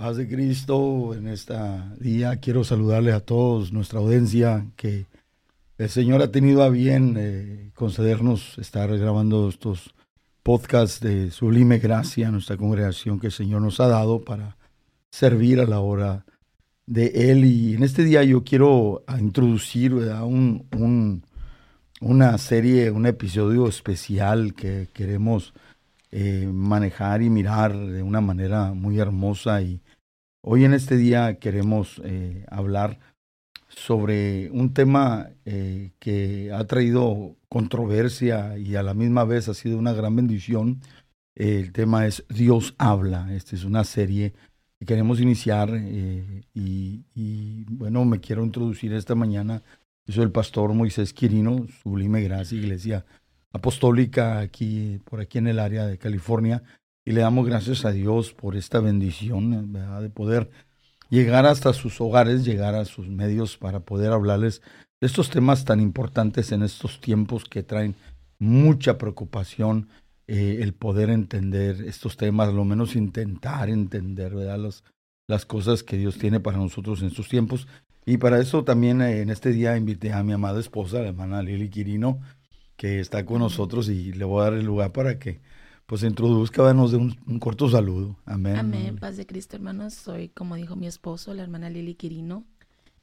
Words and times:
Paz 0.00 0.16
de 0.16 0.26
Cristo, 0.26 1.14
en 1.14 1.28
este 1.28 1.52
día 1.98 2.36
quiero 2.36 2.64
saludarle 2.64 3.12
a 3.12 3.20
todos, 3.20 3.70
nuestra 3.70 3.98
audiencia, 3.98 4.64
que 4.74 5.04
el 5.76 5.90
Señor 5.90 6.22
ha 6.22 6.32
tenido 6.32 6.62
a 6.62 6.70
bien 6.70 7.16
eh, 7.18 7.70
concedernos 7.74 8.56
estar 8.56 8.96
grabando 8.96 9.50
estos 9.50 9.94
podcasts 10.42 11.00
de 11.00 11.30
sublime 11.30 11.78
gracia, 11.80 12.30
nuestra 12.30 12.56
congregación 12.56 13.20
que 13.20 13.26
el 13.26 13.32
Señor 13.34 13.60
nos 13.60 13.78
ha 13.78 13.88
dado 13.88 14.24
para 14.24 14.56
servir 15.10 15.60
a 15.60 15.66
la 15.66 15.80
hora 15.80 16.24
de 16.86 17.30
Él. 17.30 17.44
Y 17.44 17.74
en 17.74 17.82
este 17.82 18.02
día 18.02 18.24
yo 18.24 18.42
quiero 18.42 19.04
introducir 19.18 19.92
Un, 19.92 21.22
una 22.00 22.38
serie, 22.38 22.90
un 22.90 23.04
episodio 23.04 23.68
especial 23.68 24.54
que 24.54 24.88
queremos 24.94 25.52
eh, 26.12 26.48
manejar 26.52 27.22
y 27.22 27.30
mirar 27.30 27.76
de 27.76 28.02
una 28.02 28.20
manera 28.20 28.72
muy 28.72 28.98
hermosa. 28.98 29.62
Y 29.62 29.80
hoy 30.42 30.64
en 30.64 30.74
este 30.74 30.96
día 30.96 31.38
queremos 31.38 32.02
eh, 32.04 32.44
hablar 32.50 32.98
sobre 33.68 34.50
un 34.50 34.74
tema 34.74 35.30
eh, 35.44 35.92
que 36.00 36.50
ha 36.52 36.64
traído 36.66 37.36
controversia 37.48 38.58
y 38.58 38.74
a 38.74 38.82
la 38.82 38.94
misma 38.94 39.24
vez 39.24 39.48
ha 39.48 39.54
sido 39.54 39.78
una 39.78 39.92
gran 39.92 40.16
bendición. 40.16 40.80
el 41.36 41.72
tema 41.72 42.06
es 42.06 42.24
Dios 42.28 42.74
habla. 42.78 43.32
Esta 43.32 43.54
es 43.54 43.64
una 43.64 43.84
serie 43.84 44.34
que 44.80 44.86
queremos 44.86 45.20
iniciar 45.20 45.70
y, 46.54 47.64
bueno, 47.68 48.04
me 48.04 48.20
quiero 48.20 48.44
introducir 48.44 48.92
esta 48.94 49.14
mañana. 49.14 49.62
Soy 50.08 50.24
el 50.24 50.32
pastor 50.32 50.74
Moisés 50.74 51.12
Quirino, 51.12 51.66
Sublime 51.82 52.22
Gracia 52.22 52.58
Iglesia 52.58 53.06
apostólica 53.52 54.38
aquí, 54.38 55.00
por 55.04 55.20
aquí 55.20 55.38
en 55.38 55.48
el 55.48 55.58
área 55.58 55.86
de 55.86 55.98
California. 55.98 56.62
Y 57.04 57.12
le 57.12 57.22
damos 57.22 57.46
gracias 57.46 57.84
a 57.84 57.92
Dios 57.92 58.32
por 58.32 58.56
esta 58.56 58.80
bendición 58.80 59.72
de 59.72 60.10
poder 60.10 60.50
llegar 61.08 61.46
hasta 61.46 61.72
sus 61.72 62.00
hogares, 62.00 62.44
llegar 62.44 62.74
a 62.74 62.84
sus 62.84 63.08
medios 63.08 63.56
para 63.56 63.80
poder 63.80 64.12
hablarles 64.12 64.62
de 65.00 65.06
estos 65.06 65.30
temas 65.30 65.64
tan 65.64 65.80
importantes 65.80 66.52
en 66.52 66.62
estos 66.62 67.00
tiempos 67.00 67.44
que 67.44 67.62
traen 67.62 67.96
mucha 68.38 68.98
preocupación, 68.98 69.88
eh, 70.26 70.58
el 70.60 70.72
poder 70.72 71.10
entender 71.10 71.82
estos 71.86 72.16
temas, 72.16 72.52
lo 72.52 72.64
menos 72.64 72.94
intentar 72.94 73.68
entender 73.68 74.34
¿verdad? 74.34 74.58
Las, 74.58 74.84
las 75.26 75.46
cosas 75.46 75.82
que 75.82 75.96
Dios 75.96 76.18
tiene 76.18 76.38
para 76.38 76.58
nosotros 76.58 77.00
en 77.00 77.08
estos 77.08 77.28
tiempos. 77.28 77.66
Y 78.06 78.18
para 78.18 78.40
eso 78.40 78.64
también 78.64 79.02
eh, 79.02 79.20
en 79.20 79.30
este 79.30 79.50
día 79.50 79.76
invité 79.76 80.12
a 80.12 80.22
mi 80.22 80.32
amada 80.32 80.60
esposa, 80.60 81.00
la 81.00 81.08
hermana 81.08 81.42
Lili 81.42 81.68
Quirino, 81.68 82.20
que 82.80 82.98
está 82.98 83.26
con 83.26 83.40
nosotros 83.40 83.90
y 83.90 84.14
le 84.14 84.24
voy 84.24 84.40
a 84.40 84.44
dar 84.44 84.54
el 84.54 84.64
lugar 84.64 84.90
para 84.90 85.18
que 85.18 85.42
pues 85.84 86.02
introduzca, 86.02 86.62
danos 86.62 86.92
de 86.92 86.96
un, 86.96 87.38
corto 87.38 87.68
saludo. 87.68 88.16
Amén. 88.24 88.56
Amén, 88.56 88.96
paz 88.96 89.18
de 89.18 89.26
Cristo, 89.26 89.56
hermanos. 89.56 89.92
Soy, 89.92 90.30
como 90.30 90.54
dijo 90.54 90.76
mi 90.76 90.86
esposo, 90.86 91.34
la 91.34 91.42
hermana 91.42 91.68
Lili 91.68 91.94
Quirino. 91.94 92.46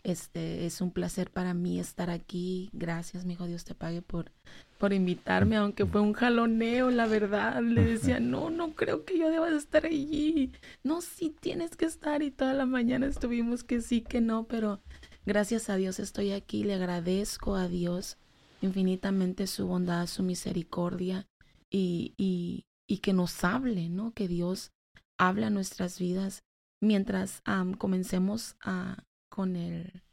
Este, 0.01 0.65
es 0.65 0.81
un 0.81 0.89
placer 0.89 1.29
para 1.29 1.53
mí 1.53 1.79
estar 1.79 2.09
aquí. 2.09 2.71
Gracias, 2.73 3.23
mi 3.23 3.33
hijo, 3.33 3.45
Dios 3.45 3.65
te 3.65 3.75
pague 3.75 4.01
por, 4.01 4.31
por 4.79 4.93
invitarme, 4.93 5.57
aunque 5.57 5.85
fue 5.85 6.01
un 6.01 6.13
jaloneo, 6.13 6.89
la 6.89 7.05
verdad. 7.05 7.61
Le 7.61 7.85
decía, 7.85 8.19
no, 8.19 8.49
no 8.49 8.71
creo 8.71 9.05
que 9.05 9.19
yo 9.19 9.29
deba 9.29 9.47
de 9.47 9.57
estar 9.57 9.85
allí. 9.85 10.53
No, 10.83 11.01
sí 11.01 11.35
tienes 11.39 11.75
que 11.75 11.85
estar. 11.85 12.23
Y 12.23 12.31
toda 12.31 12.55
la 12.55 12.65
mañana 12.65 13.05
estuvimos 13.05 13.63
que 13.63 13.81
sí, 13.81 14.01
que 14.01 14.21
no, 14.21 14.47
pero 14.47 14.81
gracias 15.27 15.69
a 15.69 15.75
Dios 15.75 15.99
estoy 15.99 16.31
aquí. 16.31 16.63
Le 16.63 16.73
agradezco 16.73 17.55
a 17.55 17.67
Dios 17.67 18.17
infinitamente 18.61 19.47
su 19.47 19.67
bondad, 19.67 20.07
su 20.07 20.23
misericordia 20.23 21.27
y, 21.69 22.13
y, 22.17 22.65
y 22.87 22.99
que 22.99 23.13
nos 23.13 23.43
hable, 23.43 23.89
¿no? 23.89 24.11
Que 24.11 24.27
Dios 24.27 24.71
habla 25.17 25.49
nuestras 25.49 25.99
vidas 25.99 26.43
mientras 26.79 27.41
comencemos 27.77 28.55
a, 28.61 29.03
con, 29.29 29.55
el, 29.55 30.03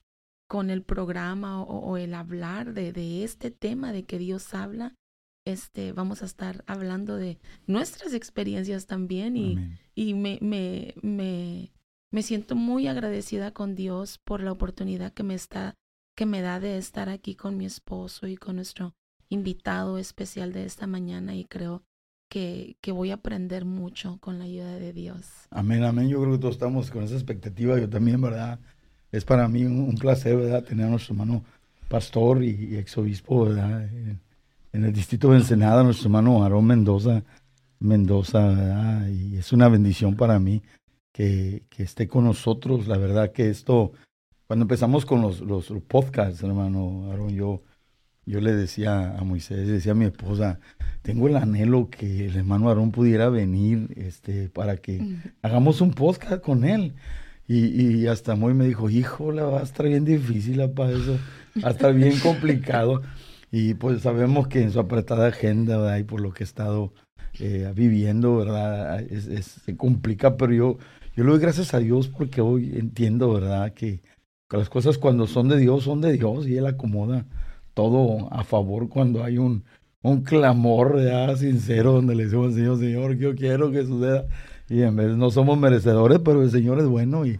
con 0.48 0.70
el 0.70 0.82
programa 0.82 1.62
o, 1.62 1.96
el 1.96 2.14
hablar 2.14 2.74
de, 2.74 2.92
de, 2.92 3.24
este 3.24 3.50
tema 3.50 3.92
de 3.92 4.04
que 4.04 4.18
Dios 4.18 4.54
habla. 4.54 4.94
Este, 5.46 5.92
vamos 5.92 6.22
a 6.22 6.24
estar 6.24 6.64
hablando 6.66 7.16
de 7.16 7.38
nuestras 7.66 8.14
experiencias 8.14 8.86
también 8.86 9.36
y, 9.36 9.58
y 9.94 10.14
me, 10.14 10.38
me, 10.40 10.94
me, 11.02 11.70
me 12.10 12.22
siento 12.22 12.56
muy 12.56 12.86
agradecida 12.86 13.52
con 13.52 13.74
Dios 13.74 14.18
por 14.24 14.42
la 14.42 14.52
oportunidad 14.52 15.12
que 15.12 15.22
me 15.22 15.34
está 15.34 15.74
que 16.14 16.26
me 16.26 16.40
da 16.40 16.60
de 16.60 16.78
estar 16.78 17.08
aquí 17.08 17.34
con 17.34 17.56
mi 17.56 17.66
esposo 17.66 18.26
y 18.26 18.36
con 18.36 18.56
nuestro 18.56 18.94
invitado 19.28 19.98
especial 19.98 20.52
de 20.52 20.64
esta 20.64 20.86
mañana 20.86 21.34
y 21.34 21.44
creo 21.44 21.82
que, 22.28 22.76
que, 22.80 22.92
voy 22.92 23.10
a 23.10 23.14
aprender 23.14 23.64
mucho 23.64 24.18
con 24.20 24.38
la 24.38 24.44
ayuda 24.44 24.74
de 24.76 24.92
Dios. 24.92 25.26
Amén, 25.50 25.84
amén. 25.84 26.08
Yo 26.08 26.20
creo 26.20 26.32
que 26.32 26.38
todos 26.38 26.54
estamos 26.54 26.90
con 26.90 27.04
esa 27.04 27.14
expectativa. 27.14 27.78
Yo 27.78 27.88
también, 27.88 28.20
¿verdad? 28.20 28.58
Es 29.12 29.24
para 29.24 29.46
mí 29.46 29.64
un, 29.64 29.94
placer, 29.96 30.36
¿verdad? 30.36 30.64
Tener 30.64 30.86
a 30.86 30.90
nuestro 30.90 31.14
hermano 31.14 31.44
pastor 31.88 32.42
y, 32.42 32.76
exobispo, 32.76 33.44
¿verdad? 33.44 33.84
En, 33.84 34.20
el 34.72 34.92
distrito 34.92 35.30
de 35.30 35.36
Ensenada, 35.36 35.84
nuestro 35.84 36.06
hermano 36.06 36.42
Aarón 36.42 36.66
Mendoza, 36.66 37.22
Mendoza, 37.78 38.48
¿verdad? 38.48 39.08
Y 39.08 39.36
es 39.36 39.52
una 39.52 39.68
bendición 39.68 40.16
para 40.16 40.40
mí 40.40 40.62
que, 41.12 41.62
que 41.68 41.84
esté 41.84 42.08
con 42.08 42.24
nosotros. 42.24 42.88
La 42.88 42.98
verdad 42.98 43.30
que 43.30 43.50
esto 43.50 43.92
cuando 44.46 44.64
empezamos 44.64 45.06
con 45.06 45.22
los, 45.22 45.40
los, 45.40 45.72
podcasts, 45.88 46.42
hermano 46.42 47.10
Aaron, 47.10 47.30
yo, 47.30 47.62
yo 48.26 48.40
le 48.40 48.54
decía 48.54 49.16
a 49.16 49.24
Moisés, 49.24 49.66
decía 49.66 49.92
a 49.92 49.94
mi 49.94 50.04
esposa, 50.04 50.60
tengo 51.02 51.28
el 51.28 51.36
anhelo 51.36 51.88
que 51.90 52.26
el 52.26 52.36
hermano 52.36 52.68
Aarón 52.68 52.90
pudiera 52.90 53.28
venir 53.28 53.88
este, 53.96 54.48
para 54.48 54.76
que 54.76 55.18
hagamos 55.42 55.80
un 55.80 55.92
podcast 55.92 56.42
con 56.42 56.64
él. 56.64 56.94
Y, 57.46 57.66
y 57.66 58.06
hasta 58.06 58.36
muy 58.36 58.54
me 58.54 58.66
dijo, 58.66 58.88
hijo, 58.88 59.30
la 59.30 59.44
va 59.44 59.60
a 59.60 59.64
estar 59.64 59.86
bien 59.86 60.06
difícil 60.06 60.66
para 60.70 60.92
eso, 60.92 61.18
va 61.62 61.68
a 61.68 61.72
estar 61.72 61.92
bien 61.92 62.18
complicado. 62.20 63.02
Y 63.50 63.74
pues 63.74 64.02
sabemos 64.02 64.48
que 64.48 64.62
en 64.62 64.72
su 64.72 64.80
apretada 64.80 65.28
agenda, 65.28 65.76
¿verdad? 65.76 65.98
y 65.98 66.04
por 66.04 66.20
lo 66.20 66.32
que 66.32 66.42
he 66.42 66.46
estado 66.46 66.92
eh, 67.38 67.70
viviendo, 67.74 68.36
¿verdad? 68.36 69.00
Es, 69.00 69.44
se 69.64 69.76
complica, 69.76 70.36
pero 70.36 70.52
yo, 70.52 70.78
yo 71.14 71.24
le 71.24 71.30
doy 71.30 71.40
gracias 71.40 71.74
a 71.74 71.78
Dios 71.78 72.08
porque 72.08 72.40
hoy 72.40 72.76
entiendo, 72.76 73.32
¿verdad? 73.32 73.72
Que, 73.74 74.00
las 74.50 74.68
cosas 74.68 74.98
cuando 74.98 75.26
son 75.26 75.48
de 75.48 75.58
Dios 75.58 75.84
son 75.84 76.00
de 76.00 76.12
Dios 76.12 76.46
y 76.46 76.56
Él 76.56 76.66
acomoda 76.66 77.26
todo 77.72 78.32
a 78.32 78.44
favor 78.44 78.88
cuando 78.88 79.24
hay 79.24 79.38
un, 79.38 79.64
un 80.02 80.22
clamor 80.22 81.02
ya 81.02 81.36
sincero 81.36 81.92
donde 81.92 82.14
le 82.14 82.24
decimos, 82.24 82.54
Señor, 82.54 82.78
Señor, 82.78 83.16
yo 83.16 83.34
quiero 83.34 83.70
que 83.70 83.84
suceda. 83.84 84.26
Y 84.68 84.82
en 84.82 84.96
vez 84.96 85.16
no 85.16 85.30
somos 85.30 85.58
merecedores, 85.58 86.20
pero 86.24 86.42
el 86.42 86.50
Señor 86.50 86.78
es 86.78 86.86
bueno 86.86 87.26
y, 87.26 87.38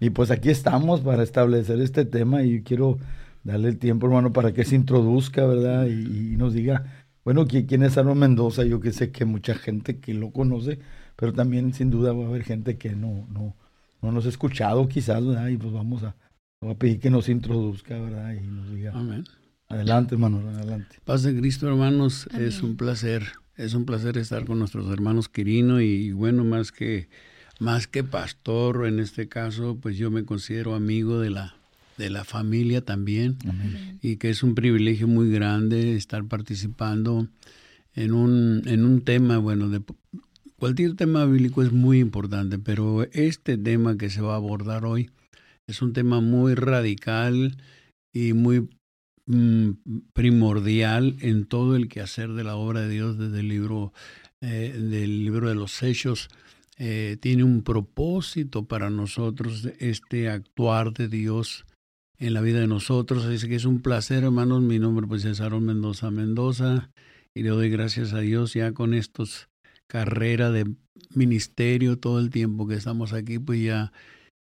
y 0.00 0.10
pues 0.10 0.30
aquí 0.30 0.50
estamos 0.50 1.00
para 1.00 1.22
establecer 1.22 1.80
este 1.80 2.04
tema 2.04 2.42
y 2.42 2.62
quiero 2.62 2.98
darle 3.44 3.68
el 3.68 3.78
tiempo, 3.78 4.06
hermano, 4.06 4.32
para 4.32 4.52
que 4.52 4.64
se 4.64 4.74
introduzca, 4.74 5.46
¿verdad? 5.46 5.86
Y, 5.86 6.36
nos 6.36 6.52
diga, 6.52 7.04
bueno, 7.24 7.46
¿quién 7.46 7.82
es 7.82 7.96
Aaron 7.96 8.18
Mendoza? 8.18 8.64
Yo 8.64 8.80
que 8.80 8.92
sé 8.92 9.10
que 9.10 9.24
mucha 9.24 9.54
gente 9.54 9.98
que 9.98 10.12
lo 10.12 10.30
conoce, 10.30 10.78
pero 11.16 11.32
también 11.32 11.72
sin 11.72 11.90
duda 11.90 12.12
va 12.12 12.24
a 12.24 12.28
haber 12.28 12.44
gente 12.44 12.76
que 12.76 12.90
no, 12.94 13.26
no, 13.30 13.56
no 14.02 14.12
nos 14.12 14.26
ha 14.26 14.28
escuchado 14.28 14.88
quizás, 14.88 15.24
¿verdad? 15.24 15.48
Y 15.48 15.56
pues 15.56 15.72
vamos 15.72 16.02
a, 16.02 16.16
Voy 16.60 16.72
a 16.72 16.74
pedir 16.74 16.98
que 16.98 17.10
nos 17.10 17.28
introduzca, 17.28 17.98
¿verdad? 18.00 18.34
Y 18.34 18.46
nos 18.46 18.74
diga. 18.74 18.92
Amén. 18.92 19.24
Adelante, 19.68 20.14
hermano, 20.16 20.38
adelante. 20.48 20.96
Paz 21.04 21.22
de 21.22 21.36
Cristo, 21.36 21.68
hermanos, 21.68 22.26
es 22.36 22.62
un 22.62 22.76
placer, 22.76 23.26
es 23.56 23.74
un 23.74 23.84
placer 23.84 24.18
estar 24.18 24.44
con 24.44 24.58
nuestros 24.58 24.90
hermanos 24.90 25.28
Quirino 25.28 25.80
y 25.80 26.10
bueno, 26.12 26.44
más 26.44 26.72
que 26.72 27.08
más 27.60 27.86
que 27.86 28.02
pastor 28.02 28.86
en 28.86 28.98
este 28.98 29.28
caso, 29.28 29.78
pues 29.80 29.96
yo 29.96 30.10
me 30.10 30.24
considero 30.24 30.74
amigo 30.74 31.20
de 31.20 31.30
la 31.30 31.54
de 31.96 32.10
la 32.10 32.24
familia 32.24 32.80
también 32.84 33.36
Amén. 33.48 33.98
y 34.00 34.16
que 34.16 34.30
es 34.30 34.42
un 34.42 34.54
privilegio 34.54 35.08
muy 35.08 35.30
grande 35.30 35.96
estar 35.96 36.24
participando 36.24 37.28
en 37.94 38.12
un 38.14 38.62
en 38.66 38.84
un 38.84 39.02
tema, 39.02 39.38
bueno, 39.38 39.68
de 39.68 39.82
cualquier 40.58 40.94
tema 40.94 41.24
bíblico 41.24 41.62
es 41.62 41.72
muy 41.72 41.98
importante, 41.98 42.58
pero 42.58 43.04
este 43.12 43.58
tema 43.58 43.96
que 43.96 44.10
se 44.10 44.22
va 44.22 44.32
a 44.32 44.36
abordar 44.36 44.84
hoy 44.84 45.10
es 45.68 45.82
un 45.82 45.92
tema 45.92 46.20
muy 46.20 46.54
radical 46.54 47.56
y 48.12 48.32
muy 48.32 48.68
mm, 49.26 49.70
primordial 50.14 51.16
en 51.20 51.44
todo 51.44 51.76
el 51.76 51.88
quehacer 51.88 52.32
de 52.32 52.42
la 52.42 52.56
obra 52.56 52.80
de 52.80 52.88
Dios 52.88 53.18
desde 53.18 53.40
el 53.40 53.48
libro, 53.48 53.92
eh, 54.40 54.72
del 54.76 55.24
libro 55.24 55.48
de 55.48 55.54
los 55.54 55.82
Hechos. 55.82 56.28
Eh, 56.78 57.18
tiene 57.20 57.44
un 57.44 57.62
propósito 57.62 58.66
para 58.66 58.88
nosotros 58.88 59.68
este 59.78 60.28
actuar 60.28 60.92
de 60.92 61.08
Dios 61.08 61.66
en 62.18 62.34
la 62.34 62.40
vida 62.40 62.60
de 62.60 62.66
nosotros. 62.66 63.24
Así 63.24 63.46
que 63.46 63.56
es 63.56 63.66
un 63.66 63.82
placer, 63.82 64.24
hermanos. 64.24 64.62
Mi 64.62 64.78
nombre 64.78 65.06
pues, 65.06 65.24
es 65.24 65.40
Aaron 65.40 65.66
Mendoza 65.66 66.10
Mendoza 66.10 66.90
y 67.34 67.42
le 67.42 67.50
doy 67.50 67.68
gracias 67.68 68.14
a 68.14 68.20
Dios 68.20 68.54
ya 68.54 68.72
con 68.72 68.94
estos 68.94 69.48
carrera 69.86 70.50
de 70.50 70.74
ministerio 71.14 71.98
todo 71.98 72.20
el 72.20 72.30
tiempo 72.30 72.66
que 72.66 72.74
estamos 72.74 73.12
aquí, 73.12 73.38
pues 73.38 73.62
ya 73.62 73.92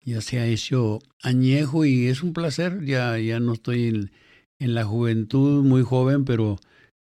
ya 0.06 0.22
se 0.22 0.40
ha 0.40 0.46
hecho 0.46 1.00
añejo 1.22 1.86
y 1.86 2.08
es 2.08 2.24
un 2.24 2.34
placer. 2.34 2.84
Ya, 2.86 3.18
ya 3.20 3.40
no 3.40 3.54
estoy 3.54 3.88
en, 3.88 4.12
en, 4.60 4.74
la 4.76 4.84
juventud 4.84 5.64
muy 5.64 5.84
joven, 5.84 6.26
pero 6.26 6.58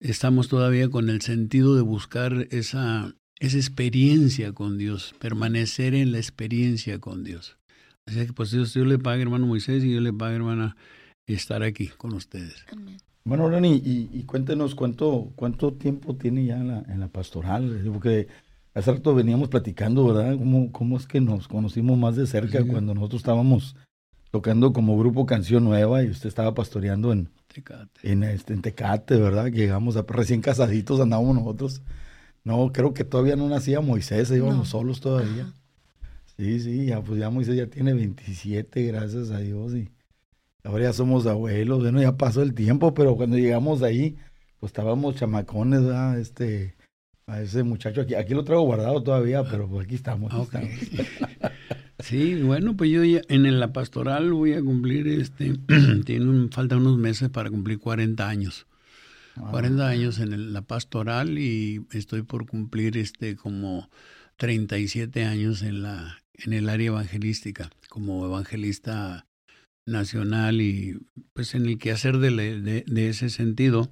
estamos 0.01 0.49
todavía 0.49 0.89
con 0.89 1.09
el 1.09 1.21
sentido 1.23 1.77
de 1.77 1.83
buscar 1.83 2.47
esa, 2.51 3.15
es 3.39 3.55
experiencia 3.55 4.53
con 4.53 4.79
Dios, 4.79 5.15
permanecer 5.19 5.95
en 5.95 6.13
la 6.13 6.19
experiencia 6.19 6.99
con 6.99 7.25
Dios. 7.25 7.59
Así 8.07 8.27
que 8.27 8.33
pues 8.33 8.51
Dios, 8.51 8.77
le 8.77 8.99
pague, 8.99 9.23
hermano 9.23 9.47
Moisés, 9.47 9.83
y 9.85 9.93
yo 9.93 10.01
le 10.01 10.13
pague, 10.13 10.37
hermana, 10.37 10.77
estar 11.27 11.63
aquí 11.63 11.89
con 11.89 12.13
ustedes. 12.13 12.65
Bueno, 13.25 13.49
Rani, 13.49 13.81
y, 13.83 14.23
cuéntenos 14.25 14.75
cuánto, 14.75 15.33
cuánto 15.37 15.73
tiempo 15.73 16.15
tiene 16.17 16.45
ya 16.45 16.59
en 16.59 16.69
la, 16.69 16.85
en 16.89 17.01
la 17.01 17.09
pastoral, 17.09 17.81
porque 17.91 18.29
hace 18.75 18.93
rato 18.93 19.15
veníamos 19.15 19.49
platicando, 19.49 20.07
¿verdad? 20.13 20.37
¿Cómo, 20.37 20.73
cómo 20.73 20.97
es 20.97 21.07
que 21.07 21.21
nos 21.21 21.49
conocimos 21.49 21.97
más 21.97 22.17
de 22.17 22.27
cerca 22.27 22.65
cuando 22.65 22.95
nosotros 22.95 23.21
estábamos 23.21 23.77
tocando 24.31 24.73
como 24.73 24.99
grupo 24.99 25.27
Canción 25.27 25.65
Nueva 25.65 26.03
y 26.03 26.11
usted 26.11 26.29
estaba 26.29 26.55
pastoreando 26.55 27.13
en 27.13 27.31
Tecate, 27.47 28.01
en, 28.03 28.25
este, 28.25 28.53
en 28.53 28.63
Tecate 28.63 29.17
¿verdad? 29.17 29.47
Llegamos 29.47 29.97
a, 29.97 30.03
recién 30.03 30.41
casaditos, 30.41 30.99
andábamos 30.99 31.37
nosotros. 31.37 31.83
No, 32.43 32.73
creo 32.73 32.93
que 32.93 33.05
todavía 33.05 33.37
no 33.37 33.49
nacía 33.49 33.81
Moisés, 33.81 34.31
íbamos 34.31 34.69
solos 34.71 35.01
todavía. 35.01 35.53
Sí, 36.37 36.59
sí, 36.59 36.87
ya, 36.87 37.01
pues 37.01 37.21
ya 37.21 37.31
Moisés 37.31 37.57
ya 37.57 37.69
tiene 37.69 37.95
27, 37.95 38.83
gracias 38.83 39.31
a 39.31 39.39
Dios, 39.39 39.73
y 39.75 39.89
ahora 40.65 40.85
ya 40.85 40.93
somos 40.93 41.27
abuelos, 41.27 41.81
bueno, 41.81 42.03
ya 42.03 42.17
pasó 42.17 42.43
el 42.43 42.55
tiempo, 42.55 42.93
pero 42.93 43.17
cuando 43.17 43.39
llegamos 43.39 43.83
ahí, 43.83 44.17
pues 44.59 44.71
estábamos 44.71 45.15
chamacones, 45.15 45.85
¿verdad? 45.85 46.19
Este, 46.19 46.75
a 47.27 47.41
ese 47.41 47.63
muchacho 47.63 48.03
aquí, 48.03 48.15
aquí 48.15 48.35
lo 48.35 48.45
traigo 48.45 48.63
guardado 48.63 49.03
todavía, 49.03 49.45
pero 49.45 49.69
pues 49.69 49.87
aquí 49.87 49.95
estamos. 49.95 50.33
sí, 51.99 52.35
bueno, 52.43 52.77
pues 52.77 52.91
yo 52.91 53.05
ya 53.05 53.23
en 53.29 53.59
la 53.59 53.73
pastoral 53.73 54.33
voy 54.33 54.53
a 54.53 54.63
cumplir, 54.63 55.09
este, 55.09 55.55
tiene 56.05 56.49
falta 56.51 56.77
unos 56.77 56.99
meses 56.99 57.31
para 57.31 57.51
cumplir 57.51 57.79
40 57.79 58.29
años. 58.29 58.67
40 59.51 59.85
ah. 59.85 59.91
años 59.91 60.21
en 60.21 60.53
la 60.53 60.63
pastoral 60.63 61.39
y 61.39 61.85
estoy 61.93 62.23
por 62.23 62.47
cumplir 62.47 62.97
este 62.97 63.35
como 63.35 63.91
37 64.37 65.25
años 65.25 65.63
en 65.63 65.83
la 65.83 66.19
en 66.35 66.53
el 66.53 66.69
área 66.69 66.89
evangelística 66.89 67.71
como 67.89 68.25
evangelista 68.27 69.27
nacional 69.87 70.61
y 70.61 70.99
pues 71.33 71.55
en 71.55 71.67
el 71.67 71.79
quehacer 71.79 72.19
de, 72.19 72.85
de, 72.87 73.09
ese 73.09 73.29
sentido 73.29 73.91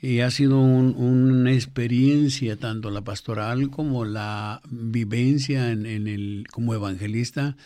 y 0.00 0.20
ha 0.20 0.30
sido 0.30 0.60
una 0.60 1.52
experiencia 1.52 2.56
tanto 2.56 2.90
la 2.90 3.02
pastoral 3.02 3.70
como 3.70 4.04
la 4.04 4.62
vivencia 4.70 5.70
en, 5.70 5.86
en, 5.86 6.06
el 6.06 6.46
como 6.50 6.74
evangelista 6.74 7.56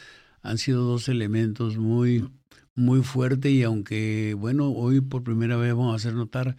han 0.42 0.58
sido 0.58 0.82
dos 0.82 1.08
elementos 1.08 1.78
muy 1.78 2.28
muy 2.74 3.02
fuertes 3.02 3.52
y 3.52 3.62
aunque 3.62 4.34
bueno 4.36 4.70
hoy 4.70 5.00
por 5.00 5.22
primera 5.22 5.56
vez 5.56 5.72
vamos 5.74 5.92
a 5.92 5.96
hacer 5.96 6.14
notar 6.14 6.56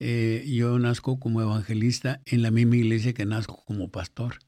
eh, 0.00 0.44
yo 0.46 0.78
nazco 0.78 1.18
como 1.18 1.42
evangelista 1.42 2.22
en 2.24 2.42
la 2.42 2.50
misma 2.50 2.76
iglesia 2.76 3.14
que 3.14 3.26
nazco 3.26 3.64
como 3.64 3.90
pastor. 3.90 4.38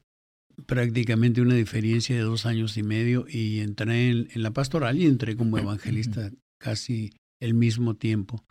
Prácticamente 0.65 1.41
una 1.41 1.55
diferencia 1.55 2.15
de 2.15 2.21
dos 2.21 2.45
años 2.45 2.77
y 2.77 2.83
medio 2.83 3.25
y 3.27 3.59
entré 3.59 4.09
en, 4.09 4.27
la 4.35 4.51
pastoral 4.51 4.97
y 4.97 5.05
entré 5.05 5.35
como 5.35 5.57
evangelista 5.57 6.31
casi 6.57 7.11
el 7.39 7.53
mismo 7.53 7.95
tiempo. 7.95 8.45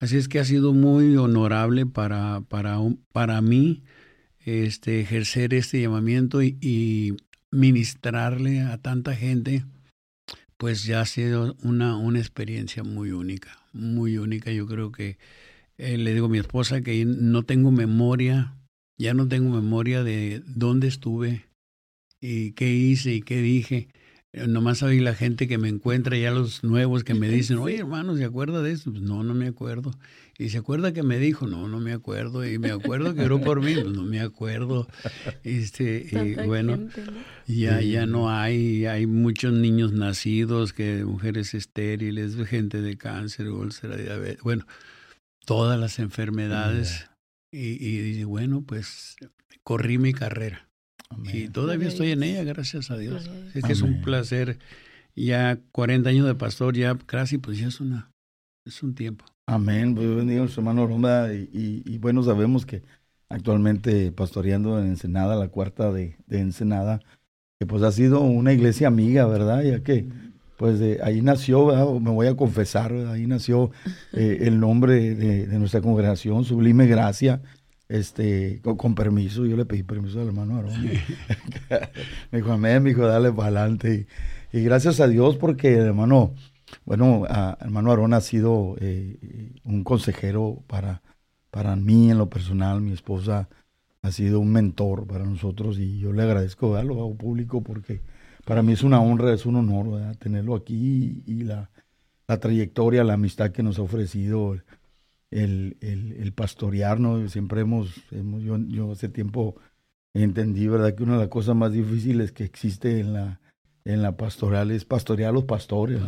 Así 0.00 0.16
es 0.16 0.28
que 0.28 0.38
ha 0.38 0.44
sido 0.44 0.72
muy 0.72 1.16
honorable 1.16 1.84
para, 1.86 2.42
para, 2.42 2.78
para 3.12 3.40
mí 3.40 3.82
este, 4.44 5.00
ejercer 5.00 5.54
este 5.54 5.80
llamamiento 5.80 6.42
y, 6.42 7.16
ministrarle 7.50 8.60
a 8.60 8.76
tanta 8.76 9.16
gente, 9.16 9.64
pues 10.58 10.84
ya 10.84 11.00
ha 11.00 11.06
sido 11.06 11.56
una, 11.62 11.96
una 11.96 12.18
experiencia 12.18 12.82
muy 12.82 13.12
única, 13.12 13.58
muy 13.72 14.18
única. 14.18 14.52
Yo 14.52 14.66
creo 14.66 14.92
que 14.92 15.16
eh, 15.78 15.96
le 15.96 16.12
digo 16.12 16.26
a 16.26 16.28
mi 16.28 16.36
esposa 16.36 16.82
que 16.82 17.06
no 17.06 17.44
tengo 17.44 17.70
memoria, 17.70 18.54
ya 18.98 19.14
no 19.14 19.26
tengo 19.28 19.48
memoria 19.48 20.04
de 20.04 20.42
dónde 20.44 20.88
estuve 20.88 21.46
y 22.20 22.52
qué 22.52 22.70
hice 22.70 23.14
y 23.14 23.22
qué 23.22 23.40
dije. 23.40 23.88
Eh, 24.32 24.46
nomás 24.46 24.82
hay 24.82 25.00
la 25.00 25.14
gente 25.14 25.48
que 25.48 25.56
me 25.56 25.68
encuentra, 25.68 26.16
ya 26.16 26.30
los 26.30 26.62
nuevos 26.62 27.02
que 27.02 27.14
me 27.14 27.28
dicen, 27.28 27.58
oye 27.58 27.78
hermano, 27.78 28.16
¿se 28.16 28.24
acuerda 28.24 28.62
de 28.62 28.72
eso? 28.72 28.90
Pues, 28.90 29.02
no, 29.02 29.22
no 29.24 29.34
me 29.34 29.46
acuerdo. 29.46 29.92
Y 30.38 30.50
se 30.50 30.58
acuerda 30.58 30.92
que 30.92 31.02
me 31.02 31.18
dijo, 31.18 31.46
no, 31.46 31.66
no 31.66 31.80
me 31.80 31.92
acuerdo. 31.92 32.46
Y 32.46 32.58
me 32.58 32.70
acuerdo 32.70 33.14
que 33.14 33.22
oró 33.22 33.40
por 33.40 33.60
mí, 33.62 33.74
pues 33.74 33.86
no 33.86 34.04
me 34.04 34.20
acuerdo. 34.20 34.86
Este, 35.42 36.06
y 36.12 36.46
bueno, 36.46 36.78
ya, 37.46 37.80
ya 37.80 38.06
no 38.06 38.30
hay, 38.30 38.86
hay 38.86 39.06
muchos 39.06 39.52
niños 39.52 39.92
nacidos, 39.92 40.72
que 40.72 41.04
mujeres 41.04 41.54
estériles, 41.54 42.36
gente 42.46 42.80
de 42.82 42.96
cáncer, 42.96 43.48
úlcera, 43.48 43.96
diabetes. 43.96 44.42
Bueno, 44.42 44.64
todas 45.44 45.80
las 45.80 45.98
enfermedades 45.98 47.08
y, 47.50 47.68
y, 47.68 48.24
bueno, 48.24 48.62
pues 48.62 49.16
corrí 49.64 49.98
mi 49.98 50.12
carrera. 50.12 50.67
Y 51.32 51.48
todavía 51.48 51.88
estoy 51.88 52.12
en 52.12 52.22
ella, 52.22 52.44
gracias 52.44 52.90
a 52.90 52.96
Dios. 52.96 53.30
Es 53.54 53.64
que 53.64 53.72
es 53.72 53.82
un 53.82 54.00
placer. 54.02 54.58
Ya 55.14 55.58
40 55.72 56.08
años 56.10 56.26
de 56.26 56.34
pastor, 56.34 56.76
ya 56.76 56.96
casi, 57.06 57.38
pues 57.38 57.58
ya 57.58 57.66
es 57.66 57.80
una, 57.80 58.10
es 58.64 58.82
un 58.82 58.94
tiempo. 58.94 59.24
Amén. 59.46 59.94
Pues 59.94 60.14
bendiga 60.14 60.44
a 60.44 60.48
su 60.48 60.60
hermano 60.60 60.86
Ronda. 60.86 61.34
Y, 61.34 61.82
y, 61.84 61.98
bueno, 61.98 62.22
sabemos 62.22 62.64
que 62.64 62.82
actualmente 63.28 64.12
pastoreando 64.12 64.78
en 64.78 64.86
Ensenada, 64.86 65.34
la 65.34 65.48
cuarta 65.48 65.90
de, 65.92 66.16
de 66.26 66.40
Ensenada, 66.40 67.00
que 67.58 67.66
pues 67.66 67.82
ha 67.82 67.90
sido 67.90 68.20
una 68.20 68.52
iglesia 68.52 68.86
amiga, 68.86 69.26
¿verdad? 69.26 69.62
Ya 69.64 69.82
que 69.82 70.06
pues 70.58 70.80
de 70.80 70.98
ahí 71.04 71.22
nació, 71.22 72.00
me 72.00 72.10
voy 72.10 72.26
a 72.26 72.36
confesar, 72.36 72.92
ahí 72.92 73.28
nació 73.28 73.70
eh, 74.12 74.38
el 74.42 74.58
nombre 74.58 75.14
de, 75.14 75.46
nuestra 75.56 75.80
congregación, 75.80 76.44
Sublime 76.44 76.88
Gracia, 76.88 77.40
este, 77.88 78.60
con, 78.62 78.94
permiso, 78.94 79.46
yo 79.46 79.56
le 79.56 79.64
pedí 79.64 79.82
permiso 79.82 80.20
al 80.20 80.28
hermano 80.28 80.56
Aarón. 80.56 80.74
me 82.30 82.38
dijo, 82.38 82.52
amén, 82.52 82.82
me 82.82 82.90
dijo, 82.90 83.06
dale 83.06 83.32
para 83.32 83.48
adelante. 83.48 84.06
Y, 84.52 84.62
gracias 84.62 85.00
a 85.00 85.08
Dios 85.08 85.36
porque 85.36 85.74
el 85.74 85.86
hermano, 85.86 86.34
bueno, 86.84 87.24
hermano 87.60 87.90
Aarón 87.90 88.14
ha 88.14 88.20
sido 88.20 88.76
eh, 88.80 89.54
un 89.64 89.84
consejero 89.84 90.62
para, 90.66 91.02
para 91.50 91.76
mí 91.76 92.10
en 92.10 92.18
lo 92.18 92.28
personal, 92.28 92.80
mi 92.80 92.92
esposa 92.92 93.48
ha 94.02 94.12
sido 94.12 94.40
un 94.40 94.52
mentor 94.52 95.06
para 95.06 95.24
nosotros 95.24 95.78
y 95.78 95.98
yo 95.98 96.12
le 96.12 96.22
agradezco, 96.22 96.70
¿verdad? 96.70 96.88
lo 96.88 96.94
hago 96.94 97.16
público 97.16 97.62
porque 97.62 98.02
para 98.44 98.62
mí 98.62 98.72
es 98.72 98.82
una 98.82 99.00
honra, 99.00 99.32
es 99.32 99.44
un 99.44 99.56
honor 99.56 100.16
tenerlo 100.16 100.54
aquí 100.54 101.22
y, 101.26 101.42
la, 101.42 101.70
la, 102.26 102.38
trayectoria, 102.38 103.04
la 103.04 103.14
amistad 103.14 103.50
que 103.50 103.62
nos 103.62 103.78
ha 103.78 103.82
ofrecido 103.82 104.56
el, 105.30 105.76
el, 105.80 106.12
el 106.12 106.32
pastorearnos. 106.32 107.32
Siempre 107.32 107.62
hemos, 107.62 107.92
hemos 108.10 108.42
yo, 108.42 108.58
yo, 108.58 108.92
hace 108.92 109.08
tiempo 109.08 109.56
entendí, 110.14 110.66
¿verdad? 110.68 110.94
Que 110.94 111.02
una 111.02 111.14
de 111.14 111.20
las 111.20 111.28
cosas 111.28 111.54
más 111.54 111.72
difíciles 111.72 112.32
que 112.32 112.44
existe 112.44 113.00
en 113.00 113.12
la, 113.12 113.40
en 113.84 114.02
la 114.02 114.16
pastoral 114.16 114.70
es 114.70 114.84
pastorear 114.84 115.30
a 115.30 115.32
los 115.32 115.44
pastores. 115.44 116.00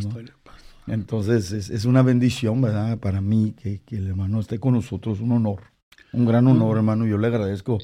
Entonces 0.87 1.53
es, 1.53 1.71
es, 1.71 1.85
una 1.85 2.03
bendición, 2.03 2.61
¿verdad? 2.61 2.99
Para 2.99 3.21
mí 3.21 3.55
que, 3.61 3.81
que 3.83 3.97
el 3.97 4.09
hermano 4.09 4.41
esté 4.41 4.59
con 4.59 4.75
nosotros, 4.75 5.21
un 5.21 5.33
honor, 5.33 5.63
un 6.13 6.27
gran 6.27 6.47
honor, 6.47 6.79
hermano. 6.79 7.07
Yo 7.07 7.19
le 7.19 7.29
agradezco 7.29 7.79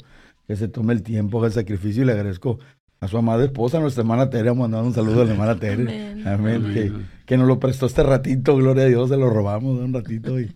que 0.46 0.56
se 0.56 0.68
tome 0.68 0.92
el 0.92 1.02
tiempo, 1.02 1.44
el 1.44 1.52
sacrificio 1.52 2.02
y 2.02 2.06
le 2.06 2.12
agradezco 2.12 2.58
a 3.00 3.08
su 3.08 3.18
amada 3.18 3.44
esposa, 3.44 3.78
nuestra 3.78 4.02
hermana 4.02 4.30
Tere, 4.30 4.52
mandar 4.54 4.82
un 4.82 4.94
saludo 4.94 5.22
a 5.22 5.24
la 5.24 5.32
hermana 5.32 5.56
Tere. 5.58 6.22
Amén. 6.24 7.06
Que, 7.26 7.36
nos 7.36 7.46
lo 7.46 7.60
prestó 7.60 7.86
este 7.86 8.02
ratito, 8.02 8.56
gloria 8.56 8.84
a 8.84 8.86
Dios, 8.86 9.10
se 9.10 9.16
lo 9.16 9.28
robamos 9.28 9.78
un 9.78 9.92
ratito 9.92 10.40
y 10.40 10.54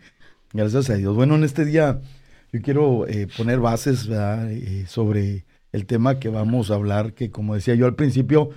gracias 0.53 0.91
a 0.91 0.95
Dios. 0.95 1.15
Bueno, 1.15 1.35
en 1.35 1.45
este 1.45 1.65
día 1.65 2.01
yo 2.53 2.61
quiero 2.63 3.07
eh, 3.07 3.29
poner 3.37 3.61
bases 3.61 4.09
eh, 4.11 4.85
sobre 4.87 5.45
el 5.73 5.87
tema 5.87 6.19
que 6.19 6.29
vamos 6.29 6.71
a 6.71 6.75
hablar, 6.75 7.15
que 7.15 7.31
como 7.31 7.55
decía 7.55 7.75
yo 7.75 7.87
al 7.87 7.95
principio, 7.95 8.51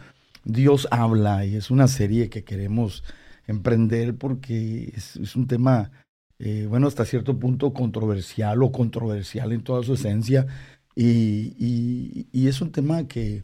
Dios 0.43 0.87
habla 0.91 1.45
y 1.45 1.55
es 1.55 1.71
una 1.71 1.87
serie 1.87 2.29
que 2.29 2.43
queremos 2.43 3.03
emprender 3.47 4.15
porque 4.15 4.93
es, 4.95 5.35
un 5.35 5.47
tema, 5.47 5.91
eh, 6.39 6.65
bueno, 6.69 6.87
hasta 6.87 7.05
cierto 7.05 7.37
punto 7.39 7.73
controversial 7.73 8.63
o 8.63 8.71
controversial 8.71 9.51
en 9.51 9.63
toda 9.63 9.83
su 9.83 9.93
esencia 9.93 10.47
y, 10.95 12.27
y 12.31 12.47
es 12.47 12.61
un 12.61 12.71
tema 12.71 13.07
que 13.07 13.43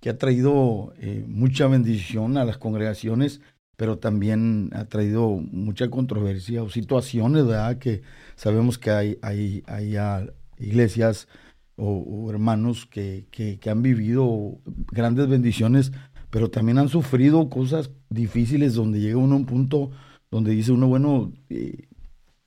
que 0.00 0.10
ha 0.10 0.18
traído 0.18 0.92
eh, 0.98 1.24
mucha 1.26 1.66
bendición 1.66 2.36
a 2.36 2.44
las 2.44 2.58
congregaciones, 2.58 3.40
pero 3.78 3.96
también 3.96 4.70
ha 4.74 4.86
traído 4.86 5.28
mucha 5.30 5.88
controversia 5.88 6.64
o 6.64 6.68
situaciones, 6.68 7.46
¿verdad? 7.46 7.78
Que 7.78 8.02
sabemos 8.34 8.76
que 8.76 8.90
hay, 8.90 9.18
hay, 9.22 9.62
hay 9.68 9.96
iglesias 10.58 11.28
o, 11.76 12.28
hermanos 12.28 12.86
que, 12.86 13.26
que, 13.30 13.70
han 13.70 13.80
vivido 13.82 14.58
grandes 14.90 15.28
bendiciones, 15.28 15.92
pero 16.28 16.50
también 16.50 16.78
han 16.78 16.88
sufrido 16.88 17.48
cosas 17.48 17.92
difíciles 18.10 18.74
donde 18.74 18.98
llega 18.98 19.16
uno 19.16 19.36
a 19.36 19.38
un 19.38 19.46
punto 19.46 19.92
donde 20.28 20.50
dice 20.50 20.72
uno, 20.72 20.88
bueno, 20.88 21.32
eh, 21.48 21.86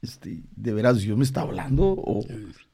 este, 0.02 0.44
¿de 0.54 0.74
veras 0.74 1.00
Dios 1.00 1.18
me 1.18 1.24
está 1.24 1.44
hablando 1.44 1.96
o, 1.98 2.26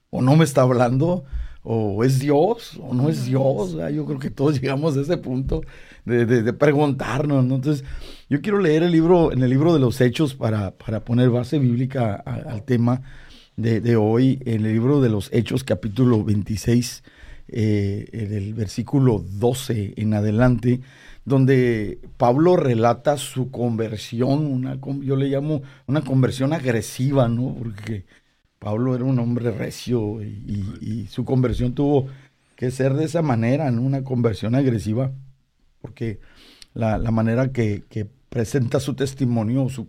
o 0.10 0.22
no 0.24 0.36
me 0.36 0.46
está 0.46 0.64
hablando? 0.64 1.26
o 1.70 2.02
es 2.06 2.20
Dios 2.20 2.80
o 2.82 2.94
no 2.94 3.10
es 3.10 3.26
Dios. 3.26 3.76
Yo 3.94 4.06
creo 4.06 4.20
que 4.20 4.30
todos 4.30 4.54
llegamos 4.62 4.96
a 4.96 5.02
ese 5.02 5.18
punto 5.18 5.64
de, 6.08 6.54
preguntarnos. 6.54 7.44
Entonces, 7.44 7.84
yo 8.30 8.42
quiero 8.42 8.60
leer 8.60 8.84
el 8.84 8.92
libro, 8.92 9.32
en 9.32 9.44
el 9.44 9.50
libro 9.50 9.74
de 9.74 9.80
los 9.80 10.02
Hechos 10.02 10.34
para, 10.34 10.72
para 10.72 11.02
poner 11.06 11.30
base 11.30 11.60
bíblica 11.60 12.16
al 12.16 12.64
tema 12.64 13.02
de, 13.56 13.96
hoy, 13.96 14.40
en 14.46 14.66
el 14.66 14.74
libro 14.74 15.02
de 15.02 15.10
los 15.10 15.30
Hechos, 15.34 15.64
capítulo 15.64 16.24
26. 16.24 17.04
eh, 17.50 18.36
el 18.36 18.54
versículo 18.54 19.24
12 19.26 19.94
en 19.98 20.14
adelante, 20.14 20.82
donde 21.26 22.00
Pablo 22.18 22.56
relata 22.56 23.18
su 23.18 23.52
conversión, 23.52 24.46
una, 24.46 24.80
yo 25.02 25.16
le 25.16 25.28
llamo 25.28 25.62
una 25.86 26.02
conversión 26.02 26.54
agresiva, 26.54 27.28
¿no? 27.28 27.56
Porque 27.58 28.06
Pablo 28.60 28.96
era 28.96 29.04
un 29.04 29.20
hombre 29.20 29.52
recio 29.52 30.22
y, 30.24 31.08
su 31.10 31.26
conversión 31.26 31.74
tuvo 31.74 32.08
que 32.56 32.72
ser 32.72 32.94
de 32.94 33.06
esa 33.06 33.22
manera, 33.22 33.70
¿no? 33.72 33.82
Una 33.82 34.04
conversión 34.04 34.56
agresiva, 34.56 35.12
porque 35.98 36.20
la, 36.76 37.00
manera 37.10 37.52
que, 37.52 38.08
presenta 38.30 38.80
su 38.80 38.94
testimonio, 38.94 39.68
su, 39.70 39.88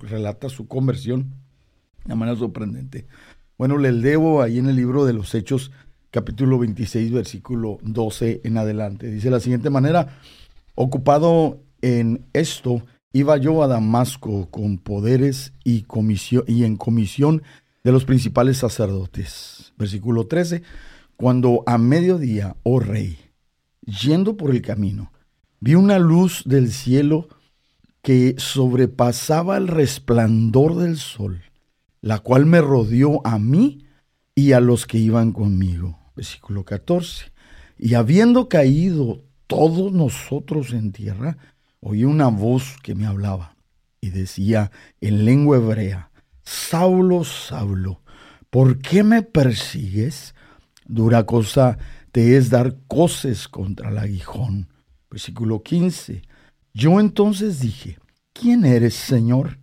relata 0.00 0.48
su 0.48 0.66
conversión, 0.66 1.34
de 2.06 2.14
manera 2.14 2.38
sorprendente. 2.38 3.06
Bueno, 3.58 3.76
le 3.76 3.92
debo 3.92 4.40
ahí 4.40 4.58
en 4.58 4.70
el 4.70 4.76
libro 4.76 5.04
de 5.04 5.12
los 5.12 5.34
Hechos, 5.34 5.70
capítulo 6.10 6.58
26, 6.58 7.12
versículo 7.12 7.76
12 7.82 8.40
en 8.44 8.56
adelante. 8.56 9.10
Dice 9.10 9.26
de 9.26 9.32
la 9.32 9.40
siguiente 9.40 9.68
manera, 9.68 10.18
ocupado 10.74 11.60
en 11.82 12.24
esto, 12.32 12.82
iba 13.12 13.36
yo 13.36 13.62
a 13.62 13.66
Damasco 13.66 14.48
con 14.50 14.78
poderes 14.78 15.52
y, 15.62 15.82
comisión, 15.82 16.44
y 16.46 16.64
en 16.64 16.76
comisión 16.76 17.42
de 17.84 17.92
los 17.92 18.06
principales 18.06 18.56
sacerdotes. 18.56 19.74
Versículo 19.76 20.26
13, 20.26 20.62
cuando 21.16 21.62
a 21.66 21.76
mediodía, 21.76 22.56
oh 22.62 22.80
rey, 22.80 23.18
yendo 23.82 24.38
por 24.38 24.52
el 24.52 24.62
camino, 24.62 25.12
vi 25.60 25.74
una 25.74 25.98
luz 25.98 26.42
del 26.46 26.72
cielo 26.72 27.28
que 28.02 28.34
sobrepasaba 28.38 29.58
el 29.58 29.68
resplandor 29.68 30.76
del 30.76 30.96
sol, 30.96 31.42
la 32.00 32.18
cual 32.18 32.46
me 32.46 32.60
rodeó 32.60 33.24
a 33.26 33.38
mí 33.38 33.86
y 34.34 34.52
a 34.52 34.60
los 34.60 34.86
que 34.86 34.98
iban 34.98 35.32
conmigo. 35.32 35.98
Versículo 36.16 36.64
14. 36.64 37.30
Y 37.78 37.94
habiendo 37.94 38.48
caído 38.48 39.22
todos 39.46 39.92
nosotros 39.92 40.72
en 40.72 40.92
tierra, 40.92 41.36
oí 41.80 42.04
una 42.04 42.28
voz 42.28 42.76
que 42.82 42.94
me 42.94 43.06
hablaba 43.06 43.56
y 44.00 44.10
decía 44.10 44.70
en 45.00 45.24
lengua 45.24 45.58
hebrea, 45.58 46.10
Saulo, 46.42 47.24
Saulo, 47.24 48.00
¿por 48.48 48.78
qué 48.78 49.02
me 49.02 49.22
persigues? 49.22 50.34
Dura 50.86 51.26
cosa 51.26 51.78
te 52.12 52.36
es 52.36 52.50
dar 52.50 52.76
coces 52.88 53.46
contra 53.46 53.90
el 53.90 53.98
aguijón. 53.98 54.68
Versículo 55.10 55.62
15. 55.62 56.22
Yo 56.72 57.00
entonces 57.00 57.60
dije, 57.60 57.98
¿quién 58.32 58.64
eres, 58.64 58.94
Señor? 58.94 59.58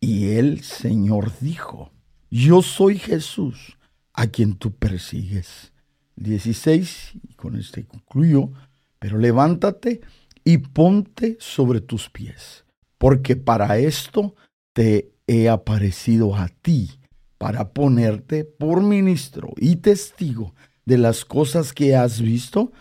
Y 0.00 0.30
el 0.30 0.62
Señor 0.62 1.32
dijo, 1.40 1.90
yo 2.30 2.62
soy 2.62 2.98
Jesús, 2.98 3.76
a 4.12 4.26
quien 4.26 4.54
tú 4.54 4.72
persigues. 4.72 5.72
16, 6.16 7.12
y 7.28 7.34
con 7.34 7.56
este 7.56 7.84
concluyo, 7.86 8.50
pero 8.98 9.18
levántate 9.18 10.02
y 10.44 10.58
ponte 10.58 11.36
sobre 11.40 11.80
tus 11.80 12.10
pies, 12.10 12.64
porque 12.98 13.36
para 13.36 13.78
esto 13.78 14.34
te 14.74 15.12
he 15.26 15.48
aparecido 15.48 16.36
a 16.36 16.48
ti, 16.48 16.90
para 17.38 17.72
ponerte 17.72 18.44
por 18.44 18.82
ministro 18.82 19.52
y 19.56 19.76
testigo 19.76 20.54
de 20.84 20.98
las 20.98 21.24
cosas 21.24 21.72
que 21.72 21.96
has 21.96 22.20
visto 22.20 22.72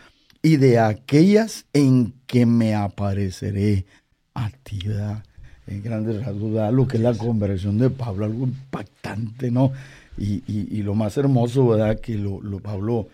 y 0.41 0.58
de 0.58 0.79
aquellas 0.79 1.65
en 1.74 2.13
que 2.25 2.46
me 2.46 2.75
apareceré 2.75 3.86
a 4.34 4.50
ti. 4.50 4.79
En 5.67 5.84
grandes 5.84 6.25
rasgos, 6.25 6.74
lo 6.74 6.88
que 6.88 6.98
es 6.98 7.03
la 7.03 7.13
conversión 7.13 7.77
de 7.77 7.89
Pablo, 7.89 8.25
algo 8.25 8.46
impactante, 8.46 9.51
¿no? 9.51 9.72
Y, 10.17 10.81
lo 10.84 10.96
más 10.96 11.17
hermoso, 11.17 11.67
¿verdad? 11.67 12.00
Que 12.00 12.15
lo, 12.15 12.41
Pablo 12.60 13.08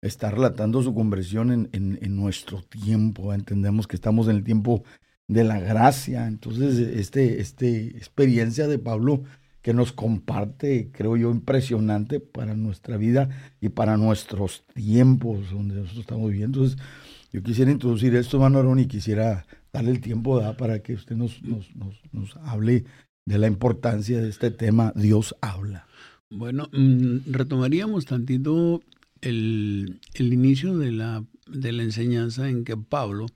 está 0.00 0.30
relatando 0.30 0.82
su 0.82 0.94
conversión 0.94 1.68
en, 1.72 2.16
nuestro 2.16 2.62
tiempo. 2.62 3.32
Entendemos 3.32 3.86
que 3.86 3.96
estamos 3.96 4.28
en 4.28 4.36
el 4.36 4.44
tiempo 4.44 4.84
de 5.28 5.44
la 5.44 5.58
gracia. 5.58 6.26
Entonces, 6.26 6.78
este, 6.78 7.40
este 7.40 7.86
experiencia 7.96 8.68
de 8.68 8.78
Pablo 8.78 9.22
que 9.62 9.72
nos 9.72 9.92
comparte, 9.92 10.90
creo 10.92 11.16
yo, 11.16 11.30
impresionante 11.30 12.18
para 12.18 12.54
nuestra 12.54 12.96
vida 12.96 13.28
y 13.60 13.68
para 13.70 13.96
nuestros 13.96 14.64
tiempos 14.74 15.50
donde 15.50 15.76
nosotros 15.76 16.00
estamos 16.00 16.30
viviendo. 16.30 16.58
Entonces, 16.58 16.84
yo 17.32 17.42
quisiera 17.42 17.70
introducir 17.70 18.14
esto, 18.16 18.44
hermano 18.44 18.78
y 18.78 18.86
quisiera 18.86 19.46
darle 19.72 19.92
el 19.92 20.00
tiempo 20.00 20.42
para 20.58 20.80
que 20.80 20.94
usted 20.94 21.16
nos, 21.16 21.42
nos, 21.42 21.70
nos, 22.12 22.36
hable 22.42 22.84
de 23.24 23.38
la 23.38 23.46
importancia 23.46 24.20
de 24.20 24.28
este 24.28 24.50
tema, 24.50 24.92
Dios 24.96 25.34
habla. 25.40 25.86
Bueno, 26.28 26.68
mm, 26.72 27.30
retomaríamos 27.30 28.04
tantito 28.04 28.82
el, 29.20 30.00
el 30.14 30.32
inicio 30.32 30.76
de 30.76 30.90
la, 30.90 31.24
de 31.46 31.72
la 31.72 31.84
enseñanza 31.84 32.48
en 32.48 32.64
que 32.64 32.76
Pablo 32.76 33.26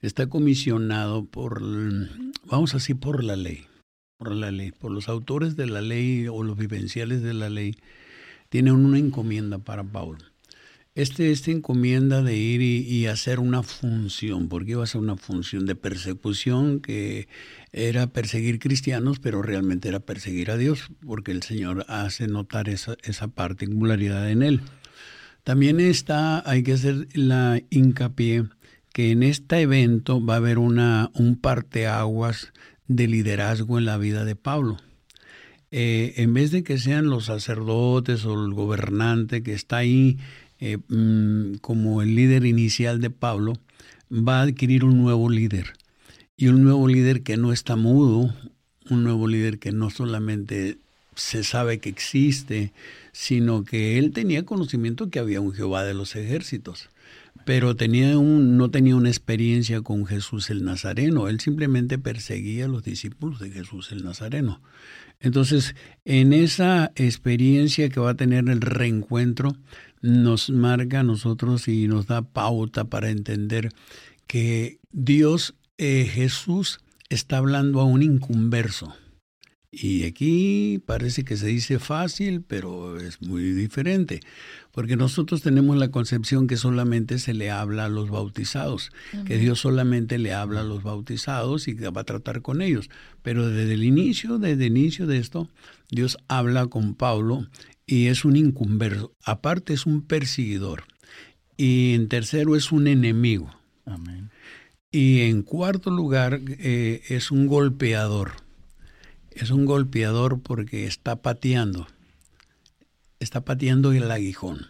está 0.00 0.28
comisionado 0.28 1.26
por, 1.26 1.62
vamos 2.46 2.74
así, 2.74 2.94
por 2.94 3.22
la 3.22 3.36
ley 3.36 3.66
por 4.20 4.32
la 4.32 4.50
ley, 4.50 4.70
por 4.70 4.90
los 4.90 5.08
autores 5.08 5.56
de 5.56 5.66
la 5.66 5.80
ley 5.80 6.28
o 6.28 6.42
los 6.42 6.58
vivenciales 6.58 7.22
de 7.22 7.32
la 7.32 7.48
ley, 7.48 7.74
tienen 8.50 8.74
una 8.74 8.98
encomienda 8.98 9.60
para 9.60 9.82
Pablo. 9.82 10.18
Este, 10.94 11.30
esta 11.30 11.50
encomienda 11.52 12.22
de 12.22 12.36
ir 12.36 12.60
y, 12.60 13.06
hacer 13.06 13.40
una 13.40 13.62
función, 13.62 14.50
porque 14.50 14.72
iba 14.72 14.84
a 14.84 14.86
ser 14.86 15.00
una 15.00 15.16
función 15.16 15.64
de 15.64 15.74
persecución 15.74 16.80
que 16.80 17.28
era 17.72 18.08
perseguir 18.08 18.58
cristianos, 18.58 19.20
pero 19.20 19.40
realmente 19.40 19.88
era 19.88 20.00
perseguir 20.00 20.50
a 20.50 20.58
Dios, 20.58 20.90
porque 21.06 21.32
el 21.32 21.42
Señor 21.42 21.86
hace 21.88 22.26
notar 22.26 22.68
esa, 22.68 22.96
esa 23.02 23.28
particularidad 23.28 24.30
en 24.30 24.42
él. 24.42 24.60
También 25.44 25.80
está, 25.80 26.46
hay 26.46 26.62
que 26.62 26.74
hacer 26.74 27.08
la 27.14 27.62
hincapié 27.70 28.50
que 28.92 29.12
en 29.12 29.22
este 29.22 29.60
evento 29.60 30.22
va 30.22 30.34
a 30.34 30.38
haber 30.38 30.58
una, 30.58 31.10
un 31.14 31.36
parteaguas 31.36 32.52
de 32.90 33.06
liderazgo 33.06 33.78
en 33.78 33.84
la 33.84 33.98
vida 33.98 34.24
de 34.24 34.34
Pablo. 34.34 34.76
Eh, 35.70 36.14
en 36.16 36.34
vez 36.34 36.50
de 36.50 36.64
que 36.64 36.76
sean 36.76 37.08
los 37.08 37.26
sacerdotes 37.26 38.24
o 38.24 38.44
el 38.44 38.52
gobernante 38.52 39.44
que 39.44 39.52
está 39.52 39.76
ahí 39.76 40.18
eh, 40.58 40.78
mm, 40.88 41.58
como 41.60 42.02
el 42.02 42.16
líder 42.16 42.44
inicial 42.44 43.00
de 43.00 43.10
Pablo, 43.10 43.52
va 44.10 44.40
a 44.40 44.42
adquirir 44.42 44.82
un 44.84 44.98
nuevo 44.98 45.30
líder. 45.30 45.74
Y 46.36 46.48
un 46.48 46.64
nuevo 46.64 46.88
líder 46.88 47.22
que 47.22 47.36
no 47.36 47.52
está 47.52 47.76
mudo, 47.76 48.34
un 48.90 49.04
nuevo 49.04 49.28
líder 49.28 49.60
que 49.60 49.70
no 49.70 49.90
solamente 49.90 50.76
se 51.14 51.44
sabe 51.44 51.78
que 51.78 51.90
existe, 51.90 52.72
sino 53.12 53.62
que 53.62 53.98
él 53.98 54.10
tenía 54.10 54.44
conocimiento 54.44 55.10
que 55.10 55.20
había 55.20 55.40
un 55.40 55.52
Jehová 55.52 55.84
de 55.84 55.94
los 55.94 56.16
ejércitos 56.16 56.90
pero 57.50 57.74
tenía 57.74 58.16
un, 58.16 58.56
no 58.56 58.70
tenía 58.70 58.94
una 58.94 59.08
experiencia 59.08 59.82
con 59.82 60.06
Jesús 60.06 60.50
el 60.50 60.62
Nazareno, 60.62 61.26
él 61.26 61.40
simplemente 61.40 61.98
perseguía 61.98 62.66
a 62.66 62.68
los 62.68 62.84
discípulos 62.84 63.40
de 63.40 63.50
Jesús 63.50 63.90
el 63.90 64.04
Nazareno. 64.04 64.62
Entonces, 65.18 65.74
en 66.04 66.32
esa 66.32 66.92
experiencia 66.94 67.88
que 67.88 67.98
va 67.98 68.10
a 68.10 68.14
tener 68.14 68.48
el 68.48 68.60
reencuentro, 68.60 69.56
nos 70.00 70.48
marca 70.48 71.00
a 71.00 71.02
nosotros 71.02 71.66
y 71.66 71.88
nos 71.88 72.06
da 72.06 72.22
pauta 72.22 72.84
para 72.84 73.10
entender 73.10 73.70
que 74.28 74.78
Dios, 74.92 75.56
eh, 75.76 76.08
Jesús, 76.08 76.78
está 77.08 77.38
hablando 77.38 77.80
a 77.80 77.84
un 77.84 78.04
inconverso. 78.04 78.94
Y 79.72 80.02
aquí 80.02 80.82
parece 80.84 81.24
que 81.24 81.36
se 81.36 81.46
dice 81.46 81.78
fácil, 81.78 82.42
pero 82.42 82.98
es 82.98 83.22
muy 83.22 83.52
diferente, 83.52 84.18
porque 84.72 84.96
nosotros 84.96 85.42
tenemos 85.42 85.76
la 85.76 85.92
concepción 85.92 86.48
que 86.48 86.56
solamente 86.56 87.20
se 87.20 87.34
le 87.34 87.52
habla 87.52 87.84
a 87.84 87.88
los 87.88 88.10
bautizados, 88.10 88.90
que 89.26 89.38
Dios 89.38 89.60
solamente 89.60 90.18
le 90.18 90.34
habla 90.34 90.62
a 90.62 90.64
los 90.64 90.82
bautizados 90.82 91.68
y 91.68 91.74
va 91.74 92.00
a 92.00 92.04
tratar 92.04 92.42
con 92.42 92.62
ellos. 92.62 92.90
Pero 93.22 93.48
desde 93.48 93.74
el 93.74 93.84
inicio, 93.84 94.38
desde 94.38 94.66
el 94.66 94.76
inicio 94.76 95.06
de 95.06 95.18
esto, 95.18 95.48
Dios 95.88 96.18
habla 96.26 96.66
con 96.66 96.96
Pablo 96.96 97.46
y 97.86 98.06
es 98.06 98.24
un 98.24 98.34
incumberso. 98.34 99.14
Aparte 99.22 99.72
es 99.72 99.86
un 99.86 100.02
perseguidor. 100.02 100.82
Y 101.56 101.94
en 101.94 102.08
tercero 102.08 102.56
es 102.56 102.72
un 102.72 102.88
enemigo. 102.88 103.54
Amén. 103.84 104.30
Y 104.90 105.20
en 105.20 105.42
cuarto 105.42 105.90
lugar 105.90 106.40
eh, 106.44 107.02
es 107.08 107.30
un 107.30 107.46
golpeador 107.46 108.49
es 109.30 109.50
un 109.50 109.64
golpeador 109.64 110.40
porque 110.40 110.86
está 110.86 111.22
pateando, 111.22 111.86
está 113.18 113.44
pateando 113.44 113.92
el 113.92 114.10
aguijón. 114.10 114.66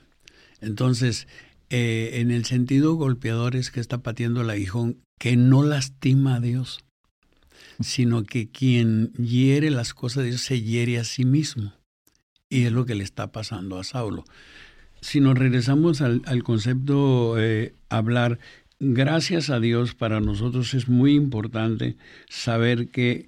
Entonces, 0.61 1.27
eh, 1.71 2.21
en 2.21 2.31
el 2.31 2.45
sentido 2.45 2.95
golpeador 2.95 3.57
es 3.57 3.71
que 3.71 3.81
está 3.81 3.99
pateando 3.99 4.43
el 4.43 4.51
aguijón 4.51 4.99
que 5.19 5.37
no 5.37 5.63
lastima 5.63 6.37
a 6.37 6.41
Dios, 6.41 6.85
sino 7.81 8.25
que 8.25 8.51
quien 8.51 9.13
hiere 9.15 9.71
las 9.71 9.95
cosas 9.95 10.25
de 10.25 10.31
Dios 10.31 10.43
se 10.43 10.63
hiere 10.63 10.99
a 10.99 11.05
sí 11.05 11.25
mismo. 11.25 11.73
Y 12.49 12.65
es 12.65 12.73
lo 12.73 12.85
que 12.85 12.95
le 12.97 13.05
está 13.05 13.31
pasando 13.31 13.79
a 13.79 13.85
Saulo. 13.85 14.25
Si 15.01 15.21
nos 15.21 15.39
regresamos 15.39 16.01
al, 16.01 16.43
concepto 16.43 17.39
eh, 17.39 17.75
hablar, 17.89 18.39
gracias 18.81 19.49
a 19.49 19.61
Dios 19.61 19.95
para 19.95 20.21
nosotros 20.21 20.75
es 20.75 20.89
muy 20.89 21.15
importante 21.15 21.97
saber 22.29 22.89
que 22.89 23.27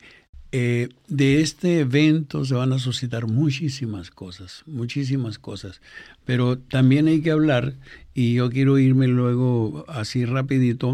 eh, 0.52 0.90
de 1.08 1.40
este 1.40 1.80
evento 1.80 2.44
se 2.44 2.54
van 2.54 2.74
a 2.74 2.78
suscitar 2.78 3.26
muchísimas 3.26 4.10
cosas, 4.10 4.62
muchísimas 4.66 5.38
cosas, 5.38 5.80
pero 6.26 6.58
también 6.58 7.08
hay 7.08 7.22
que 7.22 7.30
hablar 7.30 7.74
Y 8.14 8.34
yo 8.34 8.50
quiero 8.50 8.78
irme 8.78 9.08
luego 9.08 9.86
así 9.88 10.26
rapidito 10.26 10.92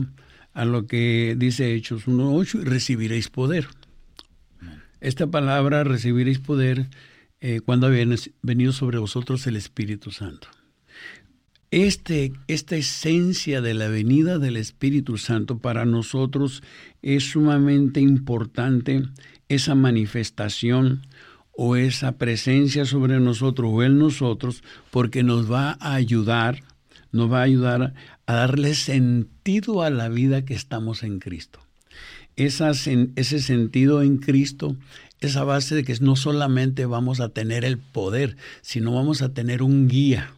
a 0.54 0.64
lo 0.64 0.86
que 0.86 1.34
dice 1.36 1.74
Hechos 1.74 2.06
1.8, 2.06 2.62
recibiréis 2.62 3.28
poder. 3.28 3.66
Esta 5.00 5.26
palabra, 5.28 5.84
recibiréis 5.84 6.38
poder, 6.38 6.86
eh, 7.40 7.60
cuando 7.64 7.86
ha 7.86 7.90
venido 8.42 8.72
sobre 8.72 8.98
vosotros 8.98 9.46
el 9.46 9.56
Espíritu 9.56 10.10
Santo. 10.10 10.48
Este, 11.70 12.32
esta 12.46 12.76
esencia 12.76 13.60
de 13.60 13.74
la 13.74 13.88
venida 13.88 14.38
del 14.38 14.56
Espíritu 14.56 15.18
Santo 15.18 15.58
para 15.58 15.84
nosotros 15.84 16.62
es 17.02 17.30
sumamente 17.30 18.00
importante, 18.00 19.02
esa 19.48 19.74
manifestación 19.74 21.02
o 21.52 21.76
esa 21.76 22.12
presencia 22.12 22.84
sobre 22.84 23.18
nosotros 23.18 23.70
o 23.72 23.82
en 23.82 23.98
nosotros, 23.98 24.62
porque 24.90 25.22
nos 25.22 25.50
va 25.50 25.76
a 25.80 25.94
ayudar, 25.94 26.62
nos 27.10 27.32
va 27.32 27.40
a 27.40 27.42
ayudar 27.42 27.94
a 28.26 28.32
darle 28.32 28.74
sentido 28.74 29.82
a 29.82 29.90
la 29.90 30.08
vida 30.08 30.44
que 30.44 30.54
estamos 30.54 31.02
en 31.02 31.18
Cristo. 31.18 31.60
ese 32.36 33.40
sentido 33.40 34.02
en 34.02 34.18
Cristo, 34.18 34.76
esa 35.20 35.42
base 35.42 35.74
de 35.74 35.82
que 35.82 35.96
no 36.00 36.14
solamente 36.14 36.86
vamos 36.86 37.20
a 37.20 37.30
tener 37.30 37.64
el 37.64 37.78
poder, 37.78 38.36
sino 38.62 38.94
vamos 38.94 39.22
a 39.22 39.34
tener 39.34 39.62
un 39.62 39.88
guía. 39.88 40.32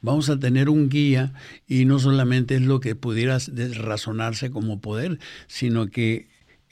Vamos 0.00 0.30
a 0.30 0.38
tener 0.38 0.70
un 0.70 0.88
guía 0.88 1.34
y 1.68 1.84
no 1.84 1.98
solamente 1.98 2.54
es 2.54 2.62
lo 2.62 2.80
que 2.80 2.94
pudiera 2.94 3.36
razonarse 3.74 4.50
como 4.50 4.80
poder, 4.80 5.18
sino 5.48 5.88
que 5.88 6.28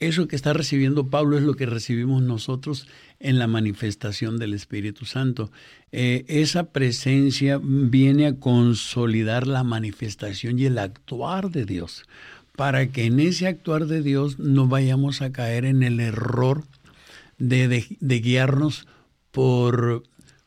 eso 0.09 0.29
que 0.29 0.37
está 0.37 0.53
recibiendo 0.53 1.09
Pablo 1.09 1.37
es 1.37 1.45
lo 1.45 1.55
que 1.55 1.67
recibimos 1.67 2.23
nosotros 2.23 2.87
en 3.21 3.39
la 3.39 3.47
manifestación 3.47 4.39
del 4.39 4.55
Espíritu 4.55 5.05
Santo. 5.05 5.51
Eh, 5.93 6.25
esa 6.29 6.65
presencia 6.65 7.61
viene 7.63 8.27
a 8.27 8.35
consolidar 8.35 9.47
la 9.47 9.65
manifestación 9.65 10.59
y 10.59 10.67
el 10.67 10.79
actuar 10.79 11.51
de 11.51 11.65
Dios, 11.65 12.05
para 12.57 12.89
que 12.89 13.05
en 13.05 13.21
ese 13.21 13.47
actuar 13.47 13.87
de 13.87 14.03
Dios 14.03 14.39
no 14.39 14.67
vayamos 14.67 15.23
a 15.23 15.33
caer 15.33 15.65
en 15.65 15.83
el 15.83 16.01
error 16.01 16.65
de, 17.39 17.87
guiarnos 18.01 18.87
por, 19.31 20.03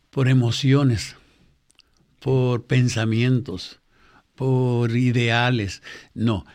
por 0.09 0.27
emociones, 0.27 1.15
por 2.19 2.65
pensamientos, 2.65 3.79
por 4.35 4.91
ideales. 4.95 5.81
No, 6.13 6.45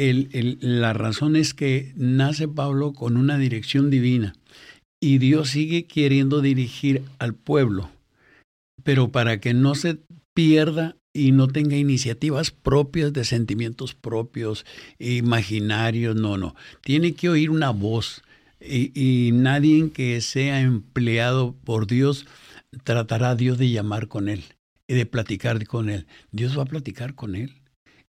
la 0.00 0.92
razón 0.92 1.36
es 1.36 1.52
que 1.52 1.92
nace 1.96 2.48
Pablo 2.48 2.92
con 2.92 3.16
una 3.16 3.36
dirección 3.38 3.90
divina 3.90 4.34
y 5.00 5.18
Dios 5.18 5.50
sigue 5.50 5.86
queriendo 5.86 6.40
dirigir 6.40 7.02
al 7.18 7.34
pueblo, 7.34 7.90
pero 8.82 9.10
para 9.10 9.40
que 9.40 9.54
no 9.54 9.74
se 9.74 9.98
pierda 10.34 10.96
y 11.12 11.32
no 11.32 11.48
tenga 11.48 11.76
iniciativas 11.76 12.50
propias 12.50 13.12
de 13.12 13.24
sentimientos 13.24 13.94
propios, 13.94 14.64
imaginarios, 14.98 16.16
no, 16.16 16.36
no. 16.38 16.54
Tiene 16.82 17.14
que 17.14 17.28
oír 17.28 17.50
una 17.50 17.70
voz 17.70 18.22
y, 18.60 18.92
y 18.94 19.32
nadie 19.32 19.90
que 19.90 20.20
sea 20.20 20.60
empleado 20.60 21.54
por 21.64 21.86
Dios 21.86 22.26
tratará 22.84 23.30
a 23.30 23.36
Dios 23.36 23.58
de 23.58 23.70
llamar 23.70 24.08
con 24.08 24.28
él 24.28 24.44
y 24.86 24.94
de 24.94 25.06
platicar 25.06 25.64
con 25.66 25.90
él. 25.90 26.06
Dios 26.32 26.56
va 26.56 26.62
a 26.62 26.66
platicar 26.66 27.14
con 27.14 27.34
él. 27.34 27.59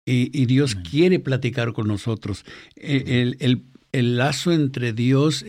Y, 0.06 0.46
Dios 0.46 0.76
quiere 0.76 1.20
platicar 1.20 1.74
con 1.74 1.88
nosotros. 1.88 2.44
E, 2.76 3.36
el, 3.40 3.66
el, 3.92 4.18
lazo 4.18 4.52
entre 4.52 4.94
Dios, 4.94 5.46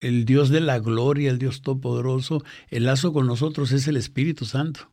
el 0.00 0.24
Dios 0.24 0.50
de 0.50 0.60
la 0.60 0.80
gloria, 0.80 1.30
el 1.30 1.38
Dios 1.38 1.62
todopoderoso, 1.62 2.42
el 2.68 2.84
lazo 2.84 3.12
con 3.12 3.26
nosotros 3.26 3.72
es 3.72 3.86
el 3.86 3.96
Espíritu 3.96 4.44
Santo. 4.44 4.91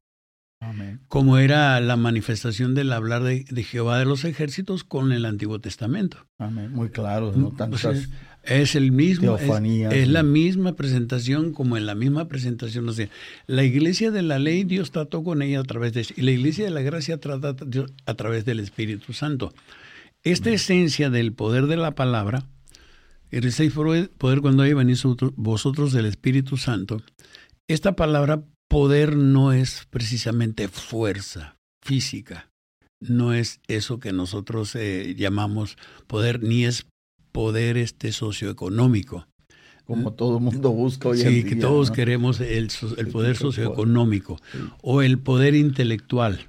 Como 1.08 1.38
era 1.38 1.80
la 1.80 1.96
manifestación 1.96 2.76
del 2.76 2.92
hablar 2.92 3.24
de, 3.24 3.46
Jehová 3.64 3.98
de 3.98 4.06
los 4.06 4.26
ejércitos 4.26 4.84
con 4.84 5.14
el 5.14 5.26
Antiguo 5.26 5.60
Testamento. 5.60 6.28
Amén. 6.38 6.72
Muy 6.72 6.90
claro, 6.90 7.32
no 7.34 7.52
tantas 7.52 8.10
es 8.44 8.76
el 8.76 8.92
mismo, 8.92 9.38
es, 9.38 10.08
la 10.08 10.24
misma 10.24 10.74
presentación 10.74 11.54
como 11.54 11.78
en 11.78 11.86
la 11.86 11.96
misma 11.96 12.28
presentación. 12.28 12.88
O 12.90 12.94
sea, 12.94 13.10
la 13.48 13.64
iglesia 13.64 14.12
de 14.12 14.22
la 14.22 14.40
ley, 14.40 14.64
Dios 14.64 14.92
trató 14.92 15.24
con 15.24 15.42
ella 15.42 15.60
a 15.60 15.64
través 15.64 15.94
de 15.94 16.06
y 16.16 16.22
la 16.22 16.32
iglesia 16.32 16.66
de 16.66 16.72
la 16.72 16.82
gracia 16.82 17.20
trata 17.20 17.56
a 18.06 18.14
través 18.16 18.46
del 18.46 18.60
Espíritu 18.60 19.14
Santo. 19.14 19.54
Esta 20.24 20.50
esencia 20.50 21.10
del 21.10 21.34
poder 21.34 21.68
de 21.68 21.78
la 21.78 21.96
palabra, 21.96 22.44
el 23.32 23.52
poder 24.18 24.42
cuando 24.42 24.64
hay 24.64 24.74
venís 24.74 25.04
vosotros 25.36 25.94
del 25.94 26.06
Espíritu 26.06 26.58
Santo, 26.58 27.02
esta 27.68 27.96
palabra 27.96 28.44
poder 28.70 29.18
no 29.18 29.52
es 29.52 29.86
precisamente 29.90 30.70
fuerza 30.70 31.58
física, 31.84 32.50
no 33.02 33.34
es 33.34 33.60
eso 33.68 34.00
que 34.00 34.14
nosotros 34.14 34.76
eh, 34.76 35.16
llamamos 35.18 35.78
poder, 36.08 36.44
ni 36.44 36.66
es 36.66 36.86
poder 37.32 37.78
este 37.78 38.12
socioeconómico. 38.12 39.28
Como 39.86 40.14
todo 40.14 40.38
el 40.38 40.44
mundo 40.44 40.70
busca 40.72 41.10
hoy 41.10 41.18
sí, 41.18 41.28
en 41.28 41.34
día. 41.34 41.46
que 41.46 41.56
todos 41.56 41.90
queremos 41.90 42.40
el, 42.42 42.70
el 42.98 43.08
poder 43.08 43.36
socioeconómico 43.36 44.38
o 44.84 45.02
el 45.02 45.18
poder 45.18 45.56
intelectual 45.56 46.48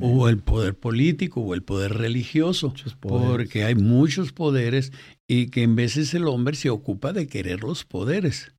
o 0.00 0.28
el 0.28 0.38
poder 0.38 0.78
político 0.78 1.42
o 1.42 1.54
el 1.54 1.62
poder 1.62 1.94
religioso, 1.94 2.72
porque 3.00 3.64
hay 3.64 3.74
muchos 3.74 4.32
poderes 4.32 4.92
y 5.28 5.48
que 5.48 5.62
en 5.62 5.76
veces 5.76 6.14
el 6.14 6.26
hombre 6.26 6.56
se 6.56 6.70
ocupa 6.70 7.12
de 7.12 7.26
querer 7.26 7.62
los 7.62 7.84
poderes. 7.84 8.52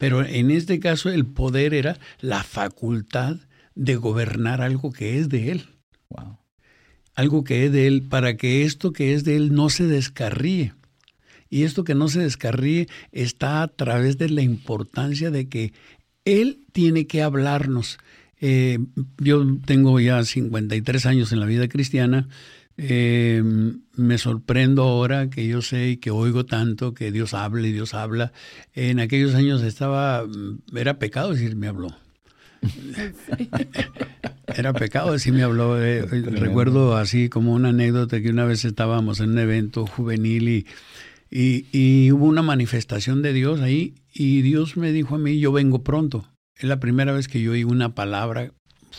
Pero 0.00 0.24
en 0.24 0.50
este 0.50 0.80
caso 0.80 1.10
el 1.10 1.26
poder 1.26 1.74
era 1.74 1.98
la 2.22 2.42
facultad 2.42 3.36
de 3.74 3.96
gobernar 3.96 4.62
algo 4.62 4.92
que 4.92 5.18
es 5.18 5.28
de 5.28 5.50
él. 5.50 5.64
Algo 7.14 7.44
que 7.44 7.66
es 7.66 7.72
de 7.72 7.86
él, 7.86 8.04
para 8.08 8.38
que 8.38 8.64
esto 8.64 8.94
que 8.94 9.12
es 9.12 9.24
de 9.24 9.36
él 9.36 9.52
no 9.52 9.68
se 9.68 9.86
descarríe. 9.86 10.72
Y 11.50 11.64
esto 11.64 11.84
que 11.84 11.94
no 11.94 12.08
se 12.08 12.20
descarríe 12.20 12.88
está 13.12 13.62
a 13.62 13.68
través 13.68 14.16
de 14.16 14.30
la 14.30 14.40
importancia 14.40 15.30
de 15.30 15.50
que 15.50 15.74
Él 16.24 16.64
tiene 16.72 17.06
que 17.06 17.22
hablarnos. 17.22 17.98
Eh, 18.40 18.78
yo 19.18 19.44
tengo 19.66 20.00
ya 20.00 20.24
53 20.24 21.04
años 21.04 21.30
en 21.32 21.40
la 21.40 21.46
vida 21.46 21.68
cristiana. 21.68 22.26
Eh, 22.82 23.42
me 23.94 24.18
sorprendo 24.18 24.82
ahora 24.84 25.28
que 25.28 25.46
yo 25.46 25.60
sé 25.60 25.90
y 25.90 25.96
que 25.98 26.10
oigo 26.10 26.46
tanto 26.46 26.94
que 26.94 27.12
Dios 27.12 27.34
habla 27.34 27.66
y 27.66 27.72
Dios 27.72 27.92
habla. 27.94 28.32
En 28.74 29.00
aquellos 29.00 29.34
años 29.34 29.62
estaba, 29.62 30.24
era 30.74 30.98
pecado 30.98 31.32
decir 31.32 31.56
me 31.56 31.68
habló. 31.68 31.88
Era 34.56 34.72
pecado 34.72 35.12
decir 35.12 35.32
me 35.32 35.44
habló. 35.44 35.80
Eh, 35.80 36.02
recuerdo 36.02 36.96
así 36.96 37.28
como 37.28 37.54
una 37.54 37.68
anécdota 37.68 38.20
que 38.20 38.30
una 38.30 38.44
vez 38.44 38.64
estábamos 38.64 39.20
en 39.20 39.30
un 39.30 39.38
evento 39.38 39.86
juvenil 39.86 40.48
y 40.48 40.66
y, 41.30 42.10
hubo 42.10 42.26
una 42.26 42.42
manifestación 42.42 43.22
de 43.22 43.32
Dios 43.32 43.60
ahí 43.60 43.94
y 44.12 44.42
Dios 44.42 44.76
me 44.76 44.92
dijo 44.92 45.14
a 45.14 45.18
mí, 45.18 45.38
yo 45.38 45.52
vengo 45.52 45.84
pronto. 45.84 46.26
Es 46.56 46.64
la 46.64 46.80
primera 46.80 47.12
vez 47.12 47.28
que 47.28 47.40
yo 47.40 47.52
oí 47.52 47.64
una 47.64 47.94
palabra 47.94 48.52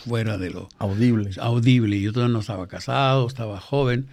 fuera 0.04 0.38
de 0.38 0.50
lo 0.50 0.68
audible. 0.78 1.30
Audible. 1.40 2.00
Yo 2.00 2.12
todavía 2.12 2.32
no 2.32 2.40
estaba 2.40 2.66
casado, 2.68 3.26
estaba 3.26 3.60
joven. 3.60 4.08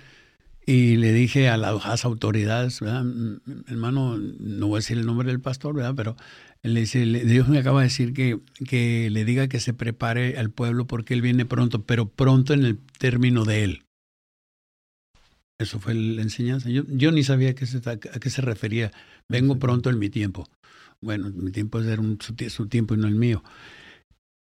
Y 0.65 0.97
le 0.97 1.11
dije 1.13 1.49
a 1.49 1.57
las 1.57 2.05
autoridades, 2.05 2.79
hermano, 2.81 4.17
no 4.17 4.67
voy 4.67 4.77
a 4.77 4.79
decir 4.79 4.99
el 4.99 5.05
nombre 5.05 5.27
del 5.29 5.41
pastor, 5.41 5.73
¿verdad? 5.73 5.95
pero 5.95 6.15
le 6.61 6.81
dice, 6.81 7.05
Dios 7.05 7.47
me 7.47 7.57
acaba 7.57 7.79
de 7.81 7.87
decir 7.87 8.13
que, 8.13 8.39
que 8.67 9.09
le 9.09 9.25
diga 9.25 9.47
que 9.47 9.59
se 9.59 9.73
prepare 9.73 10.37
al 10.37 10.51
pueblo 10.51 10.85
porque 10.85 11.15
Él 11.15 11.21
viene 11.21 11.45
pronto, 11.45 11.83
pero 11.83 12.07
pronto 12.07 12.53
en 12.53 12.65
el 12.65 12.77
término 12.99 13.45
de 13.45 13.63
Él. 13.63 13.85
Eso 15.59 15.79
fue 15.79 15.93
la 15.93 16.21
enseñanza. 16.21 16.69
Yo, 16.69 16.83
yo 16.87 17.11
ni 17.11 17.23
sabía 17.23 17.49
a 17.49 17.55
qué, 17.55 17.65
se, 17.65 17.77
a 17.89 17.97
qué 17.97 18.29
se 18.29 18.41
refería. 18.41 18.91
Vengo 19.27 19.57
pronto 19.57 19.89
en 19.89 19.99
mi 19.99 20.09
tiempo. 20.09 20.47
Bueno, 21.01 21.29
mi 21.33 21.51
tiempo 21.51 21.79
es 21.79 21.85
ser 21.85 21.99
un, 21.99 22.17
su, 22.21 22.67
tiempo 22.67 22.93
y 22.93 22.97
no 22.97 23.07
el 23.07 23.15
mío. 23.15 23.43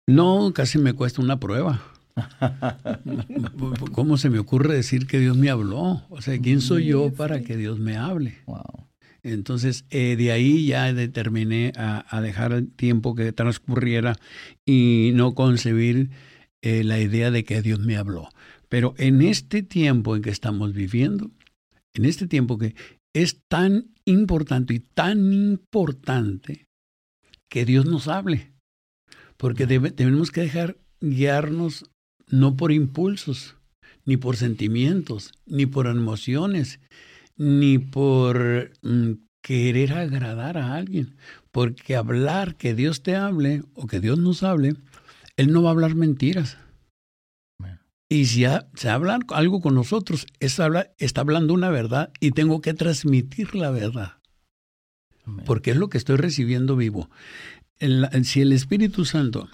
No, 0.06 0.52
casi 0.54 0.78
me 0.78 0.92
cuesta 0.92 1.22
una 1.22 1.40
prueba. 1.40 1.82
¿Cómo 3.92 4.18
se 4.18 4.30
me 4.30 4.38
ocurre 4.38 4.74
decir 4.74 5.06
que 5.06 5.18
Dios 5.18 5.36
me 5.36 5.50
habló? 5.50 6.02
O 6.10 6.20
sea, 6.20 6.38
¿quién 6.38 6.60
soy 6.60 6.86
yo 6.86 7.12
para 7.12 7.42
que 7.42 7.56
Dios 7.56 7.78
me 7.78 7.96
hable? 7.96 8.38
Entonces, 9.22 9.86
eh, 9.90 10.16
de 10.16 10.32
ahí 10.32 10.66
ya 10.66 10.92
determiné 10.92 11.72
a, 11.76 12.20
dejar 12.20 12.52
el 12.52 12.70
tiempo 12.70 13.14
que 13.14 13.32
transcurriera 13.32 14.16
y 14.66 15.12
no 15.14 15.34
concebir 15.34 16.10
eh, 16.62 16.84
la 16.84 17.00
idea 17.00 17.30
de 17.30 17.44
que 17.44 17.62
Dios 17.62 17.80
me 17.80 17.96
habló. 17.96 18.28
Pero 18.68 18.94
en 18.98 19.22
este 19.22 19.62
tiempo 19.62 20.14
en 20.14 20.22
que 20.22 20.30
estamos 20.30 20.74
viviendo, 20.74 21.30
en 21.94 22.04
este 22.04 22.26
tiempo 22.26 22.58
que 22.58 22.74
es 23.14 23.40
tan 23.48 23.94
importante 24.04 24.74
y 24.74 24.80
tan 24.80 25.32
importante 25.32 26.66
que 27.48 27.64
Dios 27.64 27.86
nos 27.86 28.08
hable, 28.08 28.53
porque 29.44 29.66
tenemos 29.66 30.30
que 30.30 30.40
dejar 30.40 30.78
guiarnos 31.02 31.84
no 32.28 32.56
por 32.56 32.72
impulsos, 32.72 33.56
ni 34.06 34.16
por 34.16 34.38
sentimientos, 34.38 35.32
ni 35.44 35.66
por 35.66 35.86
emociones, 35.86 36.80
ni 37.36 37.76
por 37.76 38.70
mm, 38.80 39.10
querer 39.42 39.92
agradar 39.92 40.56
a 40.56 40.76
alguien, 40.76 41.16
porque 41.52 41.94
hablar 41.94 42.56
que 42.56 42.74
Dios 42.74 43.02
te 43.02 43.16
hable 43.16 43.62
o 43.74 43.86
que 43.86 44.00
Dios 44.00 44.18
nos 44.18 44.42
hable, 44.42 44.76
Él 45.36 45.52
no 45.52 45.62
va 45.62 45.68
a 45.68 45.72
hablar 45.72 45.94
mentiras. 45.94 46.56
Y 48.08 48.24
si 48.24 48.46
se 48.76 48.88
habla 48.88 49.18
algo 49.28 49.60
con 49.60 49.74
nosotros, 49.74 50.26
habla, 50.58 50.94
está 50.96 51.20
hablando 51.20 51.52
una 51.52 51.68
verdad 51.68 52.14
y 52.18 52.30
tengo 52.30 52.62
que 52.62 52.72
transmitir 52.72 53.54
la 53.54 53.70
verdad. 53.70 54.14
Porque 55.46 55.70
es 55.70 55.76
lo 55.76 55.88
que 55.88 55.98
estoy 55.98 56.16
recibiendo 56.16 56.76
vivo. 56.76 57.10
Si 58.22 58.40
el 58.40 58.52
Espíritu 58.52 59.04
Santo 59.04 59.48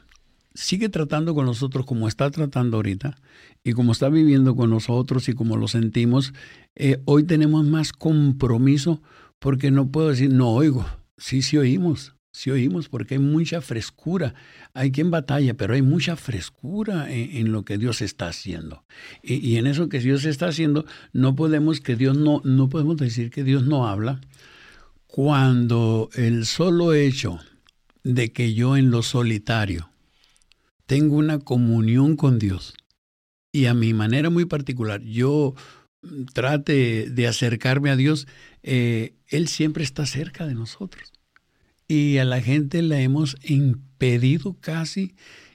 sigue 0.55 0.89
tratando 0.89 1.35
con 1.35 1.47
nosotros 1.47 1.87
como 1.87 2.09
está 2.09 2.31
tratando 2.31 2.77
ahorita 2.77 3.17
y 3.63 3.73
como 3.73 3.93
está 3.93 4.09
viviendo 4.09 4.57
con 4.57 4.71
nosotros 4.71 5.29
y 5.29 5.35
como 5.35 5.57
lo 5.57 5.69
sentimos, 5.69 6.33
eh, 6.75 7.01
hoy 7.05 7.25
tenemos 7.25 7.65
más 7.65 7.93
compromiso 7.93 9.03
porque 9.39 9.71
no 9.71 9.91
puedo 9.91 10.11
decir, 10.11 10.31
no 10.31 10.51
oigo, 10.51 10.87
sí, 11.17 11.43
sí 11.43 11.57
oímos, 11.57 12.15
sí 12.33 12.51
oímos 12.51 12.89
porque 12.89 13.15
hay 13.15 13.21
mucha 13.21 13.61
frescura. 13.61 14.35
Hay 14.75 14.93
quien 14.93 15.11
batalla, 15.11 15.55
pero 15.55 15.75
hay 15.75 15.83
mucha 15.83 16.17
frescura 16.17 17.11
en, 17.11 17.53
lo 17.53 17.65
que 17.65 17.79
Dios 17.79 18.03
está 18.03 18.29
haciendo. 18.29 18.85
Y, 19.23 19.57
en 19.57 19.67
eso 19.67 19.89
que 19.89 19.99
Dios 19.99 20.25
está 20.25 20.49
haciendo, 20.49 20.85
no 21.13 21.35
podemos 21.35 21.81
que 21.81 21.97
Dios 21.97 22.17
no, 22.17 22.41
no 22.45 22.69
podemos 22.69 22.97
decir 22.97 23.31
que 23.31 23.45
Dios 23.45 23.65
no 23.65 23.89
habla 23.89 24.21
cuando 25.07 26.09
el 26.15 26.47
solo 26.47 26.93
hecho 26.95 27.41
de 28.05 28.33
que 28.33 28.55
yo 28.55 28.77
en 28.77 28.91
lo 28.91 29.03
solitario 29.03 29.91
tengo 30.87 31.17
una 31.17 31.39
comunión 31.39 32.17
con 32.17 32.39
Dios. 32.39 32.75
Y 33.53 33.67
a 33.67 33.75
mi 33.75 33.95
manera 33.95 34.31
muy 34.31 34.45
particular 34.45 35.03
yo 35.03 35.55
trate 36.33 37.11
de 37.11 37.27
acercarme 37.27 37.91
a 37.91 37.97
Dios, 37.97 38.27
eh, 38.63 39.15
Él 39.29 39.49
siempre 39.49 39.85
está 39.85 40.07
cerca 40.07 40.47
de 40.47 40.55
nosotros. 40.55 41.13
Y 41.89 42.19
a 42.19 42.25
la 42.25 42.41
gente 42.41 42.83
le 42.83 43.03
hemos 43.03 43.37
impedido 43.43 44.57
casi 44.61 45.15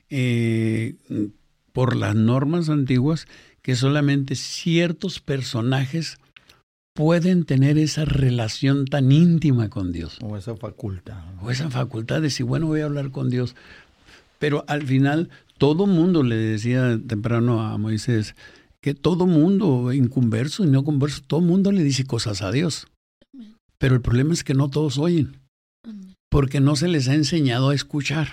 eh, 0.10 0.96
por 1.72 1.96
las 1.96 2.16
normas 2.16 2.70
antiguas 2.70 3.28
que 3.62 3.76
solamente 3.76 4.36
ciertos 4.36 5.20
personajes 5.20 6.18
pueden 6.96 7.46
tener 7.46 7.78
esa 7.78 8.06
relación 8.06 8.86
tan 8.86 9.12
íntima 9.12 9.70
con 9.70 9.92
Dios. 9.92 10.18
O 10.24 10.36
esa 10.36 10.56
facultad. 10.56 11.24
O 11.44 11.52
esa 11.52 11.70
facultad 11.70 12.16
de 12.16 12.22
decir, 12.24 12.48
bueno, 12.48 12.66
voy 12.66 12.82
a 12.82 12.86
hablar 12.86 13.12
con 13.12 13.30
Dios. 13.30 13.56
Pero 14.40 14.66
al 14.68 14.82
final, 14.82 15.30
todo 15.60 15.86
mundo 15.86 16.24
le 16.24 16.36
decía 16.36 17.00
temprano 17.08 17.62
a 17.62 17.78
Moisés 17.78 18.36
que 18.82 18.96
todo 18.96 19.28
mundo, 19.28 19.94
inconverso 19.94 20.64
y 20.64 20.68
no 20.68 20.84
converso, 20.84 21.22
todo 21.28 21.42
mundo 21.42 21.72
le 21.72 21.84
dice 21.84 22.06
cosas 22.06 22.42
a 22.42 22.52
Dios. 22.52 22.88
Pero 23.78 23.94
el 23.94 24.02
problema 24.02 24.34
es 24.34 24.44
que 24.44 24.56
no 24.56 24.70
todos 24.70 24.98
oyen 24.98 25.38
porque 26.36 26.60
no 26.60 26.76
se 26.76 26.90
les 26.90 27.08
ha 27.08 27.14
enseñado 27.14 27.70
a 27.70 27.76
escuchar. 27.76 28.28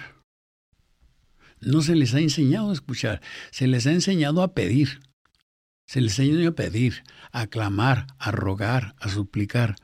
No 1.61 1.83
se 1.83 1.95
les 1.95 2.15
ha 2.15 2.19
enseñado 2.19 2.71
a 2.71 2.73
escuchar, 2.73 3.23
se 3.53 3.69
les 3.69 3.87
ha 3.87 3.93
enseñado 3.93 4.43
a 4.43 4.55
pedir. 4.55 5.01
Se 5.93 6.01
les 6.01 6.19
ha 6.19 6.23
enseñado 6.23 6.49
a 6.49 6.55
pedir, 6.55 7.05
a 7.33 7.47
clamar, 7.49 8.07
a 8.19 8.31
rogar, 8.31 8.95
a 8.99 9.11
suplicar, 9.11 9.77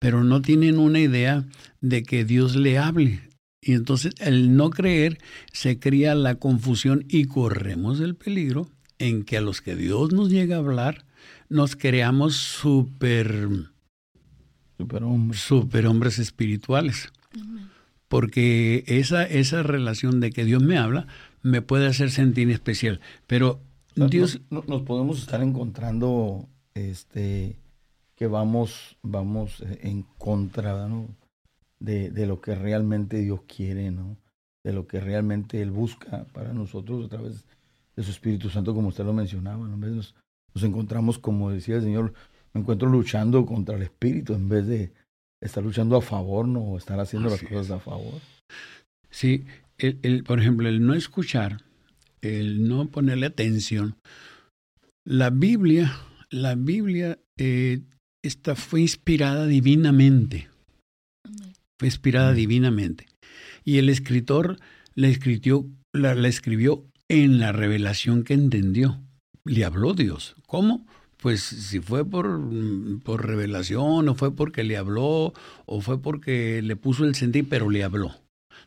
pero 0.00 0.24
no 0.24 0.42
tienen 0.42 0.76
una 0.76 0.98
idea 0.98 1.44
de 1.80 2.02
que 2.02 2.24
Dios 2.24 2.56
le 2.56 2.78
hable. 2.78 3.30
Y 3.60 3.74
entonces 3.74 4.12
el 4.18 4.56
no 4.56 4.70
creer 4.70 5.18
se 5.52 5.78
cría 5.78 6.16
la 6.16 6.34
confusión 6.34 7.04
y 7.08 7.26
corremos 7.26 8.00
el 8.00 8.16
peligro 8.16 8.68
en 8.98 9.22
que 9.22 9.36
a 9.36 9.40
los 9.40 9.60
que 9.60 9.76
Dios 9.76 10.12
nos 10.12 10.30
llega 10.30 10.56
a 10.56 10.58
hablar 10.58 11.04
nos 11.48 11.76
creamos 11.76 12.34
super, 12.34 13.48
super 15.32 15.86
hombres 15.86 16.18
espirituales 16.18 17.12
porque 18.08 18.82
esa, 18.88 19.22
esa 19.22 19.62
relación 19.62 20.18
de 20.18 20.32
que 20.32 20.44
Dios 20.44 20.60
me 20.60 20.76
habla 20.76 21.06
me 21.40 21.62
puede 21.62 21.86
hacer 21.86 22.10
sentir 22.10 22.50
especial. 22.50 23.00
Pero 23.26 23.62
Dios... 23.94 24.40
Nos, 24.50 24.82
podemos 24.82 25.20
estar 25.20 25.42
encontrando 25.42 26.48
este, 26.74 27.56
que 28.14 28.26
vamos, 28.26 28.96
vamos 29.02 29.62
en 29.80 30.02
contra 30.18 30.88
de, 31.78 32.10
de, 32.10 32.26
lo 32.26 32.40
que 32.40 32.54
realmente 32.54 33.18
Dios 33.18 33.40
quiere, 33.46 33.90
¿no? 33.90 34.16
de 34.64 34.72
lo 34.72 34.86
que 34.86 35.00
realmente 35.00 35.60
Él 35.60 35.70
busca 35.70 36.24
para 36.32 36.52
nosotros 36.52 37.06
a 37.06 37.08
través 37.08 37.44
de 37.96 38.02
su 38.02 38.10
Espíritu 38.10 38.48
Santo, 38.48 38.74
como 38.74 38.88
usted 38.88 39.04
lo 39.04 39.12
mencionaba. 39.12 39.66
¿no? 39.66 39.76
Nos, 39.76 40.14
nos 40.54 40.64
encontramos, 40.64 41.18
como 41.18 41.50
decía 41.50 41.76
el 41.76 41.82
Señor, 41.82 42.14
me 42.52 42.60
encuentro 42.60 42.88
luchando 42.88 43.44
contra 43.46 43.76
el 43.76 43.82
Espíritu 43.82 44.34
en 44.34 44.48
vez 44.48 44.66
de 44.66 44.92
estar 45.40 45.62
luchando 45.62 45.96
a 45.96 46.02
favor, 46.02 46.46
no 46.46 46.76
estar 46.76 47.00
haciendo 47.00 47.28
las 47.28 47.42
cosas 47.42 47.70
a 47.70 47.80
favor. 47.80 48.20
Sí, 49.10 49.44
el, 49.78 50.24
por 50.24 50.38
ejemplo, 50.38 50.68
el 50.68 50.86
no 50.86 50.94
escuchar, 50.94 51.62
el 52.22 52.66
no 52.66 52.88
ponerle 52.88 53.26
atención. 53.26 53.96
La 55.04 55.30
Biblia, 55.30 55.98
la 56.30 56.54
Biblia 56.54 57.18
eh, 57.36 57.80
esta 58.22 58.54
fue 58.54 58.80
inspirada 58.80 59.46
divinamente. 59.46 60.48
Fue 61.78 61.88
inspirada 61.88 62.32
divinamente. 62.32 63.06
Y 63.64 63.78
el 63.78 63.88
escritor 63.88 64.58
la 64.94 65.08
escribió, 65.08 65.66
la, 65.92 66.14
la 66.14 66.28
escribió 66.28 66.84
en 67.08 67.38
la 67.38 67.52
revelación 67.52 68.22
que 68.22 68.34
entendió. 68.34 69.00
Le 69.44 69.64
habló 69.64 69.92
Dios. 69.92 70.36
¿Cómo? 70.46 70.86
pues 71.22 71.40
si 71.40 71.78
fue 71.78 72.04
por, 72.04 72.40
por 73.04 73.24
revelación 73.24 74.08
o 74.08 74.14
fue 74.16 74.34
porque 74.34 74.64
le 74.64 74.76
habló 74.76 75.32
o 75.66 75.80
fue 75.80 76.02
porque 76.02 76.60
le 76.62 76.74
puso 76.74 77.04
el 77.04 77.14
sentir, 77.14 77.48
pero 77.48 77.70
le 77.70 77.84
habló. 77.84 78.21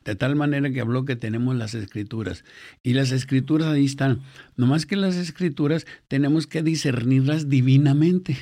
De 0.05 0.15
tal 0.15 0.35
manera 0.35 0.71
que 0.71 0.81
habló 0.81 1.03
que 1.03 1.15
tenemos 1.15 1.55
las 1.55 1.73
escrituras. 1.73 2.45
Y 2.83 2.93
las 2.93 3.11
escrituras 3.11 3.69
ahí 3.69 3.85
están. 3.85 4.21
No 4.55 4.67
más 4.67 4.85
que 4.85 4.95
las 4.95 5.15
escrituras 5.15 5.85
tenemos 6.07 6.47
que 6.47 6.61
discernirlas 6.61 7.49
divinamente. 7.49 8.37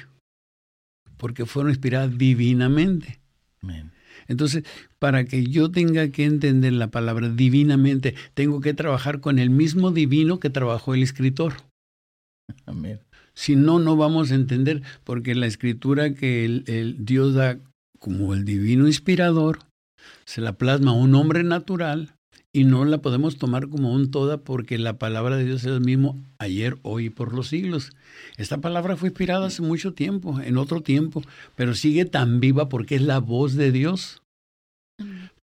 Porque 1.17 1.45
fueron 1.45 1.71
inspiradas 1.71 2.17
divinamente. 2.17 3.19
Entonces, 4.27 4.63
para 4.99 5.25
que 5.25 5.45
yo 5.45 5.71
tenga 5.71 6.09
que 6.09 6.25
entender 6.25 6.73
la 6.73 6.91
palabra 6.91 7.29
divinamente, 7.29 8.15
tengo 8.33 8.61
que 8.61 8.73
trabajar 8.73 9.19
con 9.19 9.39
el 9.39 9.49
mismo 9.49 9.91
divino 9.91 10.39
que 10.39 10.49
trabajó 10.49 10.93
el 10.93 11.03
escritor. 11.03 11.53
Amén. 12.65 12.99
Si 13.33 13.55
no, 13.55 13.79
no 13.79 13.95
vamos 13.95 14.31
a 14.31 14.35
entender, 14.35 14.83
porque 15.03 15.35
la 15.35 15.47
escritura 15.47 16.13
que 16.13 16.45
el, 16.45 16.97
Dios 16.99 17.33
da 17.33 17.57
como 17.99 18.33
el 18.33 18.45
divino 18.45 18.87
inspirador, 18.87 19.59
se 20.25 20.41
la 20.41 20.53
plasma 20.53 20.91
a 20.91 20.95
un 20.95 21.15
hombre 21.15 21.43
natural 21.43 22.15
y 22.55 22.65
no 22.65 22.85
la 22.85 22.99
podemos 22.99 23.37
tomar 23.37 23.67
como 23.67 23.91
un 23.91 24.11
toda 24.11 24.37
porque 24.37 24.77
la 24.77 24.99
palabra 24.99 25.37
de 25.37 25.45
Dios 25.45 25.61
es 25.61 25.71
el 25.71 25.81
mismo 25.81 26.23
ayer, 26.37 26.77
hoy 26.83 27.05
y 27.05 27.09
por 27.09 27.33
los 27.33 27.47
siglos. 27.47 27.91
Esta 28.37 28.59
palabra 28.59 28.95
fue 28.95 29.09
inspirada 29.09 29.47
hace 29.47 29.63
mucho 29.63 29.93
tiempo, 29.93 30.39
en 30.39 30.57
otro 30.57 30.81
tiempo, 30.81 31.23
pero 31.55 31.73
sigue 31.73 32.05
tan 32.05 32.39
viva 32.39 32.69
porque 32.69 32.95
es 32.95 33.01
la 33.01 33.19
voz 33.19 33.55
de 33.55 33.71
Dios. 33.71 34.21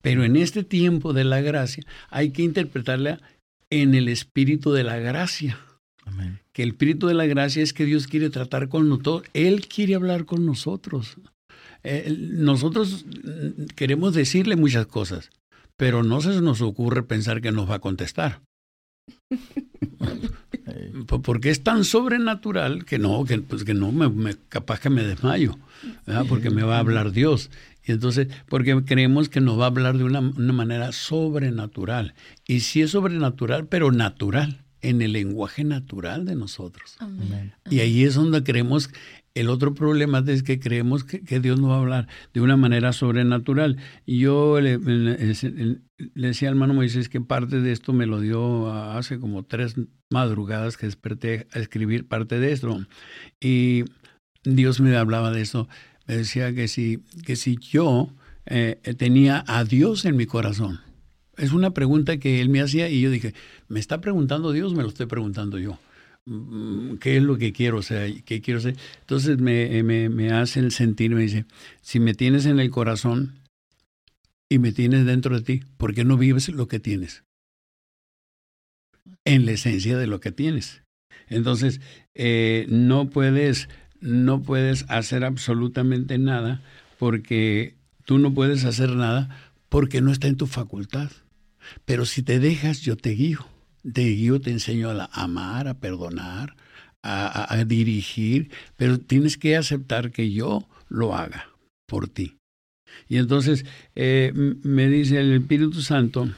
Pero 0.02 0.26
en 0.26 0.36
este 0.36 0.64
tiempo 0.64 1.14
de 1.14 1.24
la 1.24 1.40
gracia 1.40 1.86
hay 2.10 2.32
que 2.32 2.44
interpretarla 2.44 3.22
en 3.70 3.96
el 3.96 4.10
espíritu 4.10 4.74
de 4.74 4.84
la 4.84 4.98
gracia. 4.98 5.58
Que 6.52 6.64
el 6.64 6.70
espíritu 6.70 7.08
de 7.08 7.14
la 7.14 7.26
gracia 7.26 7.64
es 7.64 7.74
que 7.74 7.86
Dios 7.86 8.08
quiere 8.08 8.30
tratar 8.30 8.70
con 8.70 8.90
nosotros. 8.90 9.24
Él 9.34 9.68
quiere 9.68 9.96
hablar 9.96 10.26
con 10.26 10.46
nosotros. 10.46 11.18
Eh, 11.90 12.14
nosotros 12.20 13.06
queremos 13.78 14.14
decirle 14.14 14.58
muchas 14.58 14.88
cosas, 14.88 15.30
pero 15.78 16.04
no 16.04 16.20
se 16.20 16.42
nos 16.42 16.62
ocurre 16.62 17.04
pensar 17.04 17.40
que 17.40 17.54
nos 17.54 17.70
va 17.70 17.76
a 17.76 17.80
contestar. 17.80 18.42
porque 21.24 21.50
es 21.50 21.64
tan 21.64 21.86
sobrenatural 21.86 22.84
que 22.84 23.00
no, 23.00 23.24
que, 23.24 23.38
pues 23.38 23.64
que 23.64 23.74
no, 23.74 23.94
me, 23.94 24.36
capaz 24.50 24.82
que 24.82 24.90
me 24.90 25.04
desmayo, 25.04 25.58
porque 26.28 26.50
me 26.50 26.64
va 26.64 26.76
a 26.76 26.80
hablar 26.80 27.14
Dios. 27.14 27.50
Y 27.86 27.94
entonces, 27.94 28.28
porque 28.50 28.84
creemos 28.84 29.30
que 29.30 29.40
nos 29.40 29.58
va 29.58 29.64
a 29.64 29.68
hablar 29.68 29.98
de 29.98 30.04
una, 30.04 30.20
una 30.20 30.52
manera 30.52 30.92
sobrenatural. 30.92 32.16
Y 32.46 32.60
sí 32.60 32.82
es 32.82 32.92
sobrenatural, 32.92 33.68
pero 33.68 33.94
natural 33.94 34.66
en 34.82 35.02
el 35.02 35.14
lenguaje 35.14 35.64
natural 35.64 36.26
de 36.26 36.36
nosotros. 36.36 36.98
Y 37.70 37.80
ahí 37.80 38.04
es 38.04 38.16
donde 38.16 38.44
creemos, 38.44 38.90
el 39.40 39.50
otro 39.50 39.74
problema 39.74 40.24
es 40.28 40.42
que 40.42 40.60
creemos 40.60 41.04
que, 41.04 41.40
Dios 41.40 41.60
nos 41.60 41.70
va 41.70 41.76
a 41.76 41.80
hablar 41.80 42.08
de 42.34 42.42
una 42.42 42.58
manera 42.58 42.92
sobrenatural. 42.92 43.78
Y 44.06 44.20
yo 44.20 44.60
le, 44.60 44.78
decía 44.78 46.50
al 46.50 46.56
hermano 46.56 46.74
Moisés 46.74 47.10
que 47.10 47.22
parte 47.22 47.62
de 47.62 47.72
esto 47.72 47.94
me 47.94 48.06
lo 48.08 48.20
dio 48.20 48.72
hace 48.72 49.20
como 49.20 49.44
tres 49.44 49.76
madrugadas 50.10 50.78
que 50.78 50.88
desperté 50.88 51.48
a 51.54 51.60
escribir 51.60 52.08
parte 52.08 52.40
de 52.40 52.52
esto. 52.52 52.86
Y 53.40 53.86
Dios 54.44 54.80
me 54.82 54.96
hablaba 54.96 55.32
de 55.32 55.42
eso. 55.42 55.68
Me 56.08 56.18
decía 56.18 56.54
que 56.54 56.68
si, 56.68 57.04
que 57.26 57.36
si 57.36 57.58
yo 57.58 58.10
eh, 58.46 58.80
tenía 58.98 59.44
a 59.48 59.64
Dios 59.66 60.06
en 60.06 60.16
mi 60.16 60.26
corazón, 60.26 60.80
es 61.38 61.52
una 61.52 61.72
pregunta 61.72 62.18
que 62.18 62.42
él 62.42 62.50
me 62.50 62.62
hacía 62.62 62.90
y 62.90 63.02
yo 63.02 63.12
dije, 63.12 63.34
¿me 63.68 63.80
está 63.80 64.02
preguntando 64.02 64.52
Dios 64.52 64.74
me 64.74 64.82
lo 64.82 64.90
estoy 64.90 65.06
preguntando 65.06 65.60
yo? 65.60 65.78
Mm, 66.28 66.98
¿Qué 66.98 67.16
es 67.18 67.24
lo 67.24 67.38
que 67.38 67.54
quiero? 67.54 67.78
O 67.78 67.82
sea, 67.82 68.06
¿qué 68.26 68.42
quiero 68.42 68.60
ser? 68.60 68.76
Entonces 69.00 69.40
me, 69.40 69.82
me, 69.84 70.10
me 70.10 70.32
hace 70.32 70.60
el 70.60 70.72
sentir, 70.72 71.12
me 71.16 71.22
dice, 71.22 71.46
si 71.82 72.02
me 72.02 72.14
tienes 72.14 72.46
en 72.46 72.60
el 72.60 72.70
corazón 72.70 73.40
y 74.50 74.60
me 74.60 74.74
tienes 74.74 75.06
dentro 75.06 75.36
de 75.40 75.42
ti, 75.42 75.64
¿por 75.78 75.94
qué 75.94 76.04
no 76.04 76.18
vives 76.18 76.50
lo 76.50 76.68
que 76.68 76.80
tienes? 76.80 77.24
En 79.24 79.46
la 79.46 79.54
esencia 79.54 79.98
de 79.98 80.08
lo 80.08 80.20
que 80.20 80.34
tienes. 80.34 80.84
Entonces, 81.30 81.80
eh, 82.14 82.66
no 82.70 83.10
puedes, 83.10 83.70
no 84.02 84.42
puedes 84.42 84.84
hacer 84.90 85.24
absolutamente 85.24 86.18
nada 86.18 86.62
porque 87.00 87.76
tú 88.04 88.20
no 88.20 88.34
puedes 88.34 88.66
hacer 88.66 88.90
nada 88.98 89.54
porque 89.70 90.02
no 90.02 90.12
está 90.12 90.28
en 90.28 90.36
tu 90.36 90.48
facultad. 90.48 91.10
Pero 91.86 92.06
si 92.06 92.22
te 92.22 92.40
dejas, 92.40 92.82
yo 92.82 92.98
te 92.98 93.12
guío. 93.12 93.48
Te 93.92 94.04
guío, 94.04 94.42
te 94.42 94.52
enseño 94.52 94.90
a 94.90 95.10
amar, 95.14 95.68
a 95.68 95.76
perdonar, 95.76 96.56
a, 97.04 97.64
dirigir, 97.66 98.52
pero 98.76 99.00
tienes 99.00 99.38
que 99.38 99.56
aceptar 99.56 100.12
que 100.12 100.32
yo 100.32 100.68
lo 100.90 101.16
haga 101.16 101.50
por 101.88 102.08
ti. 102.08 102.38
Y 103.08 103.18
entonces 103.18 103.66
eh, 103.96 104.32
me 104.34 104.90
dice 104.90 105.20
el 105.20 105.34
Espíritu 105.34 105.82
Santo, 105.82 106.30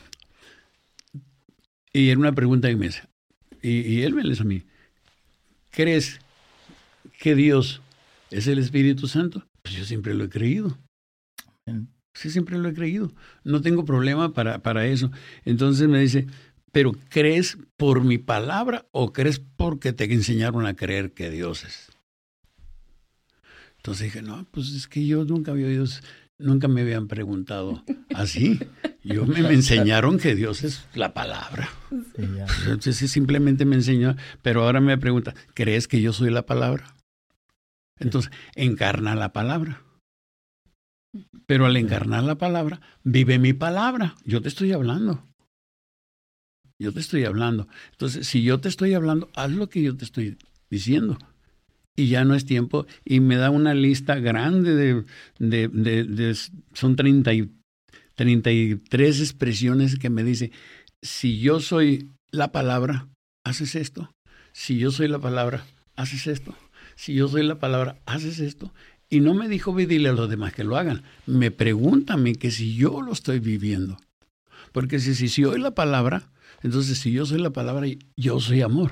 y 1.92 2.10
era 2.10 2.20
una 2.20 2.34
pregunta 2.34 2.68
que 2.68 2.76
me 2.76 2.88
hace, 2.88 3.04
y, 3.62 4.02
él 4.02 4.14
me 4.14 4.24
dice 4.24 4.44
a 4.44 4.46
mí, 4.46 4.64
¿crees 5.72 6.20
que 7.20 7.36
Dios 7.36 7.82
es 8.30 8.48
el 8.48 8.60
Espíritu 8.60 9.08
Santo? 9.08 9.46
Pues 9.64 9.76
yo 9.76 9.86
siempre 9.86 10.14
lo 10.14 10.26
he 10.26 10.30
creído. 10.30 10.78
Sí, 12.14 12.30
siempre 12.30 12.58
lo 12.58 12.70
he 12.70 12.74
creído. 12.74 13.14
No 13.44 13.62
tengo 13.62 13.86
problema 13.86 14.34
para, 14.34 14.60
para 14.60 14.86
eso. 14.86 15.12
Entonces 15.46 15.88
me 15.88 16.00
dice, 16.00 16.28
pero 16.72 16.94
¿crees 17.10 17.58
por 17.78 18.04
mi 18.04 18.18
palabra 18.18 18.86
o 18.92 19.14
crees 19.14 19.40
porque 19.40 19.94
te 19.94 20.06
enseñaron 20.06 20.66
a 20.66 20.76
creer 20.76 21.12
que 21.12 21.30
Dios 21.30 21.64
es? 21.66 21.90
Entonces 23.78 24.06
dije, 24.06 24.22
no, 24.22 24.46
pues 24.52 24.70
es 24.70 24.88
que 24.88 25.06
yo 25.06 25.24
nunca 25.24 25.52
había 25.52 25.68
oído, 25.68 25.86
nunca 26.38 26.68
me 26.68 26.82
habían 26.82 27.08
preguntado 27.08 27.84
así. 28.14 28.60
Yo 29.04 29.26
me, 29.26 29.40
enseñaron 29.40 30.20
que 30.20 30.36
Dios 30.36 30.64
es 30.64 30.86
la 30.94 31.14
palabra. 31.14 31.70
Entonces 32.68 33.10
simplemente 33.10 33.66
me 33.66 33.76
enseñó, 33.76 34.16
pero 34.42 34.64
ahora 34.64 34.82
me 34.82 34.98
pregunta, 34.98 35.34
¿crees 35.54 35.88
que 35.88 36.02
yo 36.02 36.12
soy 36.12 36.30
la 36.30 36.46
palabra? 36.46 36.94
Entonces, 38.00 38.32
encarna 38.56 39.16
la 39.16 39.32
palabra. 39.34 39.84
Pero 41.46 41.66
al 41.66 41.76
encarnar 41.78 42.24
la 42.24 42.38
palabra, 42.38 42.82
vive 43.04 43.40
mi 43.40 43.54
palabra. 43.54 44.16
Yo 44.24 44.42
te 44.42 44.48
estoy 44.48 44.72
hablando. 44.72 45.28
Yo 46.80 46.94
te 46.94 47.02
estoy 47.02 47.26
hablando. 47.26 47.68
Entonces, 47.92 48.26
si 48.26 48.42
yo 48.42 48.60
te 48.60 48.70
estoy 48.70 48.94
hablando, 48.94 49.30
haz 49.36 49.52
lo 49.52 49.70
que 49.70 49.82
yo 49.82 49.96
te 49.96 50.06
estoy 50.06 50.38
diciendo. 50.70 51.18
Y 51.96 52.08
ya 52.08 52.24
no 52.24 52.36
es 52.36 52.46
tiempo. 52.46 52.88
Y 53.04 53.20
me 53.20 53.36
da 53.36 53.50
una 53.50 53.74
lista 53.74 54.16
grande 54.16 54.74
de, 54.74 55.06
de, 55.40 55.68
de, 55.68 56.38
son 56.74 56.96
30 56.96 57.34
y, 57.34 57.50
33 58.20 59.22
expresiones 59.22 59.98
que 59.98 60.10
me 60.10 60.26
dice, 60.26 60.52
si 61.02 61.40
yo 61.40 61.62
soy 61.62 62.10
la 62.32 62.52
palabra, 62.52 63.08
haces 63.46 63.76
esto. 63.76 64.14
Si 64.52 64.78
yo 64.78 64.92
soy 64.92 65.08
la 65.08 65.20
palabra, 65.20 65.66
haces 65.96 66.28
esto. 66.28 66.54
Si 66.98 67.14
yo 67.14 67.30
soy 67.30 67.48
la 67.48 67.60
palabra, 67.60 67.98
haces 68.06 68.40
esto. 68.40 68.74
Y 69.10 69.22
no 69.22 69.34
me 69.34 69.48
dijo, 69.48 69.74
ve 69.74 69.84
a 69.86 70.12
los 70.12 70.30
demás 70.30 70.54
que 70.54 70.66
lo 70.66 70.76
hagan. 70.76 71.04
Me 71.28 71.50
pregúntame 71.50 72.36
que 72.36 72.52
si 72.52 72.76
yo 72.76 73.02
lo 73.02 73.14
estoy 73.14 73.40
viviendo. 73.40 73.98
Porque 74.74 75.00
si, 75.00 75.16
si, 75.16 75.30
si 75.30 75.44
soy 75.44 75.58
la 75.58 75.72
palabra, 75.72 76.30
entonces, 76.62 77.00
si 77.00 77.12
yo 77.12 77.26
soy 77.26 77.40
la 77.40 77.52
palabra, 77.52 77.88
yo 78.18 78.40
soy 78.40 78.62
amor. 78.62 78.92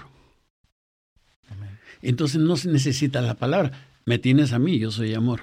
Entonces 2.01 2.39
no 2.39 2.55
se 2.55 2.69
necesita 2.69 3.21
la 3.21 3.35
palabra. 3.35 3.71
Me 4.05 4.19
tienes 4.19 4.53
a 4.53 4.59
mí, 4.59 4.79
yo 4.79 4.91
soy 4.91 5.13
amor. 5.13 5.41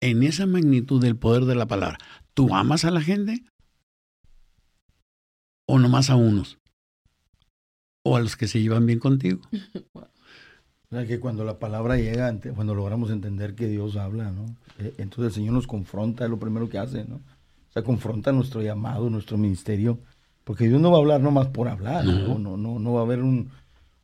En 0.00 0.22
esa 0.22 0.46
magnitud 0.46 1.00
del 1.00 1.16
poder 1.16 1.44
de 1.44 1.54
la 1.54 1.66
palabra, 1.66 1.98
¿tú 2.34 2.54
amas 2.54 2.84
a 2.84 2.90
la 2.90 3.00
gente? 3.00 3.44
¿O 5.66 5.78
nomás 5.78 6.10
a 6.10 6.16
unos? 6.16 6.58
¿O 8.04 8.16
a 8.16 8.20
los 8.20 8.36
que 8.36 8.48
se 8.48 8.60
llevan 8.60 8.86
bien 8.86 8.98
contigo? 8.98 9.40
O 10.90 10.96
sea, 10.96 11.06
que 11.06 11.20
cuando 11.20 11.44
la 11.44 11.58
palabra 11.58 11.98
llega, 11.98 12.34
cuando 12.54 12.74
logramos 12.74 13.10
entender 13.10 13.54
que 13.54 13.68
Dios 13.68 13.96
habla, 13.96 14.32
¿no? 14.32 14.46
Eh, 14.78 14.94
entonces 14.96 15.26
el 15.26 15.32
Señor 15.32 15.52
nos 15.52 15.66
confronta, 15.66 16.24
es 16.24 16.30
lo 16.30 16.38
primero 16.38 16.70
que 16.70 16.78
hace, 16.78 17.04
¿no? 17.04 17.16
O 17.16 17.72
sea, 17.74 17.82
confronta 17.82 18.32
nuestro 18.32 18.62
llamado, 18.62 19.10
nuestro 19.10 19.36
ministerio 19.36 19.98
porque 20.48 20.66
Dios 20.66 20.80
no 20.80 20.90
va 20.90 20.96
a 20.96 21.00
hablar 21.00 21.20
nomás 21.20 21.48
por 21.48 21.68
hablar, 21.68 22.06
no, 22.06 22.38
no, 22.38 22.56
no, 22.56 22.78
no 22.78 22.92
va 22.94 23.00
a 23.00 23.02
haber 23.02 23.22
un, 23.22 23.50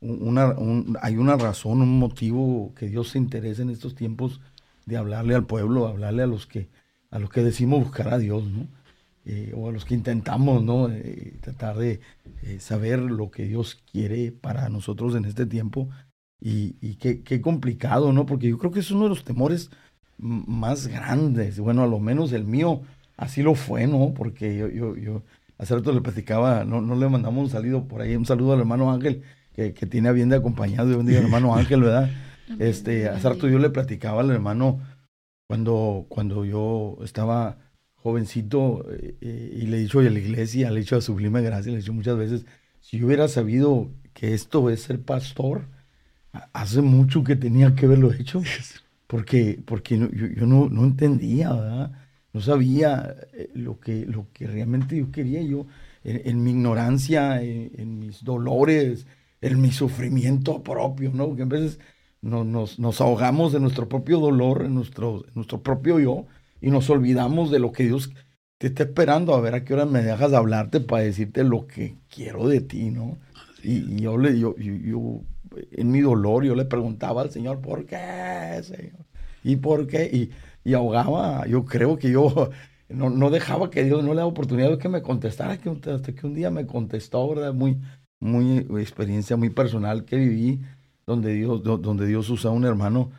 una, 0.02 0.54
hay 1.00 1.16
una 1.16 1.38
razón, 1.38 1.80
un 1.80 1.98
motivo 1.98 2.74
que 2.76 2.86
Dios 2.86 3.08
se 3.08 3.18
interese 3.18 3.62
en 3.62 3.70
estos 3.70 3.94
tiempos 3.94 4.42
de 4.84 4.98
hablarle 4.98 5.34
al 5.34 5.46
pueblo, 5.46 5.86
hablarle 5.86 6.22
a 6.22 6.26
los 6.26 6.46
que, 6.46 6.68
a 7.10 7.18
los 7.18 7.30
que 7.30 7.42
decimos 7.42 7.82
buscar 7.82 8.12
a 8.12 8.18
Dios, 8.18 8.44
¿no? 8.44 8.66
Eh, 9.24 9.54
o 9.56 9.70
a 9.70 9.72
los 9.72 9.86
que 9.86 9.94
intentamos, 9.94 10.62
¿no? 10.62 10.90
Eh, 10.90 11.38
tratar 11.40 11.78
de 11.78 12.00
eh, 12.42 12.60
saber 12.60 12.98
lo 12.98 13.30
que 13.30 13.46
Dios 13.46 13.82
quiere 13.90 14.30
para 14.30 14.68
nosotros 14.68 15.16
en 15.16 15.24
este 15.24 15.46
tiempo. 15.46 15.88
Y, 16.42 16.76
y 16.82 16.96
qué, 16.96 17.22
qué, 17.22 17.40
complicado, 17.40 18.12
¿no? 18.12 18.26
Porque 18.26 18.50
yo 18.50 18.58
creo 18.58 18.70
que 18.70 18.80
es 18.80 18.90
uno 18.90 19.04
de 19.04 19.08
los 19.08 19.24
temores 19.24 19.70
más 20.18 20.88
grandes. 20.88 21.58
Bueno, 21.58 21.84
a 21.84 21.86
lo 21.86 22.00
menos 22.00 22.34
el 22.34 22.44
mío 22.44 22.82
así 23.16 23.42
lo 23.42 23.54
fue, 23.54 23.86
¿no? 23.86 24.12
Porque 24.12 24.58
yo, 24.58 24.68
yo, 24.68 24.94
yo 24.94 25.22
hace 25.58 25.74
rato 25.74 25.92
le 25.92 26.00
platicaba, 26.00 26.64
no, 26.64 26.80
no 26.80 26.96
le 26.96 27.08
mandamos 27.08 27.44
un 27.44 27.50
saludo 27.50 27.86
por 27.86 28.00
ahí, 28.00 28.16
un 28.16 28.26
saludo 28.26 28.54
al 28.54 28.60
hermano 28.60 28.92
Ángel, 28.92 29.22
que, 29.54 29.72
que 29.74 29.86
tiene 29.86 30.08
a 30.08 30.12
bien 30.12 30.28
de 30.28 30.36
acompañado, 30.36 30.90
yo 30.90 30.98
bendiga 30.98 31.18
al 31.18 31.24
hermano 31.24 31.54
Ángel, 31.56 31.82
¿verdad? 31.82 32.10
Este, 32.58 33.08
hace 33.08 33.28
rato 33.28 33.48
yo 33.48 33.58
le 33.58 33.70
platicaba 33.70 34.20
al 34.20 34.30
hermano 34.30 34.80
cuando, 35.46 36.06
cuando 36.08 36.44
yo 36.44 36.98
estaba 37.02 37.58
jovencito 37.94 38.84
eh, 38.92 39.16
eh, 39.20 39.58
y 39.62 39.66
le 39.66 39.78
he 39.78 39.80
dicho 39.80 40.00
a 40.00 40.02
la 40.02 40.18
iglesia, 40.18 40.70
le 40.70 40.76
he 40.76 40.82
dicho 40.82 40.96
a 40.96 41.00
Sublime 41.00 41.40
Gracia, 41.42 41.70
le 41.72 41.78
he 41.78 41.80
dicho 41.80 41.92
muchas 41.92 42.18
veces, 42.18 42.44
si 42.80 42.98
yo 42.98 43.06
hubiera 43.06 43.28
sabido 43.28 43.90
que 44.12 44.34
esto 44.34 44.68
es 44.68 44.82
ser 44.82 45.00
pastor, 45.00 45.68
hace 46.52 46.82
mucho 46.82 47.24
que 47.24 47.36
tenía 47.36 47.74
que 47.74 47.86
haberlo 47.86 48.12
hecho, 48.12 48.42
porque, 49.06 49.60
porque 49.64 49.98
yo, 49.98 50.08
yo 50.10 50.46
no, 50.46 50.68
no 50.68 50.84
entendía, 50.84 51.52
¿verdad? 51.52 51.92
No 52.34 52.40
sabía 52.40 53.16
eh, 53.32 53.48
lo 53.54 53.80
que, 53.80 54.04
lo 54.04 54.26
que 54.32 54.46
realmente 54.46 54.98
yo 54.98 55.10
quería. 55.10 55.40
Yo, 55.40 55.66
en, 56.02 56.42
mi 56.42 56.50
ignorancia, 56.50 57.40
en, 57.40 57.98
mis 57.98 58.24
dolores, 58.24 59.06
en 59.40 59.60
mi 59.62 59.70
sufrimiento 59.70 60.62
propio, 60.62 61.12
¿no? 61.14 61.28
Porque 61.28 61.42
a 61.42 61.46
veces 61.46 61.78
nos, 62.20 62.78
nos, 62.78 63.00
ahogamos 63.00 63.54
en 63.54 63.62
nuestro 63.62 63.88
propio 63.88 64.18
dolor, 64.18 64.64
en 64.66 64.74
nuestro, 64.74 65.24
nuestro 65.34 65.62
propio 65.62 65.98
yo, 66.00 66.26
y 66.60 66.70
nos 66.70 66.90
olvidamos 66.90 67.50
de 67.50 67.60
lo 67.60 67.72
que 67.72 67.84
Dios 67.84 68.10
te 68.58 68.66
está 68.66 68.82
esperando 68.82 69.34
a 69.34 69.40
ver 69.40 69.54
a 69.54 69.64
qué 69.64 69.72
hora 69.74 69.86
me 69.86 70.02
dejas 70.02 70.30
de 70.30 70.36
hablarte 70.36 70.80
para 70.80 71.04
decirte 71.04 71.44
lo 71.44 71.66
que 71.66 71.96
quiero 72.08 72.48
de 72.48 72.60
ti, 72.60 72.90
¿no? 72.90 73.18
Y, 73.62 74.00
yo 74.02 74.18
le, 74.18 74.38
yo, 74.38 74.56
yo, 74.58 75.22
en 75.70 75.90
mi 75.90 76.00
dolor, 76.00 76.44
yo 76.44 76.54
le 76.54 76.64
preguntaba 76.64 77.22
al 77.22 77.30
Señor, 77.30 77.60
¿por 77.60 77.86
qué, 77.86 78.60
Señor? 78.62 79.06
¿Y 79.42 79.56
por 79.56 79.86
qué? 79.86 80.04
Y 80.12 80.30
y 80.64 80.74
ahogaba. 80.74 81.46
Yo 81.46 81.64
creo 81.64 81.98
que 81.98 82.10
yo 82.10 82.50
no, 82.88 83.10
no 83.10 83.30
dejaba 83.30 83.70
que 83.70 83.84
Dios 83.84 84.02
no 84.02 84.10
le 84.10 84.16
daba 84.16 84.28
oportunidad 84.28 84.70
de 84.70 84.78
que 84.78 84.88
me 84.88 85.02
contestara, 85.02 85.58
que, 85.58 85.70
hasta 85.70 86.14
que 86.14 86.26
un 86.26 86.34
día 86.34 86.50
me 86.50 86.66
contestó, 86.66 87.28
¿verdad? 87.28 87.52
Muy, 87.52 87.80
muy 88.20 88.58
experiencia 88.80 89.36
muy 89.36 89.50
personal 89.50 90.04
que 90.04 90.16
viví, 90.16 90.62
donde 91.06 91.34
Dios, 91.34 91.62
donde 91.62 92.06
Dios 92.06 92.28
usa 92.30 92.50
a 92.50 92.54
un 92.54 92.64
hermano 92.64 93.10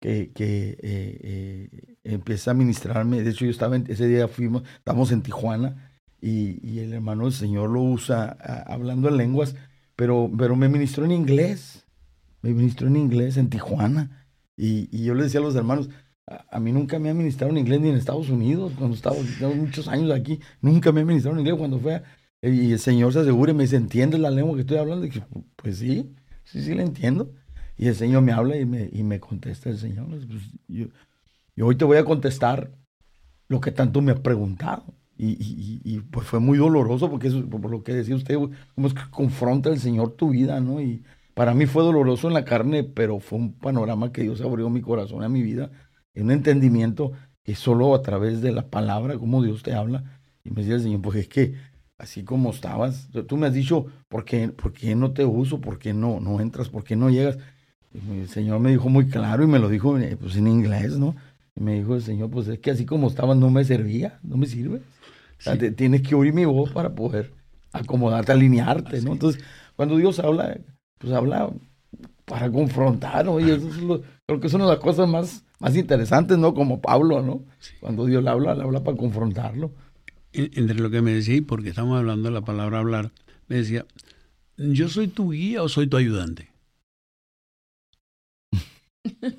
que, 0.00 0.30
que 0.32 0.76
eh, 0.80 1.68
eh, 1.72 1.96
empieza 2.04 2.50
a 2.50 2.54
ministrarme. 2.54 3.22
De 3.22 3.30
hecho, 3.30 3.44
yo 3.44 3.50
estaba 3.50 3.76
ese 3.76 4.06
día 4.06 4.28
fuimos, 4.28 4.62
estamos 4.76 5.12
en 5.12 5.22
Tijuana 5.22 5.90
y, 6.20 6.66
y 6.66 6.80
el 6.80 6.92
hermano 6.92 7.24
del 7.24 7.32
Señor 7.32 7.70
lo 7.70 7.82
usa 7.82 8.36
hablando 8.66 9.08
en 9.08 9.16
lenguas, 9.16 9.56
pero, 9.96 10.30
pero 10.36 10.56
me 10.56 10.68
ministró 10.68 11.04
en 11.04 11.12
inglés. 11.12 11.86
Me 12.42 12.52
ministró 12.52 12.88
en 12.88 12.96
inglés 12.96 13.36
en 13.36 13.50
Tijuana. 13.50 14.26
Y, 14.56 14.88
y 14.90 15.04
yo 15.04 15.14
le 15.14 15.24
decía 15.24 15.40
a 15.40 15.42
los 15.42 15.54
hermanos, 15.56 15.90
a, 16.50 16.60
mí 16.60 16.72
nunca 16.72 16.98
me 16.98 17.10
administrado 17.10 17.50
en 17.52 17.58
inglés 17.58 17.80
ni 17.80 17.88
en 17.88 17.96
Estados 17.96 18.28
Unidos, 18.30 18.72
cuando 18.78 18.94
estaba 18.94 19.16
muchos 19.54 19.88
años 19.88 20.10
aquí, 20.12 20.40
nunca 20.60 20.92
me 20.92 21.00
administrado 21.00 21.36
en 21.36 21.40
inglés 21.40 21.58
cuando 21.58 21.78
fue 21.78 22.02
y 22.42 22.72
el 22.72 22.78
Señor 22.78 23.12
se 23.12 23.20
asegura 23.20 23.52
y 23.52 23.54
me 23.54 23.64
dice, 23.64 23.76
¿entiendes 23.76 24.18
la 24.18 24.30
lengua 24.30 24.54
que 24.54 24.62
estoy 24.62 24.78
hablando? 24.78 25.04
Y 25.04 25.10
dije, 25.10 25.26
pues 25.56 25.76
sí, 25.76 26.14
sí, 26.44 26.62
sí 26.62 26.74
la 26.74 26.82
entiendo. 26.82 27.34
Y 27.76 27.88
el 27.88 27.94
Señor 27.94 28.22
me 28.22 28.32
habla 28.32 28.56
y 28.56 28.64
me, 28.64 28.88
y 28.90 29.02
me 29.02 29.20
contesta 29.20 29.68
el 29.68 29.78
Señor. 29.78 30.06
Pues, 30.08 30.42
yo, 30.66 30.86
hoy 31.66 31.76
te 31.76 31.84
voy 31.84 31.98
a 31.98 32.04
contestar 32.04 32.70
lo 33.48 33.60
que 33.60 33.72
tanto 33.72 34.00
me 34.00 34.12
ha 34.12 34.22
preguntado. 34.22 34.84
Y, 35.18 35.32
y, 35.32 35.82
y, 35.84 36.00
pues 36.00 36.26
fue 36.26 36.40
muy 36.40 36.56
doloroso 36.56 37.10
porque 37.10 37.28
eso, 37.28 37.46
por 37.46 37.70
lo 37.70 37.82
que 37.82 37.92
decía 37.92 38.16
usted, 38.16 38.36
cómo 38.74 38.86
es 38.86 38.94
que 38.94 39.02
confronta 39.10 39.68
el 39.68 39.78
Señor 39.78 40.12
tu 40.12 40.30
vida, 40.30 40.60
¿no? 40.60 40.80
Y 40.80 41.04
para 41.34 41.52
mí 41.52 41.66
fue 41.66 41.82
doloroso 41.82 42.26
en 42.26 42.32
la 42.32 42.46
carne, 42.46 42.84
pero 42.84 43.20
fue 43.20 43.38
un 43.38 43.52
panorama 43.52 44.12
que 44.12 44.22
Dios 44.22 44.40
abrió 44.40 44.70
mi 44.70 44.80
corazón 44.80 45.22
a 45.22 45.28
mi 45.28 45.42
vida 45.42 45.70
un 46.16 46.30
entendimiento 46.30 47.12
que 47.42 47.54
solo 47.54 47.94
a 47.94 48.02
través 48.02 48.40
de 48.40 48.52
la 48.52 48.68
palabra, 48.68 49.18
como 49.18 49.42
Dios 49.42 49.62
te 49.62 49.74
habla. 49.74 50.04
Y 50.44 50.50
me 50.50 50.62
decía 50.62 50.76
el 50.76 50.82
Señor, 50.82 51.02
pues 51.02 51.16
es 51.16 51.28
que 51.28 51.54
así 51.98 52.24
como 52.24 52.50
estabas, 52.50 53.08
tú 53.28 53.36
me 53.36 53.46
has 53.46 53.54
dicho, 53.54 53.86
¿por 54.08 54.24
qué, 54.24 54.48
por 54.48 54.72
qué 54.72 54.94
no 54.94 55.12
te 55.12 55.24
uso? 55.24 55.60
¿Por 55.60 55.78
qué 55.78 55.92
no, 55.92 56.18
no 56.20 56.40
entras? 56.40 56.68
¿Por 56.68 56.82
qué 56.82 56.96
no 56.96 57.10
llegas? 57.10 57.38
Y 57.92 58.20
el 58.20 58.28
Señor 58.28 58.60
me 58.60 58.70
dijo 58.70 58.88
muy 58.88 59.08
claro 59.08 59.44
y 59.44 59.46
me 59.46 59.58
lo 59.58 59.68
dijo 59.68 59.96
pues, 60.20 60.36
en 60.36 60.46
inglés, 60.46 60.98
¿no? 60.98 61.16
Y 61.56 61.62
me 61.62 61.74
dijo 61.74 61.94
el 61.94 62.02
Señor, 62.02 62.30
pues 62.30 62.48
es 62.48 62.58
que 62.60 62.70
así 62.70 62.86
como 62.86 63.08
estabas 63.08 63.36
no 63.36 63.50
me 63.50 63.64
servía, 63.64 64.18
no 64.22 64.36
me 64.36 64.46
sirve. 64.46 64.80
tienes 65.76 66.02
que 66.02 66.14
oír 66.14 66.32
mi 66.32 66.44
voz 66.44 66.70
para 66.70 66.94
poder 66.94 67.32
acomodarte, 67.72 68.32
alinearte, 68.32 69.02
¿no? 69.02 69.12
Entonces, 69.12 69.42
cuando 69.76 69.96
Dios 69.96 70.18
habla, 70.20 70.58
pues 70.98 71.12
habla 71.12 71.50
para 72.24 72.50
confrontar, 72.50 73.28
oye, 73.28 73.54
eso 73.54 73.68
es 73.68 73.78
lo, 73.78 74.02
creo 74.26 74.40
que 74.40 74.46
es 74.46 74.54
una 74.54 74.64
de 74.64 74.70
las 74.70 74.80
cosas 74.80 75.08
más, 75.08 75.44
más 75.60 75.76
interesantes, 75.76 76.36
¿no? 76.38 76.54
Como 76.54 76.80
Pablo, 76.80 77.22
¿no? 77.22 77.44
Cuando 77.80 78.06
Dios 78.06 78.24
le 78.24 78.30
habla, 78.30 78.54
le 78.54 78.62
habla 78.62 78.82
para 78.82 78.96
confrontarlo. 78.96 79.72
Entre 80.32 80.74
lo 80.76 80.90
que 80.90 81.02
me 81.02 81.12
decía, 81.12 81.36
y 81.36 81.42
porque 81.42 81.68
estamos 81.68 81.98
hablando 81.98 82.28
de 82.28 82.34
la 82.34 82.40
palabra 82.40 82.78
hablar, 82.78 83.12
me 83.46 83.56
decía, 83.56 83.86
¿yo 84.56 84.88
soy 84.88 85.08
tu 85.08 85.30
guía 85.32 85.62
o 85.62 85.68
soy 85.68 85.86
tu 85.86 85.96
ayudante? 85.96 86.50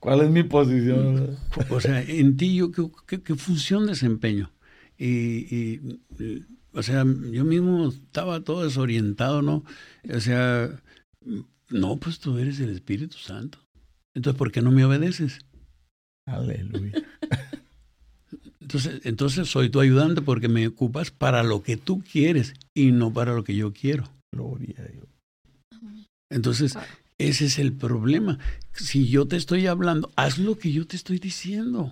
¿Cuál 0.00 0.22
es 0.22 0.30
mi 0.30 0.42
posición? 0.44 1.36
O 1.68 1.80
sea, 1.80 2.02
en 2.02 2.36
ti 2.36 2.56
yo, 2.56 2.72
¿qué, 3.06 3.36
función 3.36 3.86
desempeño? 3.86 4.50
Y, 4.98 5.78
o 6.72 6.82
sea, 6.82 7.04
yo 7.04 7.44
mismo 7.44 7.88
estaba 7.88 8.40
todo 8.40 8.64
desorientado, 8.64 9.42
¿no? 9.42 9.62
O 10.12 10.20
sea, 10.20 10.70
no, 11.68 11.96
pues 11.98 12.18
tú 12.18 12.38
eres 12.38 12.60
el 12.60 12.70
Espíritu 12.70 13.18
Santo. 13.18 13.58
Entonces, 14.14 14.38
¿por 14.38 14.52
qué 14.52 14.60
no 14.60 14.70
me 14.70 14.84
obedeces? 14.84 15.40
Aleluya. 16.26 17.02
Entonces, 18.60 19.00
entonces 19.04 19.48
soy 19.48 19.68
tu 19.68 19.80
ayudante 19.80 20.22
porque 20.22 20.48
me 20.48 20.66
ocupas 20.66 21.10
para 21.10 21.42
lo 21.42 21.62
que 21.62 21.76
tú 21.76 22.02
quieres 22.02 22.54
y 22.74 22.92
no 22.92 23.12
para 23.12 23.34
lo 23.34 23.44
que 23.44 23.54
yo 23.54 23.72
quiero. 23.72 24.04
Gloria 24.32 24.76
a 24.78 24.84
Dios. 24.84 25.06
Entonces, 26.30 26.78
ese 27.18 27.44
es 27.46 27.58
el 27.58 27.72
problema. 27.72 28.38
Si 28.72 29.08
yo 29.08 29.26
te 29.26 29.36
estoy 29.36 29.66
hablando, 29.66 30.10
haz 30.16 30.38
lo 30.38 30.58
que 30.58 30.72
yo 30.72 30.86
te 30.86 30.96
estoy 30.96 31.18
diciendo. 31.18 31.90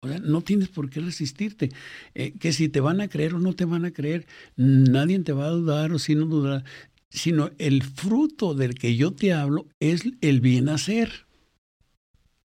O 0.00 0.08
sea, 0.08 0.18
no 0.18 0.40
tienes 0.40 0.68
por 0.68 0.90
qué 0.90 1.00
resistirte. 1.00 1.70
Eh, 2.14 2.32
que 2.38 2.52
si 2.52 2.68
te 2.68 2.80
van 2.80 3.00
a 3.00 3.08
creer 3.08 3.34
o 3.34 3.38
no 3.38 3.52
te 3.54 3.64
van 3.66 3.84
a 3.84 3.92
creer, 3.92 4.26
nadie 4.56 5.18
te 5.20 5.32
va 5.32 5.46
a 5.46 5.50
dudar 5.50 5.92
o 5.92 5.98
si 5.98 6.14
no 6.14 6.26
dudar, 6.26 6.64
sino 7.12 7.50
el 7.58 7.82
fruto 7.82 8.54
del 8.54 8.74
que 8.74 8.96
yo 8.96 9.12
te 9.12 9.32
hablo 9.32 9.66
es 9.80 10.04
el 10.20 10.40
bien 10.40 10.68
hacer 10.68 11.26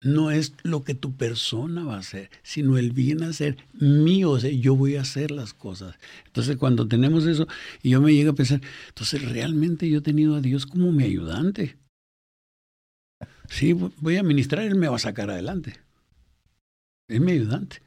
no 0.05 0.29
es 0.29 0.53
lo 0.61 0.83
que 0.83 0.93
tu 0.93 1.15
persona 1.15 1.83
va 1.83 1.95
a 1.95 1.99
hacer, 1.99 2.29
sino 2.43 2.77
el 2.77 2.91
bien 2.91 3.23
hacer 3.23 3.57
mío, 3.73 4.31
o 4.31 4.39
sea, 4.39 4.51
yo 4.51 4.75
voy 4.75 4.97
a 4.97 5.01
hacer 5.01 5.31
las 5.31 5.55
cosas. 5.55 5.95
Entonces, 6.27 6.57
cuando 6.57 6.87
tenemos 6.87 7.25
eso, 7.25 7.47
y 7.81 7.89
yo 7.89 8.01
me 8.01 8.13
llego 8.13 8.31
a 8.31 8.35
pensar, 8.35 8.61
entonces 8.89 9.27
realmente 9.27 9.89
yo 9.89 9.97
he 9.97 10.01
tenido 10.01 10.35
a 10.35 10.41
Dios 10.41 10.67
como 10.67 10.91
mi 10.91 11.05
ayudante. 11.05 11.79
Sí, 13.49 13.73
voy 13.73 14.17
a 14.17 14.23
ministrar, 14.23 14.63
Él 14.63 14.75
me 14.75 14.87
va 14.87 14.97
a 14.97 14.99
sacar 14.99 15.31
adelante. 15.31 15.73
Es 17.07 17.19
mi 17.19 17.31
ayudante. 17.31 17.81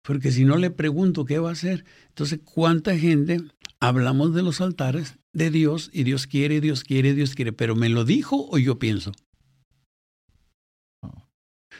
Porque 0.00 0.32
si 0.32 0.46
no 0.46 0.56
le 0.56 0.70
pregunto 0.70 1.26
qué 1.26 1.38
va 1.38 1.50
a 1.50 1.52
hacer, 1.52 1.84
entonces, 2.08 2.40
¿cuánta 2.42 2.96
gente 2.96 3.42
hablamos 3.80 4.34
de 4.34 4.42
los 4.42 4.60
altares 4.60 5.18
de 5.32 5.50
Dios 5.50 5.90
y 5.92 6.04
Dios 6.04 6.26
quiere, 6.26 6.60
Dios 6.60 6.84
quiere, 6.84 7.14
Dios 7.14 7.34
quiere, 7.34 7.52
pero 7.52 7.74
me 7.74 7.88
lo 7.88 8.04
dijo 8.04 8.46
o 8.50 8.58
yo 8.58 8.78
pienso? 8.78 9.12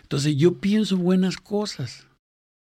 Entonces 0.02 0.36
yo 0.36 0.58
pienso 0.58 0.96
buenas 0.96 1.36
cosas, 1.36 2.06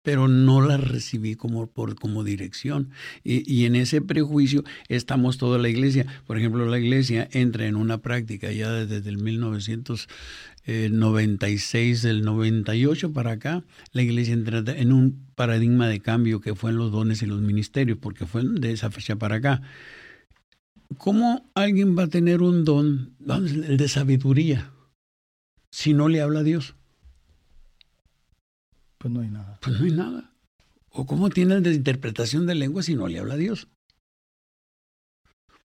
pero 0.04 0.28
no 0.28 0.60
las 0.60 0.86
recibí 0.86 1.34
como, 1.34 1.66
por, 1.66 1.96
como 1.96 2.22
dirección. 2.24 2.90
Y, 3.24 3.52
y, 3.52 3.64
en 3.64 3.74
ese 3.74 4.00
prejuicio 4.02 4.62
estamos 4.88 5.38
toda 5.38 5.58
la 5.58 5.70
iglesia. 5.70 6.04
Por 6.26 6.38
ejemplo, 6.38 6.66
la 6.66 6.78
iglesia 6.78 7.26
entra 7.32 7.66
en 7.66 7.74
una 7.74 7.98
práctica 7.98 8.52
ya 8.52 8.70
desde 8.70 9.08
el 9.08 9.16
1996, 9.16 12.02
del 12.02 12.22
98 12.22 13.14
para 13.14 13.30
acá, 13.32 13.64
la 13.92 14.02
iglesia 14.02 14.34
entra 14.34 14.62
en 14.66 14.92
un 14.92 15.24
paradigma 15.34 15.88
de 15.88 16.00
cambio 16.00 16.42
que 16.42 16.54
fue 16.54 16.70
en 16.70 16.76
los 16.76 16.92
dones 16.92 17.22
y 17.22 17.26
los 17.26 17.40
ministerios, 17.40 17.96
porque 17.98 18.26
fue 18.26 18.42
de 18.44 18.72
esa 18.72 18.90
fecha 18.90 19.16
para 19.16 19.36
acá. 19.36 19.62
¿Cómo 20.98 21.50
alguien 21.54 21.96
va 21.96 22.02
a 22.02 22.08
tener 22.08 22.42
un 22.42 22.66
don, 22.66 23.14
el 23.26 23.78
de 23.78 23.88
sabiduría, 23.88 24.70
si 25.70 25.94
no 25.94 26.10
le 26.10 26.20
habla 26.20 26.40
a 26.40 26.44
Dios? 26.44 26.74
Pues 29.04 29.12
no 29.12 29.20
hay 29.20 29.28
nada. 29.28 29.58
Pues 29.60 29.78
no 29.78 29.84
hay 29.84 29.90
nada. 29.90 30.32
¿O 30.88 31.04
cómo 31.04 31.28
tiene 31.28 31.56
el 31.56 31.62
de 31.62 31.74
interpretación 31.74 32.46
de 32.46 32.54
lengua 32.54 32.82
si 32.82 32.94
no 32.94 33.06
le 33.06 33.18
habla 33.18 33.34
a 33.34 33.36
Dios? 33.36 33.68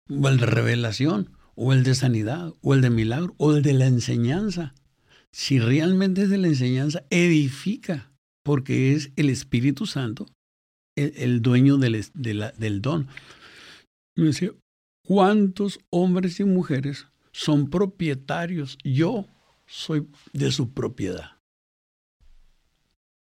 O 0.10 0.28
el 0.28 0.40
de 0.40 0.48
revelación, 0.48 1.30
o 1.54 1.72
el 1.72 1.84
de 1.84 1.94
sanidad, 1.94 2.56
o 2.62 2.74
el 2.74 2.82
de 2.82 2.90
milagro, 2.90 3.36
o 3.38 3.56
el 3.56 3.62
de 3.62 3.74
la 3.74 3.86
enseñanza. 3.86 4.74
Si 5.32 5.60
realmente 5.60 6.24
es 6.24 6.32
de 6.32 6.40
la 6.40 6.48
enseñanza, 6.48 7.04
edifica, 7.12 8.12
porque 8.44 8.94
es 8.94 9.12
el 9.18 9.30
Espíritu 9.30 9.86
Santo 9.86 10.26
el, 10.96 11.44
dueño 11.44 11.78
del, 11.78 12.08
del 12.16 12.82
don. 12.82 13.08
Me 14.16 14.26
decía, 14.26 14.50
¿cuántos 15.06 15.80
hombres 15.92 16.40
y 16.40 16.44
mujeres 16.44 17.06
son 17.34 17.70
propietarios? 17.70 18.80
Yo 18.84 19.28
soy 19.68 20.08
de 20.34 20.52
su 20.52 20.74
propiedad 20.74 21.37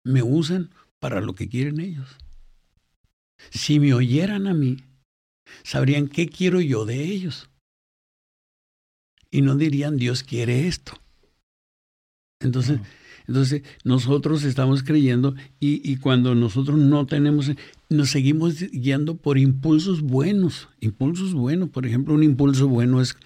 me 0.07 0.23
usan 0.23 0.71
para 1.01 1.21
lo 1.21 1.35
que 1.35 1.49
quieren 1.49 1.81
ellos. 1.81 2.17
Si 3.51 3.81
me 3.81 3.93
oyeran 3.93 4.47
a 4.47 4.55
mí, 4.55 4.79
sabrían 5.65 6.09
qué 6.09 6.29
quiero 6.29 6.61
yo 6.61 6.87
de 6.87 7.03
ellos. 7.03 7.51
Y 9.31 9.43
no 9.43 9.57
dirían, 9.57 9.97
Dios 9.97 10.23
quiere 10.23 10.69
esto. 10.69 10.93
Entonces, 12.41 12.81
entonces 13.27 13.63
nosotros 13.83 14.45
estamos 14.45 14.85
creyendo 14.85 15.35
y, 15.59 15.91
y, 15.91 15.97
cuando 15.97 16.35
nosotros 16.35 16.79
no 16.79 17.07
tenemos, 17.07 17.51
nos 17.89 18.11
seguimos 18.11 18.61
guiando 18.71 19.17
por 19.17 19.39
impulsos 19.39 20.03
buenos, 20.03 20.69
impulsos 20.81 21.35
buenos. 21.35 21.71
Por 21.71 21.85
ejemplo, 21.85 22.15
un 22.15 22.23
impulso 22.23 22.69
bueno 22.69 23.01
es, 23.01 23.17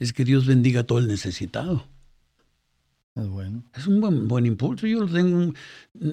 es 0.00 0.12
que 0.12 0.24
Dios 0.24 0.46
bendiga 0.46 0.80
a 0.80 0.84
todo 0.84 0.98
el 0.98 1.06
necesitado. 1.06 1.93
Es 3.14 3.28
bueno. 3.28 3.64
Es 3.74 3.86
un 3.86 4.00
buen, 4.00 4.26
buen 4.26 4.46
impulso. 4.46 4.86
Yo 4.86 5.00
lo 5.00 5.06
tengo. 5.06 5.52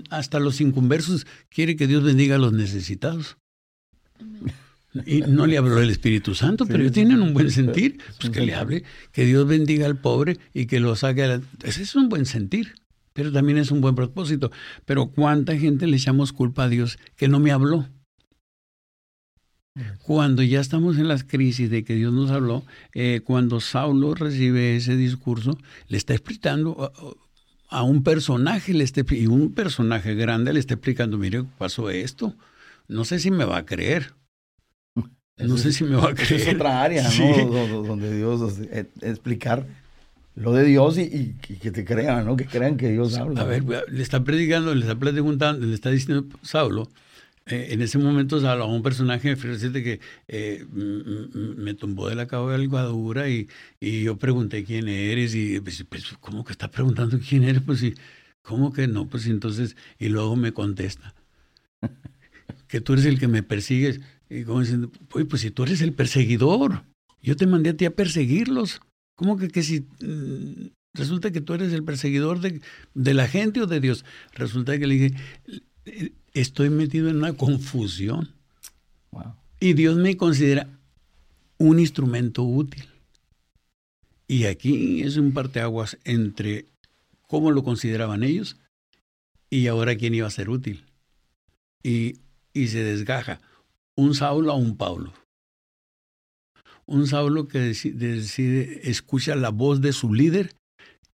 Hasta 0.09 0.39
los 0.39 0.61
inconversos 0.61 1.25
quiere 1.49 1.75
que 1.75 1.87
Dios 1.87 2.03
bendiga 2.03 2.35
a 2.35 2.39
los 2.39 2.53
necesitados. 2.53 3.37
Y 5.05 5.21
no 5.21 5.47
le 5.47 5.57
habló 5.57 5.79
el 5.79 5.89
Espíritu 5.89 6.35
Santo, 6.35 6.65
pero 6.65 6.79
ellos 6.81 6.91
tienen 6.91 7.21
un 7.21 7.33
buen 7.33 7.49
sentir. 7.49 7.99
Pues 8.19 8.29
que 8.29 8.41
le 8.41 8.53
hable, 8.53 8.83
que 9.11 9.25
Dios 9.25 9.47
bendiga 9.47 9.85
al 9.85 9.97
pobre 9.97 10.37
y 10.53 10.65
que 10.65 10.79
lo 10.79 10.95
saque 10.95 11.23
a 11.23 11.27
la... 11.27 11.41
Ese 11.63 11.83
es 11.83 11.95
un 11.95 12.09
buen 12.09 12.25
sentir, 12.25 12.75
pero 13.13 13.31
también 13.31 13.57
es 13.57 13.71
un 13.71 13.79
buen 13.81 13.95
propósito. 13.95 14.51
Pero 14.85 15.07
¿cuánta 15.07 15.57
gente 15.57 15.87
le 15.87 15.95
echamos 15.95 16.33
culpa 16.33 16.65
a 16.65 16.69
Dios 16.69 16.99
que 17.15 17.29
no 17.29 17.39
me 17.39 17.51
habló? 17.51 17.87
Cuando 20.03 20.43
ya 20.43 20.59
estamos 20.59 20.97
en 20.97 21.07
las 21.07 21.23
crisis 21.23 21.69
de 21.69 21.83
que 21.83 21.95
Dios 21.95 22.11
nos 22.11 22.29
habló, 22.29 22.63
eh, 22.93 23.21
cuando 23.23 23.61
Saulo 23.61 24.13
recibe 24.13 24.75
ese 24.75 24.97
discurso, 24.97 25.57
le 25.87 25.97
está 25.97 26.13
explicando 26.13 26.91
a, 27.69 27.83
un 27.83 28.03
personaje, 28.03 28.73
le 28.73 28.83
está, 28.83 29.01
y 29.15 29.27
un 29.27 29.53
personaje 29.53 30.13
grande 30.15 30.51
le 30.51 30.59
está 30.59 30.73
explicando, 30.73 31.17
mire, 31.17 31.45
pasó 31.57 31.89
esto, 31.89 32.35
no 32.89 33.05
sé 33.05 33.19
si 33.19 33.31
me 33.31 33.45
va 33.45 33.57
a 33.57 33.65
creer. 33.65 34.13
No 35.37 35.57
sé 35.57 35.71
si 35.71 35.85
me 35.85 35.95
va 35.95 36.09
a 36.09 36.13
creer. 36.13 36.41
Es 36.41 36.53
otra 36.53 36.83
área, 36.83 37.09
¿no? 37.09 37.83
Donde 37.83 38.15
Dios 38.15 38.59
eh, 38.59 38.85
explicar 39.01 39.65
lo 40.35 40.53
de 40.53 40.65
Dios 40.65 40.97
y, 40.97 41.33
que 41.33 41.71
te 41.71 41.85
crean, 41.85 42.25
¿no? 42.25 42.35
Que 42.35 42.45
crean 42.45 42.77
que 42.77 42.89
Dios 42.89 43.17
habla. 43.17 43.41
A 43.41 43.45
ver, 43.45 43.63
le 43.63 44.03
está 44.03 44.23
predicando, 44.23 44.75
le 44.75 44.81
está 44.81 44.95
preguntando, 44.95 45.65
le 45.65 45.73
está 45.73 45.89
diciendo 45.89 46.25
Saulo, 46.41 46.89
eh, 47.51 47.73
en 47.73 47.81
ese 47.81 47.97
momento 47.97 48.37
o 48.37 48.67
un 48.67 48.81
personaje 48.83 49.35
que 49.35 49.99
eh, 50.27 50.65
me 50.71 51.73
tumbó 51.73 52.09
de 52.09 52.15
la 52.15 52.27
cabalgadura 52.27 53.29
y, 53.29 53.47
y 53.79 54.03
yo 54.03 54.17
pregunté 54.17 54.63
quién 54.63 54.87
eres 54.87 55.35
y 55.35 55.59
pues, 55.59 55.83
pues, 55.89 56.15
¿cómo 56.19 56.43
que 56.43 56.51
está 56.51 56.69
preguntando 56.71 57.19
quién 57.19 57.43
eres? 57.43 57.61
Pues 57.61 57.79
sí, 57.79 57.93
¿cómo 58.41 58.71
que 58.71 58.87
no? 58.87 59.07
Pues 59.07 59.27
entonces, 59.27 59.75
y 59.99 60.09
luego 60.09 60.35
me 60.35 60.53
contesta 60.53 61.13
que 62.67 62.81
tú 62.81 62.93
eres 62.93 63.05
el 63.05 63.19
que 63.19 63.27
me 63.27 63.43
persigues. 63.43 63.99
Y 64.29 64.43
como 64.43 64.61
diciendo, 64.61 64.91
pues 65.09 65.41
si 65.41 65.51
tú 65.51 65.63
eres 65.63 65.81
el 65.81 65.93
perseguidor, 65.93 66.83
yo 67.21 67.35
te 67.35 67.47
mandé 67.47 67.71
a 67.71 67.77
ti 67.77 67.85
a 67.85 67.95
perseguirlos. 67.95 68.81
¿Cómo 69.15 69.37
que, 69.37 69.49
que 69.49 69.61
si 69.61 69.81
mm, 69.81 70.69
resulta 70.93 71.31
que 71.31 71.41
tú 71.41 71.53
eres 71.53 71.73
el 71.73 71.83
perseguidor 71.83 72.39
de, 72.39 72.61
de 72.93 73.13
la 73.13 73.27
gente 73.27 73.61
o 73.61 73.67
de 73.67 73.81
Dios? 73.81 74.05
Resulta 74.33 74.79
que 74.79 74.87
le 74.87 74.95
dije, 74.95 76.13
estoy 76.33 76.69
metido 76.69 77.09
en 77.09 77.17
una 77.17 77.33
confusión. 77.33 78.33
Y 79.59 79.73
Dios 79.73 79.95
me 79.97 80.17
considera 80.17 80.67
un 81.57 81.79
instrumento 81.79 82.43
útil. 82.43 82.87
Y 84.27 84.45
aquí 84.45 85.03
es 85.03 85.17
un 85.17 85.33
parteaguas 85.33 85.97
entre 86.03 86.65
cómo 87.27 87.51
lo 87.51 87.63
consideraban 87.63 88.23
ellos 88.23 88.57
y 89.49 89.67
ahora 89.67 89.95
quién 89.95 90.15
iba 90.15 90.27
a 90.27 90.31
ser 90.31 90.49
útil. 90.49 90.85
Y, 91.83 92.19
y 92.53 92.67
se 92.69 92.83
desgaja 92.83 93.41
un 93.95 94.15
Saulo 94.15 94.51
a 94.51 94.55
un 94.55 94.77
Pablo. 94.77 95.13
Un 96.85 97.07
Saulo 97.07 97.47
que 97.47 97.59
decide, 97.59 98.89
escucha 98.89 99.35
la 99.35 99.49
voz 99.49 99.81
de 99.81 99.93
su 99.93 100.13
líder 100.13 100.55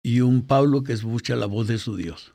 y 0.03 0.21
un 0.21 0.47
Pablo 0.47 0.83
que 0.83 0.93
escucha 0.93 1.37
la 1.37 1.47
voz 1.47 1.67
de 1.69 1.79
su 1.79 1.97
Dios. 1.97 2.35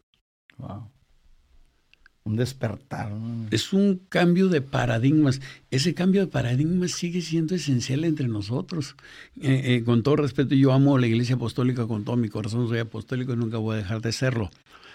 Un 2.29 2.35
despertar. 2.35 3.11
Es 3.49 3.73
un 3.73 4.01
cambio 4.09 4.47
de 4.49 4.61
paradigmas. 4.61 5.41
Ese 5.71 5.93
cambio 5.93 6.21
de 6.21 6.27
paradigmas 6.27 6.91
sigue 6.91 7.21
siendo 7.21 7.55
esencial 7.55 8.05
entre 8.05 8.27
nosotros. 8.27 8.95
Eh, 9.41 9.61
eh, 9.65 9.83
con 9.83 10.03
todo 10.03 10.17
respeto, 10.17 10.53
yo 10.55 10.71
amo 10.71 10.97
la 10.97 11.07
Iglesia 11.07 11.35
Apostólica 11.35 11.87
con 11.87 12.05
todo 12.05 12.17
mi 12.17 12.29
corazón, 12.29 12.67
soy 12.67 12.79
apostólico 12.79 13.33
y 13.33 13.35
nunca 13.35 13.57
voy 13.57 13.75
a 13.75 13.77
dejar 13.77 14.01
de 14.01 14.11
serlo. 14.11 14.51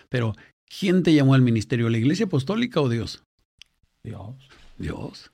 Pero, 0.09 0.35
¿quién 0.79 1.03
te 1.03 1.13
llamó 1.13 1.35
al 1.35 1.43
ministerio? 1.43 1.91
¿La 1.91 1.99
Iglesia 1.99 2.27
Apostólica 2.27 2.81
o 2.81 2.89
Dios? 2.89 3.25
Dios. 4.05 4.37
Dios. 4.79 5.33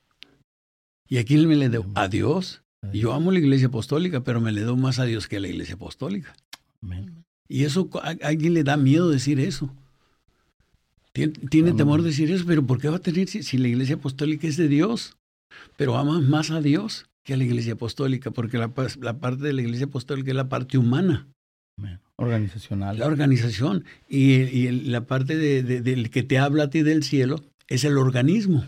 ¿Y 1.09 1.19
a 1.19 1.25
quién 1.25 1.47
me 1.47 1.57
le 1.57 1.69
debo? 1.69 1.91
A 1.95 2.09
Dios. 2.09 2.63
Yo 2.95 3.13
amo 3.13 3.31
la 3.31 3.41
Iglesia 3.41 3.67
Apostólica, 3.67 4.23
pero 4.23 4.41
me 4.41 4.53
le 4.53 4.63
doy 4.63 4.77
más 4.77 4.99
a 4.99 5.05
Dios 5.05 5.29
que 5.29 5.37
a 5.37 5.41
la 5.41 5.49
Iglesia 5.49 5.75
Apostólica. 5.75 6.35
Y 7.47 7.65
eso, 7.65 7.91
a 8.03 8.15
alguien 8.23 8.55
le 8.55 8.65
da 8.65 8.79
miedo 8.79 9.11
decir 9.11 9.39
eso. 9.39 9.71
Tiene, 11.13 11.73
temor 11.73 12.03
de 12.03 12.09
decir 12.09 12.31
eso, 12.31 12.45
pero 12.47 12.65
¿por 12.65 12.81
qué 12.81 12.89
va 12.89 12.97
a 12.97 13.01
tener 13.01 13.27
si, 13.29 13.59
la 13.59 13.69
iglesia 13.69 13.97
apostólica 13.97 14.47
es 14.47 14.57
de 14.57 14.69
Dios? 14.69 15.17
Pero 15.77 15.97
ama 15.97 16.21
más 16.21 16.51
a 16.51 16.61
Dios 16.61 17.07
que 17.25 17.35
a 17.35 17.37
la 17.37 17.45
iglesia 17.45 17.73
apostólica, 17.73 18.31
porque 18.31 18.59
la, 18.59 18.69
parte 18.69 19.43
de 19.43 19.53
la 19.53 19.63
iglesia 19.63 19.87
apostólica 19.87 20.31
es 20.31 20.37
la 20.37 20.49
parte 20.49 20.79
humana. 20.79 21.27
Organizacional. 22.17 22.99
La 22.99 23.07
organización. 23.07 23.85
Y, 24.09 24.69
la 24.71 25.07
parte 25.07 25.37
del 25.37 26.11
que 26.11 26.23
te 26.23 26.39
habla 26.39 26.65
a 26.65 26.71
ti 26.71 26.83
del 26.83 27.03
cielo 27.03 27.43
es 27.67 27.85
el 27.85 27.99
organismo. 27.99 28.65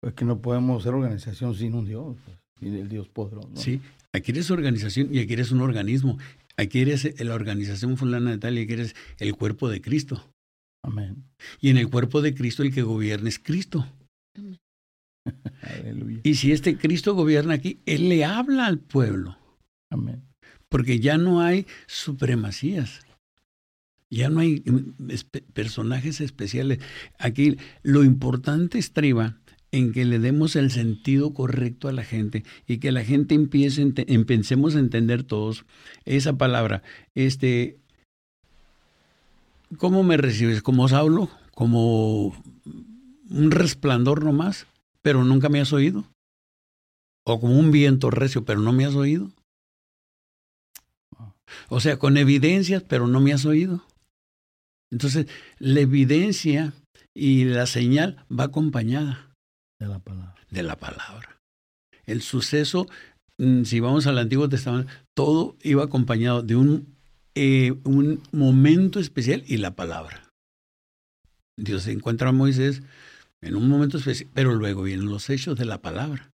Pues 0.00 0.14
que 0.14 0.24
no 0.24 0.38
podemos 0.40 0.82
ser 0.82 0.94
organización 0.94 1.54
sin 1.54 1.74
un 1.74 1.86
Dios, 1.86 2.16
pues, 2.24 2.36
sin 2.60 2.74
el 2.74 2.88
Dios 2.88 3.08
poderoso. 3.08 3.50
Sí, 3.56 3.80
aquí 4.12 4.32
eres 4.32 4.50
organización 4.50 5.08
y 5.12 5.18
aquí 5.18 5.32
eres 5.32 5.50
un 5.50 5.60
organismo. 5.60 6.18
Aquí 6.56 6.80
eres 6.80 7.20
la 7.20 7.34
organización 7.34 7.96
fulana 7.96 8.30
de 8.30 8.38
tal 8.38 8.58
y 8.58 8.62
aquí 8.62 8.74
eres 8.74 8.94
el 9.18 9.34
cuerpo 9.34 9.68
de 9.68 9.80
Cristo. 9.80 10.22
Amén. 10.84 11.24
Y 11.60 11.70
en 11.70 11.78
el 11.78 11.88
cuerpo 11.88 12.20
de 12.20 12.34
Cristo 12.34 12.62
el 12.62 12.72
que 12.72 12.82
gobierna 12.82 13.30
es 13.30 13.38
Cristo. 13.38 13.86
Aleluya. 15.62 16.20
Y 16.22 16.34
si 16.34 16.52
este 16.52 16.76
Cristo 16.76 17.14
gobierna 17.14 17.54
aquí, 17.54 17.80
Él 17.86 18.10
le 18.10 18.24
habla 18.26 18.66
al 18.66 18.78
pueblo. 18.78 19.38
Amén. 19.88 20.22
Porque 20.68 21.00
ya 21.00 21.16
no 21.16 21.40
hay 21.40 21.66
supremacías. 21.86 23.00
Ya 24.10 24.28
no 24.28 24.40
hay 24.40 24.60
personajes 25.54 26.20
especiales. 26.20 26.80
Aquí 27.18 27.56
lo 27.82 28.04
importante 28.04 28.78
estriba 28.78 29.38
en 29.72 29.90
que 29.92 30.04
le 30.04 30.18
demos 30.18 30.54
el 30.54 30.70
sentido 30.70 31.32
correcto 31.32 31.88
a 31.88 31.92
la 31.92 32.04
gente 32.04 32.44
y 32.68 32.76
que 32.76 32.92
la 32.92 33.04
gente 33.04 33.34
empiece, 33.34 33.90
empecemos 34.06 34.76
a 34.76 34.80
entender 34.80 35.22
todos 35.22 35.64
esa 36.04 36.36
palabra. 36.36 36.82
Este, 37.14 37.80
¿Cómo 39.78 40.02
me 40.02 40.16
recibes? 40.16 40.62
¿Como 40.62 40.88
Saulo? 40.88 41.28
¿Como 41.54 42.28
un 43.30 43.50
resplandor 43.50 44.24
nomás? 44.24 44.66
¿Pero 45.02 45.24
nunca 45.24 45.48
me 45.48 45.60
has 45.60 45.72
oído? 45.72 46.04
¿O 47.26 47.40
como 47.40 47.58
un 47.58 47.70
viento 47.70 48.10
recio, 48.10 48.44
pero 48.44 48.60
no 48.60 48.72
me 48.72 48.84
has 48.84 48.94
oído? 48.94 49.30
O 51.68 51.80
sea, 51.80 51.98
con 51.98 52.16
evidencias, 52.16 52.82
pero 52.82 53.06
no 53.06 53.20
me 53.20 53.32
has 53.32 53.44
oído. 53.44 53.84
Entonces, 54.90 55.26
la 55.58 55.80
evidencia 55.80 56.72
y 57.14 57.44
la 57.44 57.66
señal 57.66 58.24
va 58.30 58.44
acompañada 58.44 59.34
de 59.80 59.88
la 59.88 59.98
palabra. 59.98 60.34
De 60.50 60.62
la 60.62 60.76
palabra. 60.76 61.40
El 62.06 62.22
suceso, 62.22 62.86
mm, 63.38 63.64
si 63.64 63.80
vamos 63.80 64.06
al 64.06 64.18
Antiguo 64.18 64.48
Testamento, 64.48 64.92
todo 65.16 65.56
iba 65.62 65.84
acompañado 65.84 66.42
de 66.42 66.56
un 66.56 66.93
eh, 67.34 67.74
un 67.84 68.22
momento 68.32 69.00
especial 69.00 69.42
y 69.46 69.56
la 69.56 69.74
palabra. 69.74 70.30
Dios 71.56 71.82
se 71.82 71.92
encuentra 71.92 72.28
a 72.28 72.32
Moisés 72.32 72.82
en 73.40 73.56
un 73.56 73.68
momento 73.68 73.98
especial, 73.98 74.30
pero 74.34 74.54
luego 74.54 74.82
vienen 74.82 75.06
los 75.06 75.30
hechos 75.30 75.56
de 75.56 75.64
la 75.64 75.80
palabra. 75.82 76.30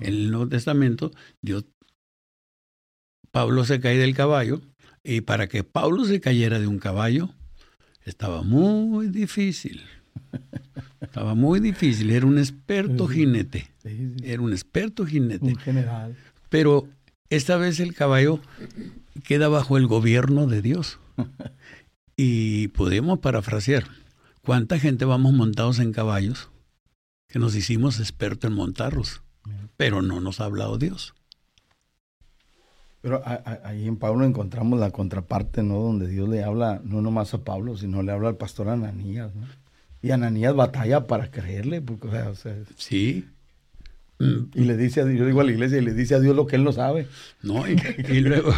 En 0.00 0.14
el 0.14 0.30
Nuevo 0.30 0.48
Testamento, 0.48 1.10
Dios, 1.40 1.64
Pablo 3.30 3.64
se 3.64 3.80
cae 3.80 3.96
del 3.96 4.14
caballo 4.14 4.60
y 5.02 5.22
para 5.22 5.48
que 5.48 5.64
Pablo 5.64 6.04
se 6.04 6.20
cayera 6.20 6.58
de 6.58 6.66
un 6.66 6.78
caballo 6.78 7.30
estaba 8.04 8.42
muy 8.42 9.08
difícil. 9.08 9.82
Estaba 11.00 11.34
muy 11.34 11.60
difícil, 11.60 12.10
era 12.10 12.26
un 12.26 12.38
experto 12.38 13.08
jinete. 13.08 13.68
Era 14.22 14.42
un 14.42 14.52
experto 14.52 15.04
jinete. 15.04 15.44
Un 15.44 15.56
general. 15.56 16.16
Pero 16.48 16.88
esta 17.30 17.56
vez 17.56 17.80
el 17.80 17.94
caballo 17.94 18.40
queda 19.24 19.48
bajo 19.48 19.76
el 19.76 19.86
gobierno 19.86 20.46
de 20.46 20.62
Dios. 20.62 20.98
Y 22.16 22.68
podemos 22.68 23.18
parafrasear, 23.20 23.84
¿cuánta 24.42 24.78
gente 24.78 25.04
vamos 25.04 25.32
montados 25.32 25.78
en 25.78 25.92
caballos 25.92 26.50
que 27.28 27.38
nos 27.38 27.54
hicimos 27.54 28.00
expertos 28.00 28.50
en 28.50 28.56
montarlos? 28.56 29.22
Pero 29.76 30.02
no 30.02 30.20
nos 30.20 30.40
ha 30.40 30.44
hablado 30.44 30.78
Dios. 30.78 31.14
Pero 33.00 33.20
ahí 33.64 33.88
en 33.88 33.96
Pablo 33.96 34.24
encontramos 34.24 34.78
la 34.78 34.92
contraparte, 34.92 35.62
¿no? 35.62 35.80
Donde 35.80 36.06
Dios 36.06 36.28
le 36.28 36.44
habla 36.44 36.80
no 36.84 37.02
nomás 37.02 37.34
a 37.34 37.42
Pablo, 37.42 37.76
sino 37.76 38.02
le 38.02 38.12
habla 38.12 38.28
al 38.28 38.36
pastor 38.36 38.68
Ananías, 38.68 39.34
¿no? 39.34 39.46
Y 40.02 40.12
Ananías 40.12 40.54
batalla 40.54 41.06
para 41.06 41.30
creerle, 41.30 41.80
porque, 41.80 42.08
o 42.08 42.34
sea, 42.34 42.56
sí. 42.76 43.26
Y 44.54 44.64
le 44.64 44.76
dice 44.76 45.00
a 45.00 45.04
Dios, 45.04 45.18
yo 45.18 45.26
digo 45.26 45.40
a 45.40 45.44
la 45.44 45.50
iglesia, 45.50 45.78
y 45.78 45.80
le 45.80 45.94
dice 45.94 46.14
a 46.14 46.20
Dios 46.20 46.36
lo 46.36 46.46
que 46.46 46.54
él 46.54 46.62
no 46.62 46.72
sabe. 46.72 47.08
No, 47.42 47.64
y, 47.68 48.20
luego. 48.20 48.52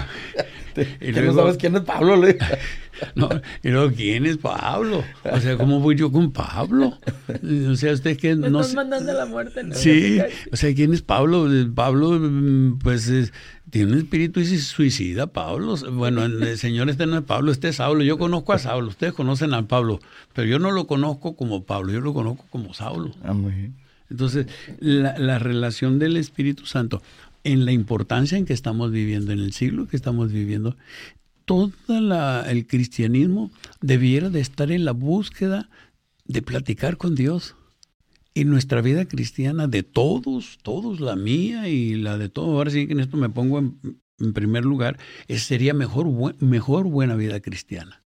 y 1.01 1.13
luego 1.13 1.33
no 1.33 1.39
sabes 1.41 1.57
quién 1.57 1.77
es 1.77 1.83
Pablo, 1.83 2.17
le 2.17 2.39
No, 3.15 3.29
y 3.63 3.69
luego, 3.69 3.93
¿quién 3.95 4.25
es 4.25 4.39
Pablo? 4.39 5.03
O 5.25 5.41
sea, 5.41 5.57
¿cómo 5.57 5.81
voy 5.81 5.97
yo 5.97 6.13
con 6.13 6.33
Pablo? 6.33 6.99
O 7.71 7.77
sea, 7.77 7.93
usted 7.93 8.17
que 8.17 8.35
no. 8.37 8.61
Estás 8.61 8.75
mandando 8.75 9.13
la 9.13 9.27
muerte, 9.27 9.65
¿no? 9.65 9.75
Sí, 9.75 10.21
o 10.53 10.57
sea, 10.57 10.75
¿quién 10.75 10.95
es 10.95 11.03
Pablo? 11.03 11.49
Pablo, 11.75 12.21
pues, 12.83 13.33
tiene 13.71 13.93
un 13.93 13.99
espíritu 13.99 14.41
y 14.41 14.59
suicida, 14.59 15.27
Pablo. 15.27 15.77
Bueno, 15.93 16.25
el 16.25 16.59
señor 16.59 16.89
este 16.89 17.07
no 17.07 17.19
es 17.19 17.25
Pablo, 17.25 17.51
este 17.51 17.69
es 17.69 17.77
Saulo. 17.77 18.05
Yo 18.05 18.19
conozco 18.19 18.53
a 18.53 18.59
Saulo, 18.59 18.89
ustedes 18.89 19.13
conocen 19.13 19.53
a 19.55 19.67
Pablo, 19.67 19.99
pero 20.33 20.47
yo 20.47 20.59
no 20.59 20.71
lo 20.71 20.87
conozco 20.87 21.35
como 21.35 21.65
Pablo, 21.65 21.93
yo 21.93 22.01
lo 22.01 22.15
conozco 22.15 22.47
como 22.51 22.75
Saulo. 22.75 23.11
Amén. 23.25 23.75
Entonces, 24.11 24.47
la, 24.79 25.39
relación 25.39 25.99
del 25.99 26.17
Espíritu 26.17 26.67
Santo 26.67 27.03
en 27.45 27.65
la 27.65 27.73
importancia 27.73 28.37
en 28.39 28.47
que 28.47 28.55
estamos 28.55 28.91
viviendo, 28.91 29.33
en 29.33 29.41
el 29.41 29.53
siglo 29.53 29.87
que 29.87 29.97
estamos 29.97 30.33
viviendo, 30.33 30.77
todo 31.45 31.71
el 31.89 32.67
cristianismo 32.67 33.51
debiera 33.81 34.31
de 34.31 34.41
estar 34.41 34.73
en 34.73 34.85
la 34.85 34.93
búsqueda 34.93 35.69
de 36.25 36.43
platicar 36.43 36.97
con 36.97 37.15
Dios. 37.15 37.55
Y 38.37 38.45
nuestra 38.47 38.81
vida 38.81 39.05
cristiana 39.05 39.69
de 39.69 39.85
todos, 39.85 40.59
todos, 40.63 40.99
la 40.99 41.15
mía 41.15 41.69
y 41.69 41.95
la 41.95 42.19
de 42.19 42.29
todos, 42.29 42.49
ahora 42.49 42.71
sí 42.71 42.87
que 42.87 42.95
en 42.95 43.01
esto 43.01 43.17
me 43.17 43.29
pongo 43.29 43.61
en, 43.61 44.33
primer 44.33 44.65
lugar, 44.65 44.99
sería 45.29 45.73
mejor, 45.73 46.09
mejor 46.43 46.87
buena 46.87 47.15
vida 47.15 47.41
cristiana. 47.41 48.03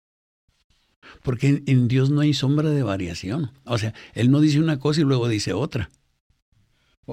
Porque 1.23 1.63
en, 1.65 1.87
Dios 1.87 2.11
no 2.11 2.21
hay 2.21 2.33
sombra 2.35 2.69
de 2.69 2.83
variación. 2.83 3.51
O 3.65 3.79
sea, 3.79 3.95
Él 4.13 4.29
no 4.29 4.39
dice 4.39 4.59
una 4.59 4.79
cosa 4.79 5.01
y 5.01 5.03
luego 5.03 5.27
dice 5.27 5.53
otra. 5.53 5.89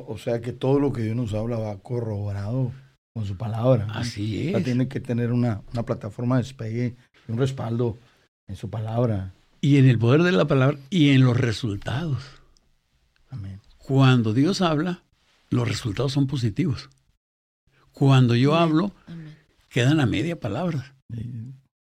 O, 0.07 0.19
sea 0.19 0.41
que 0.41 0.53
todo 0.53 0.79
lo 0.79 0.93
que 0.93 1.03
Dios 1.03 1.17
nos 1.17 1.35
habla 1.35 1.59
va 1.59 1.79
corroborado 1.79 2.73
con 3.15 3.25
su 3.25 3.37
palabra. 3.37 3.87
Así 3.91 4.49
es. 4.49 4.65
tiene 4.65 4.89
que 4.89 5.01
tener 5.01 5.33
una, 5.33 5.63
una 5.73 5.85
plataforma 5.85 6.37
de 6.37 6.43
despegue, 6.43 6.97
un 7.29 7.39
respaldo 7.39 7.99
en 8.47 8.57
su 8.57 8.69
palabra. 8.69 9.33
Y 9.61 9.79
en 9.79 9.89
el 9.89 9.99
poder 9.99 10.23
de 10.23 10.33
la 10.33 10.47
palabra 10.47 10.79
y 10.91 11.11
en 11.11 11.25
los 11.25 11.37
resultados. 11.37 12.23
Amén. 13.31 13.61
Cuando 13.79 14.35
Dios 14.35 14.61
habla, 14.61 15.03
los 15.51 15.67
resultados 15.67 16.13
son 16.13 16.27
positivos. 16.27 16.91
Cuando 17.93 18.35
yo 18.35 18.55
hablo, 18.55 18.93
quedan 19.71 20.01
a 20.01 20.07
media 20.07 20.39
palabra. 20.39 20.95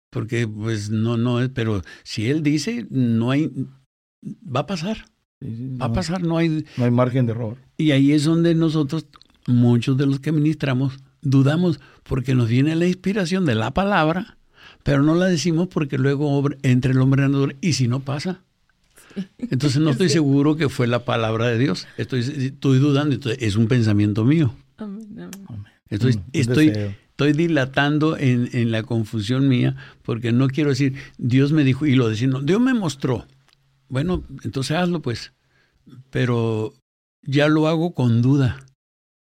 Porque 0.09 0.47
pues 0.47 0.89
no, 0.89 1.15
no 1.15 1.41
es, 1.41 1.49
pero 1.49 1.81
si 2.03 2.29
él 2.29 2.43
dice, 2.43 2.85
no 2.89 3.31
hay, 3.31 3.49
va 4.23 4.61
a 4.61 4.65
pasar. 4.65 5.05
Va 5.41 5.87
a 5.87 5.93
pasar, 5.93 6.23
no 6.23 6.37
hay... 6.37 6.65
No 6.77 6.85
hay 6.85 6.91
margen 6.91 7.25
de 7.25 7.33
error. 7.33 7.57
Y 7.77 7.91
ahí 7.91 8.11
es 8.11 8.25
donde 8.25 8.55
nosotros, 8.55 9.05
muchos 9.47 9.97
de 9.97 10.05
los 10.05 10.19
que 10.19 10.31
ministramos, 10.31 10.99
dudamos 11.21 11.79
porque 12.03 12.35
nos 12.35 12.49
viene 12.49 12.75
la 12.75 12.87
inspiración 12.87 13.45
de 13.45 13.55
la 13.55 13.71
palabra, 13.71 14.37
pero 14.83 15.03
no 15.03 15.15
la 15.15 15.25
decimos 15.25 15.67
porque 15.67 15.97
luego 15.97 16.43
entre 16.63 16.91
el 16.91 17.01
hombre 17.01 17.25
y 17.61 17.69
y 17.69 17.73
si 17.73 17.87
no 17.87 18.01
pasa. 18.01 18.41
Entonces 19.37 19.81
no 19.81 19.89
estoy 19.91 20.09
seguro 20.09 20.55
que 20.55 20.69
fue 20.69 20.87
la 20.87 21.05
palabra 21.05 21.47
de 21.47 21.57
Dios. 21.57 21.87
Estoy, 21.97 22.21
estoy 22.21 22.79
dudando, 22.79 23.17
es 23.31 23.55
un 23.55 23.67
pensamiento 23.67 24.25
mío. 24.25 24.53
Entonces 25.89 26.17
mm, 26.17 26.29
estoy, 26.33 26.73
estoy 27.09 27.33
dilatando 27.33 28.17
en, 28.17 28.49
en, 28.53 28.71
la 28.71 28.83
confusión 28.83 29.47
mía 29.47 29.75
porque 30.01 30.31
no 30.31 30.47
quiero 30.47 30.71
decir, 30.71 30.95
Dios 31.17 31.51
me 31.51 31.63
dijo 31.63 31.85
y 31.85 31.95
lo 31.95 32.09
decía, 32.09 32.27
no, 32.27 32.41
Dios 32.41 32.59
me 32.61 32.73
mostró. 32.73 33.27
Bueno, 33.91 34.23
entonces 34.45 34.77
hazlo 34.77 35.01
pues, 35.01 35.33
pero 36.11 36.73
ya 37.23 37.49
lo 37.49 37.67
hago 37.67 37.93
con 37.93 38.21
duda. 38.21 38.65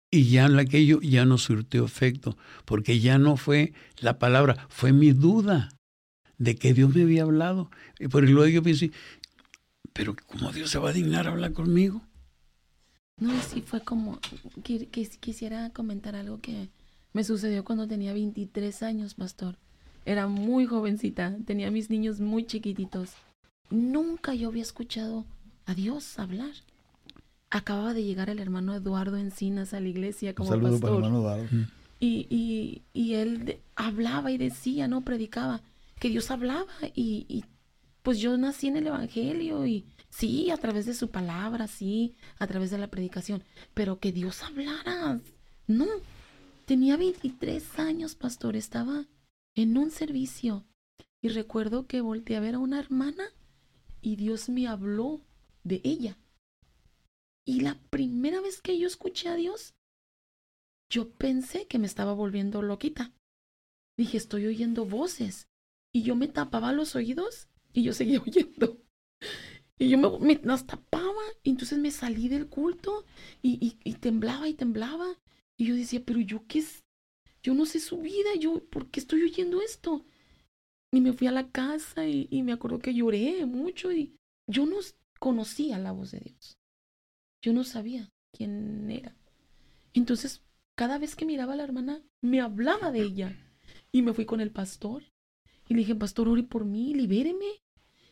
Y 0.08 0.30
ya 0.30 0.46
aquello 0.56 1.00
ya 1.00 1.24
no 1.24 1.36
surtió 1.36 1.84
efecto, 1.84 2.36
porque 2.64 3.00
ya 3.00 3.18
no 3.18 3.36
fue 3.36 3.72
la 3.98 4.20
palabra, 4.20 4.68
fue 4.68 4.92
mi 4.92 5.10
duda 5.10 5.70
de 6.38 6.54
que 6.54 6.74
Dios 6.74 6.94
me 6.94 7.02
había 7.02 7.24
hablado. 7.24 7.72
Y 7.98 8.06
por 8.06 8.22
luego 8.22 8.46
yo 8.46 8.62
pienso, 8.62 8.86
pero 9.92 10.14
¿cómo 10.28 10.52
Dios 10.52 10.70
se 10.70 10.78
va 10.78 10.90
a 10.90 10.92
dignar 10.92 11.26
a 11.26 11.32
hablar 11.32 11.52
conmigo? 11.54 12.00
No, 13.18 13.32
sí 13.42 13.62
fue 13.62 13.80
como, 13.80 14.20
quisiera 14.62 15.70
comentar 15.70 16.14
algo 16.14 16.40
que 16.40 16.68
me 17.12 17.24
sucedió 17.24 17.64
cuando 17.64 17.88
tenía 17.88 18.12
23 18.12 18.84
años, 18.84 19.14
pastor. 19.14 19.56
Era 20.04 20.28
muy 20.28 20.66
jovencita, 20.66 21.36
tenía 21.46 21.72
mis 21.72 21.90
niños 21.90 22.20
muy 22.20 22.46
chiquititos. 22.46 23.16
Nunca 23.72 24.34
yo 24.34 24.48
había 24.48 24.62
escuchado 24.62 25.24
a 25.64 25.74
Dios 25.74 26.18
hablar. 26.18 26.52
Acababa 27.48 27.94
de 27.94 28.04
llegar 28.04 28.28
el 28.28 28.38
hermano 28.38 28.74
Eduardo 28.74 29.16
Encinas 29.16 29.72
a 29.72 29.80
la 29.80 29.88
iglesia 29.88 30.34
como 30.34 30.50
Un 30.50 30.56
saludo 30.56 30.78
Para 30.78 30.92
el 30.92 30.98
hermano 30.98 31.20
Eduardo. 31.20 31.48
Y, 31.98 32.26
y, 32.28 32.82
y 32.92 33.14
él 33.14 33.60
hablaba 33.74 34.30
y 34.30 34.36
decía, 34.36 34.88
no, 34.88 35.02
predicaba, 35.02 35.62
que 35.98 36.10
Dios 36.10 36.30
hablaba 36.30 36.66
y, 36.94 37.24
y 37.28 37.44
pues 38.02 38.18
yo 38.18 38.36
nací 38.36 38.66
en 38.66 38.76
el 38.76 38.88
Evangelio 38.88 39.64
y 39.64 39.86
sí, 40.10 40.50
a 40.50 40.58
través 40.58 40.84
de 40.84 40.92
su 40.92 41.10
palabra, 41.10 41.66
sí, 41.66 42.14
a 42.38 42.46
través 42.46 42.70
de 42.70 42.78
la 42.78 42.88
predicación, 42.88 43.42
pero 43.72 44.00
que 44.00 44.12
Dios 44.12 44.42
hablara, 44.42 45.20
no. 45.66 45.86
Tenía 46.66 46.98
23 46.98 47.78
años, 47.78 48.16
pastor, 48.16 48.54
estaba 48.54 49.06
en 49.54 49.78
un 49.78 49.90
servicio 49.90 50.64
y 51.22 51.28
recuerdo 51.28 51.86
que 51.86 52.02
volteé 52.02 52.36
a 52.36 52.40
ver 52.40 52.56
a 52.56 52.58
una 52.58 52.78
hermana 52.78 53.24
y 54.02 54.16
Dios 54.16 54.48
me 54.48 54.66
habló 54.66 55.22
de 55.64 55.80
ella. 55.84 56.18
Y 57.46 57.60
la 57.60 57.80
primera 57.90 58.40
vez 58.40 58.60
que 58.60 58.78
yo 58.78 58.86
escuché 58.86 59.28
a 59.28 59.36
Dios, 59.36 59.74
yo 60.90 61.10
pensé 61.10 61.66
que 61.66 61.78
me 61.78 61.86
estaba 61.86 62.12
volviendo 62.12 62.60
loquita. 62.60 63.12
Dije, 63.96 64.18
estoy 64.18 64.46
oyendo 64.46 64.84
voces. 64.84 65.48
Y 65.94 66.02
yo 66.02 66.16
me 66.16 66.28
tapaba 66.28 66.72
los 66.72 66.94
oídos 66.96 67.48
y 67.72 67.82
yo 67.82 67.92
seguía 67.92 68.20
oyendo. 68.26 68.82
Y 69.78 69.88
yo 69.88 69.98
me, 69.98 70.40
las 70.42 70.66
tapaba. 70.66 71.22
Y 71.42 71.50
entonces 71.50 71.78
me 71.78 71.90
salí 71.90 72.28
del 72.28 72.48
culto 72.48 73.04
y, 73.40 73.78
y, 73.84 73.94
temblaba 73.94 74.48
y 74.48 74.54
temblaba. 74.54 75.18
Y 75.56 75.66
yo 75.66 75.74
decía, 75.74 76.02
pero 76.04 76.20
yo 76.20 76.44
qué 76.46 76.60
es. 76.60 76.84
Yo 77.42 77.54
no 77.54 77.66
sé 77.66 77.80
su 77.80 78.00
vida. 78.00 78.34
Yo, 78.38 78.64
¿por 78.66 78.90
qué 78.90 79.00
estoy 79.00 79.22
oyendo 79.22 79.62
esto? 79.62 80.04
Y 80.92 81.00
me 81.00 81.12
fui 81.12 81.26
a 81.26 81.32
la 81.32 81.50
casa 81.50 82.06
y, 82.06 82.28
y 82.30 82.42
me 82.42 82.52
acuerdo 82.52 82.78
que 82.78 82.94
lloré 82.94 83.46
mucho. 83.46 83.90
Y 83.92 84.14
yo 84.46 84.66
no 84.66 84.76
conocía 85.18 85.78
la 85.78 85.92
voz 85.92 86.10
de 86.10 86.20
Dios. 86.20 86.58
Yo 87.42 87.52
no 87.52 87.64
sabía 87.64 88.10
quién 88.32 88.90
era. 88.90 89.16
Entonces 89.94 90.42
cada 90.74 90.98
vez 90.98 91.14
que 91.14 91.26
miraba 91.26 91.52
a 91.52 91.56
la 91.56 91.64
hermana, 91.64 92.02
me 92.20 92.40
hablaba 92.40 92.90
de 92.90 93.02
ella. 93.02 93.36
Y 93.92 94.02
me 94.02 94.14
fui 94.14 94.24
con 94.24 94.40
el 94.40 94.50
pastor. 94.50 95.02
Y 95.68 95.74
le 95.74 95.80
dije, 95.80 95.94
pastor, 95.94 96.28
ore 96.28 96.42
por 96.42 96.64
mí, 96.64 96.94
libéreme. 96.94 97.62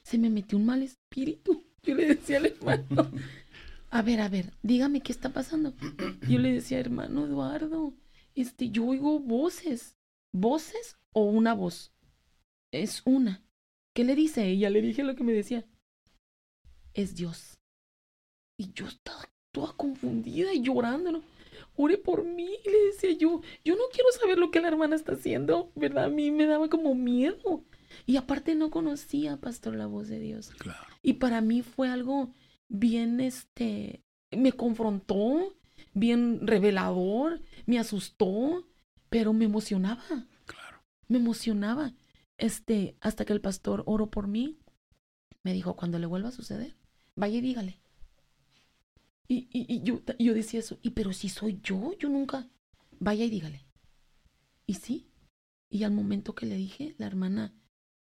Se 0.02 0.18
me 0.18 0.30
metió 0.30 0.58
un 0.58 0.66
mal 0.66 0.82
espíritu. 0.82 1.64
Yo 1.82 1.94
le 1.94 2.06
decía 2.06 2.36
al 2.36 2.46
hermano, 2.46 3.10
a 3.90 4.02
ver, 4.02 4.20
a 4.20 4.28
ver, 4.28 4.52
dígame 4.62 5.00
qué 5.00 5.12
está 5.12 5.30
pasando. 5.30 5.74
Yo 6.28 6.38
le 6.38 6.52
decía, 6.52 6.78
hermano 6.78 7.24
Eduardo, 7.24 7.94
este, 8.34 8.70
yo 8.70 8.84
oigo 8.84 9.18
voces. 9.18 9.96
¿Voces 10.32 10.96
o 11.12 11.24
una 11.24 11.54
voz? 11.54 11.92
Es 12.72 13.02
una. 13.04 13.42
¿Qué 13.94 14.04
le 14.04 14.14
dice 14.14 14.46
ella? 14.46 14.70
Le 14.70 14.82
dije 14.82 15.02
lo 15.02 15.14
que 15.14 15.24
me 15.24 15.32
decía. 15.32 15.66
Es 16.94 17.14
Dios. 17.14 17.58
Y 18.58 18.72
yo 18.72 18.86
estaba 18.86 19.28
toda 19.52 19.72
confundida 19.72 20.52
y 20.52 20.62
llorando, 20.62 21.12
¿no? 21.12 21.22
ore 21.76 21.98
por 21.98 22.24
mí, 22.24 22.48
le 22.64 22.86
decía 22.86 23.12
yo, 23.12 23.40
yo 23.64 23.74
no 23.74 23.84
quiero 23.92 24.10
saber 24.12 24.38
lo 24.38 24.50
que 24.50 24.60
la 24.60 24.68
hermana 24.68 24.96
está 24.96 25.12
haciendo, 25.12 25.72
¿verdad? 25.74 26.04
A 26.04 26.08
mí 26.08 26.30
me 26.30 26.46
daba 26.46 26.68
como 26.68 26.94
miedo. 26.94 27.64
Y 28.06 28.16
aparte 28.16 28.54
no 28.54 28.70
conocía, 28.70 29.36
pastor, 29.38 29.74
la 29.74 29.86
voz 29.86 30.08
de 30.08 30.20
Dios. 30.20 30.50
Claro. 30.58 30.86
Y 31.02 31.14
para 31.14 31.40
mí 31.40 31.62
fue 31.62 31.88
algo 31.88 32.32
bien, 32.68 33.20
este, 33.20 34.02
me 34.30 34.52
confrontó, 34.52 35.56
bien 35.92 36.46
revelador, 36.46 37.40
me 37.66 37.78
asustó, 37.78 38.66
pero 39.08 39.32
me 39.32 39.46
emocionaba. 39.46 40.04
Claro. 40.46 40.82
Me 41.08 41.18
emocionaba. 41.18 41.92
Este, 42.40 42.96
hasta 43.02 43.26
que 43.26 43.34
el 43.34 43.42
pastor 43.42 43.82
oró 43.84 44.10
por 44.10 44.26
mí, 44.26 44.58
me 45.42 45.52
dijo, 45.52 45.76
cuando 45.76 45.98
le 45.98 46.06
vuelva 46.06 46.30
a 46.30 46.32
suceder, 46.32 46.74
vaya 47.14 47.36
y 47.36 47.42
dígale. 47.42 47.80
Y, 49.28 49.48
y, 49.52 49.82
yo, 49.82 50.00
yo 50.18 50.32
decía 50.32 50.60
eso, 50.60 50.78
y 50.82 50.90
pero 50.90 51.12
si 51.12 51.28
soy 51.28 51.60
yo, 51.62 51.92
yo 51.98 52.08
nunca, 52.08 52.48
vaya 52.98 53.26
y 53.26 53.30
dígale. 53.30 53.66
Y 54.66 54.74
sí, 54.74 55.06
y 55.68 55.84
al 55.84 55.92
momento 55.92 56.34
que 56.34 56.46
le 56.46 56.56
dije, 56.56 56.94
la 56.96 57.06
hermana 57.06 57.52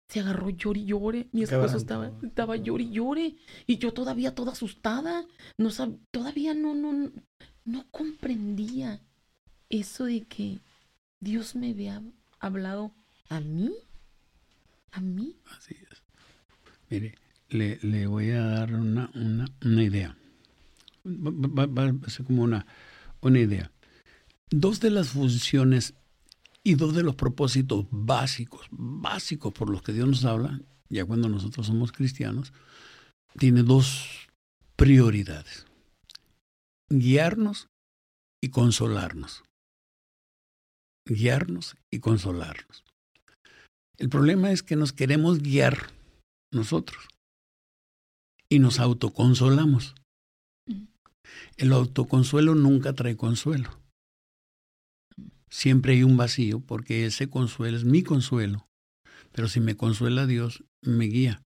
se 0.08 0.20
agarró 0.20 0.52
llori 0.52 0.82
y 0.82 0.86
llore, 0.86 1.28
mi 1.32 1.42
esposo 1.42 1.78
estaba, 1.78 2.12
estaba 2.22 2.56
llori 2.56 2.86
y 2.86 2.92
llore, 2.92 3.36
y 3.66 3.80
yo 3.80 3.94
todavía 3.94 4.36
toda 4.36 4.52
asustada, 4.52 5.26
no 5.58 5.70
todavía 6.12 6.54
no, 6.54 6.76
no, 6.76 7.12
no 7.66 7.90
comprendía 7.90 9.02
eso 9.70 10.06
de 10.06 10.28
que 10.28 10.60
Dios 11.20 11.56
me 11.56 11.72
había 11.72 12.04
hablado 12.40 12.94
a 13.28 13.40
mí, 13.40 13.72
a 14.92 15.02
mí. 15.02 15.36
Así 15.58 15.76
es. 15.92 16.04
Mire, 16.90 17.16
le, 17.50 17.80
le 17.82 18.08
voy 18.08 18.32
a 18.32 18.44
dar 18.44 18.74
una, 18.74 19.10
una, 19.14 19.46
una 19.64 19.84
idea 19.84 20.16
va, 21.06 21.86
a 22.06 22.10
ser 22.10 22.26
como 22.26 22.44
una, 22.44 22.66
una 23.22 23.40
idea. 23.40 23.72
Dos 24.50 24.80
de 24.80 24.90
las 24.90 25.10
funciones 25.10 25.94
y 26.64 26.76
dos 26.76 26.96
de 26.96 27.04
los 27.04 27.16
propósitos 27.16 27.86
básicos, 27.92 28.68
básicos 28.72 29.54
por 29.54 29.70
los 29.70 29.82
que 29.82 29.94
Dios 29.94 30.08
nos 30.08 30.26
habla, 30.26 30.62
ya 30.90 31.06
cuando 31.06 31.30
nosotros 31.30 31.68
somos 31.68 31.92
cristianos, 31.92 32.54
tiene 33.38 33.64
dos 33.64 34.28
prioridades. 34.76 35.66
Guiarnos 36.90 37.68
y 38.42 38.50
consolarnos. 38.50 39.44
Guiarnos 41.06 41.76
y 41.92 42.00
consolarnos. 42.00 42.84
El 44.00 44.08
problema 44.08 44.52
es 44.52 44.64
que 44.64 44.78
nos 44.78 44.94
queremos 44.94 45.40
guiar 45.40 45.92
nosotros 46.54 47.06
y 48.50 48.60
nos 48.60 48.80
autoconsolamos. 48.80 49.94
El 51.58 51.74
autoconsuelo 51.74 52.56
nunca 52.56 52.94
trae 52.94 53.18
consuelo. 53.18 53.70
Siempre 55.50 55.94
hay 55.94 56.04
un 56.04 56.16
vacío 56.16 56.62
porque 56.62 57.06
ese 57.06 57.30
consuelo 57.30 57.76
es 57.76 57.84
mi 57.84 58.02
consuelo. 58.02 58.66
Pero 59.34 59.50
si 59.50 59.60
me 59.60 59.76
consuela 59.76 60.26
Dios, 60.26 60.64
me 60.82 61.06
guía. 61.06 61.44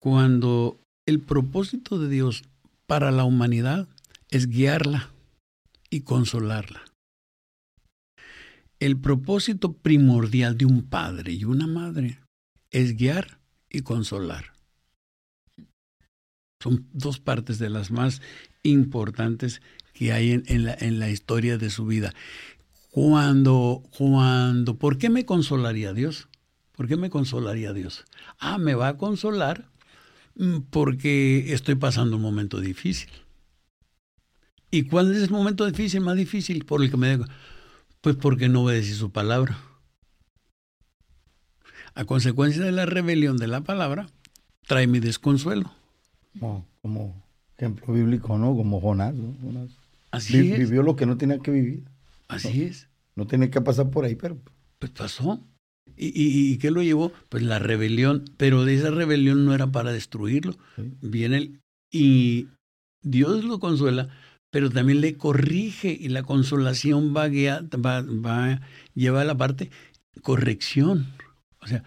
Cuando 0.00 0.80
el 1.06 1.20
propósito 1.20 2.00
de 2.00 2.08
Dios 2.08 2.42
para 2.86 3.12
la 3.12 3.24
humanidad 3.24 3.88
es 4.30 4.48
guiarla 4.48 5.10
y 5.90 6.00
consolarla. 6.00 6.82
El 8.84 8.98
propósito 8.98 9.72
primordial 9.72 10.58
de 10.58 10.66
un 10.66 10.82
padre 10.82 11.32
y 11.32 11.46
una 11.46 11.66
madre 11.66 12.18
es 12.70 12.98
guiar 12.98 13.38
y 13.70 13.80
consolar. 13.80 14.52
Son 16.62 16.86
dos 16.92 17.18
partes 17.18 17.58
de 17.58 17.70
las 17.70 17.90
más 17.90 18.20
importantes 18.62 19.62
que 19.94 20.12
hay 20.12 20.32
en, 20.32 20.98
la, 20.98 21.08
historia 21.08 21.56
de 21.56 21.70
su 21.70 21.86
vida. 21.86 22.12
Cuando, 22.90 23.82
cuando, 23.96 24.76
¿por 24.76 24.98
qué 24.98 25.08
me 25.08 25.24
consolaría 25.24 25.94
Dios? 25.94 26.28
¿Por 26.72 26.86
qué 26.86 26.98
me 26.98 27.08
consolaría 27.08 27.72
Dios? 27.72 28.04
Ah, 28.38 28.58
me 28.58 28.74
va 28.74 28.88
a 28.88 28.98
consolar 28.98 29.70
mm, 30.34 30.58
porque 30.68 31.54
estoy 31.54 31.76
pasando 31.76 32.16
un 32.16 32.22
momento 32.22 32.60
difícil. 32.60 33.08
¿Y 34.70 34.82
cuál 34.82 35.10
es 35.14 35.22
el 35.22 35.30
momento 35.30 35.64
difícil, 35.64 36.02
más 36.02 36.16
difícil 36.16 36.66
por 36.66 36.82
el 36.82 36.90
que 36.90 36.98
me 36.98 37.08
digo? 37.08 37.24
Pues 38.04 38.16
porque 38.16 38.50
no 38.50 38.64
obedecí 38.64 38.92
su 38.92 39.12
palabra. 39.12 39.58
A 41.94 42.04
consecuencia 42.04 42.62
de 42.62 42.70
la 42.70 42.84
rebelión 42.84 43.38
de 43.38 43.46
la 43.46 43.62
palabra, 43.62 44.10
trae 44.66 44.86
mi 44.86 45.00
desconsuelo. 45.00 45.72
como 46.82 47.24
ejemplo 47.56 47.94
bíblico, 47.94 48.36
¿no? 48.36 48.54
Como 48.54 48.78
Jonás, 48.82 49.14
¿no? 49.14 49.34
Así 50.10 50.36
es. 50.36 50.58
Vivió 50.58 50.82
lo 50.82 50.96
que 50.96 51.06
no 51.06 51.16
tenía 51.16 51.38
que 51.38 51.50
vivir. 51.50 51.84
Así 52.28 52.64
es. 52.64 52.88
No 53.16 53.26
tenía 53.26 53.50
que 53.50 53.62
pasar 53.62 53.88
por 53.88 54.04
ahí, 54.04 54.16
pero... 54.16 54.36
Pues 54.78 54.92
pasó. 54.92 55.40
¿Y, 55.96 56.12
y, 56.52 56.58
qué 56.58 56.70
lo 56.70 56.82
llevó? 56.82 57.10
Pues 57.30 57.42
la 57.42 57.58
rebelión, 57.58 58.26
pero 58.36 58.66
de 58.66 58.74
esa 58.74 58.90
rebelión 58.90 59.46
no 59.46 59.54
era 59.54 59.72
para 59.72 59.92
destruirlo. 59.92 60.58
Viene 61.00 61.38
el, 61.38 61.60
y 61.90 62.48
Dios 63.00 63.44
lo 63.44 63.60
consuela, 63.60 64.10
pero 64.54 64.70
también 64.70 65.00
le 65.00 65.16
corrige 65.16 65.98
y 66.00 66.10
la 66.10 66.22
consolación 66.22 67.12
va 67.12 67.24
a, 67.24 67.60
va, 67.76 68.02
va 68.02 68.52
a 68.52 68.60
llevar 68.94 69.22
a 69.22 69.24
la 69.24 69.36
parte 69.36 69.68
corrección. 70.22 71.08
O 71.60 71.66
sea, 71.66 71.82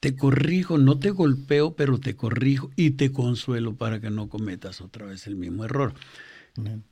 te 0.00 0.16
corrijo, 0.16 0.78
no 0.78 0.98
te 0.98 1.10
golpeo, 1.10 1.76
pero 1.76 2.00
te 2.00 2.16
corrijo 2.16 2.70
y 2.76 2.92
te 2.92 3.12
consuelo 3.12 3.76
para 3.76 4.00
que 4.00 4.08
no 4.08 4.30
cometas 4.30 4.80
otra 4.80 5.04
vez 5.04 5.26
el 5.26 5.36
mismo 5.36 5.66
error. 5.66 5.92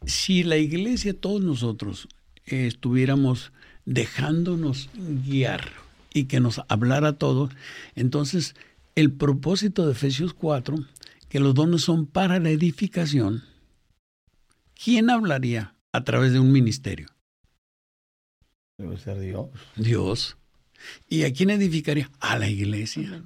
Si 0.05 0.43
la 0.43 0.59
iglesia, 0.59 1.19
todos 1.19 1.41
nosotros, 1.41 2.09
estuviéramos 2.45 3.53
dejándonos 3.87 4.91
guiar 5.25 5.63
y 6.13 6.25
que 6.25 6.41
nos 6.41 6.61
hablara 6.69 7.15
todo, 7.15 7.49
entonces 7.95 8.55
el 8.95 9.13
propósito 9.13 9.87
de 9.87 9.93
Efesios 9.93 10.35
4 10.35 10.77
que 11.31 11.41
los 11.41 11.55
dones 11.55 11.81
son 11.81 12.05
para 12.05 12.39
la 12.39 12.51
edificación, 12.51 13.45
¿quién 14.83 15.11
hablaría 15.11 15.75
a 15.93 16.05
través 16.05 16.33
de 16.33 16.41
un 16.41 16.53
ministerio? 16.53 17.09
Debe 18.79 18.99
ser 18.99 19.19
Dios. 19.19 19.49
Dios. 19.77 20.37
¿Y 21.09 21.25
a 21.25 21.33
quién 21.33 21.51
edificaría? 21.51 22.11
A 22.21 22.39
la 22.39 22.49
iglesia. 22.49 23.23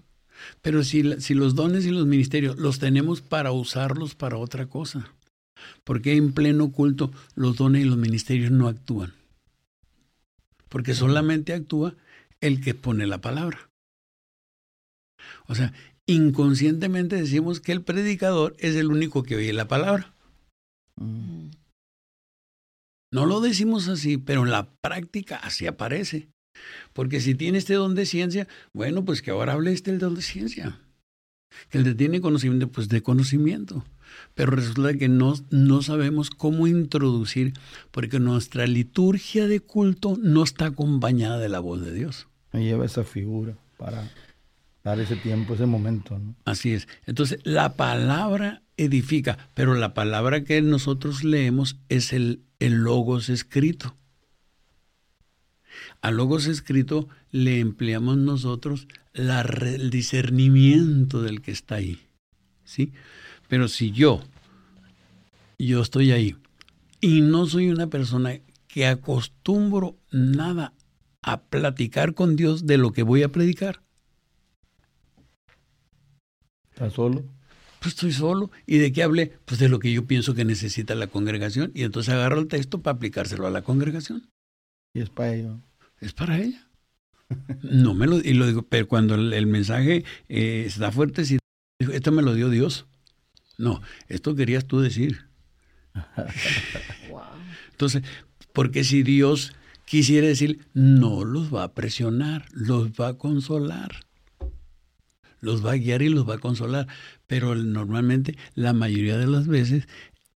Pero 0.63 0.85
si, 0.85 1.21
si 1.21 1.35
los 1.35 1.55
dones 1.55 1.85
y 1.85 1.91
los 1.91 2.07
ministerios 2.07 2.57
los 2.57 2.79
tenemos 2.79 3.21
para 3.21 3.53
usarlos 3.53 4.15
para 4.15 4.37
otra 4.37 4.67
cosa, 4.67 5.13
porque 5.85 6.15
en 6.15 6.33
pleno 6.33 6.71
culto 6.71 7.13
los 7.35 7.57
dones 7.57 7.83
y 7.83 7.89
los 7.89 7.99
ministerios 7.99 8.51
no 8.51 8.69
actúan? 8.69 9.13
Porque 10.69 10.95
solamente 10.95 11.53
actúa 11.53 11.95
el 12.41 12.63
que 12.63 12.75
pone 12.75 13.07
la 13.07 13.21
palabra. 13.21 13.69
O 15.47 15.55
sea, 15.55 15.73
inconscientemente 16.07 17.17
decimos 17.17 17.61
que 17.61 17.73
el 17.73 17.83
predicador 17.83 18.55
es 18.59 18.77
el 18.77 18.87
único 18.87 19.23
que 19.25 19.37
oye 19.37 19.53
la 19.53 19.69
palabra. 19.69 20.15
Mm. 21.01 21.51
No 23.13 23.27
lo 23.27 23.41
decimos 23.41 23.89
así, 23.89 24.19
pero 24.19 24.45
en 24.45 24.53
la 24.53 24.71
práctica 24.71 25.37
así 25.37 25.67
aparece. 25.67 26.29
Porque 26.93 27.21
si 27.21 27.35
tiene 27.35 27.59
este 27.59 27.75
don 27.75 27.95
de 27.95 28.07
ciencia, 28.07 28.47
bueno, 28.73 29.05
pues 29.05 29.23
que 29.23 29.33
ahora 29.33 29.55
hable 29.55 29.73
este 29.73 29.91
el 29.91 29.99
don 29.99 30.15
de 30.15 30.23
ciencia. 30.23 30.79
Que 31.69 31.79
el 31.79 31.85
que 31.85 31.95
tiene 31.95 32.21
conocimiento, 32.21 32.69
pues 32.69 32.89
de 32.89 33.03
conocimiento. 33.03 33.85
Pero 34.35 34.53
resulta 34.53 34.95
que 34.95 35.09
no, 35.09 35.35
no 35.51 35.83
sabemos 35.83 36.31
cómo 36.31 36.67
introducir, 36.67 37.55
porque 37.91 38.21
nuestra 38.21 38.67
liturgia 38.67 39.47
de 39.47 39.61
culto 39.61 40.17
no 40.21 40.45
está 40.45 40.67
acompañada 40.67 41.39
de 41.39 41.49
la 41.49 41.61
voz 41.61 41.81
de 41.81 41.93
Dios. 41.93 42.29
Me 42.53 42.65
lleva 42.65 42.87
esa 42.87 43.05
figura 43.05 43.57
para 43.77 44.11
dar 44.85 45.01
ese 45.01 45.17
tiempo, 45.17 45.55
ese 45.55 45.67
momento. 45.67 46.19
¿no? 46.19 46.35
Así 46.45 46.73
es. 46.73 46.89
Entonces, 47.07 47.41
la 47.45 47.75
palabra 47.75 48.63
edifica, 48.85 49.51
pero 49.55 49.75
la 49.75 49.93
palabra 49.93 50.43
que 50.45 50.63
nosotros 50.63 51.23
leemos 51.23 51.77
es 51.89 52.13
el, 52.13 52.43
el 52.59 52.77
logos 52.77 53.29
escrito. 53.29 53.95
Al 56.01 56.17
logos 56.17 56.47
escrito 56.47 57.09
le 57.31 57.61
empleamos 57.61 58.17
nosotros 58.17 58.89
la, 59.13 59.43
el 59.43 59.91
discernimiento 59.91 61.23
del 61.23 61.43
que 61.43 61.53
está 61.53 61.77
ahí. 61.77 62.01
¿sí? 62.65 62.93
Pero 63.49 63.69
si 63.69 63.91
yo, 63.91 64.23
yo 65.59 65.83
estoy 65.83 66.13
ahí 66.13 66.37
y 67.01 67.21
no 67.21 67.47
soy 67.47 67.69
una 67.69 67.89
persona 67.89 68.41
que 68.67 68.87
acostumbro 68.87 69.97
nada 70.11 70.73
a 71.23 71.43
platicar 71.43 72.15
con 72.15 72.35
Dios 72.35 72.67
de 72.67 72.79
lo 72.79 72.93
que 72.93 73.03
voy 73.03 73.23
a 73.25 73.29
predicar. 73.29 73.83
¿Estás 76.73 76.95
solo? 76.95 77.25
Pues 77.81 77.95
estoy 77.95 78.13
solo. 78.13 78.51
¿Y 78.67 78.79
de 78.79 78.93
qué 78.93 79.03
hablé? 79.03 79.33
Pues 79.47 79.59
de 79.59 79.69
lo 79.69 79.79
que 79.79 79.93
yo 79.93 80.07
pienso 80.07 80.35
que 80.35 80.45
necesita 80.45 80.95
la 80.95 81.09
congregación. 81.09 81.73
Y 81.75 81.83
entonces 81.83 82.15
agarro 82.15 82.39
el 82.39 82.47
texto 82.47 82.83
para 82.83 82.97
aplicárselo 82.97 83.47
a 83.47 83.51
la 83.51 83.63
congregación. 83.63 84.31
Y 84.95 85.01
es 85.01 85.09
para 85.09 85.35
ella. 85.35 85.57
Es 85.99 86.13
para 86.13 86.39
ella. 86.39 86.67
No 87.63 87.95
me 87.95 88.09
lo, 88.09 88.19
y 88.19 88.35
lo 88.35 88.45
digo, 88.45 88.63
pero 88.63 88.89
cuando 88.89 89.15
el, 89.15 89.47
mensaje 89.47 90.05
eh, 90.29 90.65
está 90.67 90.91
fuerte, 90.91 91.25
si 91.25 91.39
esto 91.79 92.11
me 92.11 92.23
lo 92.23 92.35
dio 92.35 92.51
Dios. 92.51 92.87
No, 93.57 93.81
esto 94.09 94.35
querías 94.35 94.67
tú 94.67 94.81
decir. 94.81 95.27
Entonces, 97.71 98.03
porque 98.53 98.83
si 98.83 99.05
Dios 99.05 99.53
quisiera 99.85 100.27
decir, 100.27 100.67
no 100.75 101.25
los 101.25 101.55
va 101.55 101.63
a 101.63 101.73
presionar, 101.73 102.47
los 102.53 102.91
va 102.91 103.09
a 103.09 103.15
consolar. 103.15 104.07
Los 105.41 105.65
va 105.65 105.73
a 105.73 105.77
guiar 105.77 106.03
y 106.03 106.09
los 106.09 106.29
va 106.29 106.35
a 106.35 106.39
consolar. 106.39 106.87
Pero 107.27 107.55
normalmente, 107.55 108.37
la 108.55 108.73
mayoría 108.73 109.19
de 109.19 109.27
las 109.27 109.47
veces, 109.47 109.87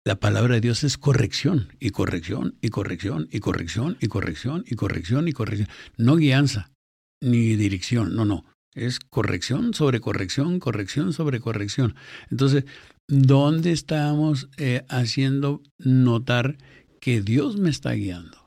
la 0.04 0.16
palabra 0.16 0.54
de 0.54 0.60
Dios 0.60 0.82
es 0.82 0.98
corrección 0.98 1.68
y 1.78 1.90
corrección 1.90 2.56
y 2.60 2.70
corrección 2.70 3.28
y 3.30 3.38
corrección 3.38 3.96
y 4.00 4.08
corrección 4.08 4.64
y 4.66 4.74
corrección 4.74 5.28
y 5.28 5.32
corrección. 5.32 5.68
No 5.96 6.16
guianza 6.16 6.72
ni 7.20 7.54
dirección, 7.54 8.16
no, 8.16 8.24
no. 8.24 8.44
Es 8.74 8.98
corrección 8.98 9.74
sobre 9.74 10.00
corrección, 10.00 10.58
corrección 10.58 11.12
sobre 11.12 11.40
corrección. 11.40 11.94
Entonces, 12.30 12.64
¿dónde 13.06 13.70
estamos 13.70 14.48
eh, 14.56 14.84
haciendo 14.88 15.62
notar 15.78 16.56
que 17.00 17.20
Dios 17.20 17.58
me 17.58 17.70
está 17.70 17.92
guiando? 17.92 18.38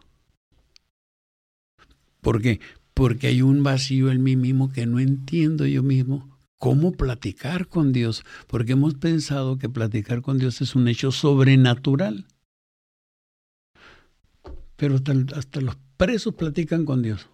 ¿Por 2.20 2.42
qué? 2.42 2.60
Porque 2.94 3.28
hay 3.28 3.42
un 3.42 3.64
vacío 3.64 4.12
en 4.12 4.24
mí 4.24 4.36
mismo 4.36 4.74
que 4.74 4.86
no 4.88 5.00
entiendo 5.00 5.66
yo 5.68 5.84
mismo 5.84 6.35
cómo 6.66 6.94
platicar 6.94 7.68
con 7.68 7.94
Dios, 7.94 8.24
porque 8.48 8.72
hemos 8.72 8.96
pensado 8.96 9.60
que 9.60 9.70
platicar 9.70 10.24
con 10.24 10.40
Dios 10.40 10.62
es 10.62 10.74
un 10.74 10.88
hecho 10.88 11.12
sobrenatural. 11.12 12.26
Pero 14.76 14.96
hasta, 14.96 15.62
los 15.62 15.78
presos 15.96 16.34
platican 16.34 16.84
con 16.84 17.04
Dios. 17.04 17.30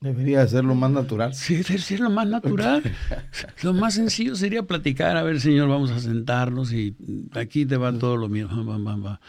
Debería 0.00 0.48
ser 0.48 0.64
lo 0.64 0.74
más 0.74 0.90
natural. 0.90 1.34
Sí, 1.34 1.56
debería 1.56 1.78
ser 1.78 2.00
lo 2.00 2.08
más 2.08 2.28
natural. 2.28 2.82
lo 3.62 3.74
más 3.74 3.92
sencillo 3.92 4.34
sería 4.34 4.62
platicar, 4.62 5.18
a 5.18 5.22
ver, 5.22 5.38
Señor, 5.38 5.68
vamos 5.68 5.90
a 5.90 6.00
sentarnos 6.00 6.72
y 6.72 6.96
aquí 7.32 7.66
te 7.66 7.76
va 7.76 7.92
todo 7.92 8.16
lo 8.16 8.30
mío. 8.30 8.48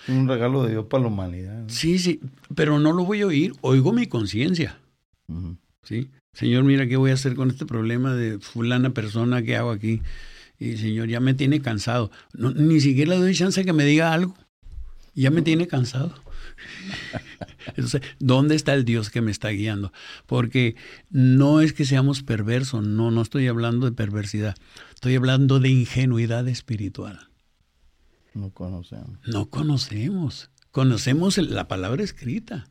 Un 0.07 0.28
regalo 0.30 0.63
de 0.63 0.71
Dios 0.71 0.86
para 0.86 1.03
la 1.03 1.09
humanidad. 1.09 1.65
Sí, 1.67 1.99
sí, 1.99 2.21
pero 2.55 2.80
no 2.80 2.93
lo 2.93 3.03
voy 3.03 3.23
a 3.23 3.28
oír, 3.28 3.51
oigo 3.59 3.91
mi 3.91 4.07
conciencia. 4.07 4.80
¿Sí? 5.84 6.11
Señor, 6.38 6.66
mira, 6.66 6.86
¿qué 6.86 6.98
voy 6.98 7.10
a 7.10 7.16
hacer 7.16 7.34
con 7.34 7.50
este 7.50 7.66
problema 7.66 8.14
de 8.14 8.38
fulana 8.38 8.92
persona 8.92 9.42
que 9.42 9.56
hago 9.56 9.72
aquí? 9.72 10.04
Y 10.60 10.78
Señor, 10.78 11.08
ya 11.08 11.20
me 11.20 11.34
tiene 11.34 11.62
cansado. 11.62 12.12
ni 12.36 12.80
siquiera 12.80 13.16
le 13.16 13.22
doy 13.22 13.34
chance 13.34 13.66
que 13.66 13.74
me 13.74 13.84
diga 13.86 14.14
algo. 14.14 14.36
Ya 15.16 15.32
me 15.32 15.42
tiene 15.42 15.66
cansado. 15.66 16.14
Entonces, 17.70 18.04
¿dónde 18.20 18.54
está 18.54 18.76
el 18.76 18.86
Dios 18.86 19.10
que 19.10 19.22
me 19.22 19.32
está 19.32 19.50
guiando? 19.50 19.92
Porque 20.28 20.76
no 21.10 21.60
es 21.60 21.74
que 21.74 21.86
seamos 21.86 22.22
perversos, 22.22 22.86
no, 22.86 23.10
no 23.10 23.24
estoy 23.24 23.48
hablando 23.48 23.88
de 23.88 23.94
perversidad, 23.94 24.56
estoy 24.94 25.16
hablando 25.16 25.60
de 25.60 25.70
ingenuidad 25.70 26.48
espiritual. 26.48 27.30
No 28.36 28.52
conocemos. 28.52 29.18
No 29.26 29.50
conocemos. 29.50 30.52
Conocemos 30.70 31.40
la 31.40 31.68
palabra 31.68 32.04
escrita. 32.04 32.68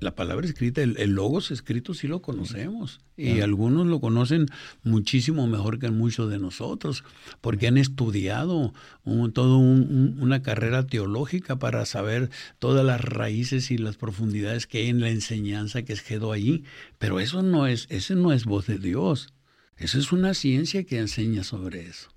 La 0.00 0.14
palabra 0.14 0.46
escrita, 0.46 0.82
el, 0.82 0.94
logos 1.10 1.50
escrito 1.50 1.92
sí 1.92 2.08
lo 2.08 2.22
conocemos 2.22 3.00
y 3.18 3.40
algunos 3.40 3.86
lo 3.86 4.00
conocen 4.00 4.46
muchísimo 4.82 5.46
mejor 5.46 5.78
que 5.78 5.90
muchos 5.90 6.30
de 6.30 6.38
nosotros 6.38 7.04
porque 7.42 7.68
han 7.68 7.76
estudiado 7.76 8.72
un, 9.04 9.32
toda 9.32 9.58
una 9.58 10.42
carrera 10.42 10.86
teológica 10.86 11.58
para 11.58 11.84
saber 11.84 12.30
todas 12.58 12.84
las 12.84 13.02
raíces 13.02 13.70
y 13.70 13.76
las 13.76 13.98
profundidades 13.98 14.66
que 14.66 14.78
hay 14.78 14.88
en 14.88 15.00
la 15.00 15.10
enseñanza 15.10 15.82
que 15.82 15.92
es 15.92 16.02
quedó 16.02 16.32
allí. 16.32 16.64
Pero 16.98 17.20
eso 17.20 17.42
no 17.42 17.66
es, 17.66 17.86
ese 17.90 18.14
no 18.14 18.32
es 18.32 18.46
voz 18.46 18.66
de 18.66 18.78
Dios. 18.78 19.34
Eso 19.76 19.98
es 19.98 20.12
una 20.12 20.34
ciencia 20.34 20.84
que 20.84 20.98
enseña 20.98 21.44
sobre 21.44 21.86
eso. 21.86 22.10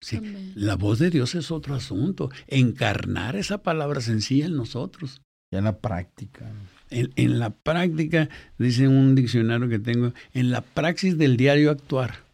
Sí, 0.00 0.18
la 0.54 0.76
voz 0.76 0.98
de 0.98 1.10
Dios 1.10 1.34
es 1.34 1.50
otro 1.50 1.74
asunto. 1.74 2.30
Encarnar 2.46 3.36
esa 3.36 3.62
palabra 3.62 4.00
sencilla 4.00 4.46
en 4.46 4.56
nosotros. 4.56 5.20
Ya 5.50 5.58
en 5.58 5.64
la 5.64 5.78
práctica. 5.78 6.50
En, 6.90 7.38
la 7.38 7.50
práctica, 7.50 8.28
dice 8.58 8.88
un 8.88 9.14
diccionario 9.14 9.68
que 9.68 9.78
tengo, 9.78 10.12
en 10.32 10.50
la 10.50 10.60
praxis 10.60 11.18
del 11.18 11.36
diario 11.36 11.70
actuar. 11.70 12.24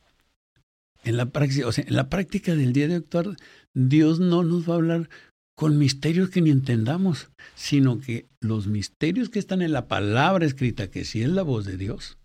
En 1.04 1.16
la 1.16 1.26
praxis, 1.26 1.64
o 1.64 1.72
sea, 1.72 1.84
en 1.86 1.94
la 1.94 2.08
práctica 2.08 2.54
del 2.54 2.72
diario 2.72 2.96
actuar, 2.96 3.36
Dios 3.74 4.18
no 4.18 4.42
nos 4.42 4.68
va 4.68 4.74
a 4.74 4.76
hablar 4.76 5.08
con 5.54 5.78
misterios 5.78 6.30
que 6.30 6.42
ni 6.42 6.50
entendamos, 6.50 7.30
sino 7.54 8.00
que 8.00 8.26
los 8.40 8.66
misterios 8.66 9.30
que 9.30 9.38
están 9.38 9.62
en 9.62 9.72
la 9.72 9.88
palabra 9.88 10.44
escrita, 10.44 10.90
que 10.90 11.04
sí 11.04 11.22
es 11.22 11.30
la 11.30 11.42
voz 11.42 11.64
de 11.64 11.76
Dios, 11.76 12.18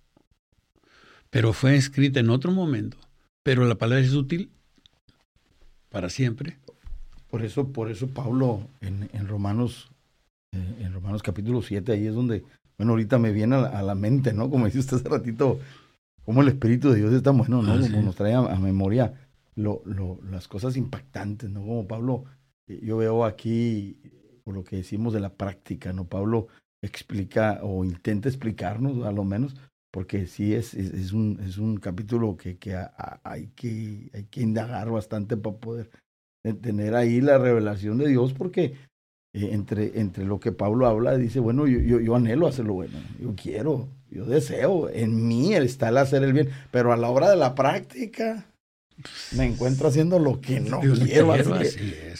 pero 1.29 1.53
fue 1.53 1.75
escrita 1.75 2.19
en 2.19 2.29
otro 2.29 2.51
momento, 2.51 2.97
pero 3.43 3.65
la 3.65 3.75
palabra 3.75 4.03
es 4.03 4.13
útil 4.13 4.49
para 5.89 6.09
siempre. 6.09 6.57
Por 7.29 7.43
eso, 7.43 7.71
por 7.71 7.89
eso 7.89 8.07
Pablo 8.07 8.67
en, 8.81 9.09
en 9.13 9.27
Romanos 9.27 9.90
en 10.53 10.93
Romanos 10.93 11.23
capítulo 11.23 11.61
7, 11.61 11.91
ahí 11.91 12.07
es 12.07 12.13
donde, 12.13 12.43
bueno, 12.77 12.93
ahorita 12.93 13.19
me 13.19 13.31
viene 13.31 13.55
a 13.55 13.81
la, 13.81 13.95
mente, 13.95 14.33
¿no? 14.33 14.49
Como 14.49 14.65
dice 14.65 14.79
usted 14.79 14.97
hace 14.97 15.09
ratito, 15.09 15.59
como 16.25 16.41
el 16.41 16.49
Espíritu 16.49 16.91
de 16.91 16.99
Dios 16.99 17.13
está 17.13 17.31
bueno, 17.31 17.61
¿no? 17.61 17.73
Ah, 17.73 17.79
como 17.79 18.01
nos 18.01 18.15
trae 18.15 18.33
a, 18.33 18.55
memoria 18.57 19.13
lo, 19.55 19.81
lo, 19.85 20.19
las 20.29 20.47
cosas 20.47 20.77
impactantes, 20.77 21.49
¿no? 21.49 21.61
Como 21.61 21.87
Pablo, 21.87 22.25
eh, 22.67 22.79
yo 22.83 22.97
veo 22.97 23.25
aquí, 23.25 23.97
por 24.43 24.53
lo 24.53 24.63
que 24.63 24.77
decimos 24.77 25.13
de 25.13 25.19
la 25.19 25.33
práctica, 25.33 25.93
¿no? 25.93 26.05
Pablo 26.05 26.47
explica 26.81 27.59
o 27.63 27.85
intenta 27.85 28.27
explicarnos, 28.27 29.05
a 29.05 29.11
lo 29.11 29.23
menos, 29.23 29.55
porque 29.91 30.25
sí 30.25 30.53
es, 30.53 30.73
es, 30.73 31.13
un, 31.13 31.39
es 31.45 31.57
un 31.57 31.77
capítulo 31.77 32.37
que, 32.37 32.57
que, 32.57 32.75
hay 33.23 33.47
que 33.55 34.09
hay 34.13 34.23
que 34.25 34.41
indagar 34.41 34.89
bastante 34.89 35.37
para 35.37 35.57
poder 35.57 35.89
tener 36.61 36.95
ahí 36.95 37.21
la 37.21 37.37
revelación 37.37 37.97
de 37.97 38.07
Dios, 38.07 38.33
porque 38.33 38.73
eh, 39.33 39.49
entre, 39.53 39.99
entre 39.99 40.25
lo 40.25 40.39
que 40.39 40.51
Pablo 40.51 40.87
habla, 40.87 41.17
dice, 41.17 41.39
bueno, 41.39 41.67
yo, 41.67 41.79
yo, 41.79 41.99
yo, 41.99 42.15
anhelo 42.15 42.47
hacer 42.47 42.65
lo 42.65 42.73
bueno, 42.73 42.97
yo 43.19 43.33
quiero, 43.35 43.87
yo 44.09 44.25
deseo, 44.25 44.89
en 44.89 45.27
mí 45.27 45.53
está 45.53 45.89
el 45.89 45.97
hacer 45.97 46.23
el 46.23 46.33
bien, 46.33 46.49
pero 46.69 46.91
a 46.91 46.97
la 46.97 47.09
hora 47.09 47.29
de 47.29 47.37
la 47.37 47.55
práctica, 47.55 48.45
me 49.35 49.45
encuentro 49.45 49.87
haciendo 49.87 50.19
lo 50.19 50.41
que 50.41 50.59
no 50.59 50.79
quiero, 50.81 51.31
hacer. 51.33 52.15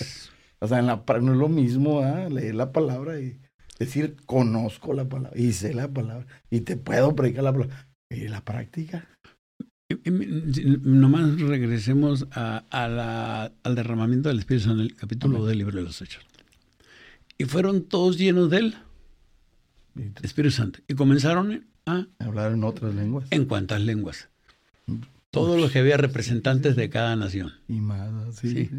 O 0.60 0.68
sea, 0.68 0.80
en 0.80 0.88
la, 0.88 1.04
no 1.22 1.34
es 1.34 1.38
lo 1.38 1.50
mismo 1.50 2.02
leer 2.30 2.56
la 2.56 2.72
palabra 2.72 3.20
y 3.20 3.40
decir, 3.78 4.16
conozco 4.26 4.94
la 4.94 5.06
palabra 5.06 5.38
y 5.40 5.54
sé 5.54 5.74
la 5.74 5.88
palabra 5.88 6.26
y 6.50 6.62
te 6.62 6.78
puedo 6.78 7.16
predicar 7.16 7.44
la 7.44 7.52
palabra. 7.52 7.88
¿Y 8.10 8.28
la 8.28 8.44
práctica? 8.44 9.08
Nomás 10.06 11.40
regresemos 11.40 12.28
a, 12.32 12.64
la, 12.72 13.52
al 13.64 13.76
derramamiento 13.76 14.30
del 14.30 14.40
Espíritu 14.40 14.66
Santo 14.66 14.82
en 14.82 14.88
el 14.88 14.96
capítulo 14.96 15.46
del 15.46 15.58
libro 15.58 15.78
de 15.78 15.84
los 15.84 16.02
Hechos. 16.02 16.26
Y 17.42 17.46
fueron 17.46 17.82
todos 17.82 18.20
llenos 18.20 18.52
de 18.52 18.58
él, 18.58 18.76
Espíritu 20.22 20.54
Santo. 20.54 20.80
Y 20.88 20.94
comenzaron 20.94 21.66
a 21.88 22.06
hablar 22.20 22.52
en 22.52 22.64
otras 22.64 22.94
lenguas. 22.94 23.26
¿En 23.32 23.46
cuántas 23.46 23.82
lenguas? 23.82 24.30
Todos 25.32 25.60
los 25.60 25.72
que 25.72 25.80
había 25.80 25.98
representantes 25.98 26.76
de 26.76 26.92
cada 26.92 27.16
nación. 27.16 27.54
Y 27.68 27.82
más, 27.82 28.36
sí. 28.36 28.70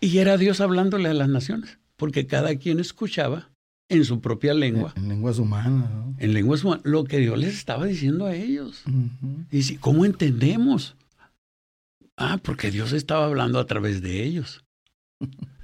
Y 0.00 0.16
era 0.16 0.38
Dios 0.38 0.62
hablándole 0.62 1.10
a 1.10 1.12
las 1.12 1.28
naciones, 1.28 1.78
porque 1.98 2.26
cada 2.26 2.56
quien 2.56 2.80
escuchaba 2.80 3.50
en 3.90 4.06
su 4.06 4.22
propia 4.22 4.54
lengua. 4.54 4.94
En, 4.96 5.10
lenguas 5.10 5.38
humanas. 5.38 5.90
¿no? 5.90 6.14
En 6.16 6.32
lenguas 6.32 6.64
humanas. 6.64 6.86
Lo 6.86 7.04
que 7.04 7.18
Dios 7.18 7.38
les 7.38 7.52
estaba 7.52 7.84
diciendo 7.84 8.24
a 8.24 8.34
ellos. 8.34 8.82
Y 9.50 9.64
si, 9.64 9.76
¿cómo 9.76 10.06
entendemos? 10.06 10.96
Ah, 12.16 12.38
porque 12.42 12.70
Dios 12.70 12.92
estaba 12.92 13.26
hablando 13.26 13.58
a 13.58 13.66
través 13.66 14.00
de 14.00 14.24
ellos. 14.24 14.64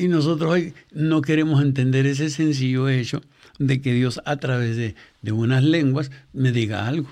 y 0.00 0.08
nosotros 0.08 0.50
hoy 0.50 0.74
no 0.92 1.20
queremos 1.22 1.62
entender 1.62 2.06
ese 2.06 2.30
sencillo 2.30 2.88
hecho 2.88 3.22
de 3.58 3.80
que 3.80 3.92
Dios 3.92 4.20
a 4.24 4.36
través 4.38 4.76
de, 4.76 4.94
de 5.22 5.32
unas 5.32 5.62
lenguas 5.62 6.10
me 6.32 6.52
diga 6.52 6.86
algo. 6.86 7.08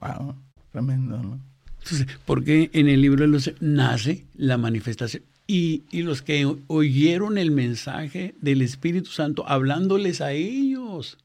Wow, 0.00 0.34
tremendo, 0.72 1.18
¿no? 1.18 1.40
Entonces, 1.80 2.06
porque 2.24 2.70
en 2.72 2.88
el 2.88 3.02
libro 3.02 3.22
de 3.22 3.28
los 3.28 3.50
nace 3.60 4.24
la 4.36 4.56
manifestación 4.56 5.22
y, 5.46 5.82
los 5.92 6.22
que 6.22 6.56
oyeron 6.66 7.36
el 7.36 7.50
mensaje 7.50 8.34
del 8.40 8.62
Espíritu 8.62 9.10
Santo 9.10 9.46
hablándoles 9.46 10.20
a 10.20 10.32
ellos 10.32 11.18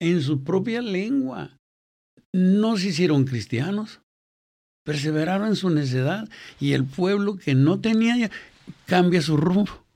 en 0.00 0.22
su 0.22 0.44
propia 0.44 0.80
lengua, 0.80 1.50
no 2.32 2.76
se 2.76 2.88
hicieron 2.88 3.24
cristianos, 3.24 4.00
perseveraron 4.84 5.48
en 5.48 5.56
su 5.56 5.70
necedad 5.70 6.28
y 6.60 6.72
el 6.72 6.84
pueblo 6.84 7.36
que 7.36 7.54
no 7.54 7.80
tenía 7.80 8.30
cambia 8.92 9.22
su 9.22 9.38
rumbo. 9.38 9.86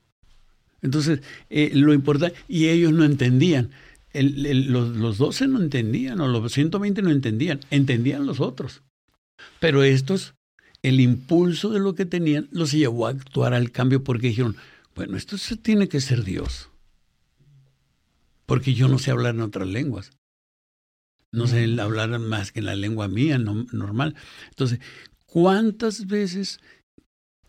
Entonces, 0.81 1.21
eh, 1.51 1.69
lo 1.75 1.93
importante, 1.93 2.35
y 2.47 2.69
ellos 2.69 2.91
no 2.93 3.03
entendían, 3.03 3.69
los, 4.11 4.97
los 4.97 5.19
12 5.19 5.47
no 5.49 5.61
entendían, 5.61 6.19
o 6.19 6.27
los 6.27 6.51
120 6.51 7.03
no 7.03 7.11
entendían, 7.11 7.59
entendían 7.69 8.25
los 8.25 8.39
otros. 8.39 8.81
Pero 9.59 9.83
estos 9.83 10.33
el 10.81 10.99
impulso 10.99 11.69
de 11.69 11.79
lo 11.79 11.93
que 11.93 12.07
tenían 12.07 12.47
los 12.51 12.71
llevó 12.71 13.05
a 13.05 13.11
actuar 13.11 13.53
al 13.53 13.71
cambio 13.71 14.03
porque 14.03 14.29
dijeron, 14.29 14.55
bueno, 14.95 15.15
esto 15.15 15.35
tiene 15.61 15.87
que 15.89 16.01
ser 16.01 16.23
Dios. 16.23 16.69
Porque 18.47 18.73
yo 18.73 18.87
no 18.87 18.97
sé 18.97 19.11
hablar 19.11 19.35
en 19.35 19.41
otras 19.41 19.67
lenguas. 19.67 20.09
No 21.31 21.45
sé 21.45 21.79
hablar 21.79 22.17
más 22.17 22.51
que 22.51 22.61
en 22.61 22.65
la 22.65 22.75
lengua 22.75 23.07
mía 23.07 23.37
normal. 23.37 24.15
Entonces, 24.49 24.79
¿cuántas 25.27 26.07
veces 26.07 26.59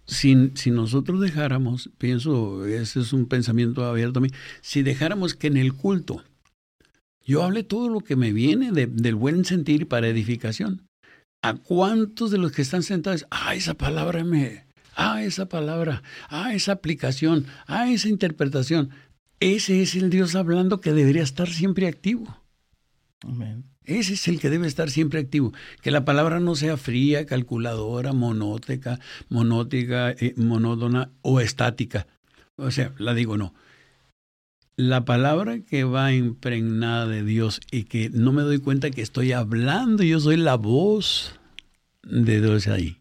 si, 0.09 0.51
si, 0.55 0.73
nosotros 0.73 1.21
dejáramos, 1.21 1.91
pienso, 1.99 2.67
ese 2.67 3.01
es 3.01 3.13
un 3.13 3.27
pensamiento 3.27 3.85
abierto 3.85 4.19
a 4.19 4.23
mí, 4.23 4.31
si 4.61 4.83
dejáramos 4.83 5.35
que 5.35 5.47
en 5.47 5.57
el 5.57 5.75
culto 5.75 6.25
yo 7.25 7.45
hable 7.45 7.63
todo 7.63 7.89
lo 7.89 8.01
que 8.01 8.17
me 8.17 8.33
viene 8.33 8.73
del 8.73 9.15
buen 9.15 9.45
sentir 9.45 9.87
para 9.87 10.09
edificación, 10.09 10.89
¿A 11.43 11.55
cuántos 11.55 12.31
de 12.31 12.39
los 12.39 12.53
que 12.53 12.63
están 12.63 12.83
sentados, 12.83 13.27
ah, 13.31 13.55
esa 13.55 13.75
palabra 13.75 14.25
me, 14.25 14.65
ah, 14.97 15.23
esa 15.23 15.49
palabra, 15.49 16.03
ah, 16.29 16.53
esa 16.53 16.73
aplicación, 16.73 17.47
ah, 17.67 17.89
esa 17.91 18.09
interpretación? 18.09 18.91
Ese 19.39 19.83
es 19.83 19.95
el 19.95 20.11
Dios 20.11 20.35
hablando 20.35 20.81
que 20.81 20.93
debería 20.93 21.23
estar 21.23 21.49
siempre 21.49 21.87
activo. 21.87 22.43
Amén. 23.23 23.65
Ese 23.89 24.13
es 24.13 24.29
el 24.29 24.39
que 24.39 24.51
debe 24.51 24.67
estar 24.67 24.91
siempre 24.91 25.19
activo. 25.19 25.55
Que 25.81 25.91
la 25.91 26.05
palabra 26.05 26.41
no 26.41 26.55
sea 26.55 26.77
fría, 26.77 27.25
calculadora, 27.25 28.13
monótica, 28.13 29.01
monótica, 29.31 30.11
eh, 30.11 30.35
monótona 30.37 31.11
o 31.23 31.41
estática. 31.41 32.07
O 32.57 32.71
sea, 32.71 32.93
la 32.99 33.15
digo 33.15 33.39
no. 33.39 33.55
La 34.77 35.07
palabra 35.07 35.61
que 35.61 35.85
va 35.85 36.13
impregnada 36.13 37.07
de 37.07 37.25
Dios 37.25 37.61
y 37.73 37.85
que 37.85 38.11
no 38.11 38.31
me 38.33 38.43
doy 38.43 38.59
cuenta 38.59 38.91
que 38.91 39.01
estoy 39.01 39.33
hablando, 39.33 40.03
yo 40.03 40.21
soy 40.21 40.37
la 40.37 40.57
voz 40.57 41.41
de 42.03 42.43
Dios 42.43 42.69
ahí. 42.69 42.99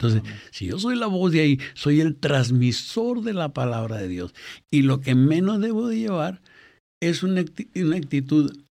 Entonces, 0.00 0.22
si 0.50 0.66
yo 0.66 0.80
soy 0.80 0.96
la 0.96 1.06
voz 1.06 1.30
de 1.30 1.40
ahí, 1.42 1.60
soy 1.74 2.00
el 2.00 2.16
transmisor 2.16 3.22
de 3.22 3.34
la 3.34 3.52
palabra 3.52 3.98
de 3.98 4.08
Dios. 4.08 4.34
Y 4.68 4.82
lo 4.82 5.00
que 5.00 5.14
menos 5.14 5.60
debo 5.60 5.86
de 5.86 5.98
llevar 5.98 6.42
es 7.00 7.22
una, 7.22 7.40
actitud 7.40 8.64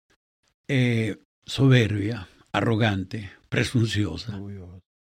eh, 0.68 1.18
soberbia, 1.46 2.28
arrogante, 2.52 3.30
presunciosa, 3.48 4.40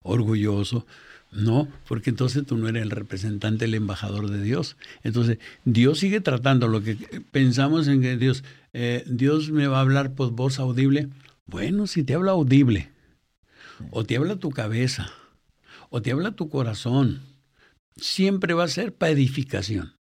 orgulloso 0.03 0.87
no, 1.33 1.69
porque 1.87 2.11
entonces 2.11 2.47
tú 2.47 2.57
no 2.57 2.69
eres 2.69 2.83
el 2.83 2.91
representante, 2.91 3.67
el 3.67 3.75
embajador 3.75 4.31
de 4.31 4.43
Dios. 4.43 4.77
Entonces, 5.03 5.39
Dios 5.65 5.99
sigue 5.99 6.21
tratando 6.21 6.69
lo 6.69 6.83
que 6.83 6.95
pensamos 7.31 7.89
en 7.89 8.01
que 8.01 8.17
Dios, 8.17 8.45
eh, 8.73 9.05
Dios 9.07 9.51
me 9.51 9.67
va 9.67 9.79
a 9.79 9.83
hablar 9.83 10.15
por 10.15 10.31
voz 10.31 10.59
audible. 10.59 11.09
Bueno, 11.47 11.87
si 11.87 12.05
te 12.05 12.15
habla 12.15 12.33
audible, 12.33 12.91
o 13.91 14.05
te 14.05 14.17
habla 14.17 14.37
tu 14.37 14.51
cabeza, 14.51 15.13
o 15.91 16.01
te 16.01 16.13
habla 16.13 16.33
tu 16.33 16.49
corazón, 16.49 17.21
siempre 17.97 18.55
va 18.55 18.65
a 18.65 18.69
ser 18.69 18.95
para 18.95 19.13
edificación. 19.13 19.95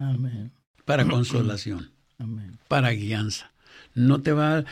Amén. 0.00 0.52
Para 0.84 1.04
consolación. 1.08 1.92
Amén. 2.18 2.58
Para 2.66 2.90
guianza. 2.90 3.52
No 3.96 4.20
te 4.20 4.32
va, 4.32 4.64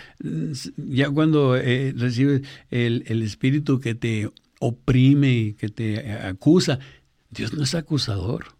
ya 0.76 1.10
cuando 1.10 1.56
eh, 1.56 1.92
recibes 1.96 2.42
el, 2.70 3.04
el 3.06 3.22
Espíritu 3.22 3.80
que 3.80 3.94
te 3.94 4.30
oprime 4.60 5.32
y 5.32 5.52
que 5.54 5.70
te 5.70 6.12
acusa. 6.12 6.78
Dios 7.30 7.52
no 7.54 7.64
es 7.64 7.74
acusador. 7.74 8.54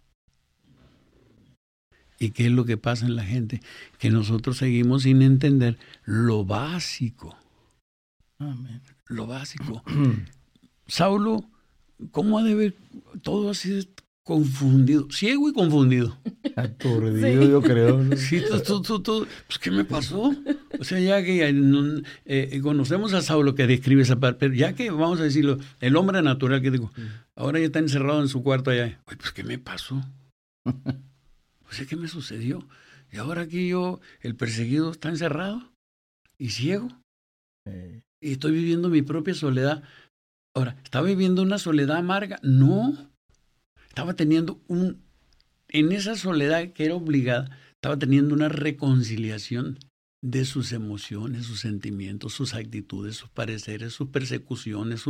¿Y 2.19 2.31
qué 2.31 2.47
es 2.47 2.53
lo 2.53 2.65
que 2.65 2.79
pasa 2.79 3.05
en 3.05 3.17
la 3.17 3.25
gente? 3.25 3.61
Que 3.99 4.11
nosotros 4.11 4.57
seguimos 4.57 5.03
sin 5.03 5.21
entender 5.21 5.79
lo 6.05 6.45
básico. 6.45 7.37
Amén. 8.39 8.81
Lo 9.07 9.27
básico. 9.27 9.83
Saulo, 10.87 11.45
¿cómo 12.11 12.39
ha 12.39 12.43
de 12.43 12.55
ver 12.55 12.75
todo 13.23 13.51
así 13.51 13.87
confundido? 14.25 15.07
Ciego 15.11 15.49
y 15.49 15.53
confundido. 15.53 16.19
Aturdido, 16.57 17.45
yo 17.45 17.63
creo. 17.63 18.17
Sí, 18.17 18.43
todo, 18.65 18.83
todo, 19.01 19.27
Pues, 19.47 19.59
¿qué 19.59 19.71
me 19.71 19.85
pasó? 19.85 20.35
O 20.79 20.85
sea, 20.85 20.99
ya 20.99 21.23
que 21.23 21.47
eh, 21.47 22.03
eh, 22.25 22.61
conocemos 22.61 23.13
a 23.13 23.23
Saulo 23.23 23.55
que 23.55 23.67
describe 23.67 24.03
esa 24.03 24.19
parte, 24.19 24.39
pero 24.41 24.55
ya 24.55 24.75
que, 24.75 24.91
vamos 24.91 25.21
a 25.21 25.25
decirlo, 25.25 25.59
el 25.81 25.97
hombre 25.97 26.21
natural 26.23 26.63
que 26.63 26.71
digo, 26.71 26.91
ahora 27.37 27.61
ya 27.61 27.67
está 27.67 27.79
encerrado 27.79 28.21
en 28.23 28.29
su 28.29 28.43
cuarto 28.43 28.71
allá. 28.71 29.01
pues, 29.05 29.31
¿qué 29.33 29.45
me 29.45 29.59
pasó? 29.59 30.03
O 31.67 31.77
sea, 31.77 31.87
¿qué 31.87 31.97
me 31.97 32.07
sucedió? 32.07 32.69
Y 33.11 33.17
ahora 33.17 33.43
aquí 33.43 33.69
yo, 33.69 33.99
el 34.21 34.37
perseguido, 34.37 34.93
está 34.93 35.09
encerrado 35.09 35.73
y 36.39 36.51
ciego. 36.51 36.89
Y 38.21 38.33
estoy 38.33 38.53
viviendo 38.53 38.89
mi 38.91 39.03
propia 39.03 39.35
soledad. 39.35 39.83
Ahora, 40.55 40.77
¿estaba 40.85 41.09
viviendo 41.09 41.43
una 41.43 41.59
soledad 41.59 41.97
amarga? 41.97 42.39
No. 42.45 43.11
Estaba 43.95 44.15
teniendo 44.15 44.61
un 44.67 45.05
en 45.69 45.93
esa 45.93 46.17
soledad 46.17 46.73
que 46.73 46.85
era 46.85 46.97
obligada, 46.97 47.49
estaba 47.77 47.97
teniendo 47.97 48.35
una 48.35 48.49
reconciliación 48.49 49.79
de 50.21 50.45
sus 50.45 50.73
emociones, 50.73 51.47
sus 51.47 51.61
sentimientos, 51.61 52.33
sus 52.33 52.55
actitudes, 52.55 53.15
sus 53.15 53.29
pareceres, 53.29 53.93
sus 53.93 54.09
persecuciones, 54.09 55.05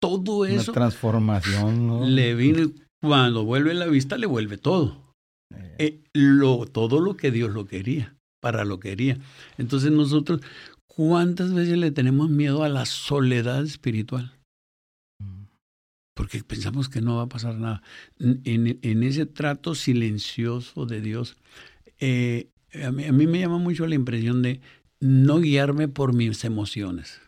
todo 0.00 0.46
eso. 0.46 0.72
Una 0.72 0.80
transformación. 0.80 1.86
¿no? 1.86 2.08
Le 2.08 2.34
vino, 2.34 2.72
cuando 3.00 3.44
vuelve 3.44 3.72
la 3.72 3.86
vista, 3.86 4.18
le 4.18 4.26
vuelve 4.26 4.58
todo. 4.58 5.14
Eh. 5.54 5.76
Eh, 5.78 6.00
lo, 6.12 6.66
todo 6.66 6.98
lo 7.00 7.16
que 7.16 7.30
Dios 7.30 7.52
lo 7.52 7.66
quería, 7.66 8.16
para 8.40 8.64
lo 8.64 8.80
quería. 8.80 9.16
Entonces 9.58 9.92
nosotros, 9.92 10.40
¿cuántas 10.88 11.54
veces 11.54 11.78
le 11.78 11.92
tenemos 11.92 12.30
miedo 12.30 12.64
a 12.64 12.68
la 12.68 12.84
soledad 12.84 13.62
espiritual? 13.62 14.32
Porque 16.14 16.42
pensamos 16.42 16.88
que 16.88 17.00
no 17.00 17.16
va 17.16 17.22
a 17.22 17.28
pasar 17.28 17.56
nada. 17.56 17.82
En, 18.18 18.78
en 18.80 19.02
ese 19.02 19.26
trato 19.26 19.74
silencioso 19.74 20.86
de 20.86 21.00
Dios, 21.00 21.36
eh, 21.98 22.48
a, 22.82 22.90
mí, 22.90 23.04
a, 23.04 23.12
mí, 23.12 23.26
me 23.26 23.40
llama 23.40 23.58
mucho 23.58 23.86
la 23.86 23.94
impresión 23.94 24.42
de 24.42 24.60
no 25.00 25.40
guiarme 25.40 25.88
por 25.88 26.12
mis 26.12 26.44
emociones. 26.44 27.20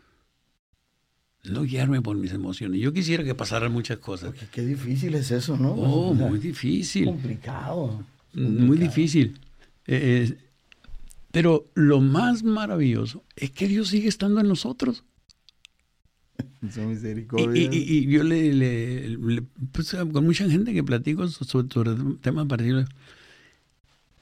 No 1.45 1.63
guiarme 1.63 2.03
por 2.03 2.17
mis 2.17 2.33
emociones. 2.33 2.81
Yo 2.81 2.93
quisiera 2.93 3.23
que 3.23 3.35
pasaran 3.35 3.73
muchas 3.73 3.99
cosas. 3.99 4.31
Porque 4.31 4.47
qué 4.51 4.63
difícil 4.63 5.15
es 5.15 5.31
eso, 5.31 5.57
¿no? 5.57 5.73
Oh, 5.73 6.15
muy 6.15 6.39
difícil. 6.39 7.05
Complicado. 7.05 8.05
Muy 8.33 8.79
difícil. 8.79 9.39
Eh, 9.87 10.29
eh, 10.31 10.39
pero 11.31 11.71
lo 11.75 12.01
más 12.01 12.43
maravilloso 12.43 13.25
es 13.37 13.51
que 13.51 13.69
Dios 13.69 13.89
sigue 13.89 14.09
estando 14.09 14.41
en 14.41 14.49
nosotros. 14.49 15.05
Misericordia. 16.87 17.63
Y, 17.63 17.67
y, 17.67 17.99
y 17.99 18.07
yo 18.07 18.23
le, 18.23 18.53
le, 18.53 19.09
le 19.09 19.43
pues, 19.73 19.95
con 20.13 20.25
mucha 20.25 20.49
gente 20.49 20.73
que 20.73 20.83
platico 20.83 21.27
sobre, 21.29 21.69
sobre 21.73 21.93
temas 22.21 22.47
parecidos, 22.47 22.89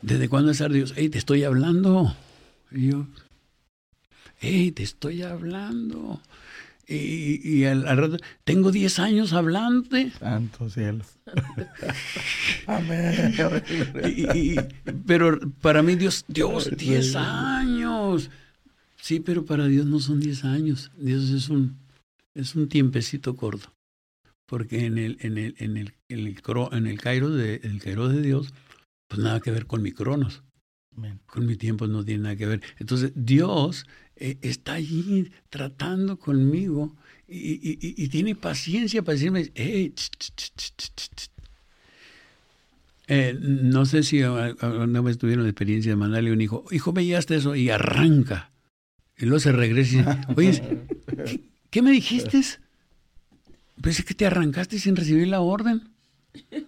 ¿desde 0.02 0.28
cuándo 0.28 0.52
es 0.52 0.62
Dios? 0.70 0.94
Hey, 0.96 1.08
te 1.08 1.18
estoy 1.18 1.44
hablando. 1.44 2.14
Y 2.70 2.88
yo, 2.88 3.06
hey, 4.38 4.72
te 4.72 4.82
estoy 4.82 5.22
hablando. 5.22 6.20
Y, 6.86 7.40
y 7.48 7.64
al, 7.64 7.86
al, 7.88 7.96
rato, 7.96 8.16
tengo 8.44 8.70
10 8.70 8.98
años 8.98 9.32
hablándote. 9.32 10.10
Santo 10.18 10.68
cielo. 10.68 11.04
Amén. 12.66 13.34
y, 14.06 14.56
pero 15.06 15.40
para 15.62 15.82
mí 15.82 15.96
Dios, 15.96 16.26
Dios, 16.28 16.70
10 16.76 17.16
años. 17.16 18.30
Sí, 19.00 19.20
pero 19.20 19.44
para 19.44 19.66
Dios 19.66 19.86
no 19.86 19.98
son 19.98 20.20
10 20.20 20.44
años. 20.44 20.90
Dios 20.98 21.30
es 21.30 21.48
un, 21.48 21.76
es 22.34 22.54
un 22.54 22.68
tiempecito 22.68 23.36
corto. 23.36 23.72
Porque 24.46 24.84
en 24.84 24.98
el, 24.98 25.16
en 25.20 25.38
el, 25.38 25.54
en 25.58 25.76
el, 25.76 25.94
en 26.08 26.26
el, 26.26 26.38
en 26.72 26.86
el 26.86 27.00
Cairo 27.00 27.30
de, 27.30 27.56
el 27.62 27.80
Cairo 27.80 28.08
de 28.08 28.20
Dios, 28.20 28.52
pues 29.08 29.20
nada 29.20 29.40
que 29.40 29.50
ver 29.50 29.66
con 29.66 29.82
mi 29.82 29.92
cronos. 29.92 30.42
Con 31.26 31.46
mi 31.46 31.56
tiempo 31.56 31.86
no 31.86 32.04
tiene 32.04 32.24
nada 32.24 32.36
que 32.36 32.46
ver. 32.46 32.62
Entonces, 32.78 33.12
Dios 33.16 33.86
eh, 34.16 34.38
está 34.42 34.74
allí 34.74 35.32
tratando 35.48 36.18
conmigo 36.18 36.94
y, 37.26 37.54
y, 37.54 37.78
y, 37.80 38.08
tiene 38.08 38.36
paciencia 38.36 39.02
para 39.02 39.14
decirme, 39.14 39.50
hey, 39.54 39.92
ch, 39.96 40.10
ch, 40.18 40.52
ch, 40.54 41.30
eh, 43.06 43.36
no 43.38 43.84
sé 43.84 44.02
si 44.02 44.22
una 44.22 45.00
vez 45.00 45.18
tuvieron 45.18 45.44
la 45.44 45.50
experiencia 45.50 45.92
de 45.92 45.96
mandarle 45.96 46.32
un 46.32 46.40
hijo, 46.40 46.64
hijo, 46.70 46.92
veías 46.92 47.30
eso 47.30 47.54
y 47.54 47.70
arranca. 47.70 48.50
Y 49.16 49.26
luego 49.26 49.40
se 49.40 49.52
regresa 49.52 49.94
y 49.94 49.98
dice, 49.98 50.22
oye, 50.36 51.40
¿qué, 51.74 51.80
¿qué, 51.80 51.82
me 51.82 51.90
dijiste? 51.90 52.38
Es 52.38 54.04
que 54.04 54.14
te 54.14 54.26
arrancaste 54.26 54.78
sin 54.78 54.94
recibir 54.96 55.28
la 55.28 55.40
orden. 55.40 55.82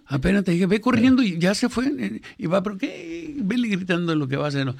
Apenas 0.05 0.43
te 0.43 0.51
dije, 0.51 0.65
ve 0.65 0.79
corriendo 0.79 1.23
y 1.23 1.37
ya 1.39 1.55
se 1.55 1.69
fue. 1.69 2.21
Y 2.37 2.45
va, 2.47 2.61
pero 2.63 2.77
qué, 2.77 3.35
vele 3.37 3.67
gritando 3.69 4.13
lo 4.15 4.27
que 4.27 4.37
va 4.37 4.45
a 4.45 4.49
hacer. 4.49 4.73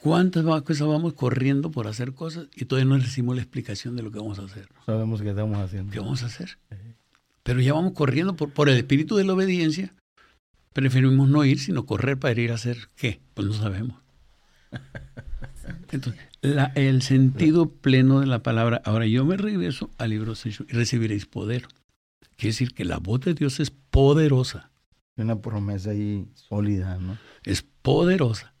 ¿Cuántas 0.00 0.44
cosas 0.62 0.86
vamos 0.86 1.14
corriendo 1.14 1.70
por 1.70 1.86
hacer 1.86 2.12
cosas 2.12 2.46
y 2.56 2.64
todavía 2.64 2.90
no 2.90 2.98
recibimos 2.98 3.36
la 3.36 3.42
explicación 3.42 3.96
de 3.96 4.02
lo 4.02 4.10
que 4.10 4.18
vamos 4.18 4.38
a 4.38 4.42
hacer? 4.42 4.68
Sabemos 4.84 5.22
qué 5.22 5.30
estamos 5.30 5.58
haciendo. 5.58 5.92
¿Qué 5.92 6.00
vamos 6.00 6.22
a 6.22 6.26
hacer? 6.26 6.58
Pero 7.42 7.60
ya 7.60 7.72
vamos 7.72 7.92
corriendo 7.92 8.34
por, 8.34 8.50
por 8.50 8.68
el 8.68 8.76
espíritu 8.76 9.16
de 9.16 9.24
la 9.24 9.34
obediencia. 9.34 9.94
Preferimos 10.72 11.28
no 11.28 11.44
ir, 11.44 11.60
sino 11.60 11.86
correr 11.86 12.18
para 12.18 12.40
ir 12.40 12.50
a 12.52 12.54
hacer 12.54 12.88
qué. 12.96 13.20
Pues 13.34 13.46
no 13.46 13.54
sabemos. 13.54 14.00
Entonces, 15.92 16.20
la, 16.42 16.72
el 16.74 17.02
sentido 17.02 17.70
pleno 17.70 18.20
de 18.20 18.26
la 18.26 18.42
palabra. 18.42 18.82
Ahora 18.84 19.06
yo 19.06 19.24
me 19.24 19.36
regreso 19.36 19.90
al 19.96 20.10
libro 20.10 20.34
6 20.34 20.64
y 20.68 20.72
recibiréis 20.72 21.24
poder. 21.24 21.66
Quiere 22.36 22.52
decir 22.52 22.74
que 22.74 22.84
la 22.84 22.98
voz 22.98 23.20
de 23.20 23.34
Dios 23.34 23.60
es 23.60 23.70
poderosa. 23.70 24.70
Una 25.16 25.40
promesa 25.40 25.90
ahí 25.90 26.26
sólida, 26.34 26.98
¿no? 26.98 27.16
Es 27.44 27.62
poderosa. 27.82 28.52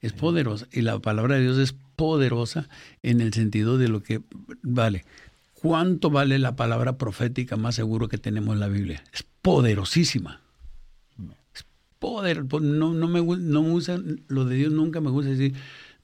Es 0.00 0.12
poderosa. 0.12 0.66
Y 0.72 0.80
la 0.80 0.98
palabra 0.98 1.36
de 1.36 1.42
Dios 1.42 1.58
es 1.58 1.74
poderosa 1.96 2.68
en 3.02 3.20
el 3.20 3.32
sentido 3.34 3.76
de 3.76 3.88
lo 3.88 4.02
que 4.02 4.22
vale. 4.62 5.04
¿Cuánto 5.52 6.10
vale 6.10 6.38
la 6.38 6.56
palabra 6.56 6.96
profética 6.96 7.56
más 7.56 7.74
seguro 7.74 8.08
que 8.08 8.18
tenemos 8.18 8.54
en 8.54 8.60
la 8.60 8.68
Biblia? 8.68 9.02
Es 9.12 9.24
poderosísima. 9.42 10.40
Es 11.54 11.66
poder. 11.98 12.44
No, 12.62 12.94
no, 12.94 13.08
me, 13.08 13.20
no 13.20 13.62
me 13.62 13.70
gusta, 13.70 13.98
lo 14.28 14.44
de 14.44 14.56
Dios 14.56 14.72
nunca 14.72 15.00
me 15.00 15.10
gusta 15.10 15.30
decir, 15.30 15.54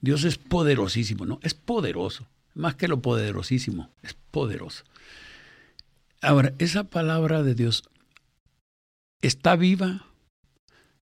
Dios 0.03 0.25
es 0.25 0.37
poderosísimo. 0.37 1.25
No, 1.25 1.39
es 1.43 1.53
poderoso. 1.53 2.27
Más 2.55 2.75
que 2.75 2.89
lo 2.89 3.01
poderosísimo, 3.01 3.89
es 4.03 4.13
poderoso. 4.31 4.83
Ahora, 6.21 6.53
esa 6.59 6.83
palabra 6.83 7.41
de 7.41 7.55
Dios 7.55 7.83
está 9.21 9.55
viva. 9.55 10.05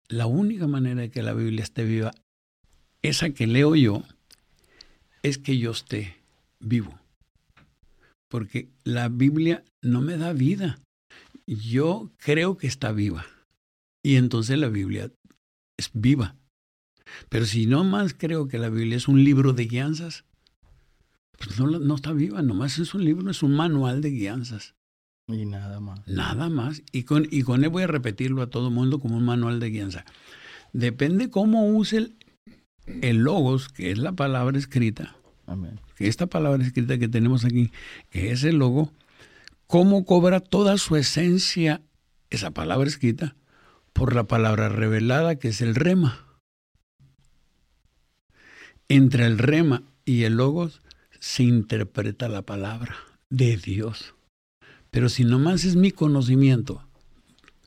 La 0.07 0.27
única 0.27 0.67
manera 0.67 1.01
de 1.01 1.09
que 1.09 1.23
la 1.23 1.33
Biblia 1.33 1.63
esté 1.63 1.83
viva, 1.83 2.11
esa 3.01 3.31
que 3.31 3.47
leo 3.47 3.75
yo, 3.75 4.03
es 5.23 5.39
que 5.39 5.57
yo 5.57 5.71
esté 5.71 6.17
vivo. 6.59 6.99
Porque 8.29 8.69
la 8.83 9.09
Biblia 9.09 9.63
no 9.81 10.01
me 10.01 10.15
da 10.17 10.31
vida. 10.31 10.79
Yo 11.47 12.11
creo 12.17 12.55
que 12.55 12.67
está 12.67 12.91
viva. 12.91 13.25
Y 14.03 14.17
entonces 14.17 14.59
la 14.59 14.69
Biblia 14.69 15.11
es 15.77 15.89
viva. 15.93 16.35
Pero 17.29 17.45
si 17.45 17.65
no 17.65 17.83
más 17.83 18.13
creo 18.13 18.47
que 18.47 18.57
la 18.57 18.69
Biblia 18.69 18.97
es 18.97 19.07
un 19.07 19.23
libro 19.23 19.53
de 19.53 19.65
guianzas, 19.65 20.25
pues 21.37 21.59
no, 21.59 21.67
no 21.67 21.95
está 21.95 22.11
viva, 22.13 22.41
nomás 22.41 22.79
es 22.79 22.93
un 22.93 23.03
libro, 23.03 23.29
es 23.31 23.43
un 23.43 23.55
manual 23.55 24.01
de 24.01 24.11
guianzas. 24.11 24.75
Y 25.27 25.45
nada 25.45 25.79
más. 25.79 26.07
Nada 26.07 26.49
más. 26.49 26.83
Y 26.91 27.03
con, 27.03 27.27
y 27.29 27.43
con 27.43 27.63
él 27.63 27.69
voy 27.69 27.83
a 27.83 27.87
repetirlo 27.87 28.41
a 28.41 28.49
todo 28.49 28.67
el 28.67 28.73
mundo 28.73 28.99
como 28.99 29.17
un 29.17 29.25
manual 29.25 29.59
de 29.59 29.69
guianza. 29.69 30.05
Depende 30.73 31.29
cómo 31.29 31.67
use 31.67 31.97
el, 31.97 32.15
el 33.01 33.17
logos, 33.17 33.69
que 33.69 33.91
es 33.91 33.97
la 33.97 34.13
palabra 34.13 34.57
escrita. 34.57 35.15
Amén. 35.47 35.79
Que 35.95 36.07
esta 36.07 36.27
palabra 36.27 36.63
escrita 36.63 36.97
que 36.97 37.07
tenemos 37.07 37.45
aquí, 37.45 37.71
que 38.09 38.31
es 38.31 38.43
el 38.43 38.57
logo, 38.57 38.91
cómo 39.67 40.05
cobra 40.05 40.39
toda 40.39 40.77
su 40.77 40.95
esencia 40.95 41.81
esa 42.29 42.51
palabra 42.51 42.87
escrita 42.87 43.35
por 43.93 44.15
la 44.15 44.23
palabra 44.23 44.69
revelada, 44.69 45.35
que 45.35 45.49
es 45.49 45.61
el 45.61 45.75
rema. 45.75 46.25
Entre 48.91 49.25
el 49.25 49.37
rema 49.37 49.83
y 50.03 50.23
el 50.23 50.35
logos 50.35 50.81
se 51.19 51.43
interpreta 51.43 52.27
la 52.27 52.41
palabra 52.41 52.95
de 53.29 53.55
Dios. 53.55 54.15
Pero 54.89 55.07
si 55.07 55.23
nomás 55.23 55.63
es 55.63 55.77
mi 55.77 55.91
conocimiento 55.91 56.83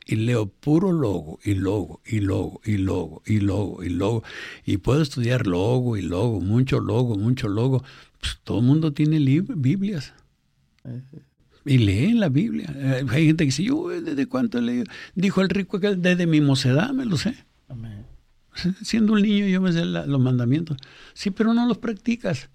y 0.05 0.17
leo 0.17 0.47
puro 0.47 0.93
logo 0.93 1.39
y 1.43 1.55
logo 1.55 2.03
y 2.05 2.21
logo 2.21 2.61
y 2.63 2.77
logo 2.77 3.23
y 3.25 3.41
logo 3.41 3.83
y 3.83 3.89
logo 3.89 4.23
y 4.67 4.77
puedo 4.77 5.01
estudiar 5.01 5.47
logo 5.47 5.97
y 5.97 6.03
logo, 6.03 6.43
mucho 6.43 6.79
logo, 6.79 7.17
mucho 7.17 7.49
logo, 7.49 7.83
pues 8.21 8.39
todo 8.45 8.59
el 8.59 8.67
mundo 8.67 8.93
tiene 8.93 9.19
Biblias. 9.19 10.13
Y 11.65 11.79
leen 11.79 12.21
la 12.21 12.29
Biblia. 12.29 12.71
Eh, 12.77 13.07
hay 13.09 13.27
gente 13.27 13.45
que 13.45 13.47
dice, 13.47 13.65
yo 13.65 13.89
desde 13.89 14.27
cuánto 14.27 14.59
he 14.59 14.63
leído. 14.63 14.85
Dijo 15.15 15.41
el 15.41 15.49
rico 15.49 15.81
que 15.81 15.97
desde 15.97 16.27
mi 16.27 16.43
mocedad 16.43 16.91
me 16.91 17.07
lo 17.07 17.17
sé. 17.17 17.35
Amén. 17.69 18.04
Siendo 18.83 19.13
un 19.15 19.23
niño 19.23 19.47
yo 19.47 19.61
me 19.61 19.73
sé 19.73 19.85
la, 19.85 20.07
los 20.07 20.21
mandamientos. 20.21 20.77
Sí, 21.13 21.31
pero 21.31 21.55
no 21.55 21.67
los 21.67 21.79
practicas. 21.79 22.51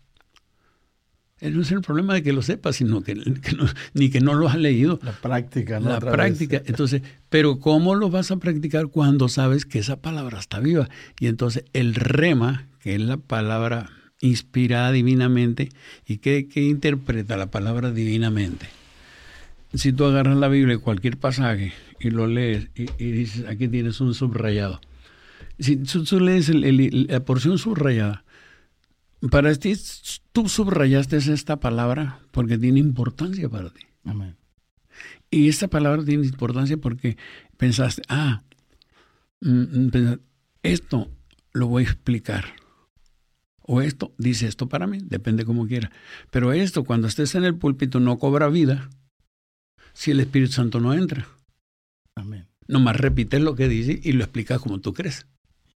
No 1.42 1.62
es 1.62 1.72
el 1.72 1.82
problema 1.82 2.14
de 2.14 2.22
que 2.22 2.34
lo 2.34 2.42
sepas, 2.42 2.76
sino 2.76 3.02
que, 3.02 3.14
que 3.42 3.54
no, 3.56 3.66
ni 3.94 4.10
que 4.10 4.20
no 4.20 4.34
lo 4.34 4.50
has 4.50 4.58
leído. 4.58 5.00
La 5.04 5.14
práctica, 5.14 5.80
¿no? 5.80 5.90
La 5.90 5.98
Otra 5.98 6.12
práctica. 6.12 6.60
vez. 6.60 6.70
Entonces, 6.70 7.02
pero 7.30 7.60
¿cómo 7.60 7.96
lo 7.96 8.10
vas 8.10 8.32
a 8.32 8.38
practicar 8.38 8.88
cuando 8.88 9.30
sabes 9.30 9.66
que 9.66 9.80
esa 9.80 10.02
palabra 10.02 10.40
está 10.40 10.60
viva? 10.60 10.90
Y 11.20 11.28
entonces 11.28 11.64
el 11.74 11.96
rema, 11.96 12.68
que 12.82 12.96
es 12.96 13.02
la 13.02 13.18
palabra 13.18 13.90
inspirada 14.22 14.92
divinamente, 14.92 15.70
¿y 16.06 16.18
qué, 16.18 16.50
qué 16.50 16.64
interpreta 16.64 17.38
la 17.38 17.50
palabra 17.52 17.92
divinamente? 17.92 18.68
Si 19.74 19.94
tú 19.94 20.04
agarras 20.06 20.36
la 20.36 20.50
Biblia, 20.50 20.78
cualquier 20.80 21.16
pasaje, 21.18 21.72
y 22.02 22.10
lo 22.10 22.28
lees, 22.28 22.68
y, 22.76 22.88
y 22.98 23.12
dices, 23.12 23.46
aquí 23.48 23.68
tienes 23.70 24.02
un 24.02 24.14
subrayado. 24.14 24.82
Si 25.60 25.78
tú, 25.78 26.04
tú 26.04 26.20
lees 26.20 26.50
el, 26.50 26.64
el, 26.64 27.08
la 27.10 27.20
porción 27.26 27.58
subrayada, 27.58 28.24
para 29.30 29.54
ti, 29.56 29.74
tú 30.32 30.48
subrayaste 30.48 31.18
esta 31.18 31.60
palabra 31.60 32.22
porque 32.32 32.58
tiene 32.58 32.80
importancia 32.80 33.50
para 33.50 33.70
ti. 33.70 33.82
Amén. 34.06 34.38
Y 35.30 35.50
esta 35.50 35.68
palabra 35.68 36.04
tiene 36.04 36.26
importancia 36.26 36.78
porque 36.78 37.18
pensaste, 37.58 38.02
ah, 38.08 38.44
pensaste, 39.42 40.24
esto 40.64 41.12
lo 41.52 41.68
voy 41.68 41.84
a 41.84 41.88
explicar. 41.88 42.46
O 43.62 43.82
esto 43.82 44.14
dice 44.18 44.48
esto 44.48 44.68
para 44.68 44.88
mí, 44.88 45.00
depende 45.04 45.46
como 45.46 45.68
quiera. 45.68 45.92
Pero 46.32 46.54
esto, 46.54 46.86
cuando 46.86 47.08
estés 47.08 47.36
en 47.36 47.44
el 47.44 47.56
púlpito, 47.56 48.00
no 48.00 48.18
cobra 48.18 48.48
vida 48.48 48.90
si 49.94 50.12
el 50.12 50.22
Espíritu 50.22 50.54
Santo 50.54 50.80
no 50.80 50.94
entra. 50.94 51.28
Amén. 52.16 52.48
Nomás 52.68 52.96
repites 52.96 53.42
lo 53.42 53.56
que 53.56 53.68
dice 53.68 54.00
y 54.02 54.14
lo 54.14 54.24
explicas 54.24 54.60
como 54.60 54.80
tú 54.80 54.94
crees 54.94 55.28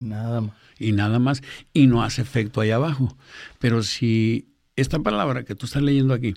Nada 0.01 0.41
más. 0.41 0.53
y 0.79 0.93
nada 0.93 1.19
más, 1.19 1.43
y 1.73 1.87
no 1.87 2.03
hace 2.03 2.23
efecto 2.23 2.61
ahí 2.61 2.71
abajo. 2.71 3.17
Pero 3.59 3.83
si 3.83 4.49
esta 4.77 4.99
palabra 5.01 5.45
que 5.45 5.55
tú 5.55 5.67
estás 5.67 5.83
leyendo 5.83 6.15
aquí 6.15 6.35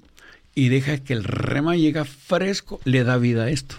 y 0.55 0.69
dejas 0.69 1.01
que 1.01 1.13
el 1.13 1.23
rema 1.23 1.75
llega 1.75 2.05
fresco, 2.05 2.79
le 2.83 3.03
da 3.03 3.17
vida 3.17 3.45
a 3.45 3.49
esto. 3.49 3.75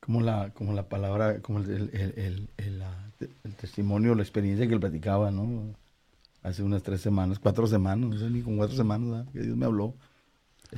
Como 0.00 0.20
la, 0.20 0.50
como 0.50 0.72
la 0.72 0.88
palabra, 0.88 1.40
como 1.40 1.60
el, 1.60 1.70
el, 1.70 1.90
el, 2.16 2.48
el, 2.56 2.78
la- 2.80 3.12
el 3.44 3.54
testimonio, 3.54 4.14
la 4.16 4.22
experiencia 4.22 4.66
que 4.66 4.74
él 4.74 4.80
platicaba, 4.80 5.30
¿no? 5.30 5.74
Hace 6.42 6.62
unas 6.62 6.82
tres 6.82 7.00
semanas, 7.00 7.38
cuatro 7.38 7.66
semanas, 7.66 8.10
no 8.10 8.18
sé 8.18 8.30
ni 8.30 8.42
con 8.42 8.56
cuatro 8.56 8.76
semanas, 8.76 9.10
¿verdad? 9.10 9.32
que 9.32 9.40
Dios 9.42 9.56
me 9.56 9.66
habló. 9.66 9.94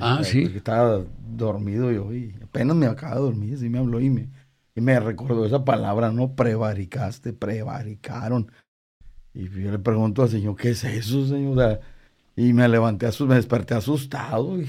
Ah, 0.00 0.22
sí. 0.24 0.42
porque 0.42 0.58
estaba 0.58 1.02
dormido 1.36 1.92
yo 1.92 2.12
y 2.14 2.34
apenas 2.42 2.76
me 2.76 2.86
acaba 2.86 3.16
de 3.16 3.20
dormir, 3.22 3.58
sí 3.58 3.68
me 3.70 3.78
habló 3.78 4.00
y 4.00 4.10
me, 4.10 4.28
y 4.74 4.80
me 4.80 4.98
recordó 5.00 5.46
esa 5.46 5.64
palabra, 5.64 6.10
¿no? 6.12 6.34
Prevaricaste, 6.34 7.32
prevaricaron. 7.32 8.50
Y 9.34 9.48
yo 9.50 9.72
le 9.72 9.78
pregunto 9.78 10.22
al 10.22 10.30
Señor, 10.30 10.56
¿qué 10.56 10.70
es 10.70 10.84
eso, 10.84 11.26
Señor? 11.26 11.80
Y 12.36 12.52
me 12.52 12.68
levanté, 12.68 13.08
me 13.26 13.36
desperté 13.36 13.74
asustado. 13.74 14.60
Y, 14.60 14.68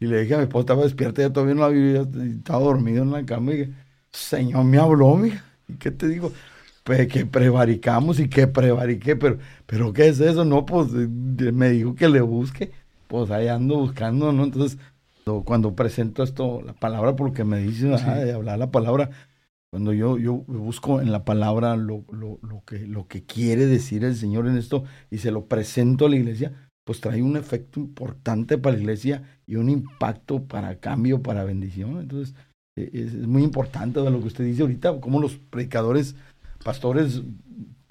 Y 0.00 0.06
le 0.06 0.22
dije 0.22 0.34
a 0.34 0.38
mi 0.38 0.44
esposa, 0.44 0.62
estaba 0.62 0.82
despierta, 0.84 1.22
ya 1.22 1.32
todavía 1.32 1.54
no 1.54 1.62
la 1.62 1.68
vi, 1.68 1.96
estaba 2.38 2.60
dormido 2.60 3.02
en 3.02 3.12
la 3.12 3.24
cama. 3.24 3.54
Y 3.54 3.56
dije, 3.58 3.74
Señor 4.12 4.64
me 4.64 4.78
habló, 4.78 5.16
mija. 5.16 5.44
¿Y 5.68 5.74
qué 5.78 5.90
te 5.90 6.08
digo? 6.08 6.32
Pues 6.84 7.08
que 7.08 7.26
prevaricamos 7.26 8.20
y 8.20 8.28
que 8.28 8.46
prevariqué, 8.48 9.16
pero, 9.16 9.38
pero 9.66 9.92
¿qué 9.92 10.08
es 10.08 10.20
eso? 10.20 10.44
No, 10.44 10.66
pues 10.66 10.90
me 10.92 11.70
dijo 11.70 11.94
que 11.94 12.08
le 12.08 12.20
busque. 12.20 12.72
Pues 13.08 13.30
ahí 13.30 13.48
ando 13.48 13.78
buscando, 13.78 14.32
¿no? 14.32 14.44
Entonces, 14.44 14.78
cuando 15.44 15.74
presento 15.74 16.22
esto, 16.22 16.62
la 16.62 16.74
palabra, 16.74 17.16
porque 17.16 17.44
me 17.44 17.58
dicen 17.58 17.90
de 17.90 18.32
hablar 18.32 18.58
la 18.58 18.70
palabra, 18.70 19.10
cuando 19.72 19.92
yo, 19.92 20.18
yo 20.18 20.34
busco 20.46 21.00
en 21.00 21.10
la 21.10 21.24
palabra 21.24 21.76
lo, 21.76 22.04
lo, 22.12 22.38
lo, 22.42 22.64
que, 22.64 22.86
lo 22.86 23.08
que 23.08 23.24
quiere 23.24 23.66
decir 23.66 24.04
el 24.04 24.14
Señor 24.14 24.46
en 24.46 24.56
esto 24.56 24.84
y 25.10 25.18
se 25.18 25.32
lo 25.32 25.46
presento 25.46 26.06
a 26.06 26.10
la 26.10 26.16
iglesia, 26.16 26.70
pues 26.84 27.00
trae 27.00 27.22
un 27.22 27.36
efecto 27.36 27.80
importante 27.80 28.56
para 28.56 28.76
la 28.76 28.82
iglesia 28.82 29.40
y 29.46 29.56
un 29.56 29.68
impacto 29.68 30.44
para 30.44 30.78
cambio, 30.78 31.20
para 31.20 31.42
bendición. 31.42 32.00
Entonces, 32.00 32.36
e, 32.76 32.90
es, 32.92 33.14
muy 33.26 33.42
importante 33.42 33.98
lo 34.08 34.20
que 34.20 34.28
usted 34.28 34.44
dice 34.44 34.62
ahorita, 34.62 35.00
como 35.00 35.20
los 35.20 35.36
predicadores, 35.36 36.14
pastores, 36.64 37.22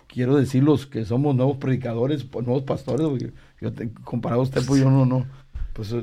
quiero 0.08 0.38
decir 0.38 0.64
los 0.64 0.88
que 0.88 1.04
somos 1.04 1.36
nuevos 1.36 1.58
predicadores, 1.58 2.24
pues, 2.24 2.46
nuevos 2.46 2.64
pastores, 2.64 3.06
porque 3.06 3.34
yo 3.60 3.72
comparado 4.06 4.42
a 4.42 4.46
usted, 4.46 4.62
pues 4.66 4.80
yo 4.82 4.90
no, 4.90 5.06
no, 5.06 5.26
pues 5.74 5.94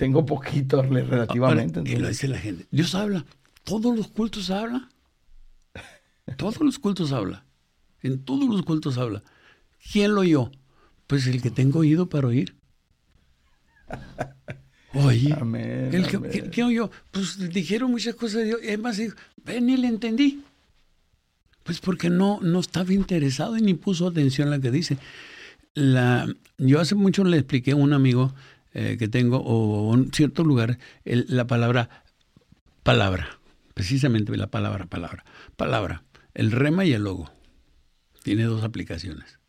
tengo 0.00 0.24
poquito 0.24 0.80
relativamente. 0.80 1.82
y 1.84 1.96
lo 1.96 2.08
dice 2.08 2.26
la 2.26 2.38
gente, 2.38 2.66
Dios 2.70 2.94
habla, 2.94 3.26
todos 3.64 3.94
los 3.94 4.08
cultos 4.08 4.48
habla, 4.48 4.88
todos 6.38 6.58
los 6.62 6.78
cultos 6.78 7.12
habla, 7.12 7.44
en 8.00 8.24
todos 8.24 8.48
los 8.48 8.62
cultos 8.62 8.96
habla. 8.96 9.22
¿Quién 9.92 10.14
lo 10.14 10.22
oyó? 10.22 10.50
Pues 11.06 11.26
el 11.26 11.42
que 11.42 11.50
tengo 11.50 11.80
oído 11.80 12.08
para 12.08 12.28
oír. 12.28 12.56
Oye, 14.94 15.36
el 15.92 16.06
que, 16.06 16.50
¿qué, 16.50 16.64
oyó? 16.64 16.90
Pues 17.10 17.52
dijeron 17.52 17.90
muchas 17.90 18.14
cosas 18.14 18.36
de 18.36 18.44
Dios. 18.44 18.60
Es 18.62 18.78
más, 18.78 18.98
ven 19.44 19.68
y 19.68 19.76
le 19.76 19.88
entendí. 19.88 20.42
Pues 21.62 21.78
porque 21.78 22.08
no, 22.08 22.40
no 22.40 22.60
estaba 22.60 22.94
interesado 22.94 23.58
y 23.58 23.60
ni 23.60 23.74
puso 23.74 24.06
atención 24.06 24.48
a 24.48 24.56
lo 24.56 24.62
que 24.62 24.70
dice. 24.70 24.96
La, 25.74 26.26
yo 26.56 26.80
hace 26.80 26.94
mucho 26.94 27.22
le 27.22 27.36
expliqué 27.36 27.72
a 27.72 27.76
un 27.76 27.92
amigo 27.92 28.32
eh, 28.74 28.96
que 28.98 29.08
tengo, 29.08 29.38
o 29.38 29.94
en 29.94 30.12
cierto 30.12 30.44
lugar, 30.44 30.78
la 31.04 31.46
palabra 31.46 32.04
palabra. 32.82 33.38
Precisamente 33.74 34.36
la 34.36 34.50
palabra 34.50 34.86
palabra. 34.86 35.24
Palabra. 35.56 36.04
El 36.34 36.52
rema 36.52 36.84
y 36.84 36.92
el 36.92 37.04
logo. 37.04 37.30
Tiene 38.22 38.44
dos 38.44 38.64
aplicaciones 38.64 39.40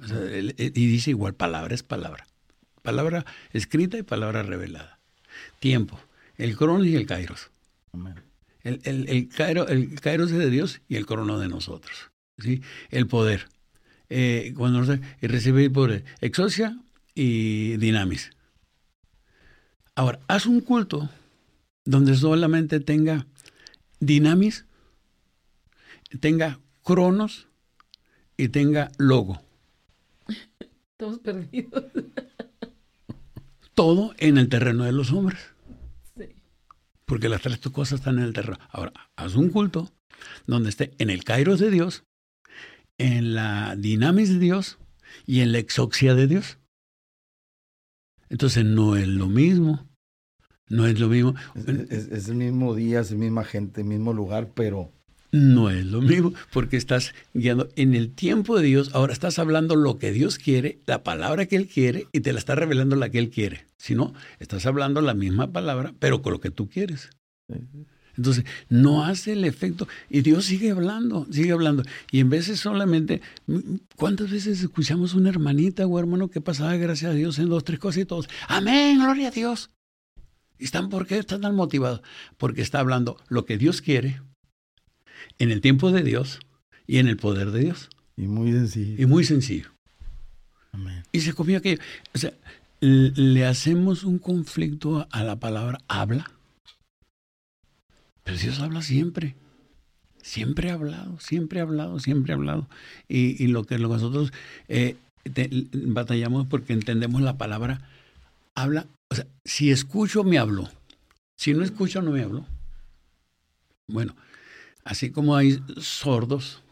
y 0.00 0.86
dice 0.86 1.10
igual, 1.10 1.34
palabra 1.34 1.74
es 1.74 1.82
palabra. 1.82 2.26
Palabra 2.82 3.24
escrita 3.52 3.98
y 3.98 4.02
palabra 4.02 4.42
revelada. 4.42 4.98
Tiempo. 5.58 6.00
El 6.36 6.56
cronos 6.56 6.86
y 6.86 6.96
el 6.96 7.06
kairos. 7.06 7.50
El, 8.62 8.80
el, 8.84 9.08
el, 9.08 9.28
el 9.68 10.00
kairos 10.00 10.30
es 10.30 10.38
de 10.38 10.50
Dios 10.50 10.80
y 10.88 10.96
el 10.96 11.06
cronos 11.06 11.40
de 11.40 11.48
nosotros. 11.48 12.10
¿sí? 12.38 12.62
El 12.90 13.06
poder. 13.06 13.48
Eh, 14.08 14.54
cuando 14.56 14.82
y 15.20 15.26
recibir 15.26 15.72
por 15.72 16.02
exocia 16.20 16.78
y 17.14 17.76
dinamis. 17.76 18.30
Ahora, 20.00 20.18
haz 20.28 20.46
un 20.46 20.62
culto 20.62 21.10
donde 21.84 22.16
solamente 22.16 22.80
tenga 22.80 23.26
dinamis, 23.98 24.64
tenga 26.20 26.58
cronos 26.82 27.48
y 28.38 28.48
tenga 28.48 28.92
logo. 28.96 29.42
Todos 30.96 31.18
perdidos. 31.18 31.84
Todo 33.74 34.14
en 34.16 34.38
el 34.38 34.48
terreno 34.48 34.84
de 34.84 34.92
los 34.92 35.12
hombres. 35.12 35.38
Sí. 36.16 36.34
Porque 37.04 37.28
las 37.28 37.42
tres 37.42 37.58
cosas 37.58 37.98
están 37.98 38.20
en 38.20 38.24
el 38.24 38.32
terreno. 38.32 38.58
Ahora, 38.70 38.94
haz 39.16 39.34
un 39.34 39.50
culto 39.50 39.92
donde 40.46 40.70
esté 40.70 40.94
en 40.96 41.10
el 41.10 41.24
kairos 41.24 41.60
de 41.60 41.70
Dios, 41.70 42.04
en 42.96 43.34
la 43.34 43.76
dinamis 43.76 44.30
de 44.30 44.38
Dios 44.38 44.78
y 45.26 45.40
en 45.40 45.52
la 45.52 45.58
exoxia 45.58 46.14
de 46.14 46.26
Dios. 46.26 46.56
Entonces 48.30 48.64
no 48.64 48.96
es 48.96 49.06
lo 49.06 49.26
mismo. 49.26 49.89
No 50.70 50.86
es 50.86 50.98
lo 50.98 51.08
mismo. 51.08 51.34
es, 51.90 52.28
el 52.28 52.36
mismo 52.36 52.74
día, 52.74 53.00
es 53.00 53.10
la 53.10 53.18
misma 53.18 53.44
gente, 53.44 53.82
el 53.82 53.88
mismo 53.88 54.14
lugar, 54.14 54.48
pero 54.54 54.92
no 55.32 55.70
es 55.70 55.86
lo 55.86 56.00
mismo, 56.00 56.32
porque 56.52 56.76
estás 56.76 57.14
guiando 57.34 57.68
en 57.76 57.94
el 57.94 58.12
tiempo 58.12 58.58
de 58.58 58.66
Dios, 58.66 58.90
ahora 58.94 59.12
estás 59.12 59.38
hablando 59.38 59.76
lo 59.76 59.98
que 59.98 60.10
Dios 60.10 60.38
quiere, 60.38 60.80
la 60.86 61.04
palabra 61.04 61.46
que 61.46 61.56
Él 61.56 61.68
quiere, 61.68 62.08
y 62.12 62.20
te 62.20 62.32
la 62.32 62.40
está 62.40 62.56
revelando 62.56 62.96
la 62.96 63.10
que 63.10 63.18
Él 63.18 63.30
quiere. 63.30 63.66
Si 63.76 63.94
no, 63.94 64.12
estás 64.40 64.66
hablando 64.66 65.00
la 65.00 65.14
misma 65.14 65.52
palabra, 65.52 65.94
pero 66.00 66.20
con 66.20 66.32
lo 66.32 66.40
que 66.40 66.50
tú 66.50 66.68
quieres. 66.68 67.10
Entonces, 68.16 68.44
no 68.68 69.04
hace 69.04 69.32
el 69.32 69.44
efecto, 69.44 69.86
y 70.08 70.22
Dios 70.22 70.46
sigue 70.46 70.72
hablando, 70.72 71.26
sigue 71.30 71.52
hablando. 71.52 71.84
Y 72.10 72.18
en 72.18 72.28
veces 72.28 72.58
solamente, 72.58 73.20
¿cuántas 73.96 74.30
veces 74.30 74.60
escuchamos 74.60 75.14
una 75.14 75.28
hermanita 75.28 75.86
o 75.86 75.98
hermano 75.98 76.28
que 76.28 76.40
pasaba, 76.40 76.76
gracias 76.76 77.12
a 77.12 77.14
Dios, 77.14 77.38
en 77.38 77.48
dos, 77.48 77.62
tres 77.62 77.78
cosas 77.78 78.02
y 78.02 78.04
todos, 78.04 78.28
amén, 78.48 78.98
gloria 78.98 79.28
a 79.28 79.30
Dios? 79.32 79.70
¿Y 80.60 80.64
están 80.64 80.90
por 80.90 81.06
qué 81.06 81.16
están 81.16 81.40
tan 81.40 81.56
motivados? 81.56 82.02
Porque 82.36 82.60
está 82.60 82.80
hablando 82.80 83.16
lo 83.28 83.46
que 83.46 83.56
Dios 83.56 83.80
quiere, 83.80 84.20
en 85.38 85.50
el 85.50 85.62
tiempo 85.62 85.90
de 85.90 86.02
Dios 86.02 86.38
y 86.86 86.98
en 86.98 87.08
el 87.08 87.16
poder 87.16 87.50
de 87.50 87.60
Dios. 87.60 87.88
Y 88.14 88.28
muy 88.28 88.52
sencillo. 88.52 89.02
Y 89.02 89.06
muy 89.06 89.24
sencillo. 89.24 89.70
Amén. 90.72 91.02
Y 91.12 91.20
se 91.20 91.32
comió 91.32 91.56
aquello. 91.56 91.80
O 92.14 92.18
sea, 92.18 92.34
le 92.80 93.46
hacemos 93.46 94.04
un 94.04 94.18
conflicto 94.18 95.08
a 95.10 95.24
la 95.24 95.36
palabra 95.36 95.80
habla. 95.88 96.30
Pero 98.22 98.36
Dios 98.36 98.60
habla 98.60 98.82
siempre. 98.82 99.36
Siempre 100.20 100.70
ha 100.70 100.74
hablado, 100.74 101.18
siempre 101.20 101.60
ha 101.60 101.62
hablado, 101.62 101.98
siempre 102.00 102.34
ha 102.34 102.36
hablado. 102.36 102.68
Y, 103.08 103.46
lo 103.46 103.64
que 103.64 103.78
nosotros 103.78 104.30
eh, 104.68 104.96
batallamos 105.72 106.46
porque 106.46 106.74
entendemos 106.74 107.22
la 107.22 107.38
palabra 107.38 107.88
habla. 108.56 108.88
O 109.10 109.14
sea, 109.14 109.26
si 109.44 109.70
escucho, 109.70 110.24
me 110.24 110.38
hablo. 110.38 110.68
Si 111.36 111.54
no 111.54 111.64
escucho, 111.64 112.02
no 112.02 112.10
me 112.10 112.22
hablo. 112.22 112.46
Bueno, 113.88 114.14
Así 114.84 115.10
como 115.10 115.36
hay 115.36 115.62
sordos 115.76 116.62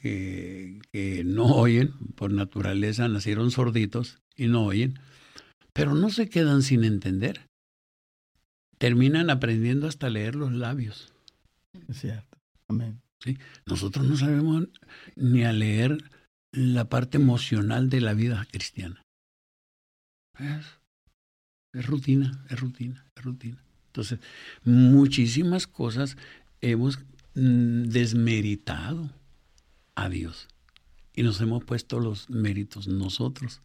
que, 0.00 1.22
no 1.24 1.46
oyen, 1.46 1.92
por 2.14 2.30
naturaleza 2.30 3.08
nacieron 3.08 3.50
sorditos 3.50 4.18
y 4.36 4.46
no 4.46 4.64
oyen, 4.64 4.98
pero 5.72 5.94
no 5.94 6.10
se 6.10 6.28
quedan 6.28 6.62
sin 6.62 6.84
entender. 6.84 7.46
Terminan 8.78 9.30
aprendiendo 9.30 9.86
hasta 9.86 10.10
leer 10.10 10.34
los 10.34 10.52
labios. 10.52 11.12
Es 11.88 12.00
cierto. 12.00 12.38
Amén. 12.68 13.00
¿Sí? 13.20 13.38
Nosotros 13.66 14.06
no 14.06 14.16
sabemos 14.16 14.68
ni 15.14 15.44
a 15.44 15.52
leer 15.52 15.98
la 16.52 16.88
parte 16.88 17.16
emocional 17.16 17.88
de 17.88 18.00
la 18.00 18.14
vida 18.14 18.46
cristiana. 18.50 19.02
Es, 20.38 20.66
es 21.72 21.86
rutina, 21.86 22.44
es 22.50 22.60
rutina, 22.60 23.04
es 23.16 23.24
rutina. 23.24 23.62
Entonces, 23.88 24.18
muchísimas 24.64 25.66
cosas 25.66 26.16
hemos 26.60 26.98
Mm, 27.34 27.84
desmeritado 27.84 29.08
a 29.94 30.10
Dios 30.10 30.48
y 31.14 31.22
nos 31.22 31.40
hemos 31.40 31.64
puesto 31.64 31.98
los 31.98 32.28
méritos 32.28 32.88
nosotros. 32.88 33.62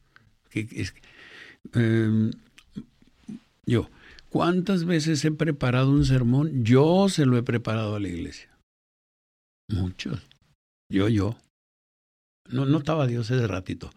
Em, 1.73 2.31
yo, 3.65 3.89
¿cuántas 4.29 4.85
veces 4.85 5.23
he 5.25 5.31
preparado 5.31 5.91
un 5.91 6.05
sermón? 6.05 6.63
Yo 6.63 7.09
se 7.09 7.25
lo 7.25 7.37
he 7.37 7.43
preparado 7.43 7.95
a 7.95 7.99
la 7.99 8.07
iglesia. 8.07 8.49
Muchos. 9.69 10.25
Yo, 10.89 11.09
yo. 11.09 11.37
No, 12.49 12.65
no 12.65 12.77
estaba 12.77 13.05
Dios 13.05 13.29
ese 13.29 13.47
ratito. 13.47 13.89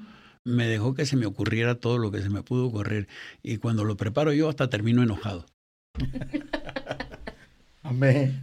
Me 0.45 0.67
dejó 0.67 0.95
que 0.95 1.07
se 1.07 1.17
me 1.17 1.27
ocurriera 1.27 1.75
todo 1.75 1.99
lo 1.99 2.11
que 2.11 2.23
se 2.23 2.31
me 2.31 2.43
pudo 2.43 2.67
ocurrir. 2.67 3.09
Y 3.43 3.59
cuando 3.59 3.85
lo 3.85 3.97
preparo 3.97 4.33
yo 4.33 4.49
hasta 4.49 4.71
termino 4.71 5.03
enojado. 5.03 5.47
Amén. 7.83 8.41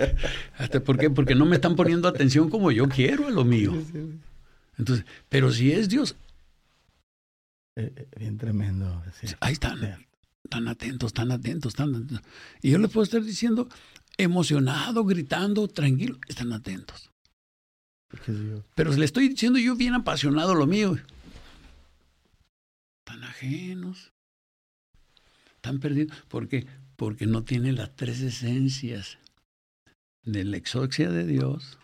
¿Por 0.84 0.98
qué? 0.98 1.10
Porque 1.10 1.34
no 1.34 1.46
me 1.46 1.56
están 1.56 1.76
poniendo 1.76 2.08
atención 2.08 2.48
como 2.48 2.70
yo 2.70 2.88
quiero 2.88 3.26
a 3.26 3.30
lo 3.30 3.44
mío. 3.44 3.74
Entonces, 4.78 5.04
pero 5.28 5.52
si 5.52 5.72
es 5.72 5.88
Dios. 5.88 6.16
Eh, 7.76 7.92
eh, 7.94 8.08
bien 8.18 8.38
tremendo. 8.38 9.02
Ahí 9.40 9.52
están. 9.52 9.78
Tan 10.48 10.68
atentos, 10.68 11.12
tan 11.12 11.30
atentos, 11.32 11.74
tan 11.74 11.94
atentos. 11.94 12.22
Y 12.62 12.70
yo 12.70 12.78
les 12.78 12.90
puedo 12.90 13.04
estar 13.04 13.22
diciendo, 13.22 13.68
emocionado, 14.16 15.04
gritando, 15.04 15.68
tranquilo, 15.68 16.18
están 16.26 16.52
atentos. 16.52 17.10
Pero 18.74 18.92
le 18.92 19.04
estoy 19.04 19.28
diciendo 19.28 19.58
yo 19.58 19.76
bien 19.76 19.94
apasionado 19.94 20.54
lo 20.54 20.66
mío. 20.66 20.96
Tan 23.08 23.24
ajenos. 23.24 24.12
Tan 25.60 25.80
perdidos. 25.80 26.16
¿Por 26.28 26.48
qué? 26.48 26.66
porque 26.98 27.26
no 27.26 27.44
tiene 27.44 27.70
las 27.72 27.94
tres 27.94 28.20
esencias 28.20 29.18
de 30.24 30.42
la 30.42 30.56
exoxia 30.56 31.10
de 31.10 31.24
Dios, 31.24 31.78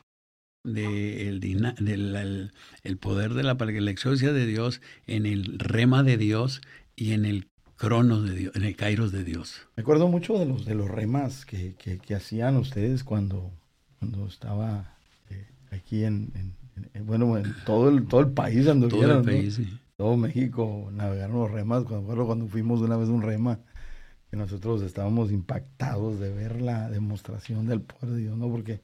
del 0.64 1.38
de 1.38 2.50
el, 2.82 2.96
poder 2.98 3.34
de 3.34 3.44
la, 3.44 3.54
la 3.54 3.90
exoxia 3.92 4.32
de 4.32 4.44
Dios, 4.44 4.82
en 5.06 5.24
el 5.24 5.60
rema 5.60 6.02
de 6.02 6.16
Dios 6.16 6.62
y 6.96 7.12
en 7.12 7.24
el 7.24 7.46
cronos 7.76 8.28
de 8.28 8.34
Dios, 8.34 8.56
en 8.56 8.64
el 8.64 8.74
kairos 8.74 9.12
de 9.12 9.22
Dios. 9.22 9.68
Me 9.76 9.82
acuerdo 9.82 10.08
mucho 10.08 10.36
de 10.36 10.46
los, 10.46 10.64
de 10.64 10.74
los 10.74 10.90
remas 10.90 11.46
que, 11.46 11.76
que, 11.76 12.14
hacían 12.16 12.56
ustedes 12.56 13.04
cuando, 13.04 13.52
cuando 14.00 14.26
estaba 14.26 14.96
eh, 15.30 15.46
aquí 15.70 16.02
en, 16.02 16.32
bueno, 17.04 17.38
en 17.38 17.54
todo 17.64 17.88
el, 17.88 18.08
todo 18.08 18.20
el 18.20 18.32
país 18.32 18.64
todo 18.64 19.18
el 19.18 19.24
país, 19.24 19.54
sí. 19.54 19.78
Todo 19.96 20.16
México 20.16 20.88
navegaron 20.92 21.36
los 21.40 21.50
remas. 21.50 21.84
Cuando, 21.84 22.26
cuando 22.26 22.46
fuimos 22.48 22.80
una 22.80 22.96
vez 22.96 23.08
un 23.08 23.22
rema, 23.22 23.60
que 24.30 24.36
nosotros 24.36 24.82
estábamos 24.82 25.30
impactados 25.30 26.18
de 26.18 26.32
ver 26.32 26.60
la 26.60 26.90
demostración 26.90 27.66
del 27.66 27.82
poder 27.82 28.14
de 28.14 28.20
Dios, 28.22 28.36
¿no? 28.36 28.50
Porque 28.50 28.80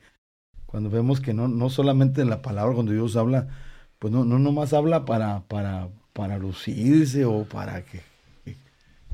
cuando 0.66 0.88
vemos 0.88 1.20
que 1.20 1.34
no, 1.34 1.48
no 1.48 1.68
solamente 1.68 2.22
en 2.22 2.30
la 2.30 2.42
palabra, 2.42 2.74
cuando 2.74 2.92
Dios 2.92 3.16
habla, 3.16 3.48
pues 3.98 4.12
no, 4.12 4.24
no 4.24 4.38
nomás 4.38 4.72
habla 4.72 5.04
para, 5.04 5.40
para, 5.48 5.88
para 6.12 6.38
lucirse 6.38 7.24
o 7.24 7.44
para 7.44 7.84
que, 7.84 8.02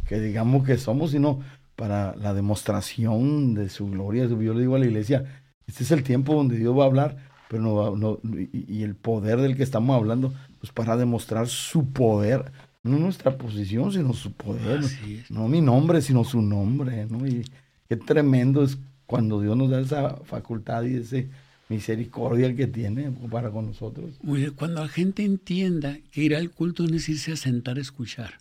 que, 0.06 0.20
digamos 0.20 0.66
que 0.66 0.76
somos, 0.76 1.12
sino 1.12 1.40
para 1.74 2.14
la 2.16 2.34
demostración 2.34 3.54
de 3.54 3.70
su 3.70 3.90
gloria. 3.90 4.26
Yo 4.26 4.52
le 4.52 4.60
digo 4.60 4.76
a 4.76 4.78
la 4.78 4.86
iglesia, 4.86 5.42
este 5.66 5.84
es 5.84 5.90
el 5.90 6.02
tiempo 6.02 6.34
donde 6.34 6.58
Dios 6.58 6.78
va 6.78 6.84
a 6.84 6.86
hablar, 6.86 7.16
pero 7.48 7.62
no, 7.62 7.96
no 7.96 8.20
y, 8.22 8.82
el 8.82 8.94
poder 8.94 9.40
del 9.40 9.56
que 9.56 9.62
estamos 9.62 9.96
hablando, 9.96 10.34
pues 10.66 10.72
para 10.72 10.96
demostrar 10.96 11.48
su 11.48 11.92
poder, 11.92 12.50
no 12.82 12.98
nuestra 12.98 13.36
posición, 13.38 13.92
sino 13.92 14.12
su 14.12 14.32
poder, 14.32 14.80
no 15.28 15.48
mi 15.48 15.60
nombre, 15.60 16.02
sino 16.02 16.24
su 16.24 16.42
nombre, 16.42 17.06
¿no? 17.06 17.26
Y 17.26 17.44
qué 17.88 17.96
tremendo 17.96 18.64
es 18.64 18.78
cuando 19.06 19.40
Dios 19.40 19.56
nos 19.56 19.70
da 19.70 19.80
esa 19.80 20.16
facultad 20.24 20.82
y 20.84 20.96
ese 20.96 21.30
misericordia 21.68 22.54
que 22.54 22.66
tiene 22.66 23.10
para 23.30 23.50
con 23.50 23.66
nosotros. 23.66 24.18
Cuando 24.56 24.82
la 24.82 24.88
gente 24.88 25.24
entienda 25.24 25.98
que 26.10 26.22
ir 26.22 26.34
al 26.34 26.50
culto 26.50 26.84
no 26.84 26.96
es 26.96 27.08
irse 27.08 27.32
a 27.32 27.36
sentar 27.36 27.78
a 27.78 27.80
escuchar. 27.80 28.38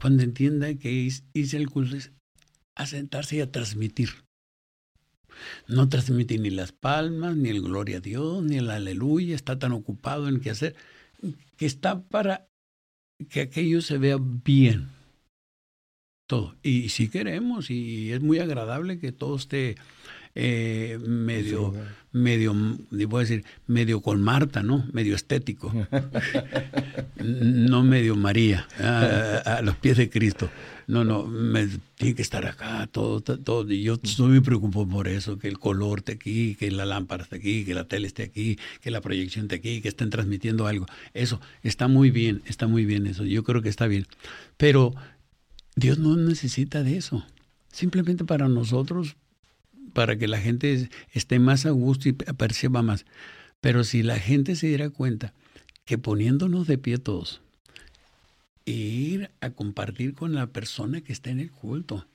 Cuando 0.00 0.22
entienda 0.22 0.74
que 0.74 1.10
irse 1.32 1.56
al 1.56 1.68
culto 1.68 1.96
es 1.96 2.12
a 2.74 2.86
sentarse 2.86 3.36
y 3.36 3.40
a 3.40 3.50
transmitir. 3.50 4.25
No 5.68 5.88
transmite 5.88 6.38
ni 6.38 6.50
las 6.50 6.72
palmas, 6.72 7.36
ni 7.36 7.48
el 7.48 7.62
gloria 7.62 7.98
a 7.98 8.00
Dios, 8.00 8.42
ni 8.42 8.56
el 8.56 8.70
aleluya, 8.70 9.34
está 9.34 9.58
tan 9.58 9.72
ocupado 9.72 10.28
en 10.28 10.40
qué 10.40 10.50
hacer, 10.50 10.76
que 11.56 11.66
está 11.66 12.02
para 12.02 12.48
que 13.30 13.40
aquello 13.40 13.80
se 13.80 13.98
vea 13.98 14.18
bien. 14.20 14.88
Todo. 16.26 16.56
Y 16.62 16.88
si 16.88 17.08
queremos, 17.08 17.70
y 17.70 18.12
es 18.12 18.20
muy 18.20 18.38
agradable 18.40 18.98
que 18.98 19.12
todo 19.12 19.36
esté 19.36 19.76
eh, 20.38 20.98
medio, 21.02 21.72
medio, 22.12 22.54
voy 23.08 23.20
a 23.20 23.20
decir, 23.20 23.44
medio 23.66 24.02
con 24.02 24.20
Marta, 24.20 24.62
¿no? 24.62 24.86
Medio 24.92 25.14
estético. 25.14 25.72
no 27.16 27.82
medio 27.82 28.16
María, 28.16 28.68
a, 28.78 29.62
los 29.62 29.76
pies 29.76 29.96
de 29.96 30.10
Cristo. 30.10 30.50
No, 30.88 31.04
no, 31.04 31.24
me, 31.24 31.66
tiene 31.94 32.14
que 32.14 32.20
estar 32.20 32.44
acá, 32.46 32.86
todo, 32.86 33.22
todo. 33.22 33.72
Y 33.72 33.82
yo 33.82 33.94
estoy 33.94 34.28
muy 34.28 34.40
preocupado 34.40 34.86
por 34.86 35.08
eso, 35.08 35.38
que 35.38 35.48
el 35.48 35.58
color 35.58 36.00
esté 36.00 36.12
aquí, 36.12 36.54
que 36.54 36.70
la 36.70 36.84
lámpara 36.84 37.22
esté 37.22 37.36
aquí, 37.36 37.64
que 37.64 37.72
la 37.72 37.84
tele 37.84 38.06
esté 38.06 38.22
aquí, 38.22 38.58
que 38.82 38.90
la 38.90 39.00
proyección 39.00 39.46
esté 39.46 39.56
aquí, 39.56 39.80
que 39.80 39.88
estén 39.88 40.10
transmitiendo 40.10 40.66
algo. 40.66 40.84
Eso, 41.14 41.40
está 41.62 41.88
muy 41.88 42.10
bien, 42.10 42.42
está 42.44 42.66
muy 42.66 42.84
bien 42.84 43.06
eso. 43.06 43.24
Yo 43.24 43.42
creo 43.42 43.62
que 43.62 43.70
está 43.70 43.86
bien. 43.86 44.06
Pero 44.58 44.94
Dios 45.76 45.98
no 45.98 46.14
necesita 46.14 46.82
de 46.82 46.98
eso. 46.98 47.24
Simplemente 47.72 48.24
para 48.26 48.48
nosotros 48.48 49.16
para 49.96 50.18
que 50.18 50.28
la 50.28 50.38
gente 50.38 50.90
esté 51.12 51.38
más 51.38 51.64
a 51.64 51.70
gusto 51.70 52.10
y 52.10 52.12
perciba 52.12 52.82
más. 52.82 53.06
Pero 53.62 53.82
si 53.82 54.02
la 54.02 54.18
gente 54.18 54.54
se 54.54 54.66
diera 54.66 54.90
cuenta 54.90 55.32
que 55.86 55.96
poniéndonos 55.96 56.66
de 56.66 56.76
pie 56.76 56.98
todos, 56.98 57.40
ir 58.66 59.30
a 59.40 59.48
compartir 59.48 60.12
con 60.12 60.34
la 60.34 60.48
persona 60.48 61.00
que 61.00 61.14
está 61.14 61.30
en 61.30 61.40
el 61.40 61.50
culto, 61.50 62.06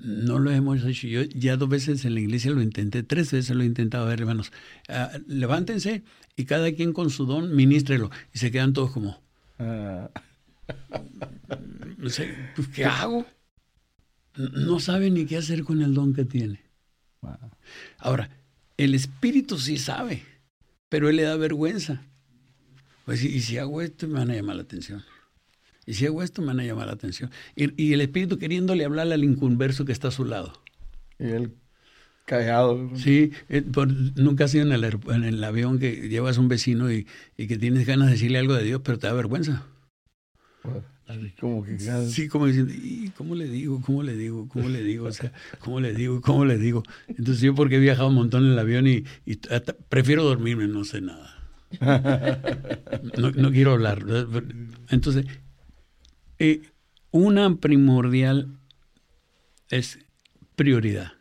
no 0.00 0.40
lo 0.40 0.50
hemos 0.50 0.84
hecho. 0.84 1.06
Yo 1.06 1.22
ya 1.22 1.56
dos 1.56 1.68
veces 1.68 2.04
en 2.04 2.14
la 2.14 2.20
iglesia 2.20 2.50
lo 2.50 2.62
intenté, 2.62 3.04
tres 3.04 3.30
veces 3.30 3.54
lo 3.54 3.62
he 3.62 3.66
intentado. 3.66 4.06
A 4.06 4.08
ver, 4.08 4.22
hermanos, 4.22 4.50
ah, 4.88 5.12
levántense 5.28 6.02
y 6.34 6.46
cada 6.46 6.72
quien 6.72 6.92
con 6.92 7.10
su 7.10 7.26
don, 7.26 7.54
ministrelo. 7.54 8.10
Y 8.34 8.38
se 8.38 8.50
quedan 8.50 8.72
todos 8.72 8.90
como... 8.90 9.22
Ah. 9.60 10.10
No 11.96 12.10
sé, 12.10 12.34
pues, 12.56 12.66
¿qué 12.68 12.86
hago? 12.86 13.24
No 14.34 14.80
sabe 14.80 15.12
ni 15.12 15.26
qué 15.26 15.36
hacer 15.36 15.62
con 15.62 15.80
el 15.80 15.94
don 15.94 16.12
que 16.12 16.24
tiene. 16.24 16.69
Ahora, 17.98 18.30
el 18.76 18.94
espíritu 18.94 19.58
sí 19.58 19.78
sabe, 19.78 20.24
pero 20.88 21.08
él 21.08 21.16
le 21.16 21.22
da 21.22 21.36
vergüenza. 21.36 22.02
Pues, 23.04 23.24
y 23.24 23.40
si 23.40 23.58
hago 23.58 23.82
esto, 23.82 24.06
me 24.08 24.20
van 24.20 24.30
a 24.30 24.34
llamar 24.34 24.56
la 24.56 24.62
atención. 24.62 25.02
Y 25.86 25.94
si 25.94 26.06
hago 26.06 26.22
esto, 26.22 26.40
me 26.42 26.48
van 26.48 26.60
a 26.60 26.64
llamar 26.64 26.86
la 26.86 26.92
atención. 26.92 27.30
Y, 27.56 27.92
el 27.92 28.00
espíritu 28.00 28.38
queriéndole 28.38 28.84
hablar 28.84 29.10
al 29.10 29.24
inconverso 29.24 29.84
que 29.84 29.92
está 29.92 30.08
a 30.08 30.12
su 30.12 30.24
lado. 30.24 30.52
Y 31.18 31.24
él 31.24 31.52
callado. 32.26 32.90
Sí, 32.94 33.32
eh, 33.48 33.64
nunca 34.14 34.44
has 34.44 34.52
sido 34.52 34.64
en 34.64 35.24
el, 35.24 35.42
avión 35.42 35.80
que 35.80 36.08
llevas 36.08 36.38
un 36.38 36.46
vecino 36.46 36.92
y, 36.92 37.06
que 37.36 37.58
tienes 37.58 37.86
ganas 37.86 38.06
de 38.06 38.12
decirle 38.12 38.38
algo 38.38 38.54
de 38.54 38.62
Dios, 38.62 38.82
pero 38.84 38.98
te 38.98 39.08
da 39.08 39.12
vergüenza. 39.14 39.66
Como 41.38 41.64
que 41.64 41.78
Sí, 41.78 42.28
como 42.28 42.46
diciendo, 42.46 42.72
¿y 42.74 43.10
cómo 43.16 43.34
le 43.34 43.48
digo? 43.48 43.80
¿Cómo 43.80 44.02
le 44.02 44.16
digo? 44.16 44.48
¿Cómo 44.48 44.68
le 44.68 44.82
digo? 44.82 45.06
O 45.06 45.12
sea, 45.12 45.32
¿cómo 45.58 45.80
le 45.80 45.94
digo? 45.94 46.20
¿Cómo 46.20 46.44
le 46.44 46.58
digo? 46.58 46.82
Entonces 47.08 47.40
yo 47.40 47.54
porque 47.54 47.76
he 47.76 47.80
viajado 47.80 48.08
un 48.08 48.14
montón 48.14 48.44
en 48.44 48.52
el 48.52 48.58
avión 48.58 48.86
y, 48.86 49.04
prefiero 49.88 50.24
dormirme, 50.24 50.68
no 50.68 50.84
sé 50.84 51.00
nada. 51.00 51.36
No, 53.16 53.52
quiero 53.52 53.72
hablar. 53.72 54.04
Entonces, 54.88 55.26
eh, 56.38 56.62
una 57.10 57.56
primordial 57.56 58.58
es 59.70 59.98
prioridad. 60.56 61.12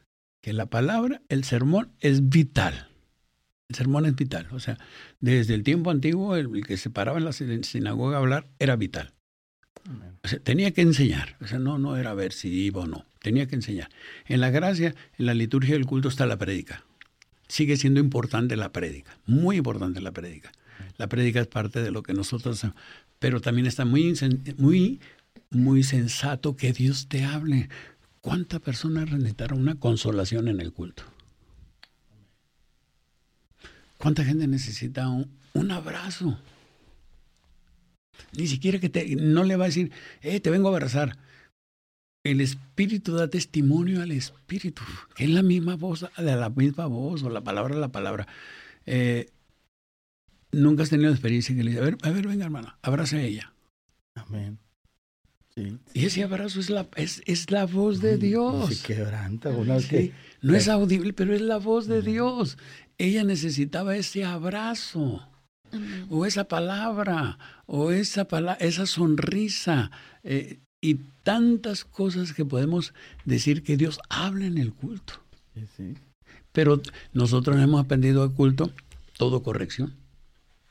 Que 0.41 0.53
la 0.53 0.67
palabra, 0.67 1.21
el 1.29 1.43
sermón 1.43 1.91
es 1.99 2.29
vital. 2.29 2.87
El 3.67 3.75
sermón 3.75 4.05
es 4.05 4.15
vital. 4.15 4.47
O 4.51 4.59
sea, 4.59 4.77
desde 5.19 5.53
el 5.53 5.63
tiempo 5.63 5.91
antiguo, 5.91 6.35
el 6.35 6.65
que 6.65 6.77
se 6.77 6.89
paraba 6.89 7.17
en 7.17 7.25
la 7.25 7.33
sinagoga 7.33 8.17
a 8.17 8.19
hablar 8.19 8.47
era 8.57 8.75
vital 8.75 9.13
tenía 10.43 10.71
que 10.71 10.81
enseñar, 10.81 11.35
no, 11.59 11.77
no 11.77 11.97
era 11.97 12.13
ver 12.13 12.33
si 12.33 12.49
iba 12.49 12.81
o 12.81 12.87
no, 12.87 13.05
tenía 13.21 13.47
que 13.47 13.55
enseñar. 13.55 13.89
En 14.25 14.41
la 14.41 14.49
gracia, 14.49 14.95
en 15.17 15.25
la 15.25 15.33
liturgia 15.33 15.73
del 15.73 15.85
culto 15.85 16.09
está 16.09 16.25
la 16.25 16.37
prédica. 16.37 16.83
Sigue 17.47 17.77
siendo 17.77 17.99
importante 17.99 18.55
la 18.55 18.71
prédica, 18.71 19.17
muy 19.25 19.57
importante 19.57 20.01
la 20.01 20.11
prédica. 20.11 20.51
La 20.97 21.07
prédica 21.07 21.41
es 21.41 21.47
parte 21.47 21.81
de 21.81 21.91
lo 21.91 22.03
que 22.03 22.13
nosotros, 22.13 22.65
pero 23.19 23.41
también 23.41 23.65
está 23.65 23.85
muy, 23.85 24.13
muy, 24.57 24.99
muy 25.49 25.83
sensato 25.83 26.55
que 26.55 26.73
Dios 26.73 27.07
te 27.07 27.23
hable. 27.23 27.69
¿Cuántas 28.21 28.59
personas 28.59 29.09
necesitaron 29.11 29.59
una 29.59 29.75
consolación 29.75 30.47
en 30.47 30.59
el 30.59 30.73
culto? 30.73 31.03
¿Cuánta 33.97 34.23
gente 34.23 34.47
necesita 34.47 35.09
un 35.09 35.71
abrazo? 35.71 36.37
Ni 38.37 38.47
siquiera 38.47 38.79
que 38.79 38.89
te, 38.89 39.15
no 39.15 39.43
le 39.43 39.55
va 39.55 39.65
a 39.65 39.67
decir, 39.67 39.91
eh, 40.21 40.39
te 40.39 40.49
vengo 40.49 40.69
a 40.69 40.71
abrazar. 40.71 41.17
El 42.23 42.41
espíritu 42.41 43.15
da 43.15 43.29
testimonio 43.29 44.01
al 44.01 44.11
espíritu, 44.11 44.83
que 45.15 45.23
es 45.23 45.29
la 45.29 45.41
misma 45.41 45.75
voz, 45.75 46.05
de 46.17 46.35
la 46.35 46.49
misma 46.49 46.85
voz, 46.85 47.23
o 47.23 47.29
la 47.29 47.41
palabra 47.41 47.75
la 47.75 47.91
palabra. 47.91 48.27
Eh, 48.85 49.29
Nunca 50.51 50.83
has 50.83 50.89
tenido 50.89 51.11
experiencia 51.11 51.55
que 51.55 51.63
le 51.63 51.71
dice, 51.71 51.81
a 51.81 51.85
ver, 51.85 51.97
a 52.01 52.09
ver, 52.09 52.27
venga 52.27 52.45
hermano, 52.45 52.75
abraza 52.81 53.17
a 53.17 53.21
ella. 53.21 53.53
Amén. 54.15 54.57
Y 55.93 56.05
ese 56.05 56.23
abrazo 56.23 56.59
es 56.59 56.69
la, 56.69 56.87
es, 56.95 57.21
es 57.25 57.51
la 57.51 57.65
voz 57.65 58.01
de 58.01 58.17
Dios. 58.17 58.73
Se 58.73 58.93
quebranta. 58.93 59.49
Una 59.49 59.77
que, 59.79 60.13
no 60.41 60.55
es 60.55 60.69
audible, 60.69 61.11
pero 61.11 61.33
es 61.33 61.41
la 61.41 61.57
voz 61.57 61.87
de 61.87 62.01
Dios. 62.01 62.57
Ella 62.97 63.23
necesitaba 63.23 63.97
ese 63.97 64.23
abrazo 64.23 65.27
o 66.09 66.25
esa 66.25 66.45
palabra, 66.45 67.37
o 67.65 67.91
esa, 67.91 68.27
esa 68.59 68.85
sonrisa, 68.85 69.91
eh, 70.23 70.59
y 70.81 70.95
tantas 71.23 71.83
cosas 71.83 72.33
que 72.33 72.45
podemos 72.45 72.93
decir 73.25 73.63
que 73.63 73.77
Dios 73.77 73.99
habla 74.09 74.45
en 74.45 74.57
el 74.57 74.73
culto. 74.73 75.13
Pero 76.51 76.81
nosotros 77.13 77.57
hemos 77.57 77.81
aprendido 77.81 78.23
al 78.23 78.33
culto 78.33 78.71
todo 79.17 79.43
corrección. 79.43 79.93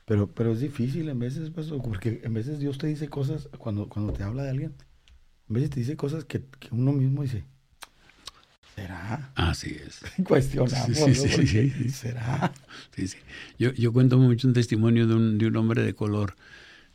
Pero, 0.05 0.27
pero 0.27 0.53
es 0.53 0.59
difícil 0.59 1.07
en 1.09 1.19
veces, 1.19 1.51
pues, 1.51 1.67
porque 1.67 2.21
en 2.23 2.33
veces 2.33 2.59
Dios 2.59 2.79
te 2.79 2.87
dice 2.87 3.09
cosas, 3.09 3.47
cuando, 3.59 3.87
cuando 3.87 4.11
te 4.11 4.23
habla 4.23 4.41
de 4.41 4.49
alguien, 4.49 4.73
en 5.47 5.53
veces 5.53 5.69
te 5.69 5.79
dice 5.79 5.95
cosas 5.95 6.25
que, 6.25 6.43
que 6.59 6.69
uno 6.71 6.91
mismo 6.91 7.21
dice, 7.21 7.45
¿Será? 8.79 9.31
Así 9.35 9.75
es. 9.85 9.99
Cuestionamos. 10.23 10.97
Sí, 10.97 11.13
sí, 11.13 11.47
sí, 11.47 11.89
¿Será? 11.89 12.53
Sí, 12.95 13.07
sí. 13.07 13.17
Yo, 13.57 13.73
yo 13.73 13.91
cuento 13.91 14.17
mucho 14.17 14.47
un 14.47 14.53
testimonio 14.53 15.05
de 15.05 15.15
un, 15.15 15.37
de 15.37 15.47
un 15.47 15.55
hombre 15.57 15.83
de 15.83 15.93
color 15.93 16.35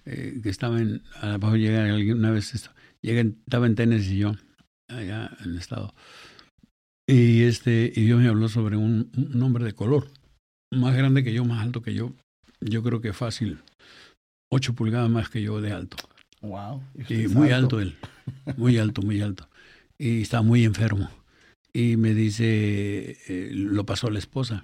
eh, 0.06 0.40
que 0.42 0.48
estaba 0.48 0.80
en. 0.80 1.02
Abajo 1.20 1.56
llega 1.56 1.84
alguien 1.84 2.18
una 2.18 2.30
vez. 2.30 2.54
Esto, 2.54 2.70
llega, 3.02 3.20
estaba 3.20 3.66
en 3.66 3.74
Tennessee 3.74 4.16
yo, 4.16 4.34
allá 4.88 5.30
en 5.44 5.50
el 5.50 5.58
estado. 5.58 5.94
Y, 7.06 7.42
este, 7.42 7.92
y 7.94 8.04
Dios 8.04 8.18
me 8.18 8.28
habló 8.28 8.48
sobre 8.48 8.78
un, 8.78 9.10
un 9.14 9.42
hombre 9.42 9.66
de 9.66 9.74
color, 9.74 10.08
más 10.72 10.96
grande 10.96 11.22
que 11.22 11.34
yo, 11.34 11.44
más 11.44 11.62
alto 11.62 11.82
que 11.82 11.92
yo. 11.92 12.14
Yo 12.60 12.82
creo 12.82 13.02
que 13.02 13.12
fácil, 13.12 13.58
ocho 14.50 14.72
pulgadas 14.72 15.10
más 15.10 15.28
que 15.28 15.42
yo 15.42 15.60
de 15.60 15.72
alto. 15.72 15.98
Wow. 16.40 16.82
Y 17.10 17.28
muy 17.28 17.50
alto 17.50 17.78
él, 17.78 17.94
muy 18.56 18.78
alto, 18.78 19.02
muy 19.02 19.20
alto. 19.20 19.48
Y 19.98 20.22
está 20.22 20.40
muy 20.40 20.64
enfermo. 20.64 21.10
Y 21.74 21.96
me 21.96 22.14
dice, 22.14 23.18
eh, 23.26 23.50
lo 23.52 23.84
pasó 23.84 24.06
a 24.06 24.10
la 24.12 24.20
esposa. 24.20 24.62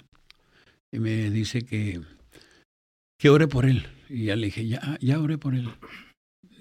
Y 0.92 1.00
me 1.00 1.30
dice 1.30 1.62
que, 1.62 2.00
que 3.18 3.30
ore 3.30 3.48
por 3.48 3.66
él. 3.66 3.86
Y 4.08 4.26
ya 4.26 4.36
le 4.36 4.46
dije, 4.46 4.66
ya, 4.66 4.96
ya 5.00 5.20
oré 5.20 5.36
por 5.36 5.54
él. 5.54 5.68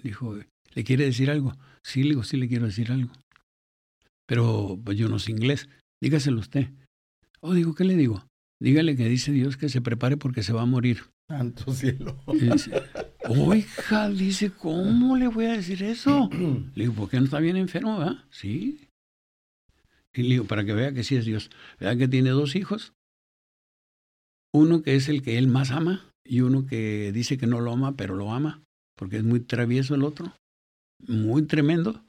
Dijo, 0.04 0.38
¿le 0.74 0.84
quiere 0.84 1.06
decir 1.06 1.30
algo? 1.30 1.56
Sí, 1.84 2.04
le 2.04 2.10
digo, 2.10 2.24
sí 2.24 2.38
le 2.38 2.48
quiero 2.48 2.66
decir 2.66 2.92
algo. 2.92 3.12
Pero 4.26 4.80
pues 4.84 4.98
yo 4.98 5.08
no 5.08 5.20
sé 5.20 5.32
inglés. 5.32 5.70
Dígaselo 6.02 6.40
usted. 6.40 6.70
Oh, 7.42 7.54
digo, 7.54 7.76
¿qué 7.76 7.84
le 7.84 7.96
digo? 7.96 8.26
Dígale 8.62 8.96
que 8.96 9.08
dice 9.08 9.32
Dios 9.32 9.56
que 9.56 9.70
se 9.70 9.82
prepare 9.82 10.18
porque 10.18 10.44
se 10.44 10.54
va 10.54 10.64
a 10.64 10.66
morir. 10.66 11.04
Santo 11.30 11.72
cielo. 11.74 12.20
Oiga, 13.28 14.10
dice, 14.10 14.52
¿cómo 14.52 15.16
le 15.16 15.28
voy 15.28 15.46
a 15.46 15.54
decir 15.54 15.84
eso? 15.84 16.30
Le 16.76 16.84
digo, 16.84 16.94
¿por 16.94 17.10
qué 17.10 17.18
no 17.18 17.26
está 17.26 17.40
bien 17.40 17.56
enfermo, 17.56 18.00
verdad? 18.00 18.24
Sí. 18.32 18.89
Y 20.14 20.24
le 20.24 20.30
digo, 20.30 20.46
para 20.46 20.66
que 20.66 20.74
vea 20.74 20.94
que 20.94 21.04
sí 21.04 21.16
es 21.16 21.26
Dios. 21.26 21.50
Vea 21.80 21.96
que 21.96 22.08
tiene 22.08 22.30
dos 22.32 22.56
hijos. 22.56 22.94
Uno 24.54 24.82
que 24.82 24.96
es 24.96 25.10
el 25.10 25.22
que 25.22 25.38
él 25.38 25.48
más 25.48 25.72
ama 25.72 26.10
y 26.24 26.42
uno 26.42 26.66
que 26.66 27.12
dice 27.12 27.38
que 27.38 27.48
no 27.48 27.60
lo 27.60 27.72
ama, 27.72 27.96
pero 27.96 28.16
lo 28.16 28.34
ama, 28.34 28.62
porque 28.96 29.18
es 29.18 29.24
muy 29.24 29.40
travieso 29.40 29.96
el 29.96 30.04
otro, 30.04 30.34
muy 31.08 31.44
tremendo. 31.44 32.04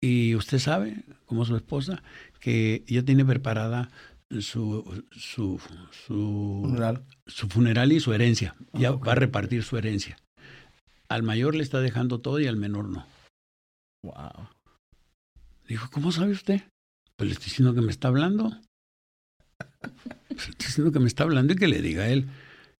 Y 0.00 0.34
usted 0.34 0.58
sabe, 0.58 1.04
como 1.26 1.44
su 1.44 1.56
esposa, 1.56 2.02
que 2.38 2.84
ya 2.86 3.04
tiene 3.04 3.24
preparada 3.24 3.90
su, 4.38 5.04
su, 5.10 5.60
su, 5.90 6.60
funeral. 6.62 7.04
su 7.26 7.48
funeral 7.48 7.92
y 7.92 8.00
su 8.00 8.12
herencia. 8.12 8.54
Ya 8.72 8.92
va 8.92 9.12
a 9.12 9.16
repartir 9.16 9.62
su 9.62 9.76
herencia. 9.76 10.16
Al 11.08 11.22
mayor 11.22 11.54
le 11.54 11.62
está 11.62 11.80
dejando 11.80 12.20
todo 12.20 12.38
y 12.40 12.46
al 12.46 12.56
menor 12.56 12.88
no. 12.88 13.06
Wow. 14.02 14.48
Dijo, 15.68 15.88
¿cómo 15.90 16.12
sabe 16.12 16.32
usted? 16.32 16.62
Pues 17.20 17.28
le 17.28 17.34
estoy 17.34 17.50
diciendo 17.50 17.74
que 17.74 17.82
me 17.82 17.90
está 17.92 18.08
hablando. 18.08 18.58
Pues 20.28 20.46
le 20.46 20.52
estoy 20.52 20.66
diciendo 20.68 20.90
que 20.90 21.00
me 21.00 21.06
está 21.06 21.24
hablando 21.24 21.52
y 21.52 21.56
que 21.56 21.68
le 21.68 21.82
diga 21.82 22.04
a 22.04 22.08
él. 22.08 22.30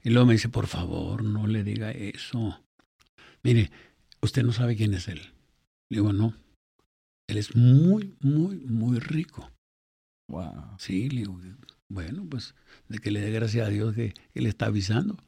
Y 0.03 0.09
luego 0.09 0.25
me 0.25 0.33
dice, 0.33 0.49
por 0.49 0.67
favor, 0.67 1.23
no 1.23 1.47
le 1.47 1.63
diga 1.63 1.91
eso. 1.91 2.59
Mire, 3.43 3.71
usted 4.23 4.43
no 4.43 4.53
sabe 4.53 4.77
quién 4.77 4.95
es 4.95 5.09
él. 5.09 5.19
Le 5.91 5.99
digo, 5.99 6.15
no. 6.15 6.35
Él 7.29 7.37
es 7.37 7.55
muy, 7.55 8.17
muy, 8.21 8.61
muy 8.61 8.99
rico. 8.99 9.53
Wow. 10.31 10.75
Sí, 10.79 11.11
le 11.11 11.19
digo, 11.19 11.39
bueno, 11.91 12.25
pues 12.25 12.55
de 12.89 12.99
que 12.99 13.11
le 13.11 13.21
dé 13.21 13.33
gracias 13.33 13.67
a 13.67 13.71
Dios 13.71 13.95
que, 13.95 14.15
que 14.33 14.41
le 14.41 14.49
está 14.49 14.67
avisando 14.67 15.19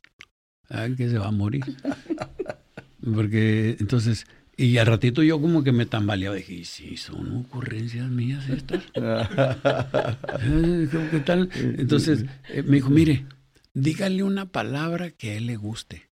ah, 0.71 0.89
que 0.97 1.11
se 1.11 1.19
va 1.19 1.27
a 1.27 1.33
morir. 1.33 1.65
Porque 3.15 3.77
entonces, 3.79 4.27
y 4.63 4.79
al 4.79 4.87
ratito 4.87 5.23
yo 5.23 5.41
como 5.41 5.65
que 5.65 5.73
me 5.73 5.87
tambaleaba, 5.87 6.37
dije, 6.37 6.55
¿y 6.55 6.65
si 6.65 6.97
son 6.97 7.37
ocurrencias 7.37 8.09
mías 8.09 8.49
estas? 8.49 8.85
Eh, 10.45 10.89
¿Qué 11.11 11.21
tal? 11.21 11.51
Entonces 11.55 12.25
eh, 12.49 12.63
me 12.63 12.77
dijo, 12.77 12.91
mire, 12.91 13.27
dígale 13.75 14.23
una 14.23 14.51
palabra 14.51 15.11
que 15.11 15.31
a 15.31 15.37
él 15.37 15.47
le 15.47 15.57
guste. 15.57 16.11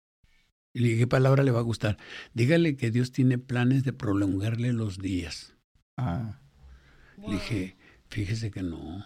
Y 0.74 0.80
le 0.80 0.88
dije, 0.88 1.00
¿qué 1.00 1.06
palabra 1.06 1.42
le 1.42 1.50
va 1.52 1.60
a 1.60 1.62
gustar? 1.62 1.98
Dígale 2.32 2.76
que 2.76 2.90
Dios 2.90 3.12
tiene 3.12 3.38
planes 3.38 3.84
de 3.84 3.92
prolongarle 3.92 4.72
los 4.72 4.98
días. 4.98 5.54
Ah. 5.96 6.40
Le 7.18 7.34
dije, 7.34 7.76
fíjese 8.08 8.50
que 8.50 8.62
no, 8.62 9.04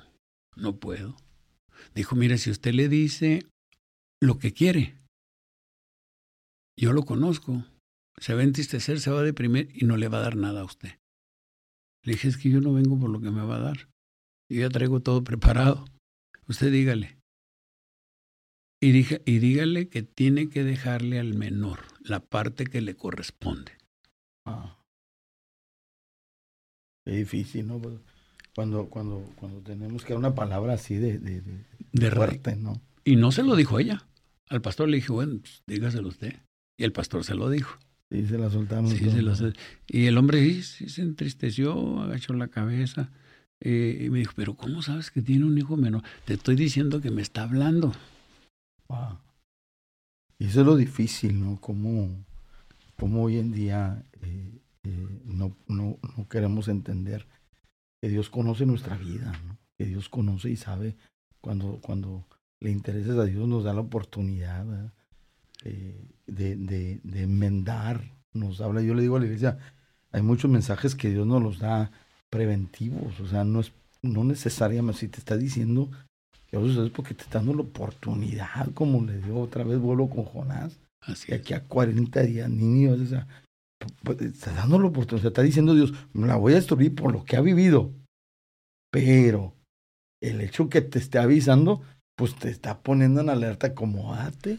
no 0.56 0.77
puedo. 0.77 1.16
Dijo, 1.94 2.16
mire, 2.16 2.39
si 2.39 2.51
usted 2.51 2.73
le 2.73 2.89
dice 2.89 3.47
lo 4.20 4.39
que 4.39 4.52
quiere, 4.52 4.97
yo 6.77 6.93
lo 6.93 7.05
conozco, 7.05 7.65
se 8.20 8.35
va 8.35 8.40
a 8.40 8.45
entristecer, 8.45 9.01
se 9.01 9.11
va 9.11 9.20
a 9.20 9.24
deprimir 9.24 9.70
y 9.74 9.85
no 9.85 9.97
le 9.97 10.09
va 10.09 10.19
a 10.19 10.23
dar 10.23 10.36
nada 10.36 10.61
a 10.61 10.65
usted. 10.65 10.99
Le 12.05 12.12
dije, 12.12 12.28
es 12.28 12.36
que 12.36 12.51
yo 12.51 12.61
no 12.61 12.73
vengo 12.73 12.99
por 12.99 13.11
lo 13.11 13.20
que 13.20 13.31
me 13.31 13.43
va 13.45 13.57
a 13.57 13.61
dar. 13.61 13.89
Yo 14.51 14.61
ya 14.61 14.69
traigo 14.69 15.01
todo 15.01 15.23
preparado. 15.24 15.85
Usted 16.47 16.73
dígale. 16.73 17.19
Y, 18.81 18.93
dije, 18.93 19.23
y 19.27 19.39
dígale 19.40 19.89
que 19.89 20.03
tiene 20.03 20.49
que 20.49 20.62
dejarle 20.65 21.19
al 21.19 21.35
menor 21.35 21.81
la 22.01 22.20
parte 22.20 22.65
que 22.65 22.81
le 22.81 22.95
corresponde. 22.95 23.73
Ah. 24.47 24.78
Qué 27.05 27.12
difícil, 27.16 27.66
¿no? 27.66 27.81
Pues, 27.81 27.99
Cuando, 28.55 28.89
cuando, 28.89 29.32
cuando 29.36 29.61
tenemos 29.62 30.05
que 30.05 30.12
dar 30.12 30.19
una 30.19 30.35
palabra 30.35 30.74
así 30.74 30.97
de, 30.97 31.19
de, 31.19 31.40
de, 31.43 31.65
De 31.93 32.11
rey. 32.11 32.16
fuerte, 32.16 32.57
¿no? 32.57 32.81
Y 33.05 33.16
no 33.16 33.32
se 33.32 33.43
lo 33.43 33.57
dijo 33.57 33.78
ella. 33.78 34.07
Al 34.49 34.62
pastor 34.62 34.89
le 34.89 34.97
dije, 34.97 35.12
bueno, 35.12 35.40
pues, 35.40 35.62
dígaselo 35.66 36.09
usted. 36.09 36.35
Y 36.78 36.85
el 36.85 36.93
pastor 36.93 37.24
se 37.24 37.35
lo 37.35 37.51
dijo. 37.51 37.78
Sí, 38.10 38.26
se 38.26 38.39
la. 38.39 38.51
Sí, 38.51 39.10
se 39.10 39.30
hace. 39.30 39.52
Y 39.86 40.06
el 40.06 40.16
hombre 40.16 40.40
sí, 40.40 40.62
sí 40.62 40.89
se 40.89 41.02
entristeció, 41.02 42.01
agachó 42.01 42.32
la 42.32 42.48
cabeza 42.48 43.10
eh, 43.60 44.05
y 44.05 44.10
me 44.10 44.18
dijo, 44.18 44.32
pero 44.36 44.55
¿cómo 44.55 44.82
sabes 44.82 45.10
que 45.10 45.20
tiene 45.20 45.44
un 45.44 45.59
hijo 45.59 45.76
menor? 45.76 46.02
Te 46.24 46.35
estoy 46.35 46.56
diciendo 46.56 47.01
que 47.01 47.10
me 47.10 47.22
está 47.22 47.43
hablando. 47.43 47.93
Wow. 48.89 49.18
Y 50.39 50.47
eso 50.47 50.60
es 50.60 50.66
lo 50.66 50.76
difícil, 50.76 51.40
¿no? 51.40 51.60
Cómo, 51.60 52.24
cómo 52.97 53.24
hoy 53.24 53.39
en 53.39 53.52
día 53.52 54.02
eh, 54.22 54.59
eh, 54.85 55.09
no, 55.24 55.56
no, 55.66 55.98
no 56.16 56.28
queremos 56.28 56.68
entender 56.68 57.26
que 58.01 58.09
Dios 58.09 58.30
conoce 58.30 58.64
nuestra 58.64 58.97
vida, 58.97 59.32
¿no? 59.47 59.59
Que 59.76 59.86
Dios 59.86 60.09
conoce 60.09 60.51
y 60.51 60.56
sabe 60.56 60.97
cuando, 61.40 61.80
cuando 61.82 62.26
le 62.60 62.70
intereses 62.70 63.16
a 63.16 63.24
Dios 63.24 63.47
nos 63.48 63.64
da 63.64 63.72
la 63.72 63.80
oportunidad 63.80 64.66
¿verdad? 64.66 64.93
Eh, 65.69 66.09
de, 66.27 66.57
de, 66.57 67.01
de 67.03 67.23
enmendar. 67.23 68.03
Nos 68.32 68.61
habla, 68.61 68.82
yo 68.82 68.95
le 68.95 69.03
digo 69.03 69.16
a 69.16 69.20
la 69.20 69.27
iglesia, 69.27 69.59
hay 70.12 70.23
muchos 70.23 70.51
mensajes 70.51 70.95
que 70.95 71.11
Dios 71.11 71.27
nos 71.27 71.43
los 71.43 71.59
da 71.59 71.90
preventivos, 72.31 73.19
o 73.20 73.27
sea, 73.27 73.45
no 73.45 73.61
es 73.61 73.73
no 74.03 74.24
necesariamente 74.24 75.01
si 75.01 75.09
te 75.09 75.19
está 75.19 75.36
diciendo 75.36 75.90
que 76.47 76.57
eso 76.57 76.85
es 76.85 76.90
porque 76.90 77.15
te 77.15 77.23
está 77.23 77.39
dando 77.39 77.55
la 77.55 77.62
oportunidad, 77.62 78.73
como 78.74 79.03
le 79.05 79.19
dio 79.19 79.39
otra 79.39 79.65
vez 79.65 79.78
vuelo 79.78 80.09
con 80.09 80.24
Jonás, 80.24 80.78
Así 81.01 81.32
es. 81.32 81.40
aquí 81.40 81.55
a 81.55 81.65
40 81.65 82.23
días, 82.23 82.49
niños, 82.49 83.01
o 83.01 83.07
sea, 83.07 83.27
está 84.20 84.53
dando 84.53 84.78
la 84.78 84.89
oportunidad, 84.89 85.28
está 85.28 85.43
diciendo 85.43 85.74
Dios, 85.74 85.93
me 86.12 86.27
la 86.27 86.36
voy 86.36 86.53
a 86.53 86.57
destruir 86.57 86.95
por 86.95 87.12
lo 87.12 87.24
que 87.24 87.36
ha 87.36 87.40
vivido, 87.40 87.93
pero 88.90 89.55
el 90.23 90.40
hecho 90.40 90.69
que 90.69 90.81
te 90.81 90.99
esté 90.99 91.19
avisando, 91.19 91.82
pues 92.16 92.35
te 92.35 92.51
está 92.51 92.81
poniendo 92.81 93.20
en 93.20 93.31
alerta, 93.31 93.69
acomódate. 93.69 94.59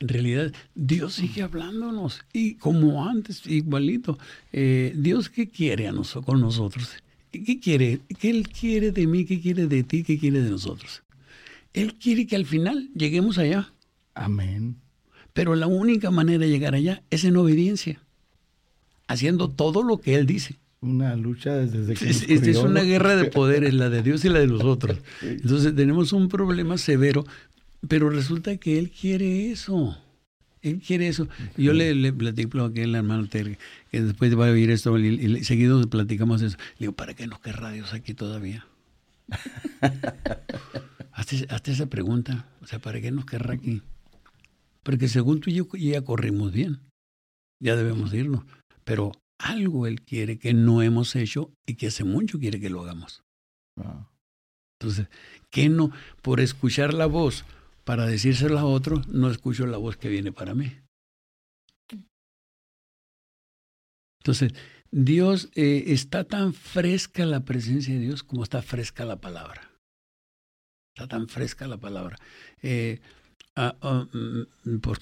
En 0.00 0.08
realidad, 0.08 0.52
Dios 0.74 1.14
sigue 1.14 1.42
hablándonos. 1.42 2.20
Y 2.32 2.54
como 2.54 3.06
antes, 3.08 3.44
igualito. 3.46 4.18
Eh, 4.52 4.92
Dios, 4.96 5.28
¿qué 5.28 5.48
quiere 5.48 5.88
a 5.88 5.92
noso- 5.92 6.22
con 6.22 6.40
nosotros? 6.40 6.90
¿Qué 7.32 7.58
quiere? 7.60 8.00
¿Qué 8.18 8.30
Él 8.30 8.48
quiere 8.48 8.92
de 8.92 9.06
mí? 9.06 9.24
¿Qué 9.24 9.40
quiere 9.40 9.66
de 9.66 9.82
ti? 9.82 10.04
¿Qué 10.04 10.18
quiere 10.18 10.40
de 10.40 10.50
nosotros? 10.50 11.02
Él 11.74 11.94
quiere 11.94 12.26
que 12.26 12.36
al 12.36 12.46
final 12.46 12.88
lleguemos 12.94 13.38
allá. 13.38 13.72
Amén. 14.14 14.76
Pero 15.32 15.54
la 15.56 15.66
única 15.66 16.10
manera 16.10 16.38
de 16.44 16.50
llegar 16.50 16.74
allá 16.74 17.02
es 17.10 17.24
en 17.24 17.36
obediencia. 17.36 18.00
Haciendo 19.08 19.50
todo 19.50 19.82
lo 19.82 19.98
que 19.98 20.14
Él 20.14 20.26
dice. 20.26 20.56
Una 20.80 21.16
lucha 21.16 21.54
desde 21.56 21.94
que 21.94 22.08
Es, 22.08 22.22
es 22.28 22.40
crió, 22.40 22.62
una 22.62 22.82
guerra 22.82 23.16
de 23.16 23.24
poderes, 23.30 23.74
la 23.74 23.90
de 23.90 24.02
Dios 24.02 24.24
y 24.24 24.28
la 24.28 24.38
de 24.38 24.46
nosotros. 24.46 24.98
Entonces 25.22 25.74
tenemos 25.74 26.12
un 26.12 26.28
problema 26.28 26.78
severo, 26.78 27.26
pero 27.86 28.10
resulta 28.10 28.56
que 28.56 28.78
Él 28.78 28.90
quiere 28.90 29.50
eso. 29.50 29.96
Él 30.62 30.80
quiere 30.80 31.08
eso. 31.08 31.28
Yo 31.56 31.72
le, 31.72 31.94
le 31.94 32.12
platico 32.12 32.60
a 32.60 32.66
aquel 32.66 32.94
hermano 32.94 33.28
Ter, 33.28 33.58
que 33.90 34.02
después 34.02 34.36
va 34.36 34.48
a 34.48 34.50
oír 34.50 34.70
esto 34.70 34.98
y, 34.98 35.06
y 35.08 35.44
seguido 35.44 35.80
platicamos 35.88 36.42
eso. 36.42 36.56
Le 36.78 36.86
digo, 36.86 36.92
¿para 36.92 37.14
qué 37.14 37.26
nos 37.26 37.40
querrá 37.40 37.70
Dios 37.70 37.92
aquí 37.92 38.14
todavía? 38.14 38.66
hazte, 41.12 41.46
hazte 41.50 41.72
esa 41.72 41.86
pregunta. 41.86 42.48
O 42.60 42.66
sea, 42.66 42.80
¿para 42.80 43.00
qué 43.00 43.12
nos 43.12 43.24
querrá 43.24 43.54
aquí? 43.54 43.82
Porque 44.82 45.08
según 45.08 45.40
tú 45.40 45.50
y 45.50 45.54
yo 45.54 45.68
ya 45.74 46.02
corrimos 46.02 46.52
bien. 46.52 46.80
Ya 47.60 47.76
debemos 47.76 48.12
irnos. 48.12 48.44
Pero 48.84 49.12
algo 49.38 49.86
Él 49.86 50.02
quiere 50.02 50.38
que 50.38 50.54
no 50.54 50.82
hemos 50.82 51.14
hecho 51.14 51.52
y 51.66 51.74
que 51.74 51.88
hace 51.88 52.04
mucho 52.04 52.38
quiere 52.38 52.60
que 52.60 52.70
lo 52.70 52.82
hagamos. 52.82 53.22
Entonces, 54.80 55.08
¿qué 55.50 55.68
no? 55.68 55.92
Por 56.22 56.40
escuchar 56.40 56.94
la 56.94 57.06
voz 57.06 57.44
para 57.88 58.04
decírselo 58.04 58.58
a 58.58 58.66
otro, 58.66 59.00
no 59.08 59.30
escucho 59.30 59.64
la 59.64 59.78
voz 59.78 59.96
que 59.96 60.10
viene 60.10 60.30
para 60.30 60.54
mí. 60.54 60.70
Entonces, 64.20 64.52
Dios 64.90 65.48
eh, 65.54 65.84
está 65.86 66.24
tan 66.24 66.52
fresca 66.52 67.24
la 67.24 67.46
presencia 67.46 67.94
de 67.94 68.00
Dios 68.00 68.22
como 68.22 68.42
está 68.42 68.60
fresca 68.60 69.06
la 69.06 69.22
palabra. 69.22 69.70
Está 70.94 71.08
tan 71.08 71.28
fresca 71.28 71.66
la 71.66 71.78
palabra. 71.78 72.18
Eh, 72.60 73.00
ah, 73.56 73.74
ah, 73.80 74.06
mm, 74.12 74.80
por- 74.80 75.00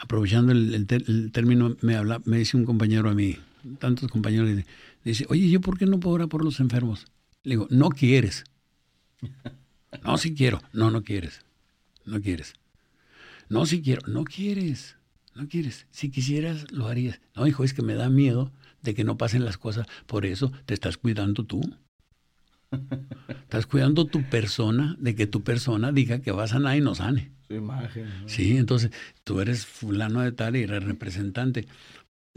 aprovechando 0.00 0.52
el, 0.52 0.86
término, 1.32 1.76
me, 1.80 1.96
habla, 1.96 2.22
me 2.24 2.38
dice 2.38 2.56
un 2.56 2.64
compañero 2.64 3.10
a 3.10 3.14
mí, 3.14 3.38
tantos 3.80 4.08
compañeros, 4.08 4.48
dice, 5.02 5.26
oye, 5.30 5.50
¿yo 5.50 5.60
por 5.60 5.76
qué 5.76 5.86
no 5.86 5.98
puedo 5.98 6.14
orar 6.14 6.28
por 6.28 6.44
los 6.44 6.60
enfermos? 6.60 7.06
Le 7.42 7.54
digo, 7.54 7.66
no 7.70 7.88
quieres. 7.88 8.44
No, 10.04 10.18
si 10.18 10.34
quiero. 10.34 10.60
No, 10.74 10.90
no 10.90 11.02
quieres. 11.02 11.47
No 12.08 12.20
quieres. 12.20 12.54
No, 13.48 13.66
si 13.66 13.82
quiero. 13.82 14.02
No 14.06 14.24
quieres. 14.24 14.96
No 15.34 15.48
quieres. 15.48 15.86
Si 15.90 16.10
quisieras, 16.10 16.70
lo 16.72 16.88
harías. 16.88 17.20
No, 17.36 17.46
hijo, 17.46 17.64
es 17.64 17.74
que 17.74 17.82
me 17.82 17.94
da 17.94 18.08
miedo 18.08 18.50
de 18.82 18.94
que 18.94 19.04
no 19.04 19.16
pasen 19.16 19.44
las 19.44 19.58
cosas. 19.58 19.86
Por 20.06 20.26
eso 20.26 20.52
te 20.66 20.74
estás 20.74 20.96
cuidando 20.96 21.44
tú. 21.44 21.60
Estás 23.42 23.66
cuidando 23.66 24.06
tu 24.06 24.28
persona, 24.28 24.96
de 24.98 25.14
que 25.14 25.26
tu 25.26 25.42
persona 25.42 25.92
diga 25.92 26.20
que 26.20 26.32
va 26.32 26.44
a 26.44 26.48
sanar 26.48 26.76
y 26.76 26.80
no 26.80 26.94
sane. 26.94 27.32
Su 27.46 27.54
imagen. 27.54 28.08
Sí, 28.26 28.56
entonces 28.56 28.90
tú 29.24 29.40
eres 29.40 29.64
fulano 29.64 30.20
de 30.20 30.32
tal 30.32 30.56
y 30.56 30.62
eres 30.62 30.84
representante. 30.84 31.66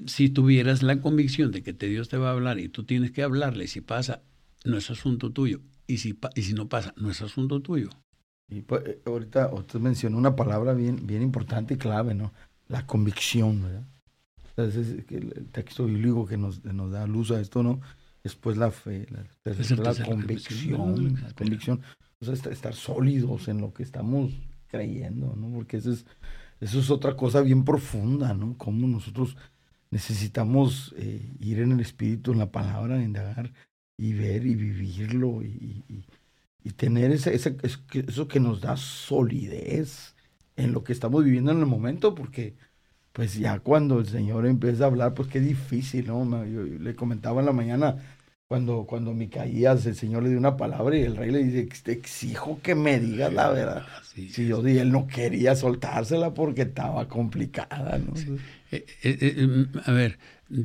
Si 0.05 0.29
tuvieras 0.29 0.83
la 0.83 1.01
convicción 1.01 1.51
de 1.51 1.63
que 1.63 1.73
te 1.73 1.87
Dios 1.87 2.07
te 2.07 2.17
va 2.17 2.29
a 2.29 2.33
hablar 2.33 2.59
y 2.59 2.69
tú 2.69 2.83
tienes 2.83 3.11
que 3.11 3.23
hablarle, 3.23 3.67
si 3.67 3.81
pasa, 3.81 4.21
no 4.63 4.77
es 4.77 4.89
asunto 4.89 5.31
tuyo. 5.31 5.61
Y 5.85 5.97
si, 5.97 6.17
y 6.35 6.43
si 6.43 6.53
no 6.53 6.69
pasa, 6.69 6.93
no 6.97 7.11
es 7.11 7.21
asunto 7.21 7.61
tuyo. 7.61 7.89
Y 8.51 8.61
pues, 8.61 8.83
eh, 8.85 9.01
ahorita 9.05 9.49
usted 9.53 9.79
mencionó 9.79 10.17
una 10.17 10.35
palabra 10.35 10.73
bien, 10.73 11.07
bien 11.07 11.21
importante 11.21 11.75
y 11.75 11.77
clave, 11.77 12.13
¿no? 12.13 12.33
La 12.67 12.85
convicción, 12.85 13.63
¿verdad? 13.63 13.85
Entonces, 14.49 15.05
el 15.09 15.47
texto 15.51 15.85
bíblico 15.85 16.25
que 16.27 16.37
nos, 16.37 16.63
nos 16.65 16.91
da 16.91 17.07
luz 17.07 17.31
a 17.31 17.39
esto, 17.39 17.63
¿no? 17.63 17.79
Después 18.23 18.57
la 18.57 18.69
fe, 18.69 19.07
la, 19.09 19.23
la 19.53 20.05
convicción, 20.05 21.15
la 21.21 21.33
convicción. 21.33 21.81
O 22.19 22.25
sea, 22.25 22.33
estar 22.51 22.75
sólidos 22.75 23.47
en 23.47 23.61
lo 23.61 23.73
que 23.73 23.83
estamos 23.83 24.33
creyendo, 24.67 25.33
¿no? 25.35 25.49
Porque 25.55 25.77
eso 25.77 25.91
es, 25.91 26.05
eso 26.59 26.79
es 26.79 26.91
otra 26.91 27.15
cosa 27.15 27.41
bien 27.41 27.63
profunda, 27.63 28.33
¿no? 28.33 28.57
Cómo 28.57 28.85
nosotros 28.85 29.37
necesitamos 29.91 30.93
eh, 30.97 31.33
ir 31.39 31.59
en 31.59 31.71
el 31.71 31.79
espíritu, 31.79 32.33
en 32.33 32.39
la 32.39 32.51
palabra, 32.51 33.01
indagar 33.01 33.53
y 33.97 34.13
ver 34.13 34.45
y 34.45 34.55
vivirlo 34.55 35.41
y, 35.41 35.83
y, 35.87 36.05
tener 36.69 37.11
ese, 37.11 37.33
ese, 37.33 37.57
eso 37.63 38.27
que 38.27 38.39
nos 38.39 38.61
da 38.61 38.77
solidez 38.77 40.15
en 40.55 40.73
lo 40.73 40.83
que 40.83 40.93
estamos 40.93 41.23
viviendo 41.23 41.51
en 41.51 41.59
el 41.59 41.65
momento, 41.65 42.13
porque 42.13 42.55
pues 43.13 43.35
ya 43.35 43.59
cuando 43.59 43.99
el 43.99 44.07
Señor 44.07 44.45
empieza 44.45 44.85
a 44.85 44.87
hablar, 44.87 45.13
pues 45.13 45.27
qué 45.27 45.39
difícil, 45.39 46.07
¿no? 46.07 46.45
Yo 46.45 46.63
le 46.63 46.95
comentaba 46.95 47.41
en 47.41 47.45
la 47.47 47.51
mañana, 47.51 47.97
cuando, 48.47 48.85
cuando 48.85 49.13
Micaías, 49.13 49.85
el 49.85 49.95
Señor 49.95 50.23
le 50.23 50.29
dio 50.29 50.37
una 50.37 50.57
palabra 50.57 50.97
y 50.97 51.03
el 51.03 51.15
rey 51.15 51.31
le 51.31 51.43
dice, 51.43 51.69
te 51.83 51.93
exijo 51.93 52.59
que 52.61 52.75
me 52.75 52.99
digas 52.99 53.33
la 53.33 53.49
verdad. 53.49 53.85
si 54.13 54.47
yo 54.47 54.61
dije, 54.61 54.81
él 54.81 54.91
no 54.91 55.07
quería 55.07 55.55
soltársela 55.55 56.33
porque 56.33 56.63
estaba 56.63 57.07
complicada, 57.07 57.97
¿no? 57.97 58.13
Eh, 58.71 58.85
eh, 59.03 59.17
eh, 59.19 59.67
a 59.85 59.91
ver, 59.91 60.19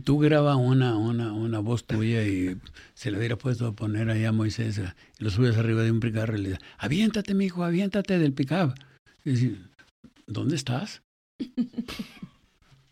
tú 0.05 0.19
grabas 0.19 0.57
una, 0.57 0.97
una, 0.97 1.33
una 1.33 1.59
voz 1.61 1.85
tuya 1.85 2.25
y 2.25 2.57
se 2.95 3.11
le 3.11 3.19
hubiera 3.19 3.37
puesto 3.37 3.67
a 3.67 3.73
poner 3.73 4.11
allá 4.11 4.31
a 4.31 4.33
Moisés, 4.33 4.79
y 4.79 5.25
lo 5.25 5.31
subes 5.31 5.57
arriba 5.57 5.83
de 5.83 5.91
un 5.91 6.01
picarro 6.01 6.37
y 6.37 6.43
le 6.43 6.49
dices, 6.51 6.65
aviéntate, 6.79 7.35
mijo, 7.35 7.65
aviéntate 7.65 8.19
del 8.19 8.33
picab. 8.33 8.75
Y 9.25 9.31
dice, 9.31 9.57
¿dónde 10.27 10.57
estás? 10.57 11.03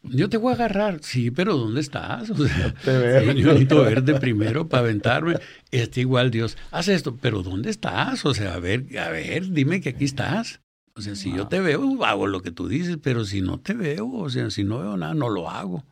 Yo 0.07 0.29
te 0.29 0.37
voy 0.37 0.53
a 0.53 0.55
agarrar, 0.55 0.99
sí, 1.03 1.31
pero 1.31 1.57
¿dónde 1.57 1.81
estás? 1.81 2.29
O 2.29 2.47
sea, 2.47 2.75
yo 2.85 3.33
necesito 3.33 3.83
verte 3.83 4.15
primero 4.21 4.69
para 4.69 4.83
aventarme. 4.83 5.37
Este 5.71 6.03
igual 6.03 6.31
Dios, 6.31 6.59
haz 6.71 6.89
esto, 6.89 7.16
pero 7.16 7.43
¿dónde 7.43 7.71
estás? 7.71 8.27
O 8.27 8.35
sea, 8.35 8.53
a 8.53 8.59
ver, 8.59 8.85
a 8.99 9.09
ver, 9.09 9.51
dime 9.51 9.81
que 9.81 9.89
aquí 9.91 10.05
estás. 10.05 10.61
O 10.95 11.01
sea, 11.01 11.16
si 11.16 11.35
yo 11.35 11.49
te 11.49 11.59
veo, 11.59 12.05
hago 12.05 12.27
lo 12.27 12.43
que 12.43 12.51
tú 12.51 12.69
dices, 12.69 12.99
pero 13.03 13.25
si 13.25 13.41
no 13.41 13.59
te 13.59 13.73
veo, 13.73 14.07
o 14.12 14.29
sea, 14.29 14.51
si 14.51 14.62
no 14.62 14.79
veo 14.79 14.97
nada, 14.99 15.15
no 15.15 15.31
lo 15.31 15.49
hago. 15.49 15.83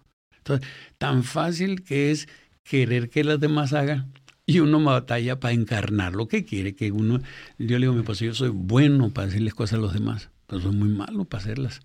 Entonces, 0.43 0.69
tan 0.99 1.25
fácil 1.25 1.83
que 1.83 2.11
es 2.11 2.29
querer 2.65 3.11
que 3.11 3.25
las 3.25 3.41
demás 3.41 3.73
hagan 3.73 4.13
y 4.47 4.59
uno 4.59 4.83
batalla 4.83 5.39
para 5.41 5.55
encarnar 5.55 6.15
lo 6.15 6.29
que 6.29 6.45
quiere 6.45 6.75
que 6.75 6.93
uno. 6.93 7.21
Yo 7.59 7.79
le 7.79 7.87
digo 7.87 7.93
a 7.93 7.97
mi 7.97 8.15
yo 8.15 8.35
soy 8.35 8.51
bueno 8.51 9.11
para 9.11 9.29
decirles 9.29 9.55
cosas 9.55 9.79
a 9.79 9.83
los 9.83 9.93
demás, 9.93 10.31
pero 10.47 10.61
soy 10.61 10.75
muy 10.75 10.89
malo 10.89 11.25
para 11.25 11.43
hacerlas 11.43 11.81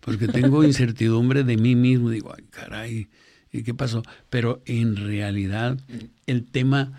porque 0.00 0.28
tengo 0.28 0.64
incertidumbre 0.64 1.44
de 1.44 1.56
mí 1.56 1.74
mismo. 1.74 2.10
Digo, 2.10 2.32
ay, 2.36 2.44
caray, 2.50 3.08
¿y 3.52 3.62
qué 3.62 3.74
pasó? 3.74 4.02
Pero 4.30 4.62
en 4.66 4.96
realidad 4.96 5.78
el 6.26 6.44
tema, 6.44 6.92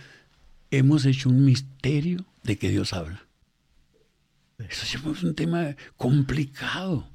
hemos 0.71 1.05
hecho 1.05 1.29
un 1.29 1.45
misterio 1.45 2.25
de 2.43 2.57
que 2.57 2.69
Dios 2.69 2.93
habla. 2.93 3.25
Eso 4.57 5.11
es 5.13 5.23
un 5.23 5.35
tema 5.35 5.75
complicado, 5.95 7.07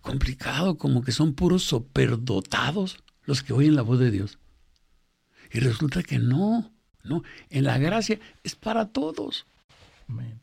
complicado, 0.00 0.76
como 0.76 1.02
que 1.02 1.12
son 1.12 1.34
puros 1.34 1.62
superdotados 1.64 2.98
los 3.24 3.42
que 3.42 3.52
oyen 3.52 3.76
la 3.76 3.82
voz 3.82 3.98
de 3.98 4.10
Dios. 4.10 4.38
Y 5.52 5.60
resulta 5.60 6.02
que 6.02 6.18
no, 6.18 6.70
no, 7.02 7.22
en 7.50 7.64
la 7.64 7.78
gracia 7.78 8.18
es 8.44 8.54
para 8.54 8.88
todos. 8.88 9.46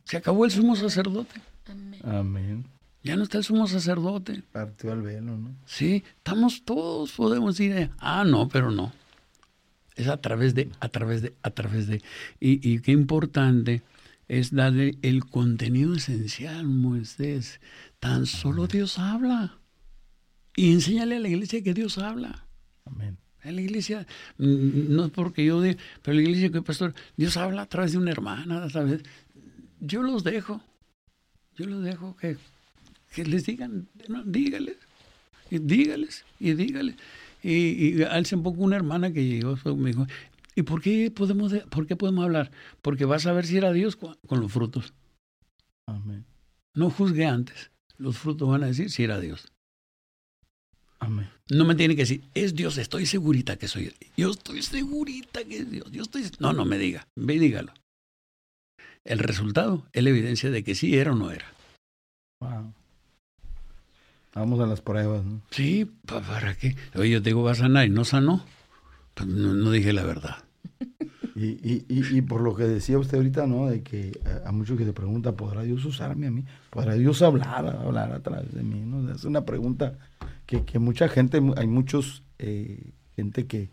Se 0.06 0.18
acabó 0.18 0.46
el 0.46 0.52
sumo 0.52 0.76
sacerdote. 0.76 1.42
Amén. 1.66 2.02
Amén. 2.04 2.66
Ya 3.04 3.16
no 3.16 3.24
está 3.24 3.38
el 3.38 3.44
sumo 3.44 3.68
sacerdote. 3.68 4.44
Partió 4.52 4.92
al 4.92 5.02
velo, 5.02 5.38
¿no? 5.38 5.56
Sí, 5.66 6.04
estamos 6.18 6.64
todos, 6.64 7.12
podemos 7.12 7.60
ir. 7.60 7.90
Ah, 8.00 8.24
no, 8.26 8.48
pero 8.50 8.72
no. 8.72 8.92
Es 9.96 10.08
a 10.08 10.18
través 10.18 10.56
de, 10.56 10.70
a 10.80 10.90
través 10.90 11.22
de, 11.22 11.34
a 11.42 11.50
través 11.52 11.88
de. 11.88 12.02
Y, 12.40 12.70
y 12.70 12.80
qué 12.80 12.92
importante 12.92 13.82
es 14.28 14.54
darle 14.54 14.98
el 15.02 15.26
contenido 15.26 15.96
esencial, 15.96 16.66
Moisés. 16.66 17.62
Tan 17.99 18.26
solo 18.26 18.68
Dios 18.68 18.99
habla. 18.99 19.60
Y 20.56 20.72
enséñale 20.72 21.18
a 21.18 21.19
la 21.19 21.30
iglesia 21.30 21.64
que 21.64 21.74
Dios 21.74 21.98
habla. 21.98 22.48
Amén. 22.86 23.18
En 23.44 23.56
la 23.56 23.61
iglesia, 23.61 24.06
no 24.38 25.06
es 25.06 25.11
porque 25.11 25.45
yo 25.45 25.61
diga, 25.61 25.80
pero 26.02 26.15
la 26.15 26.22
iglesia 26.22 26.52
que 26.52 26.61
pastor, 26.61 26.94
Dios 27.15 27.38
habla 27.38 27.61
a 27.61 27.65
través 27.68 27.94
de 27.94 27.98
una 27.98 28.11
hermana, 28.11 28.68
través. 28.68 29.03
Yo 29.80 30.03
los 30.03 30.24
dejo. 30.24 30.61
Yo 31.56 31.65
los 31.65 31.84
dejo 31.84 32.15
que 32.18 32.38
que 33.14 33.26
les 33.26 33.45
digan, 33.45 33.88
no, 34.07 34.24
dígales, 34.24 34.78
y 35.49 35.60
dígales, 35.60 36.26
y 36.40 36.53
dígales. 36.53 36.95
Y, 37.41 37.98
y 37.99 38.03
hace 38.03 38.36
un 38.36 38.44
poco 38.44 38.61
una 38.61 38.76
hermana 38.76 39.11
que 39.11 39.26
llegó, 39.26 39.57
me 39.76 39.91
dijo, 39.91 40.06
¿y 40.56 40.64
por 40.64 40.82
qué 40.82 41.11
podemos, 41.11 41.53
por 41.69 41.88
qué 41.88 41.95
podemos 41.95 42.26
hablar? 42.26 42.52
Porque 42.82 43.06
vas 43.06 43.26
a 43.26 43.34
ver 43.34 43.45
si 43.45 43.57
era 43.57 43.72
Dios 43.72 43.95
con, 43.95 44.18
los 44.30 44.52
frutos. 44.52 44.94
Amén. 45.86 46.26
No 46.74 46.90
juzgue 46.90 47.26
antes. 47.26 47.72
Los 47.98 48.18
frutos 48.18 48.49
van 48.49 48.64
a 48.64 48.68
decir 48.68 48.91
si 48.91 49.03
era 49.03 49.19
Dios. 49.19 49.52
Amén. 50.99 51.30
No 51.49 51.65
me 51.65 51.76
tiene 51.76 51.95
que 51.95 52.02
decir, 52.03 52.24
es 52.34 52.56
Dios, 52.56 52.78
estoy 52.78 53.06
segurita 53.06 53.57
que 53.57 53.68
soy. 53.68 53.94
Yo 54.15 54.32
estoy 54.32 54.61
segurita 54.61 55.44
que 55.44 55.60
es 55.60 55.72
Dios. 55.72 55.91
Yo 55.91 56.02
estoy. 56.02 56.24
No, 56.40 56.53
no 56.53 56.65
me 56.65 56.78
diga. 56.78 57.07
Ve 57.15 57.36
y 57.36 57.40
dígalo. 57.40 57.74
El 59.03 59.19
resultado 59.19 59.88
es 59.94 60.03
la 60.03 60.10
evidencia 60.10 60.52
de 60.52 60.64
que 60.64 60.76
sí 60.76 60.98
era 60.98 61.14
o 61.14 61.15
no 61.15 61.32
era. 61.32 61.45
Wow. 62.41 62.74
Vamos 64.34 64.60
a 64.60 64.68
las 64.68 64.82
pruebas, 64.82 65.24
¿no? 65.24 65.41
Sí, 65.49 65.90
¿para 66.06 66.56
qué? 66.56 66.76
Oye, 66.94 67.11
yo 67.11 67.22
te 67.24 67.30
digo, 67.30 67.41
va 67.41 67.53
a 67.53 67.56
sanar 67.56 67.88
y 67.88 67.90
no 67.90 68.06
sanó. 68.06 68.45
Pues 69.14 69.28
no, 69.28 69.72
dije 69.72 69.94
la 69.94 70.03
verdad. 70.03 70.44
Y, 71.39 71.61
y, 71.61 71.85
y, 71.88 72.22
por 72.23 72.41
lo 72.41 72.55
que 72.55 72.64
decía 72.64 72.97
usted 72.97 73.18
ahorita, 73.18 73.45
¿no? 73.45 73.68
De 73.68 73.84
que 73.84 74.19
a, 74.43 74.51
muchos 74.51 74.76
que 74.76 74.85
se 74.85 74.91
preguntan, 74.91 75.35
¿podrá 75.35 75.61
Dios 75.61 75.85
usarme 75.85 76.26
a 76.26 76.31
mí? 76.31 76.43
¿Podrá 76.72 76.95
Dios 76.95 77.22
hablar, 77.22 77.68
hablar 77.68 78.11
a 78.11 78.22
través 78.22 78.55
de 78.55 78.64
mí? 78.64 78.80
¿no? 78.80 79.14
Es 79.14 79.23
una 79.23 79.45
pregunta 79.45 79.99
que, 80.47 80.65
que 80.65 80.80
mucha 80.80 81.07
gente, 81.07 81.39
hay 81.55 81.68
muchos, 81.68 82.23
eh, 82.39 82.89
gente 83.15 83.45
que, 83.45 83.69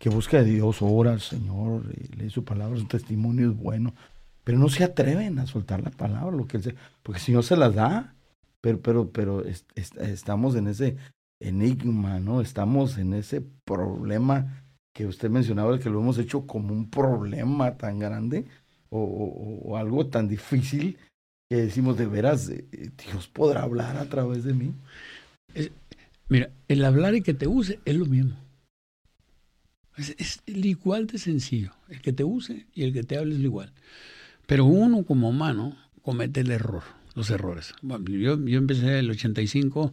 que 0.00 0.08
busca 0.08 0.38
a 0.38 0.42
Dios, 0.42 0.78
ora 0.80 1.12
al 1.12 1.20
Señor, 1.20 1.84
eh, 1.92 2.08
lee 2.16 2.30
su 2.30 2.44
palabra, 2.44 2.76
su 2.76 2.86
testimonio 2.86 3.52
es 3.52 3.56
bueno, 3.56 3.94
pero 4.42 4.58
no 4.58 4.68
se 4.68 4.82
atreven 4.82 5.38
a 5.38 5.46
soltar 5.46 5.84
la 5.84 5.90
palabra, 5.90 6.36
lo 6.36 6.48
que 6.48 6.56
él 6.56 6.74
porque 7.04 7.20
el 7.20 7.24
Señor 7.24 7.44
se 7.44 7.56
las 7.56 7.76
da, 7.76 8.16
pero, 8.60 8.80
pero, 8.80 9.10
pero 9.10 9.44
estamos 9.76 10.56
en 10.56 10.66
ese 10.66 10.96
enigma, 11.38 12.18
¿no? 12.18 12.40
Estamos 12.40 12.98
en 12.98 13.14
ese 13.14 13.40
problema 13.64 14.63
que 14.94 15.06
usted 15.06 15.28
mencionaba, 15.28 15.78
que 15.78 15.90
lo 15.90 16.00
hemos 16.00 16.16
hecho 16.18 16.46
como 16.46 16.72
un 16.72 16.88
problema 16.88 17.76
tan 17.76 17.98
grande 17.98 18.46
o, 18.88 19.76
algo 19.76 20.06
tan 20.06 20.28
difícil 20.28 20.96
que 21.50 21.56
decimos 21.56 21.98
de 21.98 22.06
veras, 22.06 22.48
eh, 22.48 22.64
eh, 22.72 22.90
Dios 23.04 23.28
podrá 23.28 23.64
hablar 23.64 23.96
a 23.96 24.08
través 24.08 24.44
de 24.44 24.54
mí. 24.54 24.72
mira, 26.28 26.50
el 26.68 26.84
hablar 26.84 27.14
y 27.16 27.22
que 27.22 27.34
te 27.34 27.48
use 27.48 27.80
es 27.84 27.96
lo 27.96 28.06
mismo. 28.06 28.36
Es, 29.96 30.40
igual 30.46 31.08
de 31.08 31.18
sencillo. 31.18 31.72
El 31.88 32.00
que 32.00 32.12
te 32.12 32.24
use 32.24 32.66
y 32.72 32.84
el 32.84 32.92
que 32.92 33.02
te 33.02 33.18
hable 33.18 33.34
es 33.34 33.40
igual. 33.40 33.72
Pero 34.46 34.64
uno 34.64 35.04
como 35.04 35.28
humano 35.28 35.76
comete 36.02 36.40
el 36.40 36.50
error 36.50 36.84
los 37.14 37.30
errores. 37.30 37.74
Yo, 37.82 38.44
yo 38.44 38.58
empecé 38.58 38.98
el 38.98 39.10
85, 39.10 39.92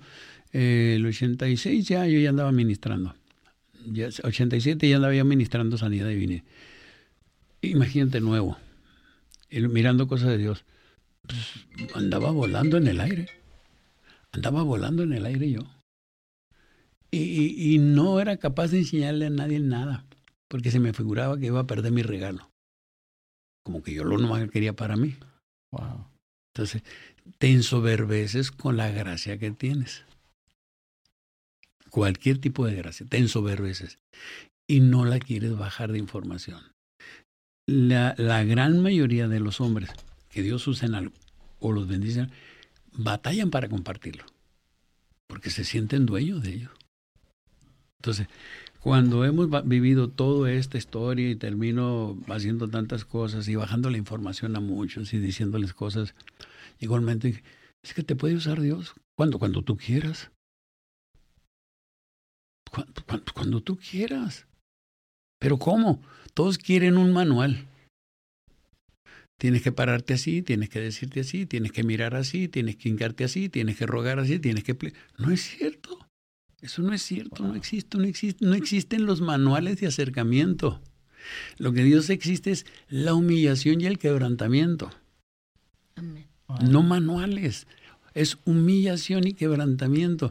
eh, 0.54 0.94
el 0.96 1.06
86 1.06 1.88
ya 1.88 2.08
yo 2.08 2.20
ya 2.20 2.30
andaba 2.30 2.52
ministrando. 2.52 3.16
Ya, 3.86 4.10
87 4.24 4.88
ya 4.88 4.96
andaba 4.98 5.14
yo 5.14 5.26
ministrando 5.26 5.78
sanidad 5.78 6.08
divina. 6.08 6.44
Imagínate 7.62 8.22
nuevo, 8.22 8.58
mirando 9.50 10.08
cosas 10.08 10.30
de 10.30 10.38
Dios. 10.38 10.66
Pues, 11.28 11.66
andaba 11.96 12.32
volando 12.32 12.78
en 12.78 12.88
el 12.88 13.00
aire. 13.00 13.30
Andaba 14.32 14.64
volando 14.64 15.04
en 15.04 15.14
el 15.14 15.26
aire 15.26 15.52
yo. 15.52 15.62
Y, 17.12 17.74
y, 17.74 17.78
no 17.78 18.22
era 18.22 18.38
capaz 18.38 18.72
de 18.72 18.80
enseñarle 18.80 19.26
a 19.26 19.30
nadie 19.30 19.60
nada, 19.60 20.06
porque 20.48 20.72
se 20.72 20.80
me 20.80 20.94
figuraba 20.94 21.38
que 21.38 21.48
iba 21.48 21.60
a 21.60 21.68
perder 21.68 21.92
mi 21.92 22.04
regalo. 22.04 22.50
Como 23.64 23.84
que 23.84 23.94
yo 23.94 24.06
lo 24.06 24.18
nomás 24.18 24.50
quería 24.50 24.74
para 24.74 24.96
mí. 24.96 25.16
Wow. 25.72 26.08
Entonces, 26.54 26.84
te 27.38 27.52
ensoberbeces 27.52 28.52
con 28.52 28.78
la 28.78 28.90
gracia 28.90 29.38
que 29.38 29.52
tienes. 29.52 30.06
Cualquier 31.92 32.40
tipo 32.40 32.66
de 32.66 32.76
gracia, 32.76 33.06
te 33.08 33.18
ensoberbeces 33.18 34.00
y 34.68 34.80
no 34.80 35.06
la 35.06 35.20
quieres 35.20 35.56
bajar 35.56 35.92
de 35.92 36.00
información. 36.00 36.62
La, 37.68 38.16
la 38.18 38.44
gran 38.44 38.82
mayoría 38.82 39.28
de 39.28 39.40
los 39.40 39.62
hombres 39.62 39.92
que 40.30 40.42
Dios 40.42 40.68
usa 40.68 40.88
en 40.88 40.96
algo 40.96 41.14
o 41.60 41.72
los 41.72 41.88
bendicen, 41.88 42.32
batallan 42.92 43.52
para 43.52 43.70
compartirlo, 43.70 44.26
porque 45.28 45.52
se 45.52 45.64
sienten 45.64 46.06
dueños 46.06 46.42
de 46.42 46.54
ello. 46.54 46.72
Entonces, 48.00 48.28
cuando 48.82 49.24
hemos 49.26 49.48
vivido 49.68 50.10
toda 50.10 50.52
esta 50.52 50.80
historia 50.80 51.30
y 51.30 51.36
termino 51.36 52.18
haciendo 52.28 52.68
tantas 52.68 53.06
cosas 53.06 53.48
y 53.48 53.56
bajando 53.56 53.92
la 53.92 54.00
información 54.00 54.56
a 54.56 54.60
muchos 54.60 55.14
y 55.14 55.20
diciéndoles 55.20 55.74
cosas, 55.74 56.16
igualmente, 56.80 57.44
es 57.84 57.94
que 57.94 58.02
te 58.02 58.16
puede 58.16 58.36
usar 58.36 58.60
Dios 58.60 58.96
cuando, 59.16 59.38
cuando 59.38 59.62
tú 59.62 59.78
quieras. 59.78 60.32
Cuando, 62.72 63.04
cuando 63.34 63.62
tú 63.62 63.78
quieras. 63.78 64.48
Pero 65.40 65.58
¿cómo? 65.58 66.02
Todos 66.34 66.58
quieren 66.58 66.98
un 66.98 67.14
manual. 67.14 67.68
Tienes 69.38 69.64
que 69.64 69.72
pararte 69.72 70.14
así, 70.14 70.44
tienes 70.44 70.70
que 70.70 70.80
decirte 70.80 71.22
así, 71.22 71.48
tienes 71.48 71.72
que 71.72 71.84
mirar 71.84 72.16
así, 72.16 72.48
tienes 72.48 72.76
que 72.76 72.90
hincarte 72.90 73.24
así, 73.24 73.50
tienes 73.50 73.76
que 73.76 73.88
rogar 73.88 74.20
así, 74.20 74.40
tienes 74.40 74.64
que... 74.64 74.94
No 75.18 75.32
es 75.32 75.42
cierto. 75.42 75.98
Eso 76.62 76.84
no 76.84 76.94
es 76.94 77.02
cierto, 77.02 77.44
no 77.44 77.56
existe, 77.56 77.98
no 77.98 78.04
existe, 78.04 78.46
no 78.46 78.54
existen 78.54 79.08
los 79.08 79.20
manuales 79.20 79.82
de 79.82 79.88
acercamiento. 79.88 80.80
Lo 81.58 81.74
que 81.74 81.84
Dios 81.84 82.12
existe 82.12 82.52
es 82.52 82.68
la 82.88 83.16
humillación 83.16 83.82
y 83.82 83.88
el 83.88 83.98
quebrantamiento. 83.98 84.92
No 86.62 86.84
manuales, 86.84 87.66
es 88.14 88.38
humillación 88.46 89.26
y 89.26 89.34
quebrantamiento. 89.34 90.30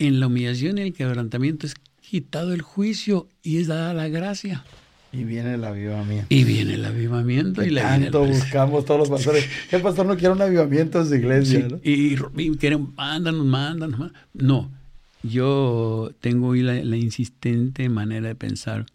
En 0.00 0.18
la 0.18 0.28
humillación 0.28 0.78
y 0.78 0.80
el 0.80 0.92
quebrantamiento 0.94 1.66
es 1.66 1.74
quitado 2.00 2.54
el 2.54 2.62
juicio 2.62 3.28
y 3.42 3.58
es 3.58 3.66
dada 3.66 3.92
la 3.92 4.08
gracia. 4.08 4.64
Y 5.12 5.24
viene 5.24 5.54
el 5.54 5.64
avivamiento. 5.64 6.26
Y 6.30 6.44
viene 6.44 6.74
el 6.74 6.86
avivamiento. 6.86 7.62
y 7.62 7.74
tanto 7.74 8.24
buscamos 8.24 8.86
todos 8.86 9.00
los 9.00 9.10
pastores. 9.10 9.46
El 9.70 9.82
pastor 9.82 10.06
no 10.06 10.16
quiere 10.16 10.32
un 10.32 10.40
avivamiento 10.40 11.00
en 11.00 11.06
su 11.06 11.14
iglesia. 11.16 11.68
y, 11.82 12.16
quieren, 12.56 12.94
mándanos, 12.96 13.44
mándanos. 13.44 14.12
No, 14.32 14.70
yo 15.22 16.12
tengo 16.20 16.48
hoy 16.48 16.62
la, 16.62 16.96
insistente 16.96 17.88
manera 17.90 18.28
de 18.28 18.34
pensar 18.34 18.86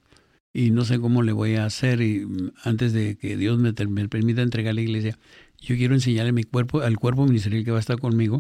y 0.53 0.71
no 0.71 0.85
sé 0.85 0.99
cómo 0.99 1.21
le 1.21 1.33
voy 1.33 1.55
a 1.55 1.65
hacer 1.65 2.01
y 2.01 2.25
antes 2.63 2.93
de 2.93 3.15
que 3.15 3.37
Dios 3.37 3.59
me, 3.59 3.73
me 3.89 4.09
permita 4.09 4.41
entregar 4.41 4.73
la 4.73 4.81
iglesia, 4.81 5.19
yo 5.61 5.75
quiero 5.75 5.93
enseñarle 5.93 6.31
mi 6.31 6.45
cuerpo, 6.45 6.81
al 6.81 6.97
cuerpo 6.97 7.27
ministerial 7.27 7.63
que 7.63 7.71
va 7.71 7.77
a 7.77 7.81
estar 7.81 7.99
conmigo. 7.99 8.39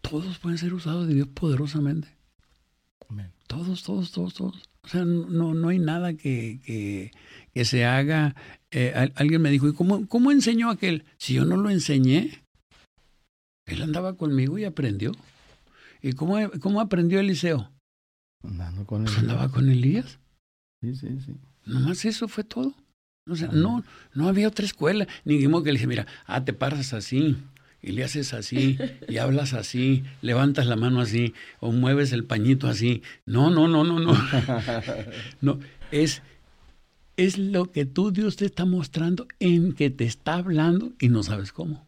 Todos 0.00 0.38
pueden 0.38 0.58
ser 0.58 0.74
usados 0.74 1.06
de 1.06 1.14
Dios 1.14 1.28
poderosamente. 1.28 2.08
Todos, 3.46 3.82
todos, 3.82 4.12
todos, 4.12 4.34
todos. 4.34 4.62
O 4.82 4.88
sea, 4.88 5.04
no, 5.04 5.54
no 5.54 5.68
hay 5.68 5.78
nada 5.80 6.14
que, 6.14 6.60
que, 6.64 7.10
que 7.52 7.64
se 7.64 7.84
haga. 7.84 8.36
Eh, 8.70 9.10
alguien 9.16 9.42
me 9.42 9.50
dijo, 9.50 9.68
¿y 9.68 9.74
cómo, 9.74 10.06
cómo 10.06 10.30
enseñó 10.30 10.70
aquel? 10.70 11.04
Si 11.18 11.34
yo 11.34 11.44
no 11.44 11.56
lo 11.56 11.68
enseñé, 11.68 12.44
él 13.66 13.82
andaba 13.82 14.16
conmigo 14.16 14.56
y 14.58 14.64
aprendió. 14.64 15.12
¿Y 16.00 16.12
cómo, 16.12 16.36
cómo 16.60 16.80
aprendió 16.80 17.20
Eliseo? 17.20 17.70
Andando 18.42 18.86
con 18.86 19.04
pues 19.04 19.18
andaba 19.18 19.50
con 19.50 19.68
Elías. 19.68 20.18
Sí, 20.80 20.94
sí, 20.94 21.08
sí. 21.26 21.34
Nomás 21.66 22.04
eso 22.04 22.26
fue 22.28 22.44
todo. 22.44 22.74
O 23.28 23.36
sea, 23.36 23.48
no, 23.48 23.84
no 24.14 24.28
había 24.28 24.48
otra 24.48 24.64
escuela. 24.64 25.06
Ni 25.24 25.34
dijimos 25.34 25.62
que 25.62 25.72
le 25.72 25.78
dije, 25.78 25.86
mira, 25.86 26.06
ah, 26.26 26.44
te 26.44 26.52
paras 26.52 26.92
así, 26.94 27.36
y 27.82 27.92
le 27.92 28.04
haces 28.04 28.34
así, 28.34 28.78
y 29.08 29.18
hablas 29.18 29.54
así, 29.54 30.04
levantas 30.22 30.66
la 30.66 30.76
mano 30.76 31.00
así, 31.00 31.34
o 31.60 31.72
mueves 31.72 32.12
el 32.12 32.24
pañito 32.24 32.66
así. 32.68 33.02
No, 33.26 33.50
no, 33.50 33.68
no, 33.68 33.84
no, 33.84 34.00
no. 34.00 34.12
No, 35.40 35.58
es, 35.90 36.22
es 37.16 37.38
lo 37.38 37.70
que 37.70 37.86
tú, 37.86 38.10
Dios, 38.12 38.36
te 38.36 38.46
está 38.46 38.64
mostrando 38.64 39.26
en 39.38 39.72
que 39.72 39.90
te 39.90 40.04
está 40.04 40.34
hablando 40.34 40.92
y 41.00 41.08
no 41.08 41.22
sabes 41.22 41.52
cómo. 41.52 41.86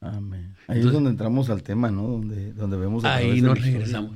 Amén. 0.00 0.54
Ahí 0.66 0.80
es 0.80 0.92
donde 0.92 1.10
entramos 1.10 1.48
al 1.50 1.62
tema, 1.62 1.90
¿no? 1.90 2.02
Donde, 2.02 2.52
donde 2.52 2.76
vemos. 2.76 3.04
ahí 3.04 3.40
nos 3.40 3.60
regresamos. 3.60 4.12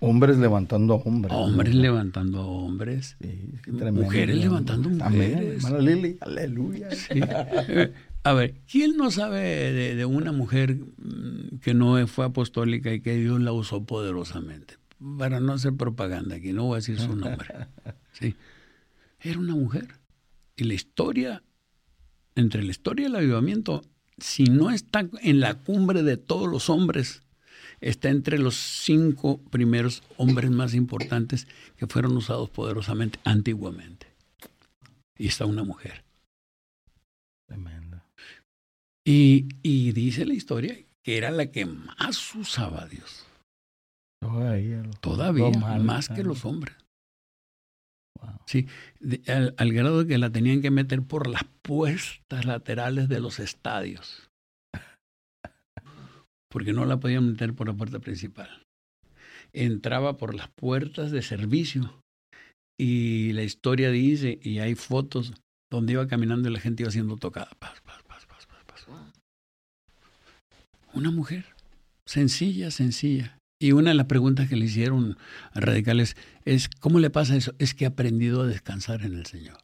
Hombres 0.00 0.38
levantando 0.38 0.94
a 0.94 0.96
hombres. 0.98 1.34
Hombres 1.34 1.74
levantando 1.74 2.40
a 2.40 2.46
hombres. 2.46 3.16
Sí, 3.20 3.54
mujeres 3.90 4.36
levantando 4.36 4.90
mujeres. 4.90 5.64
Amén. 5.64 5.84
Lili, 5.84 6.18
aleluya. 6.20 6.88
A 8.28 8.34
ver, 8.34 8.60
¿quién 8.70 8.98
no 8.98 9.10
sabe 9.10 9.40
de, 9.72 9.94
de, 9.94 10.04
una 10.04 10.32
mujer 10.32 10.74
mm, 10.74 11.60
que 11.62 11.72
no 11.72 12.06
fue 12.06 12.26
apostólica 12.26 12.92
y 12.92 13.00
que 13.00 13.14
Dios 13.16 13.40
la 13.40 13.52
usó 13.52 13.84
poderosamente? 13.84 14.76
Para 15.18 15.40
no 15.40 15.54
hacer 15.54 15.72
propaganda 15.74 16.36
aquí, 16.36 16.52
no 16.52 16.64
voy 16.64 16.74
a 16.74 16.76
decir 16.76 16.98
su 16.98 17.16
nombre. 17.16 17.48
Sí. 18.12 18.34
Era 19.20 19.38
una 19.38 19.54
mujer. 19.54 19.94
Y 20.56 20.64
la 20.64 20.74
historia, 20.74 21.42
entre 22.34 22.64
la 22.64 22.70
historia 22.72 23.04
y 23.04 23.06
el 23.06 23.16
avivamiento, 23.16 23.82
si 24.18 24.44
no 24.44 24.70
está 24.70 25.08
en 25.22 25.40
la 25.40 25.54
cumbre 25.54 26.02
de 26.02 26.16
todos 26.16 26.50
los 26.50 26.68
hombres, 26.68 27.22
está 27.80 28.10
entre 28.10 28.38
los 28.38 28.56
cinco 28.56 29.40
primeros 29.50 30.02
hombres 30.16 30.50
más 30.50 30.74
importantes 30.74 31.46
que 31.76 31.86
fueron 31.86 32.16
usados 32.16 32.50
poderosamente 32.50 33.20
antiguamente. 33.24 34.08
Y 35.16 35.28
está 35.28 35.46
una 35.46 35.62
mujer. 35.62 36.04
Tremenda. 37.46 37.87
Y, 39.08 39.48
y 39.62 39.92
dice 39.92 40.26
la 40.26 40.34
historia 40.34 40.76
que 41.02 41.16
era 41.16 41.30
la 41.30 41.50
que 41.50 41.64
más 41.64 42.34
usaba 42.34 42.82
a 42.82 42.86
Dios. 42.86 43.24
Todavía, 44.20 44.82
Todavía 45.00 45.48
más 45.78 46.10
que 46.10 46.22
los 46.22 46.44
hombres. 46.44 46.76
Sí, 48.44 48.66
al, 49.56 49.72
grado 49.72 50.00
de 50.02 50.08
que 50.08 50.18
la 50.18 50.28
tenían 50.28 50.60
que 50.60 50.70
meter 50.70 51.02
por 51.02 51.26
las 51.26 51.44
puertas 51.62 52.44
laterales 52.44 53.08
de 53.08 53.20
los 53.20 53.38
estadios. 53.38 54.28
Porque 56.50 56.74
no 56.74 56.84
la 56.84 57.00
podían 57.00 57.30
meter 57.30 57.54
por 57.54 57.68
la 57.68 57.74
puerta 57.74 58.00
principal. 58.00 58.62
Entraba 59.54 60.18
por 60.18 60.34
las 60.34 60.48
puertas 60.48 61.12
de 61.12 61.22
servicio. 61.22 62.02
Y 62.78 63.32
la 63.32 63.42
historia 63.42 63.90
dice, 63.90 64.38
y 64.42 64.58
hay 64.58 64.74
fotos 64.74 65.32
donde 65.70 65.94
iba 65.94 66.06
caminando 66.08 66.50
y 66.50 66.52
la 66.52 66.60
gente 66.60 66.82
iba 66.82 66.92
siendo 66.92 67.16
tocada. 67.16 67.50
Una 70.94 71.10
mujer, 71.10 71.44
sencilla, 72.06 72.70
sencilla. 72.70 73.38
Y 73.60 73.72
una 73.72 73.90
de 73.90 73.96
las 73.96 74.06
preguntas 74.06 74.48
que 74.48 74.56
le 74.56 74.66
hicieron 74.66 75.18
a 75.52 75.60
radicales 75.60 76.16
es, 76.44 76.68
¿cómo 76.68 77.00
le 77.00 77.10
pasa 77.10 77.36
eso? 77.36 77.54
Es 77.58 77.74
que 77.74 77.86
ha 77.86 77.88
aprendido 77.88 78.42
a 78.42 78.46
descansar 78.46 79.02
en 79.02 79.14
el 79.14 79.26
Señor. 79.26 79.58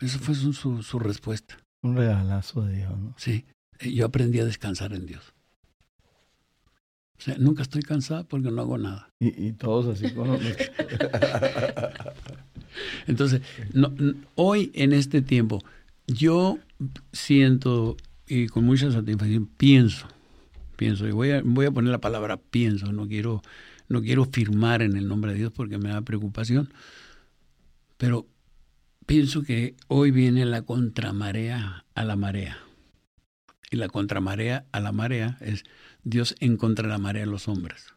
Eso 0.00 0.18
fue 0.18 0.34
su, 0.34 0.52
su, 0.52 0.98
respuesta. 0.98 1.58
Un 1.82 1.96
regalazo 1.96 2.62
de 2.62 2.76
Dios, 2.76 2.98
¿no? 2.98 3.14
Sí, 3.16 3.46
eh, 3.78 3.92
yo 3.92 4.04
aprendí 4.04 4.40
a 4.40 4.44
descansar 4.44 4.92
en 4.92 5.06
Dios. 5.06 5.32
O 7.18 7.22
sea, 7.22 7.36
nunca 7.38 7.62
estoy 7.62 7.82
cansado 7.82 8.26
porque 8.26 8.50
no 8.50 8.60
hago 8.60 8.76
nada. 8.78 9.08
Y, 9.20 9.46
y 9.46 9.52
todos 9.52 9.86
así 9.86 10.12
con 10.12 10.28
Entonces, 13.06 13.42
no, 13.72 13.94
hoy 14.34 14.72
en 14.74 14.92
este 14.92 15.22
tiempo, 15.22 15.62
yo 16.06 16.58
siento 17.12 17.96
y 18.32 18.48
con 18.48 18.64
mucha 18.64 18.90
satisfacción 18.90 19.46
pienso 19.46 20.08
pienso, 20.82 21.06
y 21.06 21.12
voy 21.12 21.30
a, 21.30 21.42
voy 21.44 21.66
a 21.66 21.70
poner 21.70 21.92
la 21.92 22.00
palabra 22.00 22.38
pienso, 22.38 22.92
no 22.92 23.06
quiero, 23.06 23.40
no 23.88 24.02
quiero 24.02 24.24
firmar 24.24 24.82
en 24.82 24.96
el 24.96 25.06
nombre 25.06 25.32
de 25.32 25.38
Dios 25.38 25.52
porque 25.52 25.78
me 25.78 25.90
da 25.90 26.02
preocupación, 26.02 26.72
pero 27.98 28.26
pienso 29.06 29.42
que 29.42 29.76
hoy 29.86 30.10
viene 30.10 30.44
la 30.44 30.62
contramarea 30.62 31.84
a 31.94 32.04
la 32.04 32.16
marea. 32.16 32.58
Y 33.70 33.76
la 33.76 33.86
contramarea 33.86 34.66
a 34.72 34.80
la 34.80 34.90
marea 34.90 35.38
es 35.40 35.62
Dios 36.02 36.34
en 36.40 36.56
contra 36.56 36.88
de 36.88 36.92
la 36.92 36.98
marea 36.98 37.24
de 37.24 37.30
los 37.30 37.46
hombres. 37.46 37.94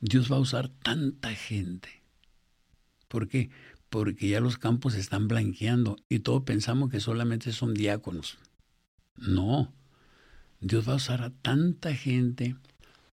Dios 0.00 0.32
va 0.32 0.36
a 0.36 0.40
usar 0.40 0.70
tanta 0.70 1.28
gente. 1.34 2.02
¿Por 3.06 3.28
qué? 3.28 3.50
Porque 3.90 4.28
ya 4.28 4.40
los 4.40 4.56
campos 4.56 4.94
se 4.94 5.00
están 5.00 5.28
blanqueando 5.28 5.96
y 6.08 6.20
todos 6.20 6.42
pensamos 6.44 6.90
que 6.90 7.00
solamente 7.00 7.52
son 7.52 7.74
diáconos. 7.74 8.38
No, 9.16 9.72
Dios 10.60 10.88
va 10.88 10.94
a 10.94 10.96
usar 10.96 11.22
a 11.22 11.30
tanta 11.30 11.94
gente 11.94 12.56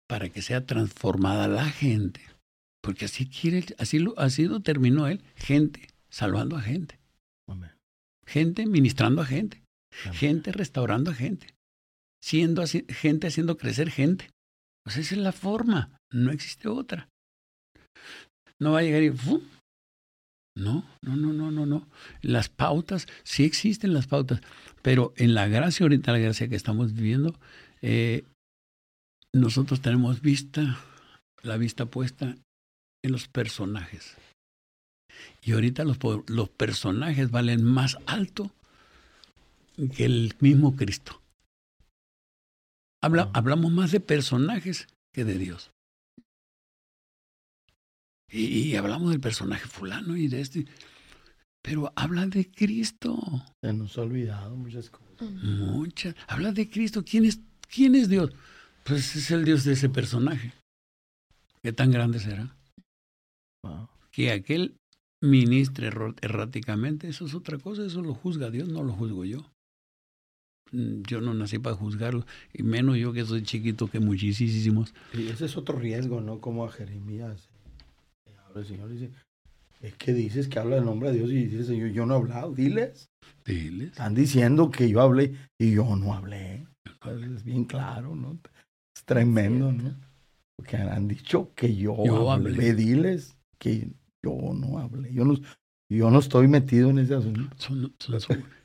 para 0.08 0.30
que 0.30 0.42
sea 0.42 0.66
transformada 0.66 1.48
la 1.48 1.70
gente. 1.70 2.22
Porque 2.82 3.06
así 3.06 3.28
quiere, 3.28 3.66
así 3.78 4.00
lo, 4.00 4.18
así 4.18 4.46
lo 4.46 4.62
terminó 4.62 5.08
él, 5.08 5.22
gente 5.36 5.90
salvando 6.10 6.56
a 6.56 6.62
gente. 6.62 7.00
Gente 8.26 8.68
ministrando 8.68 9.24
a 9.24 9.26
gente. 9.26 9.64
Gente 10.14 10.52
restaurando 10.52 11.10
a 11.10 11.16
gente. 11.16 11.56
Siendo 12.24 12.62
así, 12.62 12.86
gente 12.88 13.28
haciendo 13.28 13.58
crecer 13.58 13.90
gente. 13.90 14.30
Pues 14.84 14.98
esa 14.98 15.16
es 15.16 15.22
la 15.22 15.32
forma, 15.32 15.98
no 16.12 16.32
existe 16.32 16.68
otra. 16.68 17.10
No 18.60 18.74
va 18.74 18.80
a 18.80 18.84
llegar 18.84 19.02
y 19.02 19.10
no, 20.56 20.86
no, 21.02 21.16
no, 21.16 21.34
no, 21.34 21.52
no, 21.52 21.66
no. 21.66 21.88
Las 22.22 22.50
pautas, 22.50 23.08
sí 23.24 23.44
existen 23.44 23.94
las 23.94 24.08
pautas, 24.08 24.42
pero 24.82 25.14
en 25.16 25.34
la 25.34 25.48
gracia, 25.48 25.86
ahorita 25.86 26.12
la 26.12 26.20
gracia 26.20 26.50
que 26.50 26.56
estamos 26.56 26.94
viviendo, 26.94 27.40
eh, 27.82 28.26
nosotros 29.34 29.82
tenemos 29.82 30.22
vista, 30.22 30.80
la 31.44 31.58
vista 31.58 31.86
puesta 31.86 32.36
en 33.04 33.12
los 33.12 33.28
personajes. 33.28 34.18
Y 35.44 35.54
ahorita 35.54 35.84
los, 35.84 35.98
los 36.28 36.50
personajes 36.50 37.32
valen 37.32 37.64
más 37.64 37.98
alto 38.06 38.52
que 39.96 40.06
el 40.06 40.36
mismo 40.40 40.76
Cristo. 40.76 41.22
Habla, 43.02 43.30
Hablamos 43.34 43.72
más 43.72 43.92
de 43.92 44.02
personajes 44.02 44.88
que 45.14 45.24
de 45.24 45.38
Dios. 45.38 45.72
Y, 48.32 48.76
hablamos 48.76 49.10
del 49.12 49.20
personaje 49.20 49.68
fulano 49.68 50.16
y 50.16 50.28
de 50.28 50.42
este. 50.42 50.66
Pero 51.62 51.92
habla 51.96 52.26
de 52.28 52.50
Cristo. 52.50 53.18
Se 53.62 53.74
nos 53.74 53.98
ha 53.98 54.02
olvidado 54.02 54.56
muchas 54.56 54.90
cosas. 54.90 55.32
Muchas. 55.44 56.16
Habla 56.28 56.52
de 56.52 56.70
Cristo. 56.70 57.04
¿Quién 57.04 57.26
es, 57.26 57.40
quién 57.68 57.96
es 57.96 58.08
Dios? 58.08 58.32
Pues 58.84 59.16
es 59.16 59.32
el 59.32 59.46
Dios 59.46 59.64
de 59.64 59.74
ese 59.74 59.90
personaje. 59.90 60.54
¿Qué 61.62 61.74
tan 61.74 61.92
grande 61.92 62.20
será? 62.20 62.56
Que 64.12 64.32
aquel 64.32 64.78
ministre 65.22 65.90
erráticamente, 66.22 67.10
eso 67.10 67.26
es 67.26 67.34
otra 67.34 67.58
cosa, 67.58 67.86
eso 67.86 68.02
lo 68.02 68.14
juzga 68.14 68.50
Dios, 68.50 68.70
no 68.70 68.84
lo 68.84 68.94
juzgo 68.94 69.26
yo. 69.26 69.52
Mm, 70.72 71.02
yo 71.04 71.20
no 71.20 71.34
nací 71.34 71.60
para 71.60 71.76
juzgarlo, 71.76 72.26
y 72.54 72.64
menos 72.64 72.98
yo 72.98 73.12
que 73.12 73.26
soy 73.26 73.44
chiquito 73.44 73.88
que 73.88 74.00
muchísimos. 74.00 74.94
Y 75.14 75.28
ese 75.28 75.46
es 75.46 75.58
otro 75.58 75.78
riesgo, 75.78 76.22
¿no? 76.22 76.40
Como 76.40 76.66
a 76.66 76.72
Jeremías 76.72 77.50
el 78.56 78.66
Señor 78.66 78.90
dice, 78.90 79.12
es 79.82 79.94
que 79.96 80.14
dices 80.14 80.48
que 80.48 80.60
habla 80.60 80.78
el 80.78 80.86
nombre 80.86 81.12
de 81.12 81.18
Dios 81.18 81.32
y 81.32 81.46
dices, 81.46 81.68
Señor, 81.68 81.90
yo 81.90 82.06
no 82.06 82.16
he 82.16 82.18
hablado, 82.18 82.54
diles. 82.54 83.10
Diles. 83.46 83.92
Están 83.92 84.14
diciendo 84.14 84.72
que 84.72 84.90
yo 84.90 85.02
hablé 85.02 85.36
y 85.58 85.72
yo 85.72 85.96
no 85.96 86.14
hablé. 86.14 86.68
es 87.36 87.44
bien 87.44 87.66
claro, 87.66 88.16
¿no? 88.16 88.40
Es 88.96 89.04
tremendo, 89.06 89.72
¿no? 89.72 89.96
Porque 90.56 90.76
han 90.76 91.08
dicho 91.08 91.52
que 91.56 91.76
yo, 91.76 92.32
hablé. 92.32 92.74
Diles 92.74 93.38
que 93.58 93.90
yo 94.22 94.54
no 94.54 94.80
hablé. 94.80 95.14
Yo 95.14 95.24
no, 95.24 95.36
yo 95.90 96.12
no 96.12 96.20
estoy 96.20 96.50
metido 96.50 96.90
en 96.90 97.00
ese 97.00 97.16
asunto. 97.16 97.56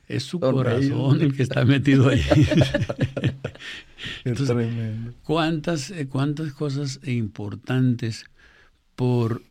es 0.07 0.23
su 0.23 0.39
corazón 0.39 1.21
el 1.21 1.35
que 1.35 1.43
está 1.43 1.63
metido 1.63 2.09
ahí. 2.09 2.21
es 4.25 4.43
tremendo. 4.43 5.13
¿cuántas, 5.23 5.91
eh, 5.91 6.09
¿Cuántas 6.09 6.51
cosas 6.51 6.99
importantes 7.07 8.25
por 8.95 9.41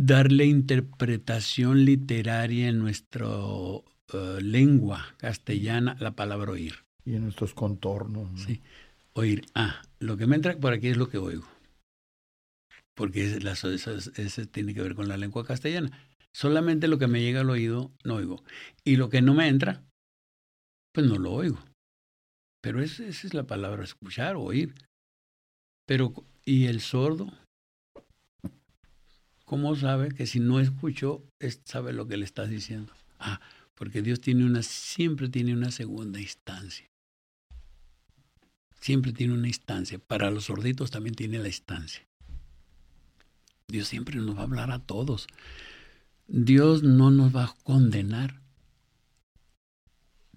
darle 0.00 0.46
interpretación 0.46 1.84
literaria 1.84 2.68
en 2.68 2.78
nuestra 2.78 3.26
eh, 3.28 4.38
lengua 4.40 5.14
castellana 5.18 5.94
la 6.00 6.12
palabra 6.12 6.52
oír. 6.52 6.86
Y 7.04 7.16
en 7.16 7.24
nuestros 7.24 7.52
contornos. 7.52 8.40
Sí, 8.40 8.62
oír. 9.12 9.44
Ah, 9.54 9.82
lo 9.98 10.16
que 10.16 10.26
me 10.26 10.36
entra 10.36 10.56
por 10.56 10.72
aquí 10.72 10.88
es 10.88 10.96
lo 10.96 11.10
que 11.10 11.18
oigo. 11.18 11.46
Porque 12.94 13.26
eso, 13.26 14.46
tiene 14.46 14.74
que 14.74 14.82
ver 14.82 14.94
con 14.94 15.08
la 15.08 15.18
lengua 15.18 15.44
castellana. 15.44 15.90
Solamente 16.32 16.88
lo 16.88 16.98
que 16.98 17.06
me 17.06 17.20
llega 17.20 17.40
al 17.40 17.50
oído, 17.50 17.92
no 18.02 18.14
oigo. 18.14 18.42
Y 18.84 18.96
lo 18.96 19.10
que 19.10 19.20
no 19.20 19.34
me 19.34 19.48
entra, 19.48 19.84
pues 20.94 21.06
no 21.06 21.18
lo 21.18 21.32
oigo. 21.32 21.58
Pero 22.62 22.82
esa 22.82 23.04
es 23.04 23.34
la 23.34 23.44
palabra 23.44 23.84
escuchar, 23.84 24.36
oír. 24.36 24.74
Pero, 25.86 26.14
¿y 26.44 26.66
el 26.66 26.80
sordo? 26.80 27.32
¿Cómo 29.50 29.74
sabe 29.74 30.14
que 30.14 30.28
si 30.28 30.38
no 30.38 30.60
escuchó, 30.60 31.24
sabe 31.64 31.92
lo 31.92 32.06
que 32.06 32.16
le 32.16 32.24
estás 32.24 32.48
diciendo? 32.48 32.92
Ah, 33.18 33.40
porque 33.74 34.00
Dios 34.00 34.20
tiene 34.20 34.44
una, 34.44 34.62
siempre 34.62 35.28
tiene 35.28 35.54
una 35.54 35.72
segunda 35.72 36.20
instancia. 36.20 36.88
Siempre 38.78 39.12
tiene 39.12 39.34
una 39.34 39.48
instancia. 39.48 39.98
Para 39.98 40.30
los 40.30 40.44
sorditos 40.44 40.92
también 40.92 41.16
tiene 41.16 41.40
la 41.40 41.48
instancia. 41.48 42.06
Dios 43.66 43.88
siempre 43.88 44.18
nos 44.18 44.36
va 44.36 44.42
a 44.42 44.44
hablar 44.44 44.70
a 44.70 44.78
todos. 44.78 45.26
Dios 46.28 46.84
no 46.84 47.10
nos 47.10 47.34
va 47.34 47.46
a 47.46 47.56
condenar 47.64 48.40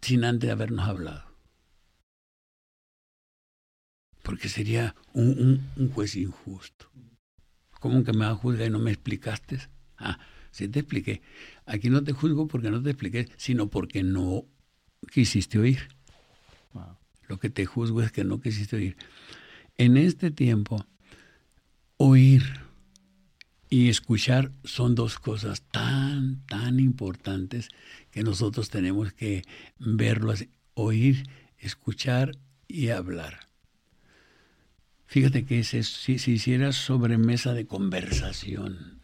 sin 0.02 0.23
antes 0.23 0.48
de 0.48 0.53
habernos 0.53 0.88
hablado. 0.88 1.23
Porque 4.23 4.49
sería 4.49 4.95
un 5.14 5.91
juez 5.94 6.15
injusto. 6.15 6.90
¿Cómo 7.84 8.05
que 8.05 8.14
me 8.14 8.19
vas 8.19 8.31
a 8.31 8.35
juzgar 8.35 8.68
y 8.68 8.69
no 8.69 8.80
me 8.80 8.91
explicaste? 8.91 9.60
Ah, 9.97 10.18
sí 10.51 10.69
te 10.69 10.80
expliqué. 10.80 11.22
Aquí 11.65 11.89
no 11.89 12.01
te 12.01 12.14
juzgo 12.14 12.47
porque 12.47 12.72
no 12.72 12.81
te 12.81 12.91
expliqué, 12.91 13.27
sino 13.35 13.69
porque 13.69 14.03
no 14.03 14.45
quisiste 15.11 15.60
oír. 15.60 15.89
Lo 17.27 17.39
que 17.39 17.49
te 17.49 17.65
juzgo 17.65 18.01
es 18.01 18.14
que 18.14 18.23
no 18.23 18.39
quisiste 18.39 18.77
oír. 18.77 18.95
En 19.76 19.97
este 19.97 20.31
tiempo, 20.31 20.85
oír 21.97 22.61
y 23.69 23.89
escuchar 23.89 24.53
son 24.64 24.95
dos 24.95 25.19
cosas 25.19 25.64
tan, 25.64 26.45
tan 26.45 26.80
importantes 26.80 27.68
que 28.11 28.23
nosotros 28.23 28.69
tenemos 28.69 29.11
que 29.11 29.41
verlo 29.77 30.31
así. 30.31 30.49
Oír, 30.73 31.27
escuchar 31.57 32.31
y 32.65 32.91
hablar. 32.91 33.41
Fíjate 35.14 35.45
que 35.45 35.64
si, 35.64 35.84
si 35.84 36.31
hiciera 36.31 36.72
sobremesa 36.72 37.53
de 37.53 37.68
conversación, 37.68 38.99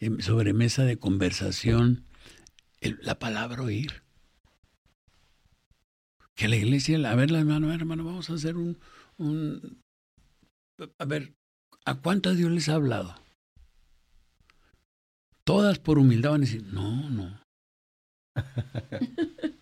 em, 0.00 0.20
sobremesa 0.20 0.84
de 0.84 0.98
conversación, 0.98 2.04
la 3.00 3.18
palabra 3.18 3.62
oír. 3.62 4.02
Que 6.34 6.46
la 6.48 6.56
iglesia, 6.56 6.98
a 7.10 7.14
ver, 7.14 7.32
hermano, 7.32 7.72
hermano, 7.72 8.04
vamos 8.04 8.28
a 8.28 8.34
hacer 8.34 8.58
un, 8.58 8.78
un, 9.16 9.82
a 10.98 11.04
ver, 11.06 11.32
¿a 11.86 11.94
cuántas 11.94 12.36
Dios 12.36 12.50
les 12.50 12.68
ha 12.68 12.74
hablado? 12.74 13.14
Todas 15.44 15.78
por 15.78 15.98
humildad 15.98 16.32
van 16.32 16.42
a 16.42 16.44
decir, 16.44 16.62
no, 16.64 17.08
no. 17.08 17.40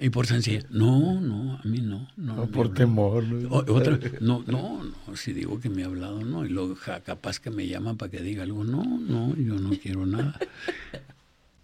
Y 0.00 0.10
por 0.10 0.28
sencilla, 0.28 0.64
no, 0.70 1.20
no, 1.20 1.54
a 1.54 1.62
mí 1.64 1.80
no. 1.80 2.08
No, 2.16 2.46
por 2.46 2.72
temor. 2.72 3.24
¿no? 3.24 3.50
otra, 3.50 3.98
no, 4.20 4.44
no, 4.46 4.84
no, 4.84 5.16
si 5.16 5.32
digo 5.32 5.58
que 5.58 5.68
me 5.68 5.82
ha 5.82 5.86
hablado, 5.86 6.24
no. 6.24 6.46
Y 6.46 6.50
luego 6.50 6.76
capaz 7.04 7.40
que 7.40 7.50
me 7.50 7.66
llaman 7.66 7.96
para 7.96 8.08
que 8.08 8.22
diga 8.22 8.44
algo, 8.44 8.62
no, 8.62 8.84
no, 8.84 9.34
yo 9.34 9.58
no 9.58 9.70
quiero 9.70 10.06
nada. 10.06 10.38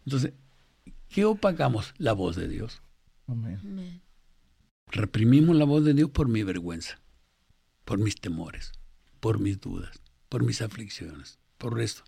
Entonces, 0.04 0.32
¿qué 1.08 1.24
opacamos? 1.24 1.94
La 1.96 2.12
voz 2.12 2.34
de 2.34 2.48
Dios. 2.48 2.82
Amén. 3.28 4.02
Reprimimos 4.90 5.54
la 5.54 5.64
voz 5.64 5.84
de 5.84 5.94
Dios 5.94 6.10
por 6.10 6.28
mi 6.28 6.42
vergüenza, 6.42 7.00
por 7.84 7.98
mis 7.98 8.16
temores, 8.16 8.72
por 9.20 9.38
mis 9.38 9.60
dudas, 9.60 10.02
por 10.28 10.42
mis 10.42 10.60
aflicciones, 10.60 11.38
por 11.56 11.80
esto. 11.80 12.02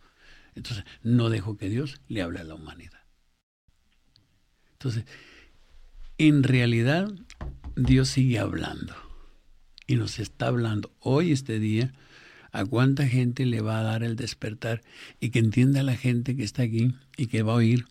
Entonces, 0.57 0.85
no 1.05 1.31
dejo 1.31 1.57
que 1.57 1.69
Dios 1.69 2.01
le 2.09 2.23
hable 2.23 2.40
a 2.40 2.44
la 2.44 2.55
humanidad. 2.55 3.01
Entonces, 4.73 5.05
en 6.19 6.43
realidad 6.43 7.11
Dios 7.77 8.09
sigue 8.09 8.39
hablando 8.39 8.95
y 9.87 9.97
nos 9.97 10.19
está 10.19 10.49
hablando 10.49 10.93
hoy, 11.01 11.33
este 11.33 11.59
día, 11.59 11.93
a 12.53 12.65
cuánta 12.65 13.07
gente 13.07 13.45
le 13.47 13.61
va 13.61 13.81
a 13.81 13.83
dar 13.83 14.03
el 14.03 14.17
despertar 14.17 14.83
y 15.21 15.31
que 15.31 15.39
entienda 15.39 15.83
la 15.83 15.97
gente 15.97 16.37
que 16.37 16.45
está 16.45 16.63
aquí 16.63 16.95
y 17.17 17.27
que 17.27 17.43
va 17.43 17.53
a 17.53 17.57
oír 17.57 17.87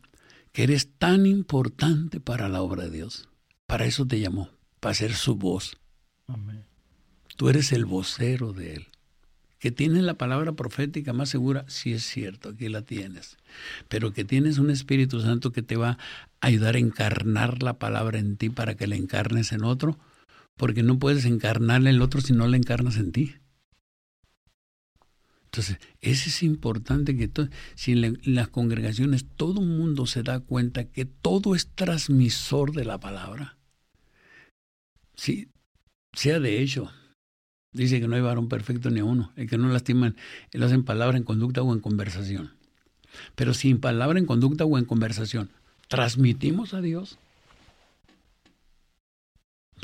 que 0.51 0.63
eres 0.63 0.89
tan 0.97 1.25
importante 1.25 2.19
para 2.19 2.49
la 2.49 2.61
obra 2.61 2.85
de 2.85 2.91
Dios. 2.91 3.27
Para 3.67 3.85
eso 3.85 4.05
te 4.05 4.19
llamó, 4.19 4.49
para 4.79 4.95
ser 4.95 5.13
su 5.13 5.35
voz. 5.35 5.77
Amén. 6.27 6.63
Tú 7.35 7.49
eres 7.49 7.71
el 7.73 7.85
vocero 7.85 8.53
de 8.53 8.75
Él 8.75 8.87
que 9.65 9.71
tienes 9.71 10.03
la 10.03 10.13
palabra 10.13 10.51
profética 10.51 11.11
más 11.11 11.29
segura, 11.29 11.65
sí 11.67 11.91
es 11.91 12.03
cierto, 12.03 12.49
aquí 12.49 12.69
la 12.69 12.83
tienes, 12.83 13.35
pero 13.87 14.13
que 14.13 14.23
tienes 14.23 14.59
un 14.59 14.69
Espíritu 14.69 15.21
Santo 15.21 15.51
que 15.51 15.63
te 15.63 15.75
va 15.75 15.89
a 15.89 15.97
ayudar 16.39 16.75
a 16.75 16.77
encarnar 16.77 17.63
la 17.63 17.79
palabra 17.79 18.19
en 18.19 18.37
ti 18.37 18.51
para 18.51 18.75
que 18.75 18.85
la 18.85 18.95
encarnes 18.95 19.53
en 19.53 19.63
otro, 19.63 19.97
porque 20.55 20.83
no 20.83 20.99
puedes 20.99 21.25
encarnarla 21.25 21.89
en 21.89 21.95
el 21.95 22.03
otro 22.03 22.21
si 22.21 22.31
no 22.31 22.47
la 22.47 22.57
encarnas 22.57 22.97
en 22.97 23.11
ti. 23.11 23.33
Entonces, 25.45 25.79
eso 25.99 26.29
es 26.29 26.43
importante 26.43 27.17
que 27.17 27.31
si 27.73 27.93
en, 27.93 28.19
las 28.23 28.49
congregaciones 28.49 29.25
todo 29.35 29.61
el 29.61 29.67
mundo 29.67 30.05
se 30.05 30.21
da 30.21 30.41
cuenta 30.41 30.91
que 30.91 31.05
todo 31.05 31.55
es 31.55 31.71
transmisor 31.73 32.71
de 32.71 32.85
la 32.85 32.99
palabra, 32.99 33.57
sí, 35.15 35.49
sea 36.13 36.39
de 36.39 36.61
hecho, 36.61 36.91
Dice 37.75 37.99
que 37.99 38.07
no 38.07 38.15
hay 38.15 38.21
varón 38.21 38.47
perfecto 38.47 38.89
ni 38.89 39.01
uno, 39.01 39.33
el 39.35 39.49
que 39.49 39.57
no 39.57 39.67
lastiman, 39.67 40.15
lo 40.53 40.65
hace 40.65 40.75
en 40.75 40.85
palabra, 40.85 41.17
en 41.17 41.23
conducta 41.23 41.61
o 41.61 41.73
en 41.73 41.81
conversación. 41.81 42.53
Pero 43.35 43.53
sin 43.53 43.79
palabra, 43.79 44.17
en 44.17 44.25
conducta 44.25 44.63
o 44.63 44.77
en 44.77 44.85
conversación, 44.85 45.49
transmitimos 45.89 46.73
a 46.73 46.79
Dios. 46.79 47.19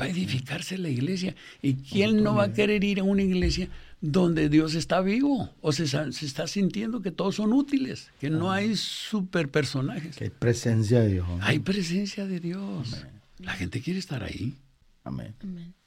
Va 0.00 0.06
a 0.06 0.08
edificarse 0.08 0.78
la 0.78 0.88
iglesia. 0.88 1.36
¿Y 1.60 1.74
quién 1.74 2.24
no 2.24 2.36
va 2.36 2.44
a 2.44 2.52
querer 2.54 2.82
ir 2.82 3.00
a 3.00 3.02
una 3.02 3.22
iglesia 3.22 3.68
donde 4.00 4.48
Dios 4.48 4.74
está 4.74 5.02
vivo? 5.02 5.50
O 5.60 5.72
se, 5.72 5.86
se 5.86 6.24
está 6.26 6.46
sintiendo 6.46 7.02
que 7.02 7.10
todos 7.10 7.34
son 7.34 7.52
útiles, 7.52 8.10
que 8.20 8.30
no 8.30 8.50
hay 8.50 8.74
super 8.74 9.50
personajes. 9.50 10.16
Que 10.16 10.24
hay 10.24 10.30
presencia 10.30 11.00
de 11.00 11.08
Dios. 11.12 11.28
Hay 11.42 11.58
presencia 11.58 12.26
de 12.26 12.40
Dios. 12.40 13.04
La 13.38 13.52
gente 13.52 13.82
quiere 13.82 13.98
estar 13.98 14.22
ahí. 14.22 14.56
Amén. 15.04 15.34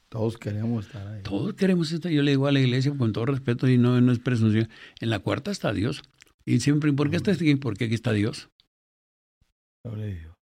Todos 0.08 0.38
queremos 0.38 0.86
estar 0.86 1.06
ahí. 1.06 1.22
Todos 1.22 1.54
queremos 1.54 1.90
estar. 1.92 2.10
Yo 2.12 2.22
le 2.22 2.32
digo 2.32 2.46
a 2.46 2.52
la 2.52 2.60
iglesia 2.60 2.94
con 2.96 3.12
todo 3.12 3.26
respeto 3.26 3.68
y 3.68 3.76
no, 3.78 4.00
no 4.00 4.12
es 4.12 4.18
presunción. 4.18 4.68
En 5.00 5.10
la 5.10 5.18
cuarta 5.18 5.50
está 5.50 5.72
Dios. 5.72 6.02
Y 6.44 6.60
siempre, 6.60 6.92
¿por 6.92 7.10
qué 7.10 7.16
está 7.16 7.32
aquí? 7.32 7.56
Porque 7.56 7.86
aquí 7.86 7.94
está 7.94 8.12
Dios. 8.12 8.48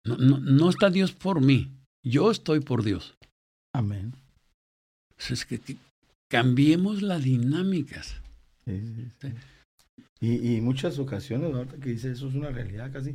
No, 0.05 0.17
no, 0.17 0.39
no 0.39 0.71
está 0.71 0.91
Dios 0.91 1.13
por 1.13 1.41
mí. 1.41 1.73
Yo 2.03 2.31
estoy 2.31 2.61
por 2.61 2.83
Dios. 2.83 3.17
Amén. 3.73 4.15
Es 5.31 5.45
que, 5.45 5.61
cambiemos 6.29 7.03
las 7.03 7.23
dinámicas. 7.23 8.21
Sí, 8.65 8.81
sí, 9.21 9.29
y, 10.21 10.57
y, 10.57 10.61
muchas 10.61 10.99
ocasiones, 10.99 11.55
ahorita 11.55 11.77
que 11.77 11.91
dice 11.91 12.11
eso 12.11 12.29
es 12.29 12.35
una 12.35 12.51
realidad 12.51 12.91
casi. 12.93 13.11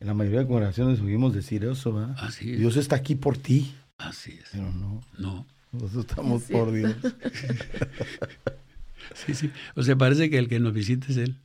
En 0.00 0.06
la 0.06 0.14
mayoría 0.14 0.40
de 0.40 0.46
congregaciones 0.46 1.00
oímos 1.00 1.34
decir 1.34 1.64
eso, 1.64 1.92
¿verdad? 1.92 2.16
Así 2.18 2.52
es. 2.52 2.58
Dios 2.58 2.76
está 2.76 2.96
aquí 2.96 3.14
por 3.14 3.38
ti. 3.38 3.74
Así 3.96 4.32
es. 4.32 4.50
Pero 4.52 4.72
no. 4.72 5.00
No. 5.18 5.46
Nosotros 5.74 6.06
estamos 6.08 6.42
por 6.44 6.72
Dios. 6.72 6.94
sí, 9.14 9.34
sí. 9.34 9.50
O 9.74 9.82
sea, 9.82 9.96
parece 9.96 10.30
que 10.30 10.38
el 10.38 10.48
que 10.48 10.60
nos 10.60 10.72
visita 10.72 11.06
es 11.08 11.16
Él. 11.16 11.36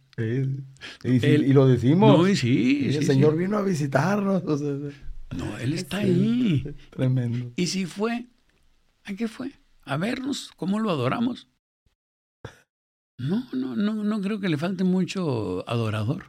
Y, 1.04 1.54
lo 1.54 1.68
decimos. 1.68 2.18
No, 2.18 2.28
y 2.28 2.36
sí, 2.36 2.96
el 2.96 3.06
Señor 3.06 3.38
vino 3.38 3.58
a 3.58 3.62
visitarnos. 3.62 4.44
no, 4.44 5.58
Él 5.58 5.74
está 5.74 5.98
ahí. 5.98 6.76
Tremendo. 6.90 7.52
Y 7.56 7.68
si 7.68 7.86
fue, 7.86 8.28
¿a 9.04 9.14
qué 9.14 9.28
fue? 9.28 9.52
A 9.84 9.98
vernos, 9.98 10.52
¿cómo 10.56 10.80
lo 10.80 10.92
adoramos? 10.92 11.48
No, 13.18 13.48
no, 13.54 13.76
no, 13.76 14.04
no 14.04 14.22
creo 14.22 14.40
que 14.40 14.50
le 14.50 14.58
falte 14.58 14.84
mucho 14.84 15.68
adorador. 15.70 16.26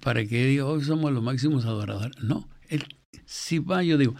Para 0.00 0.24
que 0.24 0.46
diga, 0.46 0.66
hoy 0.66 0.84
somos 0.84 1.12
los 1.12 1.22
máximos 1.22 1.64
adoradores. 1.64 2.16
No, 2.22 2.48
él, 2.68 2.84
si 3.24 3.58
va, 3.58 3.82
yo 3.82 3.98
digo, 3.98 4.14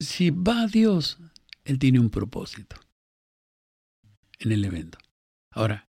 si 0.00 0.30
va 0.30 0.66
Dios, 0.66 1.18
Él 1.64 1.78
tiene 1.78 1.98
un 1.98 2.10
propósito 2.10 2.76
en 4.38 4.52
el 4.52 4.64
evento. 4.64 4.98
Ahora, 5.50 5.88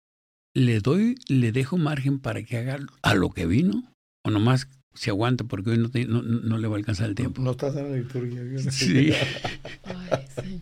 ¿le 0.54 0.80
doy, 0.80 1.16
le 1.28 1.52
dejo 1.52 1.76
margen 1.76 2.18
para 2.18 2.42
que 2.42 2.58
haga 2.58 2.78
a 3.02 3.14
lo 3.14 3.30
que 3.30 3.46
vino? 3.46 3.92
¿O 4.22 4.30
nomás 4.30 4.68
se 4.94 5.10
aguanta 5.10 5.44
porque 5.44 5.70
hoy 5.70 5.78
no, 5.78 5.88
no, 5.88 6.22
no, 6.22 6.58
le 6.58 6.66
va 6.66 6.74
a 6.74 6.78
alcanzar 6.78 7.08
el 7.08 7.14
tiempo? 7.14 7.40
No, 7.42 7.52
estás 7.52 7.76
en 7.76 7.90
la 7.90 7.96
liturgia. 7.96 8.42
Sí. 8.70 9.12
Ay, 9.84 10.60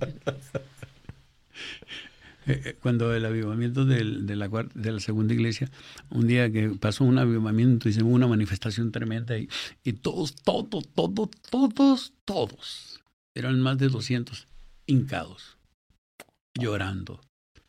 eh, 2.46 2.62
eh, 2.64 2.76
cuando 2.80 3.14
el 3.14 3.24
avivamiento 3.26 3.84
del, 3.84 4.26
de, 4.26 4.36
la, 4.36 4.48
de 4.48 4.92
la 4.92 5.00
segunda 5.00 5.34
iglesia, 5.34 5.70
un 6.10 6.26
día 6.26 6.50
que 6.50 6.70
pasó 6.70 7.04
un 7.04 7.18
avivamiento, 7.18 7.88
hicimos 7.88 8.12
una 8.12 8.26
manifestación 8.26 8.90
tremenda 8.90 9.38
y, 9.38 9.48
y 9.84 9.92
todos, 9.94 10.34
todos, 10.34 10.88
todos, 10.94 11.30
todos, 11.50 12.14
todos, 12.24 13.00
eran 13.34 13.60
más 13.60 13.76
de 13.76 13.88
200 13.88 14.48
hincados, 14.88 15.58
llorando, 16.58 17.20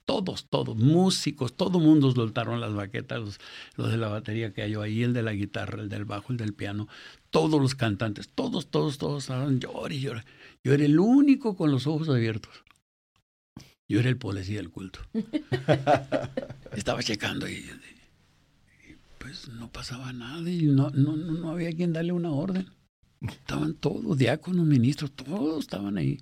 todos, 0.05 0.47
todos, 0.49 0.75
músicos, 0.75 1.55
todo 1.55 1.79
mundo 1.79 2.11
soltaron 2.11 2.59
las 2.59 2.73
baquetas, 2.73 3.39
los, 3.75 3.91
de 3.91 3.97
la 3.97 4.07
batería 4.07 4.53
que 4.53 4.63
hay 4.63 4.73
ahí, 4.73 5.03
el 5.03 5.13
de 5.13 5.21
la 5.21 5.33
guitarra, 5.33 5.83
el 5.83 5.89
del 5.89 6.05
bajo, 6.05 6.31
el 6.31 6.37
del 6.37 6.55
piano, 6.55 6.87
todos 7.29 7.61
los 7.61 7.75
cantantes, 7.75 8.29
todos, 8.29 8.71
todos, 8.71 8.97
todos 8.97 9.23
estaban 9.23 9.59
llorando 9.59 9.93
y 9.93 9.99
llorando. 9.99 10.29
Yo 10.63 10.73
era 10.73 10.83
el 10.83 10.99
único 10.99 11.55
con 11.55 11.71
los 11.71 11.85
ojos 11.85 12.09
abiertos. 12.09 12.63
Yo 13.87 13.99
era 13.99 14.09
el 14.09 14.17
policía 14.17 14.57
del 14.57 14.71
culto. 14.71 14.99
Estaba 16.75 17.03
checando 17.03 17.47
y, 17.47 17.65
pues 19.19 19.47
no 19.49 19.71
pasaba 19.71 20.13
nada 20.13 20.49
y 20.49 20.63
no, 20.63 20.89
no, 20.91 21.15
no 21.17 21.51
había 21.51 21.71
quien 21.71 21.93
darle 21.93 22.13
una 22.13 22.31
orden. 22.31 22.67
Estaban 23.21 23.73
todos, 23.75 24.17
diáconos, 24.17 24.65
ministros, 24.65 25.11
todos 25.11 25.59
estaban 25.59 25.97
ahí. 25.97 26.19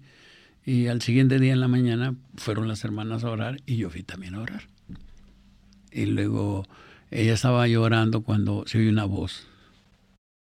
Y 0.67 0.87
al 0.87 1.01
siguiente 1.01 1.39
día 1.39 1.53
en 1.53 1.61
la 1.61 1.69
mañana 1.69 2.17
fueron 2.35 2.67
las 2.67 2.83
hermanas 2.83 3.23
a 3.23 3.31
orar 3.31 3.61
y 3.65 3.77
yo 3.77 3.89
fui 3.89 4.03
también 4.03 4.35
a 4.35 4.41
orar. 4.41 4.67
Y 5.91 6.07
luego 6.07 6.67
ella 7.09 7.35
estaba 7.35 7.65
llorando 7.69 8.21
cuando 8.21 8.67
se 8.67 8.79
oye 8.79 8.89
una 8.89 9.05
voz 9.05 9.47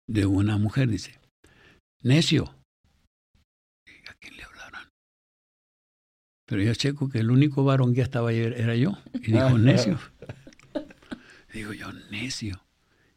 de 0.08 0.26
una 0.26 0.58
mujer, 0.58 0.88
dice, 0.88 1.20
necio. 2.02 2.52
¿A 4.08 4.14
quién 4.18 4.36
le 4.36 4.42
hablaron? 4.42 4.88
Pero 6.44 6.60
yo 6.60 6.74
checo 6.74 7.08
que 7.08 7.20
el 7.20 7.30
único 7.30 7.62
varón 7.62 7.94
que 7.94 8.00
estaba 8.00 8.30
ahí 8.30 8.38
era 8.38 8.74
yo. 8.74 8.98
Y 9.14 9.30
dijo, 9.30 9.58
necio. 9.58 9.96
Digo 11.54 11.72
yo, 11.72 11.92
necio. 12.10 12.60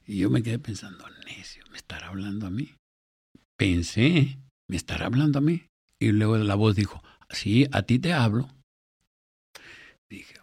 Y 0.05 0.19
yo 0.19 0.29
me 0.29 0.43
quedé 0.43 0.59
pensando, 0.59 1.05
necio, 1.25 1.63
¿me 1.71 1.77
estará 1.77 2.09
hablando 2.09 2.45
a 2.45 2.51
mí? 2.51 2.75
Pensé, 3.57 4.37
¿me 4.69 4.77
estará 4.77 5.07
hablando 5.07 5.39
a 5.39 5.41
mí? 5.41 5.63
Y 6.03 6.11
luego 6.11 6.35
la 6.37 6.55
voz 6.55 6.75
dijo, 6.75 7.01
sí, 7.29 7.65
a 7.71 7.83
ti 7.83 7.97
te 7.97 8.11
hablo. 8.11 8.49
Dije, 10.09 10.35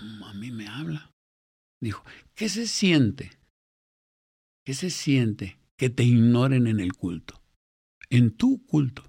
mm, 0.00 0.22
a 0.22 0.32
mí 0.34 0.52
me 0.52 0.68
habla. 0.68 1.10
Dijo, 1.82 2.04
¿qué 2.36 2.48
se 2.48 2.68
siente? 2.68 3.32
¿Qué 4.64 4.74
se 4.74 4.90
siente 4.90 5.58
que 5.76 5.90
te 5.90 6.04
ignoren 6.04 6.68
en 6.68 6.78
el 6.78 6.92
culto? 6.92 7.42
En 8.10 8.36
tu 8.36 8.64
culto. 8.64 9.02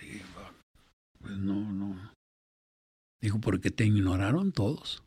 Dije, 0.00 0.24
pues 1.20 1.38
no, 1.38 1.72
no. 1.72 2.12
Dijo, 3.20 3.40
porque 3.40 3.70
te 3.70 3.84
ignoraron 3.84 4.50
todos. 4.50 5.04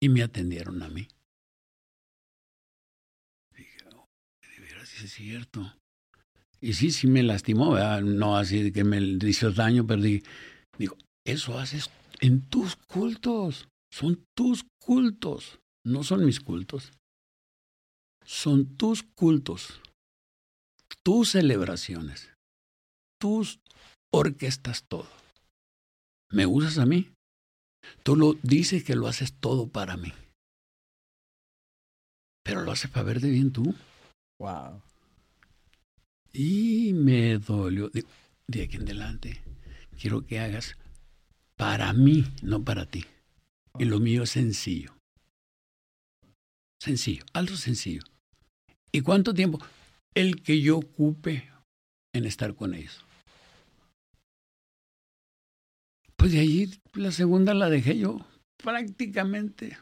Y 0.00 0.08
me 0.08 0.22
atendieron 0.22 0.82
a 0.82 0.88
mí. 0.88 1.08
Es 5.02 5.12
cierto. 5.12 5.74
Y 6.60 6.74
sí, 6.74 6.90
sí 6.90 7.06
me 7.06 7.22
lastimó, 7.22 7.76
no 8.02 8.36
así 8.36 8.70
que 8.72 8.84
me 8.84 9.00
hizo 9.00 9.50
daño, 9.50 9.86
pero 9.86 10.02
digo, 10.02 10.96
eso 11.24 11.58
haces 11.58 11.90
en 12.20 12.42
tus 12.48 12.76
cultos, 12.76 13.68
son 13.90 14.22
tus 14.36 14.64
cultos, 14.78 15.58
no 15.84 16.02
son 16.02 16.24
mis 16.24 16.40
cultos. 16.40 16.92
Son 18.24 18.76
tus 18.76 19.02
cultos, 19.02 19.80
tus 21.02 21.30
celebraciones, 21.30 22.30
tus 23.18 23.58
orquestas, 24.12 24.84
todo. 24.84 25.08
¿Me 26.30 26.46
usas 26.46 26.78
a 26.78 26.86
mí? 26.86 27.10
Tú 28.04 28.14
lo 28.16 28.34
dices 28.42 28.84
que 28.84 28.94
lo 28.94 29.08
haces 29.08 29.32
todo 29.32 29.68
para 29.68 29.96
mí. 29.96 30.12
Pero 32.44 32.62
lo 32.62 32.70
haces 32.70 32.90
para 32.90 33.04
ver 33.04 33.20
de 33.20 33.30
bien 33.30 33.52
tú. 33.52 33.74
Wow. 34.38 34.80
Y 36.32 36.92
me 36.92 37.38
dolió. 37.38 37.90
De, 38.46 38.62
aquí 38.62 38.76
en 38.76 38.82
adelante, 38.82 39.40
quiero 40.00 40.24
que 40.26 40.40
hagas 40.40 40.76
para 41.56 41.92
mí, 41.92 42.24
no 42.42 42.64
para 42.64 42.86
ti. 42.86 43.04
Y 43.78 43.84
lo 43.84 44.00
mío 44.00 44.24
es 44.24 44.30
sencillo. 44.30 44.96
Sencillo, 46.80 47.24
algo 47.32 47.56
sencillo. 47.56 48.02
¿Y 48.92 49.02
cuánto 49.02 49.34
tiempo? 49.34 49.60
El 50.14 50.42
que 50.42 50.60
yo 50.60 50.78
ocupe 50.78 51.48
en 52.12 52.24
estar 52.24 52.54
con 52.54 52.74
ellos. 52.74 53.04
Pues 56.16 56.32
de 56.32 56.40
ahí 56.40 56.70
la 56.94 57.12
segunda 57.12 57.54
la 57.54 57.70
dejé 57.70 57.98
yo 57.98 58.26
prácticamente 58.62 59.78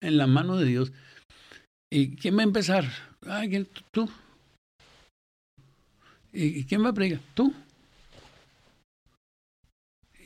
en 0.00 0.16
la 0.16 0.26
mano 0.26 0.56
de 0.56 0.66
Dios. 0.66 0.92
¿Y 1.90 2.16
quién 2.16 2.36
va 2.36 2.40
a 2.40 2.44
empezar? 2.44 2.84
Ay, 3.26 3.66
tú. 3.90 4.08
¿Y 6.36 6.64
quién 6.64 6.84
va 6.84 6.90
a 6.90 6.92
predicar? 6.92 7.20
Tú. 7.34 7.54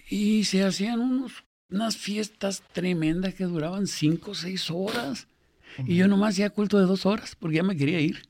Y 0.08 0.44
se 0.44 0.64
hacían 0.64 1.00
unos, 1.00 1.44
unas 1.70 1.96
fiestas 1.96 2.64
tremendas 2.72 3.34
que 3.34 3.44
duraban 3.44 3.86
cinco 3.86 4.32
o 4.32 4.34
seis 4.34 4.70
horas. 4.70 5.28
Y 5.86 5.94
yo 5.96 6.08
nomás 6.08 6.34
hacía 6.34 6.50
culto 6.50 6.78
de 6.78 6.86
dos 6.86 7.06
horas 7.06 7.36
porque 7.36 7.58
ya 7.58 7.62
me 7.62 7.76
quería 7.76 8.00
ir. 8.00 8.28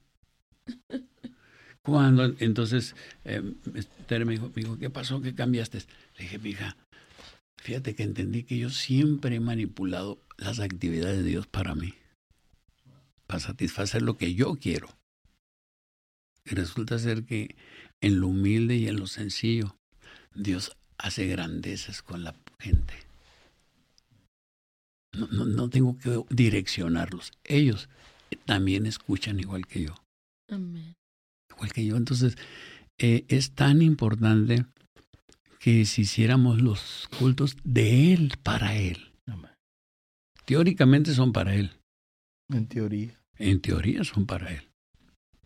Cuando 1.83 2.35
entonces 2.39 2.95
eh, 3.25 3.41
me 3.41 4.33
dijo, 4.33 4.53
me 4.55 4.63
dijo, 4.63 4.79
¿qué 4.79 4.91
pasó? 4.91 5.23
¿Qué 5.23 5.35
cambiaste? 5.35 5.79
Le 6.19 6.25
dije, 6.25 6.41
hija, 6.45 6.77
fíjate 7.57 7.95
que 7.95 8.03
entendí 8.03 8.43
que 8.43 8.59
yo 8.59 8.69
siempre 8.69 9.37
he 9.37 9.41
manipulado 9.41 10.21
las 10.37 10.61
actividades 10.61 11.25
de 11.25 11.31
Dios 11.31 11.47
para 11.47 11.75
mí, 11.75 11.95
para 13.27 13.41
satisfacer 13.41 14.03
lo 14.03 14.19
que 14.19 14.35
yo 14.35 14.57
quiero. 14.57 15.00
Y 16.45 16.55
resulta 16.55 16.99
ser 16.99 17.25
que 17.25 17.57
en 18.01 18.21
lo 18.21 18.29
humilde 18.29 18.77
y 18.77 18.89
en 18.89 18.97
lo 18.97 19.07
sencillo, 19.07 19.77
Dios 20.35 20.77
hace 20.99 21.27
grandezas 21.27 22.03
con 22.03 22.25
la 22.25 22.35
gente. 22.59 22.95
No, 25.13 25.45
no, 25.45 25.69
tengo 25.69 25.99
que 25.99 26.23
direccionarlos. 26.31 27.33
Ellos 27.45 27.89
también 28.45 28.87
escuchan 28.87 29.41
igual 29.41 29.67
que 29.67 29.83
yo. 29.83 29.95
Amén. 30.49 30.95
Igual 31.51 31.73
que 31.73 31.85
yo. 31.85 31.97
Entonces, 31.97 32.37
eh, 32.99 33.25
es 33.29 33.53
tan 33.53 33.83
importante 33.83 34.67
que 35.59 35.85
si 35.85 36.03
hiciéramos 36.03 36.63
los 36.63 37.09
cultos 37.19 37.57
de 37.65 38.13
Él 38.13 38.35
para 38.43 38.77
Él. 38.77 39.13
Teóricamente 40.47 41.15
son 41.15 41.33
para 41.33 41.55
Él. 41.55 41.71
En 42.49 42.67
teoría. 42.67 43.21
En 43.39 43.61
teoría 43.61 44.03
son 44.03 44.27
para 44.27 44.53
Él. 44.53 44.70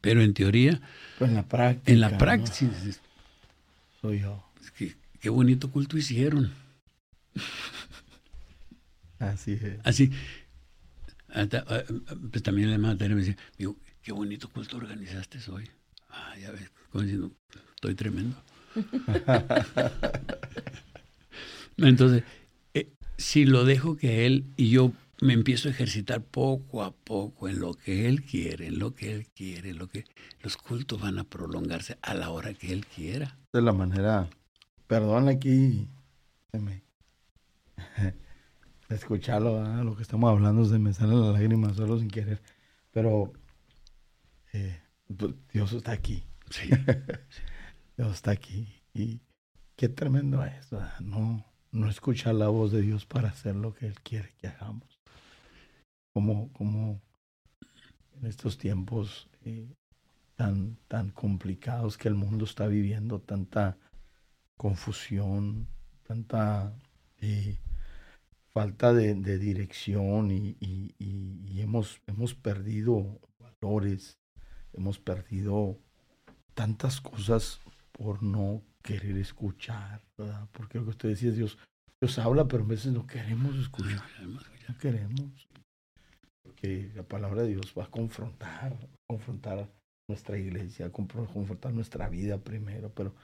Pero 0.05 0.21
en 0.21 0.35
teoría, 0.35 0.83
en 1.19 1.35
la 1.35 1.49
práctica, 1.49 1.91
en 1.91 2.01
la 2.01 2.19
práctica 2.19 2.71
soy 4.03 4.21
yo. 4.21 4.45
qué 5.19 5.31
bonito 5.31 5.71
culto 5.71 5.97
hicieron. 5.97 6.53
Así 9.19 9.53
es. 9.53 9.79
Así. 9.83 10.13
Ah, 11.35 11.47
pues 12.31 12.43
también 12.43 12.69
la 12.69 12.75
hermana 12.75 12.97
me 13.01 13.15
decía, 13.15 13.39
digo, 13.57 13.79
qué 14.03 14.13
bonito 14.13 14.51
culto 14.51 14.77
organizaste 14.77 15.39
hoy. 15.51 15.71
Ah, 16.11 16.35
ya 16.39 16.51
ves, 16.51 16.71
como 16.93 17.05
diciendo, 17.05 17.33
estoy 17.75 17.95
tremendo. 17.95 18.37
Entonces, 21.79 22.25
eh, 22.75 22.93
si 23.17 23.47
lo 23.47 23.65
dejo 23.65 23.97
que 23.97 24.27
él 24.27 24.45
y 24.59 24.69
yo 24.69 24.93
me 25.25 25.33
empiezo 25.33 25.69
a 25.69 25.71
ejercitar 25.71 26.23
poco 26.23 26.83
a 26.83 26.93
poco 26.95 27.49
en 27.49 27.59
lo 27.59 27.73
que 27.73 28.07
él 28.07 28.25
quiere, 28.25 28.67
en 28.67 28.79
lo 28.79 28.95
que 28.95 29.11
él 29.11 29.27
quiere, 29.29 29.73
lo 29.73 29.89
que 29.89 30.05
los 30.43 30.59
cultos 30.59 31.01
van 31.01 31.19
a 31.19 31.25
prolongarse 31.25 31.97
a 32.03 32.13
la 32.13 32.29
hora 32.29 32.53
que 32.53 32.73
él 32.73 32.85
quiera. 32.85 33.39
De 33.51 33.63
la 33.63 33.73
manera, 33.73 34.29
perdón 34.87 35.29
aquí, 35.29 35.89
se 36.53 36.59
me, 36.59 36.85
escucharlo, 38.91 39.83
lo 39.83 39.97
que 39.97 40.03
estamos 40.03 40.31
hablando 40.31 40.67
se 40.67 40.79
me 40.79 40.93
salen 40.93 41.23
las 41.23 41.33
lágrimas 41.33 41.75
solo 41.75 41.99
sin 41.99 42.09
querer, 42.09 42.43
pero 42.91 43.33
eh, 44.53 44.79
pues, 45.17 45.33
Dios 45.55 45.73
está 45.73 45.93
aquí. 45.93 46.23
Sí. 46.51 46.69
Dios 47.97 48.13
está 48.13 48.31
aquí 48.33 48.83
y 48.93 49.23
qué 49.75 49.89
tremendo 49.89 50.45
es, 50.45 50.71
no 51.01 51.43
no 51.75 51.91
escuchar 51.91 52.37
la 52.37 52.49
voz 52.49 52.71
de 52.71 52.83
Dios 52.83 53.05
para 53.05 53.31
hacer 53.31 53.57
lo 53.57 53.75
que 53.75 53.87
Él 53.87 54.01
quiere 54.01 54.33
que 54.39 54.47
hagamos. 54.47 54.94
Como, 56.15 56.51
como 56.53 57.03
en 58.21 58.27
estos 58.27 58.57
tiempos 58.57 59.29
eh, 59.45 59.75
tan, 60.37 60.79
tan 60.89 61.11
complicados 61.11 61.99
que 61.99 62.09
el 62.09 62.15
mundo 62.15 62.45
está 62.45 62.67
viviendo, 62.67 63.21
tanta 63.21 63.77
confusión, 64.57 65.69
tanta 66.07 66.73
eh, 67.21 67.59
falta 68.53 68.93
de, 68.93 69.15
dirección 69.39 70.31
y, 70.31 70.57
y, 70.61 71.61
hemos, 71.61 72.01
hemos 72.07 72.35
perdido 72.35 73.21
valores, 73.39 74.19
hemos 74.73 74.99
perdido 74.99 75.79
tantas 76.55 77.01
cosas 77.01 77.61
por 77.93 78.23
no 78.23 78.63
querer 78.83 79.17
escuchar, 79.17 80.03
¿verdad? 80.17 80.49
Porque 80.53 80.79
lo 80.79 80.85
que 80.85 80.91
usted 80.91 81.09
decía 81.09 81.31
es 81.31 81.37
Dios, 81.37 81.59
Dios 82.01 82.19
habla, 82.19 82.47
pero 82.47 82.65
a 82.65 82.67
veces 82.67 82.93
no 82.93 83.07
queremos 83.07 83.57
escuchar, 83.57 84.05
no 84.21 84.79
queremos. 84.79 85.49
Porque 86.45 86.91
la 86.95 87.03
palabra 87.03 87.43
de 87.43 87.49
Dios 87.49 87.75
va 87.77 87.85
a 87.85 87.91
confrontar, 87.91 88.75
va 88.75 88.85
a 88.85 89.07
confrontar 89.07 89.69
nuestra 90.07 90.39
iglesia, 90.39 90.87
va 90.87 90.91
a 90.91 91.27
confrontar 91.33 91.73
nuestra 91.73 92.09
vida 92.09 92.39
primero, 92.39 92.93
pero 92.95 93.15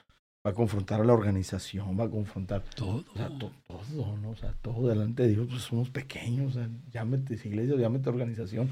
va 0.45 0.53
a 0.53 0.55
confrontar 0.55 1.01
a 1.01 1.05
la 1.05 1.13
organización, 1.13 1.99
va 1.99 2.05
a 2.05 2.11
confrontar 2.11 2.63
todo, 2.75 3.05
todo, 3.05 4.17
¿no? 4.17 4.31
O 4.31 4.37
sea, 4.37 4.55
todo 4.63 4.89
delante 4.89 5.25
de 5.25 5.29
Dios, 5.31 5.47
pues 5.51 5.63
somos 5.63 5.91
pequeños, 5.91 6.57
o 6.57 6.59
sea, 6.59 6.71
llámete 6.91 7.35
iglesia, 7.35 7.77
llámete 7.77 8.09
organización. 8.09 8.71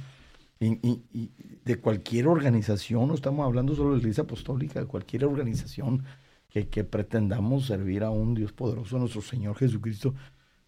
Y, 0.61 0.73
y, 0.87 1.05
y, 1.13 1.31
de 1.65 1.77
cualquier 1.77 2.27
organización, 2.27 3.07
no 3.07 3.15
estamos 3.15 3.47
hablando 3.47 3.77
solo 3.77 3.91
de 3.91 3.97
la 3.97 4.01
iglesia 4.01 4.25
apostólica, 4.25 4.81
de 4.81 4.87
cualquier 4.87 5.25
organización 5.25 6.05
que, 6.49 6.69
que, 6.69 6.83
pretendamos 6.83 7.67
servir 7.67 8.03
a 8.03 8.11
un 8.11 8.35
Dios 8.35 8.53
poderoso, 8.53 8.99
nuestro 8.99 9.21
Señor 9.23 9.57
Jesucristo, 9.57 10.15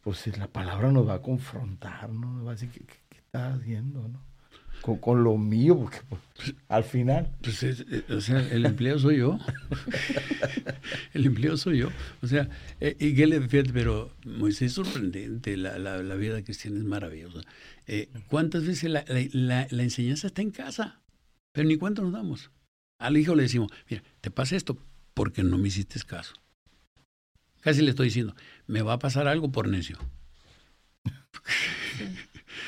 pues 0.01 0.27
la 0.39 0.47
palabra 0.47 0.93
nos 0.93 1.09
va 1.09 1.15
a 1.15 1.23
confrontar, 1.23 2.11
¿no? 2.11 2.31
Nos 2.31 2.47
va 2.47 2.51
a 2.51 2.55
decir, 2.55 2.71
¿qué, 2.71 2.85
qué, 2.85 3.00
estás 3.33 3.61
haciendo, 3.61 4.09
no? 4.09 4.21
Con, 4.83 5.23
lo 5.23 5.37
mío, 5.37 5.79
porque 5.79 5.99
pues, 6.09 6.55
al 6.69 6.85
final. 6.85 7.31
Pues 7.43 7.63
eh, 7.63 8.05
o 8.09 8.21
sea, 8.21 8.41
el 8.51 8.65
empleo 8.65 8.99
soy 8.99 9.19
yo. 9.19 9.39
el 11.13 11.27
empleo 11.27 11.59
soy 11.59 11.79
yo. 11.79 11.91
O 12.23 12.27
sea, 12.27 12.49
eh, 12.81 12.97
y 12.99 13.15
que 13.15 13.27
le 13.27 13.47
fíjate, 13.47 13.75
pero 13.75 14.11
Moisés 14.25 14.69
es 14.69 14.73
sorprendente, 14.73 15.59
la, 15.59 15.79
la, 15.79 16.03
la 16.03 16.15
vida 16.15 16.43
cristiana 16.43 16.79
es 16.79 16.85
maravillosa. 16.85 17.41
Eh, 17.87 18.09
¿Cuántas 18.29 18.65
veces 18.65 18.91
la, 18.91 19.05
la, 19.07 19.67
la, 19.71 19.83
enseñanza 19.83 20.29
está 20.29 20.41
en 20.41 20.51
casa? 20.51 21.03
Pero 21.53 21.69
ni 21.69 21.77
cuánto 21.77 22.01
nos 22.01 22.13
damos. 22.13 22.51
Al 22.99 23.19
hijo 23.19 23.35
le 23.35 23.43
decimos, 23.43 23.71
mira, 23.89 24.03
te 24.23 24.31
pasa 24.31 24.57
esto, 24.57 24.79
porque 25.13 25.43
no 25.43 25.59
me 25.59 25.69
hiciste 25.69 26.01
caso. 26.01 26.33
Casi 27.61 27.83
le 27.83 27.91
estoy 27.91 28.07
diciendo, 28.07 28.35
me 28.67 28.81
va 28.81 28.95
a 28.95 28.99
pasar 28.99 29.29
algo 29.29 29.53
por 29.53 29.69
necio. 29.69 29.99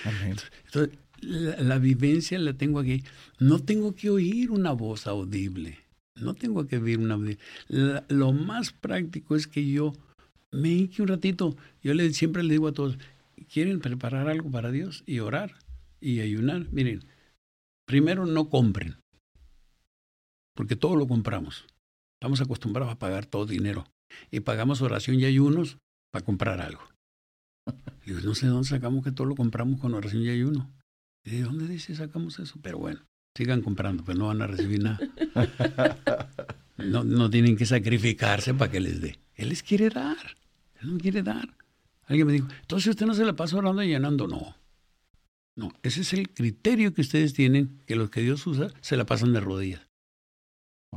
Entonces, 0.04 0.98
la, 1.20 1.78
vivencia 1.78 2.38
la 2.38 2.52
tengo 2.54 2.78
aquí. 2.78 3.04
No 3.38 3.58
tengo 3.60 3.94
que 3.94 4.10
oír 4.10 4.50
una 4.50 4.72
voz 4.72 5.06
audible. 5.06 5.78
No 6.14 6.34
tengo 6.34 6.66
que 6.66 6.76
oír 6.76 6.98
una 6.98 7.18
Lo 8.08 8.32
más 8.32 8.72
práctico 8.72 9.34
es 9.34 9.46
que 9.46 9.66
yo 9.66 9.92
me 10.50 10.68
hinque 10.68 11.02
un 11.02 11.08
ratito. 11.08 11.56
Yo 11.82 11.94
le, 11.94 12.12
siempre 12.12 12.42
le 12.42 12.52
digo 12.52 12.68
a 12.68 12.72
todos, 12.72 12.98
¿quieren 13.52 13.80
preparar 13.80 14.28
algo 14.28 14.50
para 14.50 14.70
Dios 14.70 15.02
y 15.06 15.20
orar 15.20 15.54
y 16.00 16.20
ayunar? 16.20 16.66
Miren, 16.70 17.04
primero 17.86 18.26
no 18.26 18.50
compren, 18.50 18.96
porque 20.54 20.76
todo 20.76 20.96
lo 20.96 21.08
compramos. 21.08 21.66
Estamos 22.20 22.40
acostumbrados 22.40 22.92
a 22.92 22.98
pagar 22.98 23.26
todo 23.26 23.46
dinero 23.46 23.84
y 24.30 24.40
pagamos 24.40 24.82
oración 24.82 25.18
y 25.18 25.24
ayunos 25.24 25.78
para 26.12 26.24
comprar 26.24 26.60
algo. 26.60 26.82
Digo, 28.04 28.20
no 28.20 28.34
sé 28.34 28.46
de 28.46 28.52
dónde 28.52 28.68
sacamos 28.68 29.04
que 29.04 29.12
todo 29.12 29.26
lo 29.26 29.34
compramos 29.34 29.80
con 29.80 29.94
oración 29.94 30.22
y 30.22 30.28
ayuno. 30.28 30.70
¿De 31.24 31.42
dónde 31.42 31.68
dice 31.68 31.94
sacamos 31.94 32.38
eso? 32.38 32.58
Pero 32.60 32.78
bueno, 32.78 33.00
sigan 33.36 33.62
comprando, 33.62 34.04
pero 34.04 34.18
no 34.18 34.26
van 34.26 34.42
a 34.42 34.46
recibir 34.46 34.82
nada. 34.82 34.98
No, 36.78 37.04
no 37.04 37.30
tienen 37.30 37.56
que 37.56 37.66
sacrificarse 37.66 38.54
para 38.54 38.72
que 38.72 38.80
les 38.80 39.00
dé. 39.00 39.18
Él 39.36 39.50
les 39.50 39.62
quiere 39.62 39.88
dar. 39.88 40.16
Él 40.80 40.92
no 40.94 40.98
quiere 40.98 41.22
dar. 41.22 41.56
Alguien 42.06 42.26
me 42.26 42.32
dijo, 42.32 42.48
entonces 42.60 42.88
usted 42.88 43.06
no 43.06 43.14
se 43.14 43.24
la 43.24 43.36
pasa 43.36 43.58
orando 43.58 43.84
y 43.84 43.88
llenando. 43.88 44.26
No. 44.26 44.56
No, 45.54 45.70
ese 45.82 46.00
es 46.00 46.12
el 46.12 46.30
criterio 46.30 46.92
que 46.92 47.02
ustedes 47.02 47.34
tienen, 47.34 47.82
que 47.86 47.94
los 47.94 48.10
que 48.10 48.22
Dios 48.22 48.44
usa 48.48 48.68
se 48.80 48.96
la 48.96 49.06
pasan 49.06 49.32
de 49.32 49.40
rodillas. 49.40 49.86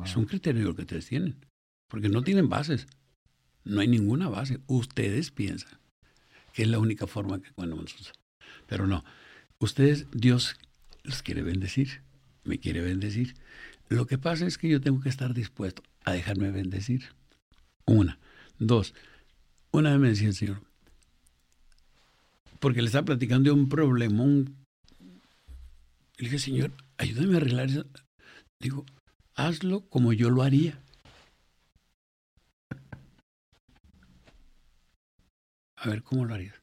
Es 0.03 0.15
un 0.15 0.25
criterio 0.25 0.75
que 0.75 0.81
ustedes 0.81 1.05
tienen, 1.05 1.45
porque 1.87 2.09
no 2.09 2.23
tienen 2.23 2.49
bases. 2.49 2.87
No 3.63 3.81
hay 3.81 3.87
ninguna 3.87 4.27
base. 4.27 4.61
Ustedes 4.65 5.29
piensan 5.29 5.77
que 6.55 6.63
es 6.63 6.69
la 6.69 6.79
única 6.79 7.05
forma 7.05 7.41
que 7.41 7.51
cuando 7.51 7.75
nosotros. 7.75 8.13
Pero 8.65 8.87
no. 8.87 9.03
Ustedes, 9.59 10.07
Dios 10.13 10.55
los 11.03 11.21
quiere 11.21 11.43
bendecir, 11.43 12.01
me 12.45 12.59
quiere 12.59 12.79
bendecir. 12.79 13.35
Lo 13.89 14.07
que 14.07 14.17
pasa 14.17 14.47
es 14.47 14.57
que 14.57 14.69
yo 14.69 14.79
tengo 14.79 15.01
que 15.01 15.09
estar 15.09 15.33
dispuesto 15.33 15.83
a 16.05 16.13
dejarme 16.13 16.51
bendecir. 16.51 17.09
Una. 17.85 18.17
Dos. 18.57 18.93
Una 19.71 19.91
vez 19.91 19.99
me 19.99 20.07
decía 20.07 20.29
el 20.29 20.33
Señor, 20.33 20.61
porque 22.61 22.81
le 22.81 22.87
estaba 22.87 23.05
platicando 23.05 23.53
de 23.53 23.59
un 23.59 23.67
problema. 23.67 24.23
Le 24.23 24.45
dije, 26.17 26.39
Señor, 26.39 26.71
ayúdame 26.97 27.33
a 27.33 27.37
arreglar 27.37 27.69
eso. 27.69 27.85
Digo, 28.61 28.85
hazlo 29.35 29.81
como 29.89 30.13
yo 30.13 30.29
lo 30.29 30.41
haría. 30.41 30.81
A 35.85 35.89
ver, 35.89 36.01
¿cómo 36.01 36.25
lo 36.25 36.33
harías? 36.33 36.59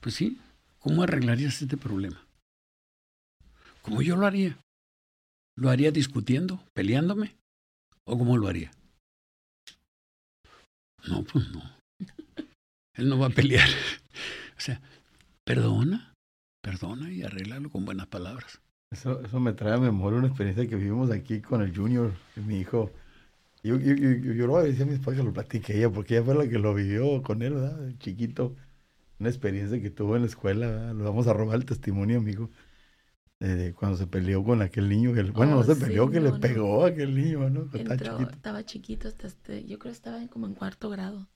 Pues 0.00 0.14
sí, 0.14 0.38
¿cómo 0.78 1.02
arreglarías 1.02 1.62
este 1.62 1.78
problema? 1.78 2.22
Como 3.80 4.02
yo 4.02 4.14
lo 4.14 4.26
haría. 4.26 4.58
¿Lo 5.56 5.70
haría 5.70 5.90
discutiendo, 5.90 6.62
peleándome? 6.74 7.34
¿O 8.04 8.18
cómo 8.18 8.36
lo 8.36 8.46
haría? 8.46 8.70
No, 11.08 11.24
pues 11.24 11.48
no. 11.50 11.62
Él 12.92 13.08
no 13.08 13.18
va 13.18 13.28
a 13.28 13.30
pelear. 13.30 13.68
O 14.58 14.60
sea, 14.60 14.82
perdona, 15.44 16.12
perdona 16.60 17.12
y 17.12 17.22
arréglalo 17.22 17.70
con 17.70 17.84
buenas 17.84 18.08
palabras. 18.08 18.60
Eso, 18.90 19.20
eso 19.20 19.38
me 19.38 19.52
trae 19.52 19.74
a 19.74 19.78
memoria 19.78 20.18
una 20.18 20.26
experiencia 20.26 20.68
que 20.68 20.74
vivimos 20.74 21.12
aquí 21.12 21.40
con 21.40 21.62
el 21.62 21.74
Junior, 21.74 22.12
mi 22.34 22.58
hijo. 22.58 22.90
Yo, 23.68 23.76
yo, 23.76 23.94
yo, 23.94 24.32
yo, 24.32 24.46
lo 24.46 24.62
decía 24.62 24.86
a 24.86 24.88
mis 24.88 24.98
padres 24.98 25.20
que 25.20 25.26
lo 25.26 25.32
platique 25.34 25.76
ella, 25.76 25.90
porque 25.90 26.16
ella 26.16 26.24
fue 26.24 26.34
la 26.34 26.48
que 26.48 26.58
lo 26.58 26.72
vivió 26.72 27.22
con 27.22 27.42
él, 27.42 27.52
¿verdad? 27.52 27.92
Chiquito. 27.98 28.56
Una 29.18 29.28
experiencia 29.28 29.78
que 29.82 29.90
tuvo 29.90 30.16
en 30.16 30.22
la 30.22 30.28
escuela, 30.28 30.68
¿verdad? 30.68 30.94
Lo 30.94 31.04
vamos 31.04 31.26
a 31.26 31.34
robar 31.34 31.56
el 31.56 31.66
testimonio, 31.66 32.16
amigo. 32.16 32.48
De, 33.40 33.74
cuando 33.74 33.98
se 33.98 34.06
peleó 34.06 34.42
con 34.42 34.62
aquel 34.62 34.88
niño, 34.88 35.12
que, 35.12 35.22
bueno, 35.22 35.52
no 35.52 35.58
oh, 35.58 35.64
se 35.64 35.76
peleó, 35.76 36.10
que 36.10 36.18
le 36.18 36.32
pegó 36.32 36.84
a 36.84 36.88
aquel 36.88 37.14
niño, 37.14 37.50
¿no? 37.50 37.68
estaba 37.74 38.64
chiquito, 38.64 39.06
hasta 39.06 39.26
este, 39.26 39.66
yo 39.66 39.78
creo 39.78 39.92
que 39.92 39.96
estaba 39.96 40.26
como 40.28 40.46
en 40.46 40.54
cuarto 40.54 40.88
grado. 40.88 41.28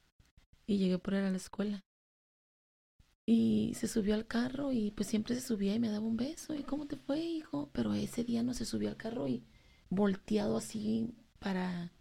Y 0.66 0.78
llegué 0.78 0.98
por 0.98 1.12
él 1.12 1.26
a 1.26 1.30
la 1.30 1.36
escuela. 1.36 1.84
Y 3.26 3.74
se 3.74 3.88
subió 3.88 4.14
al 4.14 4.26
carro 4.26 4.72
y 4.72 4.90
pues 4.92 5.06
siempre 5.06 5.34
se 5.34 5.42
subía 5.42 5.74
y 5.74 5.78
me 5.78 5.90
daba 5.90 6.06
un 6.06 6.16
beso. 6.16 6.54
¿Y 6.54 6.62
cómo 6.62 6.86
te 6.86 6.96
fue, 6.96 7.20
hijo? 7.20 7.68
Pero 7.74 7.92
ese 7.92 8.24
día 8.24 8.42
no 8.42 8.54
se 8.54 8.64
subió 8.64 8.88
al 8.88 8.96
carro 8.96 9.28
y 9.28 9.44
volteado 9.90 10.56
así 10.56 11.14
para, 11.38 11.92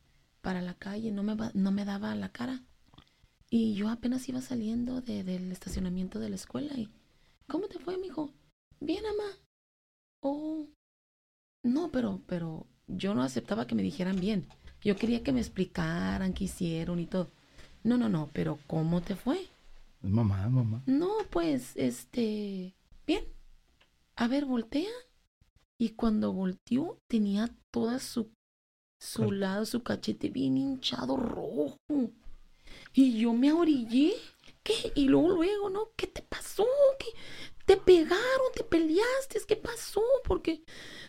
para 0.41 0.61
la 0.61 0.73
calle, 0.73 1.11
no 1.11 1.23
me, 1.23 1.35
no 1.53 1.71
me 1.71 1.85
daba 1.85 2.13
la 2.15 2.29
cara. 2.29 2.63
Y 3.49 3.73
yo 3.75 3.89
apenas 3.89 4.27
iba 4.29 4.41
saliendo 4.41 5.01
de, 5.01 5.23
del 5.23 5.51
estacionamiento 5.51 6.19
de 6.19 6.29
la 6.29 6.35
escuela 6.35 6.73
y, 6.75 6.89
¿cómo 7.47 7.67
te 7.67 7.79
fue, 7.79 7.99
hijo? 8.05 8.31
Bien, 8.79 9.03
mamá. 9.03 9.37
Oh, 10.21 10.67
no, 11.63 11.91
pero, 11.91 12.21
pero 12.27 12.65
yo 12.87 13.13
no 13.13 13.23
aceptaba 13.23 13.67
que 13.67 13.75
me 13.75 13.83
dijeran 13.83 14.19
bien. 14.19 14.47
Yo 14.81 14.95
quería 14.95 15.23
que 15.23 15.31
me 15.31 15.39
explicaran 15.39 16.33
qué 16.33 16.45
hicieron 16.45 16.99
y 16.99 17.05
todo. 17.05 17.29
No, 17.83 17.97
no, 17.97 18.09
no, 18.09 18.29
pero 18.33 18.59
¿cómo 18.67 19.01
te 19.01 19.15
fue? 19.15 19.47
Mamá, 20.01 20.49
mamá. 20.49 20.81
No, 20.85 21.11
pues, 21.29 21.73
este, 21.75 22.73
bien. 23.05 23.25
A 24.15 24.27
ver, 24.27 24.45
voltea. 24.45 24.89
Y 25.77 25.89
cuando 25.89 26.33
volteó, 26.33 26.99
tenía 27.07 27.49
toda 27.71 27.99
su, 27.99 28.31
su 29.01 29.31
lado, 29.31 29.65
su 29.65 29.81
cachete 29.81 30.29
bien 30.29 30.57
hinchado, 30.57 31.17
rojo. 31.17 31.75
Y 32.93 33.19
yo 33.19 33.33
me 33.33 33.51
orillé. 33.51 34.13
¿Qué? 34.61 34.91
Y 34.93 35.05
luego, 35.05 35.29
luego, 35.29 35.71
¿no? 35.71 35.89
¿Qué 35.95 36.05
te 36.05 36.21
pasó? 36.21 36.67
¿Qué? 36.99 37.07
¿Te 37.65 37.77
pegaron? 37.77 38.51
¿Te 38.53 38.63
peleaste? 38.63 39.41
¿Qué 39.47 39.55
pasó? 39.55 40.03
Porque, 40.23 40.61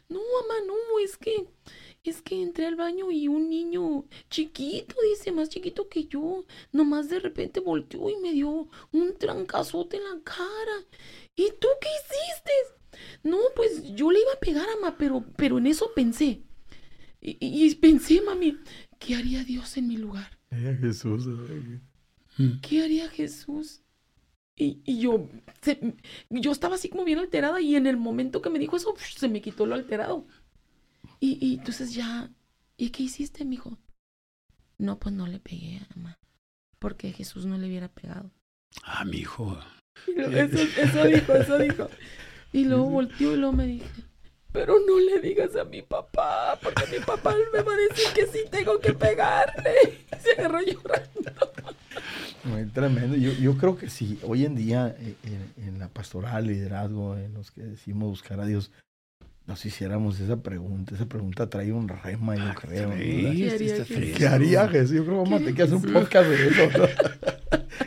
no, 0.08 0.20
mamá, 0.20 0.54
no, 0.66 0.74
es 1.04 1.18
que 1.18 1.46
es 2.02 2.22
que 2.22 2.42
entré 2.42 2.66
al 2.66 2.76
baño 2.76 3.10
y 3.10 3.28
un 3.28 3.50
niño 3.50 4.06
chiquito, 4.30 4.96
dice, 5.10 5.30
más 5.30 5.50
chiquito 5.50 5.88
que 5.88 6.06
yo, 6.06 6.46
nomás 6.72 7.10
de 7.10 7.20
repente 7.20 7.60
volteó 7.60 8.08
y 8.08 8.16
me 8.16 8.32
dio 8.32 8.68
un 8.90 9.16
trancazote 9.18 9.98
en 9.98 10.04
la 10.04 10.18
cara. 10.24 10.86
¿Y 11.36 11.50
tú 11.60 11.68
qué 11.78 11.88
hiciste? 12.00 12.52
No, 13.22 13.38
pues 13.54 13.94
yo 13.94 14.10
le 14.10 14.20
iba 14.20 14.32
a 14.32 14.40
pegar 14.40 14.66
a 14.68 14.76
mamá, 14.76 14.96
pero, 14.98 15.22
pero 15.36 15.58
en 15.58 15.66
eso 15.66 15.92
pensé. 15.94 16.42
Y, 17.24 17.72
pensé, 17.76 18.20
mami, 18.20 18.58
¿qué 18.98 19.14
haría 19.14 19.44
Dios 19.44 19.76
en 19.76 19.86
mi 19.86 19.96
lugar? 19.96 20.38
¿Qué 20.50 20.56
haría 20.56 20.76
Jesús? 20.76 21.28
¿Qué 22.60 22.82
haría 22.82 23.08
Jesús? 23.08 23.82
Y, 24.56 24.82
y 24.84 24.98
yo, 24.98 25.28
yo 26.30 26.50
estaba 26.50 26.74
así 26.74 26.88
como 26.88 27.04
bien 27.04 27.20
alterada 27.20 27.60
y 27.60 27.76
en 27.76 27.86
el 27.86 27.96
momento 27.96 28.42
que 28.42 28.50
me 28.50 28.58
dijo 28.58 28.76
eso, 28.76 28.94
se 28.98 29.28
me 29.28 29.40
quitó 29.40 29.66
lo 29.66 29.76
alterado. 29.76 30.26
Y, 31.20 31.38
y 31.40 31.54
entonces 31.58 31.94
ya, 31.94 32.28
¿y 32.76 32.90
qué 32.90 33.04
hiciste, 33.04 33.44
mijo? 33.44 33.78
No, 34.78 34.98
pues 34.98 35.14
no 35.14 35.28
le 35.28 35.38
pegué 35.38 35.78
a 35.78 35.94
mamá, 35.94 36.18
porque 36.80 37.12
Jesús 37.12 37.46
no 37.46 37.56
le 37.56 37.68
hubiera 37.68 37.86
pegado. 37.86 38.32
Ah, 38.82 39.04
mi 39.04 39.18
hijo. 39.18 39.56
Eso, 40.08 40.58
eso 40.58 41.04
dijo, 41.04 41.34
eso 41.34 41.58
dijo. 41.58 41.88
Y 42.52 42.64
luego 42.64 42.84
volteó 42.90 43.34
y 43.34 43.36
luego 43.36 43.52
me 43.52 43.66
dije, 43.66 43.86
pero 44.52 44.76
no 44.86 44.98
le 45.00 45.20
digas 45.20 45.56
a 45.56 45.64
mi 45.64 45.82
papá, 45.82 46.58
porque 46.62 46.84
mi 46.92 47.04
papá 47.04 47.34
me 47.52 47.62
va 47.62 47.72
a 47.72 47.76
decir 47.76 48.12
que 48.14 48.26
sí 48.26 48.44
tengo 48.50 48.78
que 48.78 48.92
pegarle. 48.92 49.72
Y 50.12 50.22
se 50.22 50.32
agarró 50.32 50.60
llorando. 50.60 51.52
Muy 52.44 52.66
tremendo. 52.66 53.16
Yo, 53.16 53.32
yo 53.32 53.56
creo 53.56 53.76
que 53.76 53.88
sí, 53.88 54.18
hoy 54.22 54.44
en 54.44 54.54
día 54.54 54.94
eh, 54.98 55.14
en, 55.24 55.68
en, 55.68 55.78
la 55.78 55.88
pastoral, 55.88 56.46
liderazgo, 56.46 57.16
en 57.16 57.34
los 57.34 57.50
que 57.50 57.62
decimos 57.62 58.08
buscar 58.08 58.40
a 58.40 58.46
Dios, 58.46 58.70
nos 59.46 59.64
hiciéramos 59.64 60.20
esa 60.20 60.42
pregunta. 60.42 60.94
Esa 60.94 61.06
pregunta 61.06 61.48
trae 61.48 61.72
un 61.72 61.88
rema, 61.88 62.36
yo 62.36 62.42
ah, 62.44 62.54
creo. 62.60 62.90
¿Qué, 62.90 63.50
haría 63.50 63.84
¿Qué 64.16 64.26
haría 64.26 64.68
Jesús? 64.68 64.96
Yo 64.96 65.04
creo 65.04 65.24
que 65.24 65.30
vamos 65.30 65.34
a 65.34 65.38
tener 65.38 65.54
que 65.54 65.62
hacer 65.62 65.74
un 65.76 65.92
podcast 65.92 66.28
de 66.28 66.48
eso. 66.48 66.70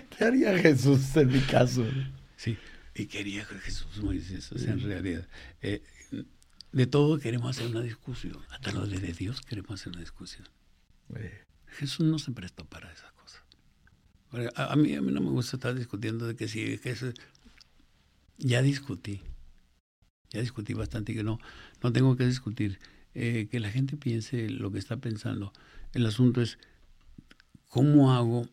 ¿Qué 0.17 0.23
haría 0.23 0.57
Jesús 0.57 1.15
en 1.17 1.27
mi 1.27 1.39
caso? 1.41 1.85
Sí, 2.37 2.57
y 2.93 3.05
qué 3.05 3.19
haría 3.19 3.45
Jesús, 3.45 4.01
Moisés. 4.01 4.51
O 4.51 4.57
sea, 4.57 4.71
en 4.71 4.81
realidad, 4.81 5.27
eh, 5.61 5.81
de 6.75 6.87
todo 6.87 7.19
queremos 7.19 7.57
hacer 7.57 7.71
una 7.71 7.81
discusión. 7.81 8.37
Hasta 8.49 8.71
lo 8.71 8.85
de 8.85 8.99
Dios 9.13 9.41
queremos 9.41 9.81
hacer 9.81 9.93
una 9.93 10.01
discusión. 10.01 10.47
Jesús 11.67 12.05
no 12.05 12.19
se 12.19 12.31
prestó 12.31 12.65
para 12.65 12.91
esas 12.91 13.11
cosas. 13.13 13.41
A, 14.55 14.73
a, 14.73 14.75
mí, 14.75 14.93
a 14.93 15.01
mí 15.01 15.11
no 15.11 15.21
me 15.21 15.29
gusta 15.31 15.57
estar 15.57 15.73
discutiendo 15.73 16.27
de 16.27 16.35
que 16.35 16.47
si 16.47 16.77
Jesús... 16.77 17.15
Ya 18.37 18.61
discutí 18.61 19.21
ya 20.35 20.41
discutí 20.41 20.73
bastante 20.73 21.13
y 21.13 21.15
que 21.15 21.23
no, 21.23 21.39
no 21.81 21.91
tengo 21.91 22.15
que 22.15 22.25
discutir. 22.25 22.79
Eh, 23.13 23.47
que 23.49 23.59
la 23.59 23.71
gente 23.71 23.95
piense 23.95 24.49
lo 24.49 24.71
que 24.71 24.79
está 24.79 24.97
pensando. 24.97 25.53
El 25.93 26.05
asunto 26.05 26.41
es, 26.41 26.59
¿cómo 27.69 28.13
hago 28.13 28.49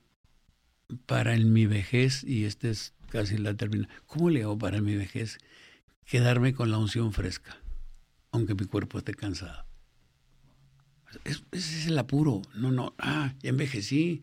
para 1.07 1.35
en 1.35 1.53
mi 1.53 1.67
vejez, 1.67 2.23
y 2.23 2.45
esta 2.45 2.69
es 2.69 2.95
casi 3.11 3.39
la 3.39 3.55
termina, 3.55 3.89
¿cómo 4.07 4.31
le 4.31 4.43
hago 4.43 4.57
para 4.57 4.77
en 4.77 4.85
mi 4.85 4.95
vejez 4.95 5.39
quedarme 6.05 6.55
con 6.55 6.71
la 6.71 6.79
unción 6.79 7.13
fresca, 7.13 7.59
aunque 8.33 8.55
mi 8.55 8.65
cuerpo 8.67 8.99
esté 8.99 9.15
cansado? 9.15 9.65
ese 11.25 11.43
es 11.53 11.87
el 11.87 11.99
apuro. 11.99 12.43
No, 12.55 12.73
no, 12.73 12.95
ah, 12.99 13.35
ya 13.43 13.51
envejecí. 13.51 14.23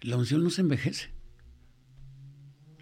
La 0.00 0.16
unción 0.16 0.42
no 0.42 0.50
se 0.50 0.62
envejece. 0.62 1.10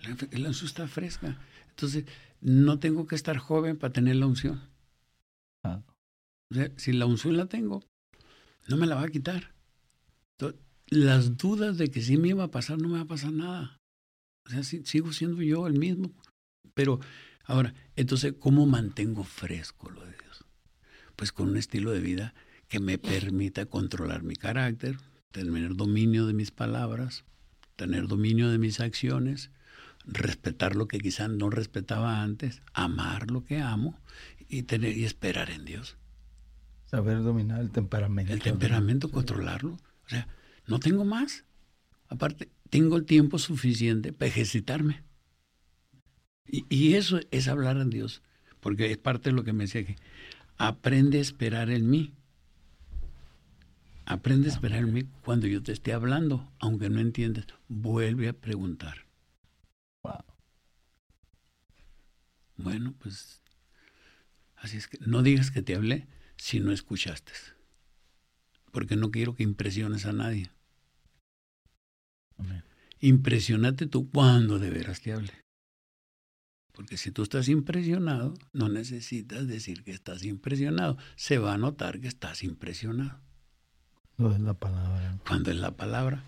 La, 0.05 0.17
la 0.39 0.49
unción 0.49 0.67
está 0.67 0.87
fresca. 0.87 1.39
Entonces, 1.71 2.05
no 2.41 2.79
tengo 2.79 3.07
que 3.07 3.17
estar 3.17 3.37
joven 3.39 3.77
para 3.77 3.93
tener 3.93 4.17
la 4.17 4.27
unción. 4.27 4.61
Ah. 5.65 5.83
O 6.51 6.55
sea, 6.55 6.71
si 6.77 6.93
la 6.93 7.07
unción 7.07 7.37
la 7.37 7.47
tengo, 7.47 7.83
no 8.69 8.77
me 8.77 8.87
la 8.87 8.95
va 8.95 9.03
a 9.03 9.09
quitar. 9.09 9.55
Entonces, 10.39 10.61
las 10.87 11.37
dudas 11.37 11.77
de 11.77 11.91
que 11.91 12.01
sí 12.01 12.17
me 12.17 12.29
iba 12.29 12.45
a 12.45 12.51
pasar, 12.51 12.79
no 12.79 12.89
me 12.89 12.97
va 12.97 13.03
a 13.03 13.09
pasar 13.09 13.33
nada. 13.33 13.79
O 14.47 14.51
sea, 14.51 14.63
sigo 14.63 15.13
siendo 15.13 15.43
yo 15.43 15.67
el 15.67 15.79
mismo. 15.79 16.13
Pero 16.75 17.01
ahora, 17.45 17.75
entonces, 17.97 18.35
¿cómo 18.39 18.67
mantengo 18.67 19.25
fresco 19.25 19.91
lo 19.91 20.05
de 20.05 20.13
Dios? 20.13 20.28
Pues 21.19 21.33
con 21.33 21.49
un 21.49 21.57
estilo 21.57 21.91
de 21.91 21.99
vida 21.99 22.33
que 22.69 22.79
me 22.79 22.97
permita 22.97 23.67
controlar 23.67 24.23
mi 24.23 24.37
carácter, 24.37 24.99
tener 25.33 25.75
dominio 25.75 26.29
de 26.29 26.33
mis 26.33 26.53
palabras, 26.53 27.25
tener 27.75 28.07
dominio 28.07 28.51
de 28.51 28.59
mis 28.59 28.79
acciones, 28.79 29.51
respetar 30.05 30.77
lo 30.77 30.87
que 30.87 31.01
quizás 31.01 31.29
no 31.29 31.51
respetaba 31.51 32.23
antes, 32.23 32.63
amar 32.73 33.33
lo 33.33 33.43
que 33.43 33.59
amo 33.59 33.99
y 34.49 34.63
tener 34.63 34.97
y 34.97 35.05
esperar 35.05 35.51
en 35.51 35.65
Dios. 35.65 35.97
Saber 36.87 37.21
dominar 37.25 37.63
el 37.63 37.73
temperamento. 37.73 38.33
El 38.33 38.41
temperamento, 38.41 39.11
controlarlo. 39.11 39.73
O 39.73 40.09
sea, 40.09 40.29
no 40.69 40.79
tengo 40.79 41.05
más. 41.05 41.45
Aparte, 42.07 42.49
tengo 42.71 42.97
el 42.97 43.07
tiempo 43.07 43.41
suficiente 43.41 44.13
para 44.13 44.29
ejercitarme. 44.29 45.03
Y, 46.47 46.65
y 46.69 46.95
eso 46.95 47.19
es 47.33 47.49
hablar 47.49 47.79
en 47.79 47.91
Dios, 47.91 48.23
porque 48.61 48.93
es 48.93 48.99
parte 48.99 49.31
de 49.31 49.35
lo 49.35 49.43
que 49.43 49.53
me 49.53 49.65
decía 49.65 49.85
que 49.85 49.97
aprende 50.59 51.19
a 51.19 51.23
esperar 51.23 51.71
en 51.71 51.89
mí. 51.89 52.13
Aprende 54.05 54.49
a 54.49 54.53
esperar 54.53 54.81
en 54.81 54.93
mí 54.93 55.05
cuando 55.25 55.47
yo 55.47 55.63
te 55.63 55.73
esté 55.73 55.93
hablando, 55.93 56.51
aunque 56.59 56.91
no 56.91 57.01
entiendas. 57.01 57.47
Vuelve 57.69 58.29
a 58.29 58.33
preguntar. 58.33 59.07
Bueno, 62.57 62.95
pues 62.99 63.41
así 64.57 64.77
es 64.77 64.89
que 64.89 64.99
no 65.01 65.23
digas 65.23 65.51
que 65.53 65.63
te 65.63 65.77
hablé 65.77 66.09
si 66.37 66.59
no 66.59 66.73
escuchaste. 66.73 67.33
Porque 68.73 68.97
no 68.97 69.11
quiero 69.11 69.35
que 69.35 69.45
impresiones 69.45 70.07
a 70.07 70.13
nadie. 70.13 70.51
Impresionate 73.01 73.87
tú 73.87 74.11
cuando 74.11 74.59
de 74.59 74.71
veras 74.71 75.01
te 75.01 75.13
hable. 75.13 75.33
Porque 76.79 76.97
si 76.97 77.11
tú 77.11 77.25
estás 77.25 77.49
impresionado, 77.49 78.35
no 78.53 78.69
necesitas 78.69 79.49
decir 79.49 79.83
que 79.83 79.91
estás 79.91 80.23
impresionado. 80.23 80.97
Se 81.17 81.39
va 81.39 81.55
a 81.55 81.59
notar 81.59 81.99
que 81.99 82.07
estás 82.07 82.45
impresionado. 82.45 83.19
No 84.17 84.31
es 84.31 84.39
la 84.39 84.55
palabra. 84.55 85.19
Cuando 85.27 85.51
es 85.51 85.57
la 85.57 85.73
palabra. 85.73 86.23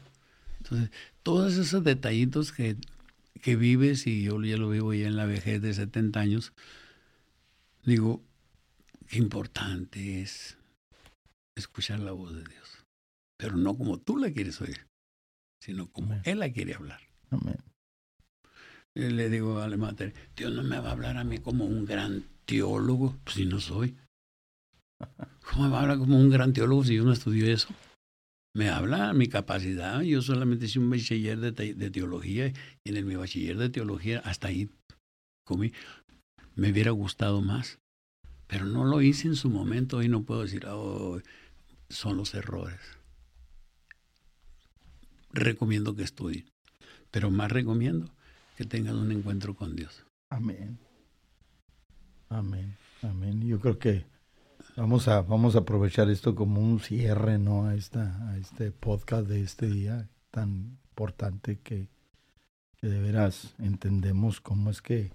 Entonces, 0.59 0.91
todos 1.23 1.55
esos 1.55 1.85
detallitos 1.85 2.51
que 2.51 2.77
que 3.41 3.57
vives, 3.57 4.07
y 4.07 4.23
yo 4.23 4.43
ya 4.43 4.57
lo 4.57 4.69
vivo 4.69 4.93
ya 4.93 5.07
en 5.07 5.17
la 5.17 5.25
vejez 5.25 5.63
de 5.63 5.73
70 5.73 6.21
años, 6.21 6.53
digo, 7.85 8.23
qué 9.07 9.19
importante 9.19 10.21
es 10.21 10.59
escuchar 11.57 12.01
la 12.01 12.13
voz 12.13 12.35
de 12.35 12.45
Dios. 12.45 12.85
Pero 13.37 13.57
no 13.57 13.77
como 13.79 13.99
tú 13.99 14.19
la 14.19 14.31
quieres 14.31 14.61
oír, 14.61 14.87
sino 15.61 15.91
como 15.91 16.21
Él 16.25 16.41
la 16.41 16.53
quiere 16.53 16.75
hablar. 16.75 17.01
Amén. 17.31 17.57
Le 18.95 19.31
digo 19.31 19.61
a 19.61 19.69
la 19.69 19.77
madre, 19.77 20.13
Dios 20.37 20.53
no 20.53 20.63
me 20.63 20.79
va 20.81 20.89
a 20.89 20.93
hablar 20.93 21.17
a 21.17 21.25
mí 21.25 21.39
como 21.39 21.65
un 21.65 21.85
gran 21.85 22.25
teólogo, 22.45 23.17
pues 23.25 23.37
si 23.37 23.47
no 23.47 23.61
soy. 23.61 23.97
¿Cómo 25.51 25.65
me 25.65 25.71
va 25.71 25.79
a 25.79 25.83
hablar 25.83 25.99
como 25.99 26.19
un 26.19 26.31
gran 26.31 26.53
teólogo 26.53 26.85
si 26.85 26.97
yo 26.97 27.05
no 27.05 27.13
estudié 27.13 27.53
eso? 27.53 27.69
me 28.53 28.69
habla 28.69 29.13
mi 29.13 29.29
capacidad. 29.29 30.01
Yo 30.03 30.23
solamente 30.23 30.67
hice 30.67 30.79
un 30.79 30.91
bachiller 30.91 31.39
de, 31.39 31.53
de, 31.75 31.91
teología 31.91 32.53
y 32.85 32.97
en 32.97 33.07
mi 33.07 33.17
bachiller 33.17 33.57
de 33.57 33.71
teología 33.71 34.21
hasta 34.21 34.49
ahí 34.49 34.71
comí. 35.45 35.73
Me 36.57 36.71
hubiera 36.71 36.91
gustado 36.91 37.41
más, 37.43 37.79
pero 38.47 38.67
no 38.67 38.85
lo 38.85 39.03
hice 39.03 39.29
en 39.29 39.37
su 39.37 39.49
momento 39.51 40.03
y 40.03 40.09
no 40.09 40.25
puedo 40.25 40.43
decir, 40.43 40.67
oh, 40.67 41.21
son 41.89 42.17
los 42.17 42.35
errores. 42.35 42.81
Recomiendo 45.33 45.95
que 45.95 46.03
estudien, 46.03 46.51
pero 47.11 47.31
más 47.31 47.53
recomiendo 47.53 48.13
que 48.61 48.67
tengan 48.67 48.97
un 48.97 49.11
encuentro 49.11 49.57
con 49.57 49.75
Dios. 49.75 50.05
Amén. 50.29 50.79
Amén. 52.29 52.77
Amén. 53.01 53.41
Yo 53.41 53.59
creo 53.59 53.79
que 53.79 54.05
Vamos 54.77 55.09
a, 55.09 55.23
vamos 55.23 55.57
a 55.57 55.61
aprovechar 55.61 56.11
esto 56.11 56.35
como 56.35 56.61
un 56.61 56.79
cierre, 56.79 57.39
¿no? 57.39 57.65
A, 57.65 57.75
esta, 57.75 58.29
a 58.29 58.37
este 58.37 58.71
podcast 58.71 59.27
de 59.29 59.41
este 59.41 59.67
día 59.67 60.11
tan 60.31 60.79
importante 60.91 61.59
que, 61.61 61.89
que 62.77 62.87
de 62.87 63.01
veras 63.01 63.55
entendemos 63.59 64.43
cómo 64.43 64.69
es 64.71 64.83
que 64.83 65.11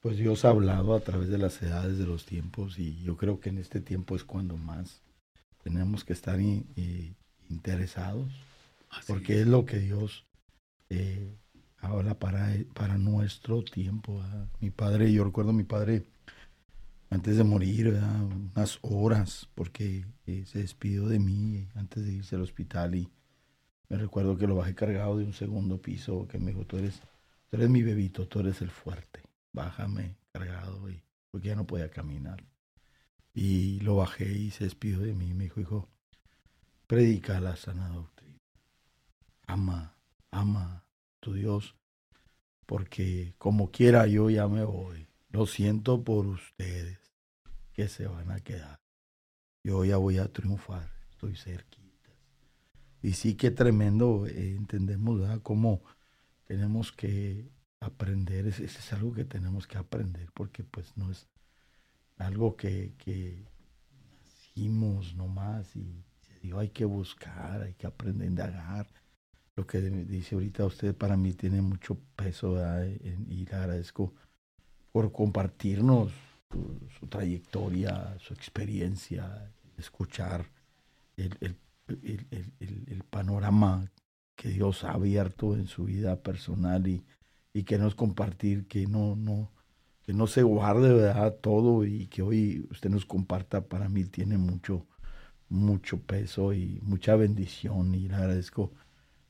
pues 0.00 0.16
Dios 0.16 0.44
ha 0.44 0.48
hablado 0.48 0.96
a 0.96 1.00
través 1.00 1.28
de 1.28 1.38
las 1.38 1.62
edades 1.62 1.98
de 1.98 2.06
los 2.06 2.26
tiempos 2.26 2.80
y 2.80 3.00
yo 3.04 3.16
creo 3.16 3.38
que 3.38 3.50
en 3.50 3.58
este 3.58 3.80
tiempo 3.80 4.16
es 4.16 4.24
cuando 4.24 4.56
más 4.56 5.02
tenemos 5.62 6.04
que 6.04 6.14
estar 6.14 6.40
interesados, 7.48 8.32
porque 9.06 9.42
es. 9.42 9.46
lo 9.46 9.66
que 9.66 9.78
Dios 9.78 10.26
eh, 10.90 11.38
habla 11.82 12.18
para, 12.18 12.48
para 12.74 12.96
nuestro 12.96 13.62
tiempo. 13.62 14.22
Mi 14.60 14.70
padre, 14.70 15.12
yo 15.12 15.24
recuerdo 15.24 15.50
a 15.50 15.54
mi 15.54 15.64
padre 15.64 16.06
antes 17.10 17.36
de 17.36 17.44
morir, 17.44 17.88
unas 18.54 18.78
horas, 18.80 19.48
porque 19.54 20.06
eh, 20.26 20.44
se 20.46 20.60
despidió 20.60 21.06
de 21.08 21.18
mí 21.18 21.68
antes 21.74 22.06
de 22.06 22.12
irse 22.12 22.36
al 22.36 22.42
hospital 22.42 22.94
y 22.94 23.08
me 23.88 23.98
recuerdo 23.98 24.38
que 24.38 24.46
lo 24.46 24.56
bajé 24.56 24.74
cargado 24.74 25.18
de 25.18 25.24
un 25.24 25.34
segundo 25.34 25.82
piso, 25.82 26.26
que 26.26 26.38
me 26.38 26.52
dijo, 26.52 26.64
tú 26.64 26.78
eres, 26.78 27.00
tú 27.50 27.56
eres 27.56 27.68
mi 27.68 27.82
bebito, 27.82 28.26
tú 28.26 28.40
eres 28.40 28.62
el 28.62 28.70
fuerte, 28.70 29.20
bájame 29.52 30.16
cargado, 30.32 30.88
y, 30.88 31.02
porque 31.30 31.48
ya 31.48 31.56
no 31.56 31.66
podía 31.66 31.90
caminar. 31.90 32.42
Y 33.34 33.80
lo 33.80 33.96
bajé 33.96 34.30
y 34.32 34.50
se 34.50 34.64
despidió 34.64 35.00
de 35.00 35.14
mí. 35.14 35.34
Me 35.34 35.44
dijo, 35.44 35.60
hijo, 35.60 35.88
predica 36.86 37.40
la 37.40 37.56
sana 37.56 37.88
doctrina. 37.88 38.38
Ama, 39.46 39.94
ama 40.30 40.81
tu 41.22 41.32
Dios, 41.32 41.76
porque 42.66 43.34
como 43.38 43.70
quiera 43.70 44.06
yo 44.06 44.28
ya 44.28 44.48
me 44.48 44.64
voy. 44.64 45.06
Lo 45.30 45.46
siento 45.46 46.02
por 46.02 46.26
ustedes 46.26 46.98
que 47.72 47.88
se 47.88 48.06
van 48.06 48.30
a 48.32 48.40
quedar. 48.40 48.80
Yo 49.64 49.84
ya 49.84 49.96
voy 49.96 50.18
a 50.18 50.30
triunfar, 50.32 50.90
estoy 51.10 51.36
cerquita. 51.36 52.10
Y 53.00 53.12
sí 53.12 53.34
que 53.36 53.50
tremendo, 53.50 54.26
eh, 54.26 54.56
entendemos 54.56 55.20
¿verdad? 55.20 55.40
cómo 55.42 55.82
tenemos 56.44 56.90
que 56.92 57.48
aprender, 57.80 58.48
es, 58.48 58.58
es 58.58 58.92
algo 58.92 59.12
que 59.12 59.24
tenemos 59.24 59.66
que 59.66 59.78
aprender, 59.78 60.30
porque 60.34 60.64
pues 60.64 60.96
no 60.96 61.10
es 61.10 61.28
algo 62.18 62.56
que, 62.56 62.94
que 62.98 63.44
nacimos 64.24 65.14
nomás 65.14 65.74
y 65.76 66.04
se 66.20 66.38
dio, 66.40 66.58
hay 66.58 66.70
que 66.70 66.84
buscar, 66.84 67.62
hay 67.62 67.74
que 67.74 67.86
aprender 67.86 68.26
a 68.26 68.30
indagar. 68.30 69.01
Lo 69.54 69.66
que 69.66 69.80
dice 69.80 70.34
ahorita 70.34 70.64
usted 70.64 70.94
para 70.94 71.16
mí 71.16 71.34
tiene 71.34 71.60
mucho 71.60 71.98
peso 72.16 72.56
y 73.28 73.44
le 73.44 73.54
agradezco 73.54 74.14
por 74.92 75.12
compartirnos 75.12 76.12
su, 76.98 77.06
trayectoria, 77.08 78.16
su 78.18 78.34
experiencia, 78.34 79.50
escuchar 79.76 80.46
el, 81.16 81.36
el, 81.88 83.04
panorama 83.10 83.90
que 84.36 84.48
Dios 84.48 84.84
ha 84.84 84.92
abierto 84.92 85.54
en 85.54 85.66
su 85.66 85.84
vida 85.84 86.22
personal 86.22 86.86
y, 86.86 87.04
y 87.52 87.64
que 87.64 87.78
nos 87.78 87.94
compartir 87.94 88.66
que 88.66 88.86
no, 88.86 89.16
no, 89.16 89.50
que 90.02 90.14
no 90.14 90.26
se 90.26 90.42
guarde 90.42 90.92
¿verdad? 90.94 91.36
todo 91.40 91.84
y 91.84 92.06
que 92.06 92.22
hoy 92.22 92.66
usted 92.70 92.90
nos 92.90 93.04
comparta, 93.04 93.66
para 93.68 93.88
mí 93.88 94.04
tiene 94.04 94.38
mucho, 94.38 94.86
mucho 95.48 96.00
peso 96.00 96.52
y 96.54 96.80
mucha 96.82 97.16
bendición 97.16 97.94
y 97.94 98.08
le 98.08 98.14
agradezco 98.14 98.72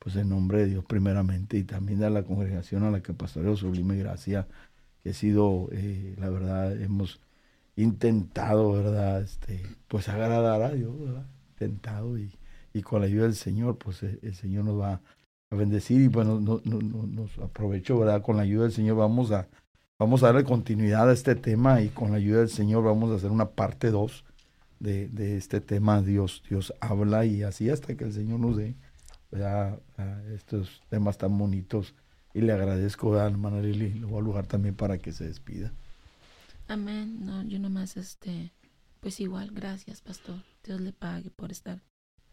pues 0.03 0.17
en 0.17 0.27
nombre 0.27 0.59
de 0.59 0.65
Dios 0.67 0.83
primeramente 0.83 1.57
y 1.57 1.63
también 1.63 2.03
a 2.03 2.09
la 2.09 2.23
congregación 2.23 2.83
a 2.83 2.91
la 2.91 3.01
que 3.01 3.13
pastoreo 3.13 3.55
Sublime 3.55 3.95
Gracia, 3.95 4.47
que 5.01 5.11
ha 5.11 5.13
sido, 5.13 5.69
eh, 5.71 6.15
la 6.19 6.29
verdad, 6.29 6.79
hemos 6.81 7.21
intentado, 7.77 8.73
¿verdad? 8.73 9.21
Este, 9.21 9.63
pues 9.87 10.09
agradar 10.09 10.61
a 10.61 10.71
Dios, 10.71 10.99
¿verdad? 10.99 11.25
Intentado 11.51 12.17
y, 12.17 12.37
y 12.73 12.81
con 12.81 12.99
la 12.99 13.07
ayuda 13.07 13.23
del 13.23 13.35
Señor, 13.35 13.77
pues 13.77 14.03
eh, 14.03 14.19
el, 14.23 14.35
Señor 14.35 14.65
nos 14.65 14.77
va 14.77 14.99
a 15.49 15.55
bendecir 15.55 16.01
y 16.01 16.09
bueno, 16.09 16.41
no, 16.41 16.61
no, 16.65 16.79
nos 16.81 17.37
aprovecho, 17.37 17.97
¿verdad? 17.97 18.21
Con 18.21 18.35
la 18.35 18.43
ayuda 18.43 18.63
del 18.63 18.73
Señor 18.73 18.97
vamos 18.97 19.31
a 19.31 19.47
Vamos 19.99 20.21
a 20.23 20.25
darle 20.25 20.43
continuidad 20.43 21.09
a 21.09 21.13
este 21.13 21.35
tema 21.35 21.81
y 21.81 21.87
con 21.87 22.11
la 22.11 22.17
ayuda 22.17 22.39
del 22.39 22.49
Señor 22.49 22.83
vamos 22.83 23.11
a 23.11 23.15
hacer 23.15 23.31
una 23.31 23.51
parte 23.51 23.89
2 23.89 24.25
de, 24.79 25.07
de, 25.07 25.37
este 25.37 25.61
tema. 25.61 26.01
Dios, 26.01 26.43
Dios 26.49 26.73
habla 26.81 27.25
y 27.25 27.43
así 27.43 27.69
hasta 27.69 27.95
que 27.95 28.03
el 28.03 28.11
Señor 28.11 28.39
nos 28.39 28.57
dé 28.57 28.75
estos 30.33 30.81
temas 30.89 31.17
tan 31.17 31.37
bonitos. 31.37 31.93
Y 32.33 32.41
le 32.41 32.51
agradezco 32.51 33.15
a 33.15 33.27
hermana 33.27 33.61
Lili, 33.61 33.93
lo 33.93 34.07
voy 34.07 34.19
a 34.19 34.23
lugar 34.23 34.47
también 34.47 34.75
para 34.75 34.97
que 34.97 35.11
se 35.11 35.25
despida. 35.25 35.71
Amén. 36.67 37.25
No, 37.25 37.43
yo 37.43 37.59
nomás, 37.59 37.95
este, 37.97 38.53
pues 38.99 39.19
igual, 39.19 39.51
gracias, 39.51 40.01
pastor. 40.01 40.43
Dios 40.63 40.81
le 40.81 40.93
pague 40.93 41.29
por 41.29 41.51
estar 41.51 41.83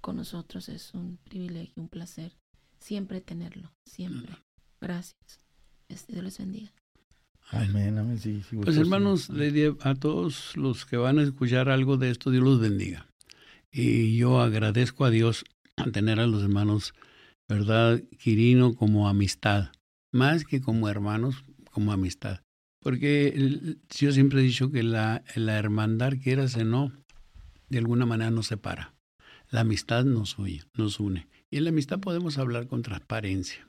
con 0.01 0.17
nosotros. 0.17 0.69
Es 0.69 0.95
un 0.95 1.19
privilegio, 1.25 1.83
un 1.83 1.89
placer 1.89 2.33
siempre 2.81 3.21
tenerlo, 3.21 3.73
siempre. 3.85 4.33
Gracias. 4.81 5.41
Este, 5.89 6.13
Dios 6.13 6.25
les 6.25 6.39
bendiga. 6.39 6.73
Amén, 7.51 7.99
amén. 7.99 8.19
Sí, 8.19 8.43
pues 8.63 8.77
hermanos, 8.77 9.31
a 9.81 9.95
todos 9.95 10.57
los 10.57 10.87
que 10.87 10.97
van 10.97 11.19
a 11.19 11.23
escuchar 11.23 11.69
algo 11.69 11.97
de 11.97 12.11
esto, 12.11 12.31
Dios 12.31 12.45
los 12.45 12.61
bendiga. 12.61 13.07
Y 13.73 14.17
yo 14.17 14.41
agradezco 14.41 15.05
a 15.05 15.11
Dios 15.11 15.45
a 15.81 15.91
tener 15.93 16.21
a 16.21 16.27
los 16.27 16.43
hermanos, 16.43 16.95
¿verdad? 17.49 18.03
Quirino 18.19 18.75
como 18.75 19.09
amistad, 19.09 19.73
más 20.13 20.45
que 20.45 20.61
como 20.61 20.89
hermanos, 20.89 21.45
como 21.71 21.93
amistad. 21.93 22.41
Porque 22.83 23.77
yo 23.91 24.13
siempre 24.13 24.41
he 24.41 24.45
dicho 24.45 24.71
que 24.71 24.83
la, 24.83 25.23
la 25.35 25.59
hermandad, 25.59 26.15
quieras 26.23 26.57
o 26.57 26.65
no, 26.65 26.93
de 27.69 27.79
alguna 27.79 28.07
manera 28.07 28.31
nos 28.31 28.47
separa. 28.47 28.95
La 29.51 29.61
amistad 29.61 30.05
nos 30.05 30.39
une, 30.39 30.63
nos 30.75 31.01
une. 31.01 31.27
Y 31.51 31.59
en 31.59 31.65
la 31.65 31.71
amistad 31.71 31.99
podemos 31.99 32.39
hablar 32.39 32.67
con 32.69 32.83
transparencia. 32.83 33.67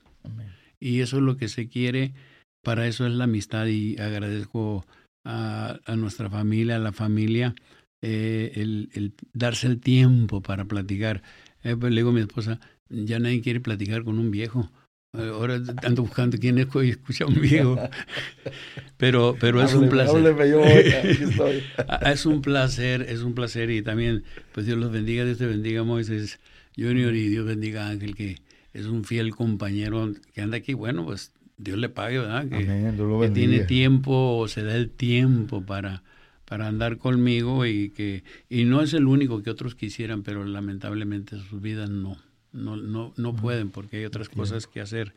Y 0.80 1.00
eso 1.00 1.16
es 1.16 1.22
lo 1.22 1.36
que 1.36 1.48
se 1.48 1.68
quiere 1.68 2.14
para 2.62 2.86
eso 2.86 3.06
es 3.06 3.12
la 3.12 3.24
amistad 3.24 3.66
y 3.66 3.98
agradezco 3.98 4.86
a, 5.24 5.80
nuestra 5.96 6.30
familia, 6.30 6.76
a 6.76 6.78
la 6.78 6.92
familia, 6.92 7.54
eh, 8.00 8.52
el, 8.54 9.14
darse 9.32 9.66
el 9.66 9.80
tiempo 9.80 10.40
para 10.40 10.64
platicar. 10.64 11.22
Eh, 11.64 11.76
pues 11.78 11.92
le 11.92 12.00
digo 12.00 12.10
a 12.10 12.12
mi 12.12 12.20
esposa, 12.20 12.58
ya 12.88 13.18
nadie 13.18 13.40
quiere 13.40 13.60
platicar 13.60 14.04
con 14.04 14.18
un 14.18 14.30
viejo. 14.30 14.70
Ahora 15.14 15.60
ando 15.82 16.02
buscando 16.02 16.38
quién 16.38 16.56
es 16.58 16.66
que 16.68 16.88
escucha 16.88 17.24
a 17.24 17.26
un 17.26 17.38
viejo. 17.40 17.78
Pero, 18.96 19.36
pero 19.38 19.60
es 19.60 19.74
un 19.74 19.88
placer. 19.88 20.24
es 22.06 22.24
un 22.24 22.40
placer, 22.40 23.02
es 23.02 23.20
un 23.22 23.34
placer. 23.34 23.70
Y 23.70 23.82
también, 23.82 24.22
pues 24.52 24.64
Dios 24.64 24.78
los 24.78 24.92
bendiga, 24.92 25.24
Dios 25.24 25.38
te 25.38 25.46
bendiga, 25.46 25.82
Moisés 25.82 26.38
Junior, 26.76 27.12
y 27.14 27.28
Dios 27.28 27.44
bendiga 27.44 27.88
a 27.88 27.90
Ángel, 27.90 28.14
que 28.14 28.36
es 28.72 28.86
un 28.86 29.04
fiel 29.04 29.34
compañero 29.34 30.12
que 30.32 30.40
anda 30.40 30.58
aquí. 30.58 30.74
Bueno, 30.74 31.04
pues 31.04 31.32
Dios 31.58 31.78
le 31.78 31.88
pague, 31.88 32.20
¿verdad? 32.20 32.46
Que, 32.48 33.30
tiene 33.30 33.60
tiempo 33.64 34.36
o 34.38 34.48
se 34.48 34.62
da 34.62 34.76
el 34.76 34.90
tiempo 34.90 35.62
para, 35.62 36.04
para 36.52 36.68
andar 36.68 36.98
conmigo 36.98 37.64
y 37.64 37.88
que 37.88 38.24
y 38.50 38.64
no 38.64 38.82
es 38.82 38.92
el 38.92 39.06
único 39.06 39.42
que 39.42 39.48
otros 39.48 39.74
quisieran, 39.74 40.22
pero 40.22 40.44
lamentablemente 40.44 41.38
sus 41.38 41.62
vidas 41.62 41.88
no, 41.88 42.18
no, 42.52 42.76
no, 42.76 43.14
no 43.16 43.34
pueden 43.34 43.70
porque 43.70 43.96
hay 43.96 44.04
otras 44.04 44.28
cosas 44.28 44.66
que 44.66 44.82
hacer. 44.82 45.14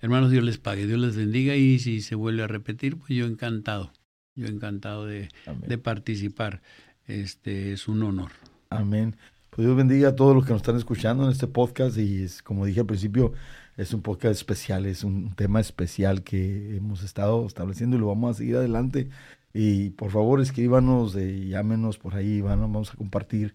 Hermanos, 0.00 0.32
Dios 0.32 0.42
les 0.42 0.58
pague, 0.58 0.88
Dios 0.88 0.98
les 0.98 1.14
bendiga 1.14 1.54
y 1.54 1.78
si 1.78 2.00
se 2.00 2.16
vuelve 2.16 2.42
a 2.42 2.48
repetir, 2.48 2.96
pues 2.96 3.10
yo 3.10 3.26
encantado, 3.26 3.92
yo 4.34 4.48
encantado 4.48 5.06
de, 5.06 5.28
de 5.64 5.78
participar. 5.78 6.60
Este 7.06 7.72
es 7.72 7.86
un 7.86 8.02
honor. 8.02 8.32
Amén. 8.68 9.14
Pues 9.50 9.68
Dios 9.68 9.76
bendiga 9.76 10.08
a 10.08 10.16
todos 10.16 10.34
los 10.34 10.44
que 10.44 10.54
nos 10.54 10.62
están 10.62 10.74
escuchando 10.74 11.22
en 11.22 11.30
este 11.30 11.46
podcast 11.46 11.96
y 11.98 12.24
es, 12.24 12.42
como 12.42 12.66
dije 12.66 12.80
al 12.80 12.86
principio, 12.86 13.32
es 13.76 13.94
un 13.94 14.02
podcast 14.02 14.34
especial, 14.34 14.86
es 14.86 15.04
un 15.04 15.36
tema 15.36 15.60
especial 15.60 16.24
que 16.24 16.76
hemos 16.76 17.04
estado 17.04 17.46
estableciendo 17.46 17.96
y 17.96 18.00
lo 18.00 18.08
vamos 18.08 18.34
a 18.34 18.38
seguir 18.38 18.56
adelante. 18.56 19.08
Y 19.54 19.90
por 19.90 20.10
favor 20.10 20.40
escríbanos, 20.40 21.14
eh, 21.14 21.46
llámenos 21.46 21.96
por 21.96 22.16
ahí, 22.16 22.40
vamos 22.40 22.92
a 22.92 22.96
compartir 22.96 23.54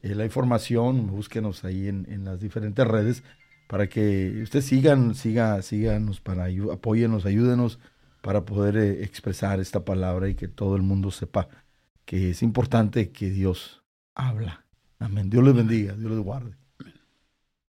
eh, 0.00 0.14
la 0.14 0.24
información, 0.24 1.06
búsquenos 1.06 1.64
ahí 1.64 1.86
en, 1.88 2.24
las 2.24 2.40
diferentes 2.40 2.86
redes 2.86 3.22
para 3.68 3.88
que 3.88 4.40
ustedes 4.42 4.64
sigan, 4.64 5.14
siga, 5.14 5.60
síganos, 5.60 6.20
para 6.22 6.46
apóyenos, 6.72 7.26
ayúdenos 7.26 7.78
para 8.22 8.46
poder 8.46 8.78
eh, 8.78 9.04
expresar 9.04 9.60
esta 9.60 9.84
palabra 9.84 10.28
y 10.30 10.34
que 10.34 10.48
todo 10.48 10.76
el 10.76 10.82
mundo 10.82 11.10
sepa 11.10 11.48
que 12.06 12.30
es 12.30 12.42
importante 12.42 13.10
que 13.10 13.28
Dios 13.30 13.82
habla. 14.14 14.64
Amén. 14.98 15.28
Dios 15.28 15.44
les 15.44 15.54
bendiga, 15.54 15.94
Dios 15.94 16.10
les 16.10 16.20
guarde. 16.20 16.56